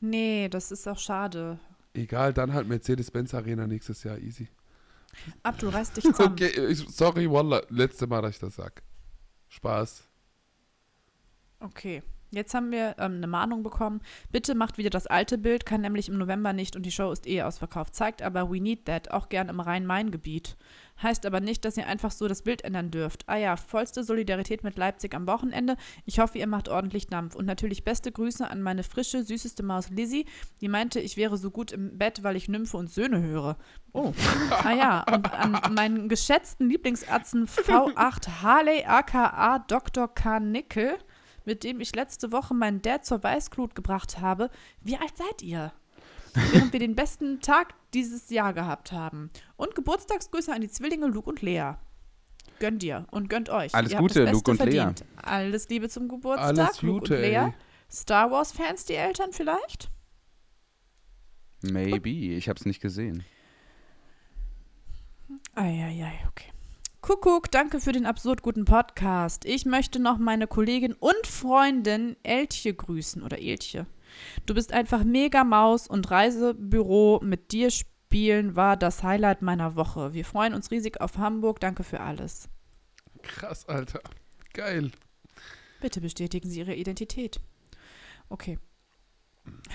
Nee, 0.00 0.48
das 0.48 0.72
ist 0.72 0.88
auch 0.88 0.98
schade. 0.98 1.58
Egal, 1.92 2.32
dann 2.32 2.54
halt 2.54 2.66
Mercedes-Benz 2.66 3.34
Arena 3.34 3.66
nächstes 3.66 4.02
Jahr, 4.02 4.16
easy. 4.16 4.48
Abdul, 5.42 5.68
reiß 5.68 5.92
dich 5.92 6.04
zusammen. 6.04 6.32
Okay, 6.32 6.68
ich, 6.70 6.88
sorry, 6.88 7.30
Wallah, 7.30 7.60
letzte 7.68 8.06
Mal, 8.06 8.22
dass 8.22 8.36
ich 8.36 8.40
das 8.40 8.56
sag. 8.56 8.82
Spaß. 9.48 10.04
Okay. 11.60 12.02
Jetzt 12.30 12.54
haben 12.54 12.70
wir 12.70 12.96
ähm, 12.98 13.16
eine 13.16 13.26
Mahnung 13.26 13.62
bekommen. 13.62 14.00
Bitte 14.30 14.54
macht 14.54 14.78
wieder 14.78 14.90
das 14.90 15.06
alte 15.06 15.38
Bild, 15.38 15.64
kann 15.64 15.80
nämlich 15.80 16.08
im 16.08 16.18
November 16.18 16.52
nicht 16.52 16.76
und 16.76 16.84
die 16.84 16.92
Show 16.92 17.10
ist 17.10 17.26
eh 17.26 17.42
ausverkauft. 17.42 17.94
Zeigt 17.94 18.22
aber 18.22 18.50
We 18.50 18.60
Need 18.60 18.84
That, 18.86 19.10
auch 19.10 19.28
gern 19.28 19.48
im 19.48 19.60
Rhein-Main-Gebiet. 19.60 20.56
Heißt 21.02 21.26
aber 21.26 21.40
nicht, 21.40 21.64
dass 21.64 21.76
ihr 21.76 21.86
einfach 21.86 22.10
so 22.10 22.26
das 22.26 22.42
Bild 22.42 22.64
ändern 22.64 22.90
dürft. 22.90 23.22
Ah 23.28 23.36
ja, 23.36 23.56
vollste 23.56 24.02
Solidarität 24.02 24.64
mit 24.64 24.76
Leipzig 24.76 25.14
am 25.14 25.28
Wochenende. 25.28 25.76
Ich 26.04 26.18
hoffe, 26.18 26.38
ihr 26.38 26.48
macht 26.48 26.68
ordentlich 26.68 27.06
Dampf. 27.06 27.36
Und 27.36 27.46
natürlich 27.46 27.84
beste 27.84 28.10
Grüße 28.10 28.48
an 28.48 28.62
meine 28.62 28.82
frische, 28.82 29.22
süßeste 29.22 29.62
Maus 29.62 29.90
Lizzie, 29.90 30.26
die 30.60 30.68
meinte, 30.68 30.98
ich 30.98 31.16
wäre 31.16 31.36
so 31.36 31.50
gut 31.50 31.70
im 31.70 31.98
Bett, 31.98 32.24
weil 32.24 32.34
ich 32.34 32.48
Nymphe 32.48 32.76
und 32.76 32.90
Söhne 32.90 33.22
höre. 33.22 33.56
Oh. 33.92 34.12
Ah 34.64 34.72
ja, 34.72 35.04
und 35.14 35.32
an 35.32 35.74
meinen 35.74 36.08
geschätzten 36.08 36.68
Lieblingsatzen 36.68 37.46
V8 37.46 38.42
Harley 38.42 38.84
aka 38.84 39.60
Dr. 39.60 40.12
K. 40.12 40.40
Nickel 40.40 40.98
mit 41.48 41.64
dem 41.64 41.80
ich 41.80 41.96
letzte 41.96 42.30
Woche 42.30 42.52
meinen 42.52 42.82
Dad 42.82 43.06
zur 43.06 43.22
Weißglut 43.22 43.74
gebracht 43.74 44.20
habe. 44.20 44.50
Wie 44.82 44.98
alt 44.98 45.16
seid 45.16 45.40
ihr? 45.40 45.72
Während 46.52 46.74
wir 46.74 46.78
den 46.78 46.94
besten 46.94 47.40
Tag 47.40 47.72
dieses 47.94 48.28
Jahr 48.28 48.52
gehabt 48.52 48.92
haben. 48.92 49.30
Und 49.56 49.74
Geburtstagsgrüße 49.74 50.52
an 50.52 50.60
die 50.60 50.68
Zwillinge 50.68 51.06
Luke 51.06 51.30
und 51.30 51.40
Lea. 51.40 51.72
Gönnt 52.58 52.82
ihr 52.82 53.06
und 53.12 53.30
gönnt 53.30 53.48
euch. 53.48 53.74
Alles 53.74 53.92
ihr 53.92 53.98
Gute, 53.98 54.30
Luke 54.30 54.50
und 54.50 54.58
Lea. 54.62 54.72
verdient. 54.72 55.04
Alles 55.16 55.70
Liebe 55.70 55.88
zum 55.88 56.06
Geburtstag, 56.08 56.48
Alles 56.58 56.82
Luke 56.82 57.00
Gute, 57.00 57.14
und 57.16 57.22
Lea. 57.22 57.34
ey. 57.36 57.54
Star 57.90 58.30
Wars-Fans, 58.30 58.84
die 58.84 58.94
Eltern 58.94 59.32
vielleicht? 59.32 59.90
Maybe. 61.62 62.10
Ich 62.10 62.50
hab's 62.50 62.66
nicht 62.66 62.80
gesehen. 62.82 63.24
Eieiei, 65.54 66.12
okay. 66.28 66.52
Kuckuck, 67.08 67.50
danke 67.50 67.80
für 67.80 67.92
den 67.92 68.04
absurd 68.04 68.42
guten 68.42 68.66
Podcast. 68.66 69.46
Ich 69.46 69.64
möchte 69.64 69.98
noch 69.98 70.18
meine 70.18 70.46
Kollegin 70.46 70.92
und 70.92 71.26
Freundin 71.26 72.18
Eltje 72.22 72.74
grüßen 72.74 73.22
oder 73.22 73.38
Eltje. 73.38 73.86
Du 74.44 74.52
bist 74.52 74.74
einfach 74.74 75.04
mega 75.04 75.42
Maus 75.42 75.88
und 75.88 76.10
Reisebüro 76.10 77.20
mit 77.24 77.50
dir 77.52 77.70
spielen 77.70 78.56
war 78.56 78.76
das 78.76 79.02
Highlight 79.02 79.40
meiner 79.40 79.74
Woche. 79.74 80.12
Wir 80.12 80.26
freuen 80.26 80.52
uns 80.52 80.70
riesig 80.70 81.00
auf 81.00 81.16
Hamburg. 81.16 81.60
Danke 81.60 81.82
für 81.82 82.00
alles. 82.00 82.50
Krass, 83.22 83.66
Alter. 83.66 84.00
Geil. 84.52 84.90
Bitte 85.80 86.02
bestätigen 86.02 86.50
Sie 86.50 86.58
Ihre 86.58 86.74
Identität. 86.74 87.40
Okay. 88.28 88.58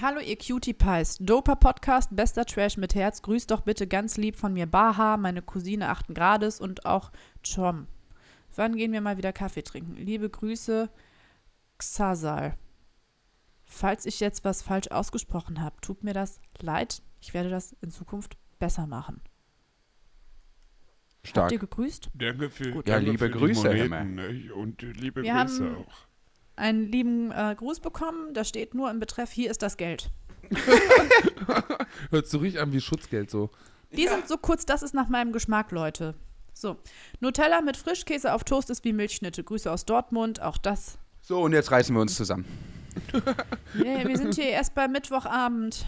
Hallo, 0.02 0.20
ihr 0.20 0.38
Cutie 0.38 0.74
Pies. 0.74 1.18
Doper 1.20 1.56
Podcast, 1.56 2.16
bester 2.16 2.46
Trash 2.46 2.78
mit 2.78 2.96
Herz. 2.96 3.22
Grüßt 3.22 3.50
doch 3.52 3.62
bitte 3.62 3.88
ganz 3.88 4.18
lieb 4.18 4.36
von 4.36 4.54
mir 4.54 4.66
Baha, 4.66 5.18
meine 5.18 5.42
Cousine 5.42 5.90
8. 5.90 6.14
Grades 6.14 6.60
und 6.60 6.86
auch 6.86 7.12
Chom. 7.44 7.88
Wann 8.56 8.76
gehen 8.76 8.92
wir 8.92 9.02
mal 9.02 9.18
wieder 9.18 9.34
Kaffee 9.34 9.64
trinken? 9.64 9.96
Liebe 9.96 10.30
Grüße, 10.30 10.90
Xasal. 11.78 12.58
Falls 13.66 14.06
ich 14.06 14.20
jetzt 14.20 14.44
was 14.44 14.62
falsch 14.62 14.90
ausgesprochen 14.90 15.62
habe, 15.62 15.76
tut 15.82 16.04
mir 16.04 16.14
das 16.14 16.40
leid. 16.60 17.02
Ich 17.22 17.34
werde 17.34 17.50
das 17.50 17.74
in 17.82 17.90
Zukunft 17.90 18.38
besser 18.60 18.86
machen. 18.86 19.22
Stark. 21.26 21.44
Habt 21.46 21.52
ihr 21.54 21.60
gegrüßt? 21.60 22.10
Danke 22.14 22.50
für, 22.50 22.72
Gut. 22.72 22.88
Ja, 22.88 22.98
liebe 22.98 23.18
für 23.18 23.30
die 23.30 23.38
Grüße, 23.40 23.68
Moneten, 23.68 24.16
ne? 24.16 24.54
Und 24.54 24.82
liebe 24.82 25.24
Wir 25.24 25.32
Grüße 25.34 25.64
haben- 25.66 25.78
auch. 25.78 25.96
Einen 26.56 26.92
lieben 26.92 27.32
äh, 27.32 27.56
Gruß 27.58 27.80
bekommen. 27.80 28.34
Da 28.34 28.44
steht 28.44 28.74
nur 28.74 28.90
im 28.92 29.00
Betreff, 29.00 29.32
hier 29.32 29.50
ist 29.50 29.62
das 29.62 29.78
Geld. 29.78 30.12
Hört 32.12 32.28
sich 32.28 32.42
richtig 32.42 32.62
an 32.62 32.72
wie 32.74 32.82
Schutzgeld 32.82 33.32
so. 33.32 33.50
Die 33.92 34.08
sind 34.08 34.28
so 34.28 34.38
kurz, 34.38 34.66
das 34.66 34.84
ist 34.84 34.94
nach 34.94 35.08
meinem 35.08 35.32
Geschmack, 35.32 35.72
Leute. 35.72 36.16
So, 36.54 36.78
Nutella 37.20 37.62
mit 37.62 37.78
Frischkäse 37.78 38.34
auf 38.34 38.44
Toast 38.44 38.70
ist 38.70 38.84
wie 38.84 38.94
Milchschnitte. 38.94 39.44
Grüße 39.44 39.72
aus 39.72 39.86
Dortmund, 39.86 40.42
auch 40.42 40.58
das. 40.58 40.98
So, 41.22 41.42
und 41.42 41.54
jetzt 41.54 41.72
reißen 41.72 41.96
wir 41.96 42.02
uns 42.02 42.16
zusammen. 42.16 42.46
Nee, 43.74 44.08
wir 44.08 44.18
sind 44.18 44.36
hier 44.36 44.50
erst 44.50 44.76
bei 44.76 44.88
Mittwochabend. 44.88 45.88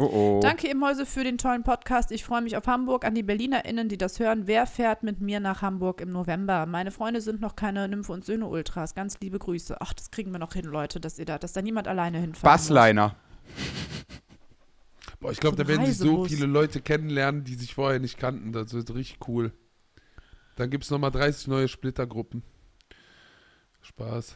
Oh 0.00 0.08
oh. 0.10 0.40
Danke, 0.40 0.66
ihr 0.66 0.74
Mäuse, 0.74 1.04
für 1.04 1.24
den 1.24 1.36
tollen 1.36 1.62
Podcast. 1.62 2.10
Ich 2.10 2.24
freue 2.24 2.40
mich 2.40 2.56
auf 2.56 2.66
Hamburg. 2.66 3.04
An 3.04 3.14
die 3.14 3.22
BerlinerInnen, 3.22 3.90
die 3.90 3.98
das 3.98 4.18
hören. 4.18 4.46
Wer 4.46 4.66
fährt 4.66 5.02
mit 5.02 5.20
mir 5.20 5.40
nach 5.40 5.60
Hamburg 5.60 6.00
im 6.00 6.08
November? 6.08 6.64
Meine 6.64 6.90
Freunde 6.90 7.20
sind 7.20 7.42
noch 7.42 7.54
keine 7.54 7.86
Nymphe 7.86 8.10
und 8.10 8.24
Söhne 8.24 8.46
Ultras. 8.46 8.94
Ganz 8.94 9.20
liebe 9.20 9.38
Grüße. 9.38 9.76
Ach, 9.78 9.92
das 9.92 10.10
kriegen 10.10 10.32
wir 10.32 10.38
noch 10.38 10.54
hin, 10.54 10.64
Leute, 10.64 11.00
dass 11.00 11.18
ihr 11.18 11.26
da, 11.26 11.38
dass 11.38 11.52
da 11.52 11.60
niemand 11.60 11.86
alleine 11.86 12.26
muss. 12.26 12.40
Bassliner. 12.40 13.14
Boah, 15.20 15.32
ich 15.32 15.40
glaube, 15.40 15.58
So 15.58 15.64
da 15.64 15.68
werden 15.68 15.84
sich 15.84 15.98
so 15.98 16.24
viele 16.24 16.46
Leute 16.46 16.80
kennenlernen, 16.80 17.44
die 17.44 17.54
sich 17.54 17.74
vorher 17.74 18.00
nicht 18.00 18.16
kannten. 18.16 18.52
Das 18.52 18.72
wird 18.72 18.94
richtig 18.94 19.18
cool. 19.28 19.52
Dann 20.56 20.70
gibt 20.70 20.84
es 20.84 20.90
nochmal 20.90 21.10
30 21.10 21.46
neue 21.48 21.68
Splittergruppen. 21.68 22.42
Spaß. 23.82 24.34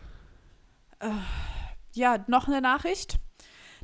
Ja, 1.95 2.23
noch 2.28 2.49
eine 2.49 2.61
Nachricht. 2.61 3.19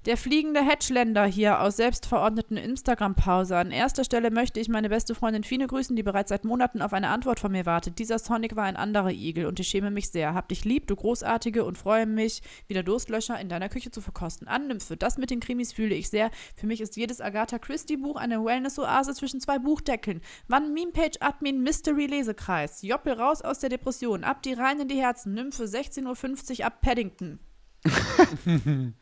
Der 0.06 0.16
fliegende 0.16 0.64
Hedgeländer 0.64 1.26
hier 1.26 1.60
aus 1.60 1.76
selbstverordneten 1.76 2.56
Instagram-Pause. 2.56 3.54
An 3.58 3.70
erster 3.70 4.02
Stelle 4.02 4.30
möchte 4.30 4.58
ich 4.58 4.70
meine 4.70 4.88
beste 4.88 5.14
Freundin 5.14 5.44
Fine 5.44 5.66
grüßen, 5.66 5.94
die 5.94 6.02
bereits 6.02 6.30
seit 6.30 6.46
Monaten 6.46 6.80
auf 6.80 6.94
eine 6.94 7.10
Antwort 7.10 7.38
von 7.38 7.52
mir 7.52 7.66
wartet. 7.66 7.98
Dieser 7.98 8.18
Sonic 8.18 8.56
war 8.56 8.64
ein 8.64 8.76
anderer 8.76 9.10
Igel 9.10 9.44
und 9.44 9.60
ich 9.60 9.68
schäme 9.68 9.90
mich 9.90 10.08
sehr. 10.08 10.32
Hab 10.32 10.48
dich 10.48 10.64
lieb, 10.64 10.86
du 10.86 10.96
Großartige, 10.96 11.64
und 11.64 11.76
freue 11.76 12.06
mich, 12.06 12.40
wieder 12.66 12.82
Durstlöscher 12.82 13.38
in 13.38 13.50
deiner 13.50 13.68
Küche 13.68 13.90
zu 13.90 14.00
verkosten. 14.00 14.48
Annymphe, 14.48 14.96
das 14.96 15.18
mit 15.18 15.28
den 15.28 15.40
Krimis 15.40 15.74
fühle 15.74 15.94
ich 15.94 16.08
sehr. 16.08 16.30
Für 16.56 16.66
mich 16.66 16.80
ist 16.80 16.96
jedes 16.96 17.20
Agatha 17.20 17.58
Christie-Buch 17.58 18.16
eine 18.16 18.42
Wellness-Oase 18.42 19.12
zwischen 19.12 19.42
zwei 19.42 19.58
Buchdeckeln. 19.58 20.22
Wann 20.48 20.72
Meme-Page-Admin 20.72 21.62
Mystery-Lesekreis. 21.62 22.80
Joppel 22.80 23.12
raus 23.12 23.42
aus 23.42 23.58
der 23.58 23.68
Depression. 23.68 24.24
Ab 24.24 24.42
die 24.42 24.54
rein 24.54 24.80
in 24.80 24.88
die 24.88 25.02
Herzen. 25.02 25.34
Nymphe 25.34 25.64
16.50 25.64 26.60
Uhr 26.60 26.66
ab 26.66 26.80
Paddington. 26.80 27.38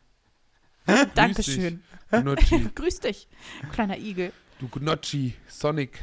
Dankeschön. 1.15 1.83
Gnocchi. 2.11 2.69
Grüß 2.75 3.01
dich, 3.01 3.27
kleiner 3.71 3.97
Igel. 3.97 4.33
Du 4.59 4.67
Gnocchi. 4.67 5.35
Sonic. 5.47 5.99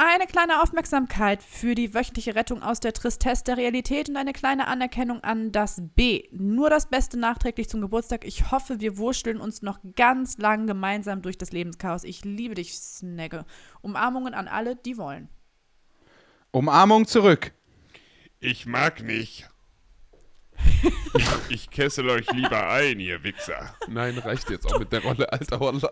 Eine 0.00 0.26
kleine 0.26 0.62
Aufmerksamkeit 0.62 1.42
für 1.42 1.74
die 1.74 1.92
wöchentliche 1.92 2.36
Rettung 2.36 2.62
aus 2.62 2.78
der 2.78 2.92
Tristesse 2.92 3.42
der 3.42 3.56
Realität 3.56 4.08
und 4.08 4.16
eine 4.16 4.32
kleine 4.32 4.68
Anerkennung 4.68 5.24
an 5.24 5.50
das 5.50 5.82
B. 5.96 6.22
Nur 6.30 6.70
das 6.70 6.88
Beste 6.88 7.18
nachträglich 7.18 7.68
zum 7.68 7.80
Geburtstag. 7.80 8.24
Ich 8.24 8.52
hoffe, 8.52 8.78
wir 8.78 8.96
wurschteln 8.96 9.40
uns 9.40 9.60
noch 9.60 9.80
ganz 9.96 10.38
lang 10.38 10.68
gemeinsam 10.68 11.20
durch 11.20 11.36
das 11.36 11.50
Lebenschaos. 11.50 12.04
Ich 12.04 12.24
liebe 12.24 12.54
dich, 12.54 12.74
Snagge. 12.74 13.44
Umarmungen 13.80 14.34
an 14.34 14.46
alle, 14.46 14.76
die 14.76 14.98
wollen. 14.98 15.28
Umarmung 16.52 17.08
zurück. 17.08 17.52
Ich 18.38 18.66
mag 18.66 19.02
nicht. 19.02 19.48
Ich, 21.14 21.28
ich 21.48 21.70
kessel 21.70 22.08
euch 22.10 22.30
lieber 22.32 22.68
ein, 22.68 23.00
ihr 23.00 23.22
Wichser. 23.24 23.74
Nein, 23.88 24.18
reicht 24.18 24.50
jetzt 24.50 24.66
auch 24.72 24.78
mit 24.78 24.92
der 24.92 25.02
Rolle, 25.02 25.32
alter 25.32 25.58
Holla. 25.58 25.90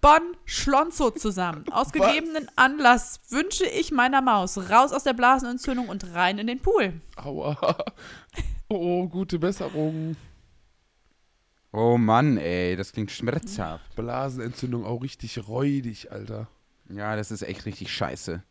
Bonn 0.00 0.36
Schlonzo 0.44 1.10
zusammen. 1.10 1.64
Aus 1.70 1.92
gegebenen 1.92 2.48
Anlass 2.56 3.20
wünsche 3.28 3.64
ich 3.64 3.92
meiner 3.92 4.20
Maus 4.20 4.58
raus 4.70 4.92
aus 4.92 5.04
der 5.04 5.12
Blasenentzündung 5.12 5.88
und 5.88 6.14
rein 6.14 6.38
in 6.38 6.46
den 6.46 6.60
Pool. 6.60 7.00
Aua. 7.16 7.56
Oh, 8.68 9.06
gute 9.06 9.38
Besserung. 9.38 10.16
Oh 11.72 11.98
Mann, 11.98 12.36
ey, 12.36 12.74
das 12.76 12.92
klingt 12.92 13.10
schmerzhaft. 13.10 13.94
Blasenentzündung 13.96 14.84
auch 14.84 15.02
richtig 15.02 15.46
räudig, 15.46 16.10
Alter. 16.10 16.48
Ja, 16.88 17.16
das 17.16 17.30
ist 17.30 17.42
echt 17.42 17.64
richtig 17.66 17.92
scheiße. 17.92 18.42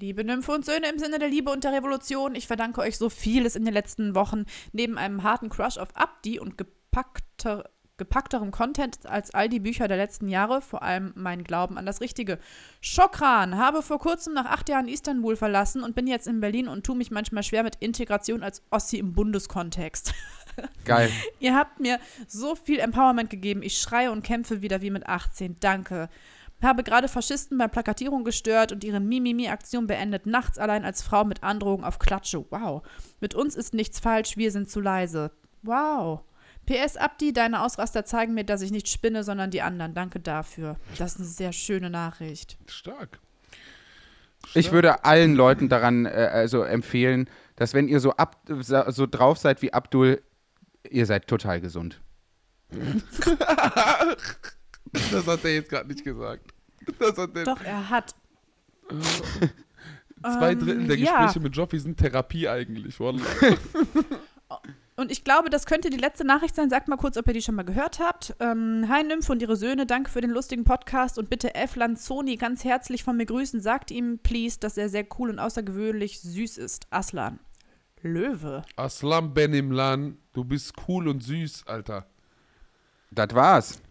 Liebe 0.00 0.24
Nymphe 0.24 0.52
und 0.52 0.64
Söhne 0.64 0.88
im 0.90 0.98
Sinne 0.98 1.18
der 1.18 1.28
Liebe 1.28 1.50
und 1.50 1.62
der 1.62 1.72
Revolution, 1.72 2.34
ich 2.34 2.46
verdanke 2.46 2.80
euch 2.80 2.98
so 2.98 3.08
vieles 3.08 3.54
in 3.54 3.64
den 3.64 3.74
letzten 3.74 4.14
Wochen. 4.14 4.44
Neben 4.72 4.98
einem 4.98 5.22
harten 5.22 5.50
Crush 5.50 5.78
auf 5.78 5.94
Abdi 5.94 6.40
und 6.40 6.58
gepackter, 6.58 7.70
gepackterem 7.96 8.50
Content 8.50 9.06
als 9.06 9.32
all 9.32 9.48
die 9.48 9.60
Bücher 9.60 9.86
der 9.86 9.96
letzten 9.96 10.28
Jahre, 10.28 10.62
vor 10.62 10.82
allem 10.82 11.12
mein 11.14 11.44
Glauben 11.44 11.78
an 11.78 11.86
das 11.86 12.00
Richtige. 12.00 12.38
Schokran, 12.80 13.56
habe 13.56 13.82
vor 13.82 14.00
kurzem 14.00 14.34
nach 14.34 14.46
acht 14.46 14.68
Jahren 14.68 14.88
Istanbul 14.88 15.36
verlassen 15.36 15.84
und 15.84 15.94
bin 15.94 16.08
jetzt 16.08 16.26
in 16.26 16.40
Berlin 16.40 16.66
und 16.66 16.84
tue 16.84 16.96
mich 16.96 17.12
manchmal 17.12 17.44
schwer 17.44 17.62
mit 17.62 17.76
Integration 17.76 18.42
als 18.42 18.62
Ossi 18.70 18.98
im 18.98 19.12
Bundeskontext. 19.12 20.12
Geil. 20.84 21.10
Ihr 21.38 21.54
habt 21.54 21.78
mir 21.78 22.00
so 22.26 22.56
viel 22.56 22.80
Empowerment 22.80 23.30
gegeben. 23.30 23.62
Ich 23.62 23.78
schreie 23.78 24.10
und 24.10 24.24
kämpfe 24.24 24.60
wieder 24.60 24.82
wie 24.82 24.90
mit 24.90 25.06
18. 25.06 25.60
Danke. 25.60 26.08
Habe 26.62 26.82
gerade 26.82 27.08
Faschisten 27.08 27.58
bei 27.58 27.68
Plakatierung 27.68 28.24
gestört 28.24 28.72
und 28.72 28.84
ihre 28.84 29.00
Mimimi-Aktion 29.00 29.86
beendet, 29.86 30.26
nachts 30.26 30.58
allein 30.58 30.84
als 30.84 31.02
Frau 31.02 31.24
mit 31.24 31.42
Androhung 31.42 31.84
auf 31.84 31.98
Klatsche. 31.98 32.44
Wow. 32.50 32.82
Mit 33.20 33.34
uns 33.34 33.54
ist 33.54 33.74
nichts 33.74 34.00
falsch, 34.00 34.36
wir 34.36 34.50
sind 34.50 34.70
zu 34.70 34.80
leise. 34.80 35.30
Wow. 35.62 36.22
PS 36.66 36.96
Abdi, 36.96 37.32
deine 37.32 37.62
Ausraster 37.62 38.04
zeigen 38.04 38.34
mir, 38.34 38.44
dass 38.44 38.62
ich 38.62 38.70
nicht 38.70 38.88
spinne, 38.88 39.24
sondern 39.24 39.50
die 39.50 39.60
anderen. 39.60 39.94
Danke 39.94 40.20
dafür. 40.20 40.76
Das 40.98 41.12
ist 41.12 41.18
eine 41.18 41.28
sehr 41.28 41.52
schöne 41.52 41.90
Nachricht. 41.90 42.56
Stark. 42.66 43.20
Ich 44.54 44.72
würde 44.72 45.04
allen 45.04 45.34
Leuten 45.34 45.68
daran 45.68 46.06
äh, 46.06 46.30
also 46.32 46.62
empfehlen, 46.62 47.28
dass 47.56 47.74
wenn 47.74 47.88
ihr 47.88 48.00
so, 48.00 48.12
ab, 48.12 48.42
so 48.48 49.06
drauf 49.06 49.38
seid 49.38 49.62
wie 49.62 49.72
Abdul, 49.72 50.22
ihr 50.88 51.06
seid 51.06 51.26
total 51.28 51.60
gesund. 51.60 52.00
Das 55.10 55.26
hat 55.26 55.44
er 55.44 55.54
jetzt 55.54 55.68
gerade 55.70 55.88
nicht 55.88 56.04
gesagt. 56.04 56.52
Das 56.98 57.16
hat 57.16 57.34
der 57.34 57.44
Doch, 57.44 57.60
er 57.62 57.90
hat. 57.90 58.14
Zwei 60.22 60.52
Ähm, 60.52 60.58
Drittel 60.58 60.86
der 60.86 60.96
ja. 60.96 61.24
Gespräche 61.24 61.40
mit 61.40 61.56
Joffi 61.56 61.78
sind 61.78 61.98
Therapie 61.98 62.48
eigentlich. 62.48 62.98
Und 64.96 65.10
ich 65.10 65.24
glaube, 65.24 65.50
das 65.50 65.66
könnte 65.66 65.90
die 65.90 65.96
letzte 65.96 66.24
Nachricht 66.24 66.54
sein. 66.54 66.70
Sagt 66.70 66.86
mal 66.86 66.96
kurz, 66.96 67.16
ob 67.16 67.26
ihr 67.26 67.34
die 67.34 67.42
schon 67.42 67.56
mal 67.56 67.64
gehört 67.64 67.98
habt. 67.98 68.34
Ähm, 68.38 68.86
Hi 68.88 69.02
Nymphe 69.02 69.32
und 69.32 69.42
ihre 69.42 69.56
Söhne, 69.56 69.86
danke 69.86 70.08
für 70.08 70.20
den 70.20 70.30
lustigen 70.30 70.62
Podcast 70.62 71.18
und 71.18 71.28
bitte 71.28 71.56
F. 71.56 71.74
Lanzoni 71.74 72.36
ganz 72.36 72.62
herzlich 72.62 73.02
von 73.02 73.16
mir 73.16 73.26
grüßen. 73.26 73.60
Sagt 73.60 73.90
ihm, 73.90 74.20
please, 74.22 74.58
dass 74.60 74.76
er 74.78 74.88
sehr 74.88 75.04
cool 75.18 75.30
und 75.30 75.40
außergewöhnlich 75.40 76.20
süß 76.20 76.58
ist. 76.58 76.86
Aslan. 76.90 77.40
Löwe. 78.02 78.62
Aslam 78.76 79.34
Benimlan, 79.34 80.18
du 80.32 80.44
bist 80.44 80.74
cool 80.86 81.08
und 81.08 81.22
süß, 81.24 81.66
Alter. 81.66 82.06
Das 83.10 83.34
war's. 83.34 83.82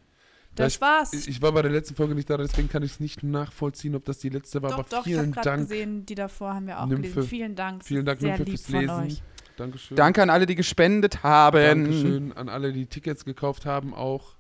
Das 0.55 0.75
ich, 0.75 0.81
war's. 0.81 1.13
Ich 1.13 1.41
war 1.41 1.51
bei 1.51 1.61
der 1.61 1.71
letzten 1.71 1.95
Folge 1.95 2.13
nicht 2.13 2.30
da, 2.30 2.38
deswegen 2.38 2.69
kann 2.69 2.84
ich 2.84 2.93
es 2.93 2.99
nicht 2.99 3.23
nachvollziehen, 3.23 3.95
ob 3.95 4.05
das 4.05 4.19
die 4.19 4.30
letzte 4.30 4.61
war. 4.61 4.69
doch, 4.69 4.80
aber 4.80 4.88
doch, 4.89 4.97
ich 4.99 5.13
vielen 5.13 5.31
gerade 5.31 5.49
Dank. 5.49 5.61
gesehen, 5.69 6.05
die 6.05 6.15
davor 6.15 6.53
haben 6.53 6.67
wir 6.67 6.80
auch 6.80 6.85
Nymphe. 6.85 7.09
gelesen. 7.09 7.27
Vielen 7.27 7.55
Dank. 7.55 7.84
Vielen 7.84 8.05
Dank, 8.05 8.19
Sehr 8.19 8.38
Nymphe, 8.38 8.43
lieb 8.43 8.59
fürs 8.59 8.69
Lesen. 8.69 8.89
euch. 8.89 9.23
Dankeschön. 9.57 9.97
Danke 9.97 10.21
an 10.21 10.30
alle, 10.30 10.45
die 10.45 10.55
gespendet 10.55 11.23
haben. 11.23 11.85
Dankeschön 11.85 12.34
an 12.34 12.49
alle, 12.49 12.73
die 12.73 12.85
Tickets 12.85 13.25
gekauft 13.25 13.65
haben, 13.65 13.93
auch. 13.93 14.35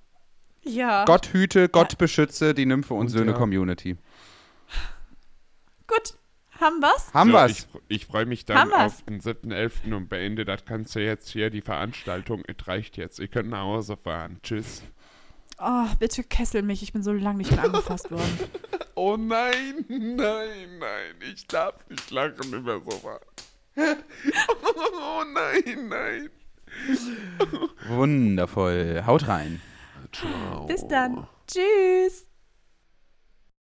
Ja. 0.63 1.05
Gott 1.05 1.33
hüte, 1.33 1.67
Gott 1.69 1.97
beschütze 1.97 2.53
die 2.53 2.65
Nymphe 2.65 2.93
und, 2.93 3.01
Und 3.01 3.07
Söhne 3.09 3.31
ja. 3.31 3.37
Community. 3.37 3.97
Gut. 5.87 6.17
Haben 6.59 6.79
wir's? 6.81 7.13
Haben 7.13 7.31
so, 7.31 7.37
wir's? 7.37 7.51
Ich, 7.51 7.67
ich 7.87 8.05
freue 8.05 8.25
mich 8.25 8.45
dann 8.45 8.71
auf 8.71 9.01
den 9.01 9.19
7.11. 9.19 9.93
und 9.93 10.07
beende 10.07 10.45
das 10.45 10.63
Ganze 10.65 11.01
jetzt 11.01 11.29
hier, 11.29 11.49
die 11.49 11.61
Veranstaltung. 11.61 12.43
Es 12.47 12.67
reicht 12.67 12.95
jetzt. 12.95 13.19
Ihr 13.19 13.27
könnt 13.27 13.49
nach 13.49 13.63
Hause 13.63 13.97
fahren. 13.97 14.39
Tschüss. 14.43 14.83
Oh, 15.59 15.85
bitte 15.99 16.23
kessel 16.23 16.61
mich. 16.61 16.83
Ich 16.83 16.93
bin 16.93 17.03
so 17.03 17.13
lange 17.13 17.37
nicht 17.37 17.51
mehr 17.51 17.63
angefasst 17.63 18.11
worden. 18.11 18.39
Oh 18.95 19.17
nein, 19.17 19.83
nein, 19.89 20.77
nein. 20.77 21.15
Ich 21.33 21.47
darf 21.47 21.73
nicht 21.89 22.11
lachen 22.11 22.53
über 22.53 22.79
sowas. 22.79 23.21
Oh 25.01 25.23
nein, 25.33 25.87
nein. 25.89 26.29
Wundervoll. 27.87 29.03
Haut 29.05 29.27
rein. 29.27 29.59
Ciao. 30.11 30.67
Bis 30.67 30.87
dann. 30.87 31.27
Tschüss. 31.47 32.27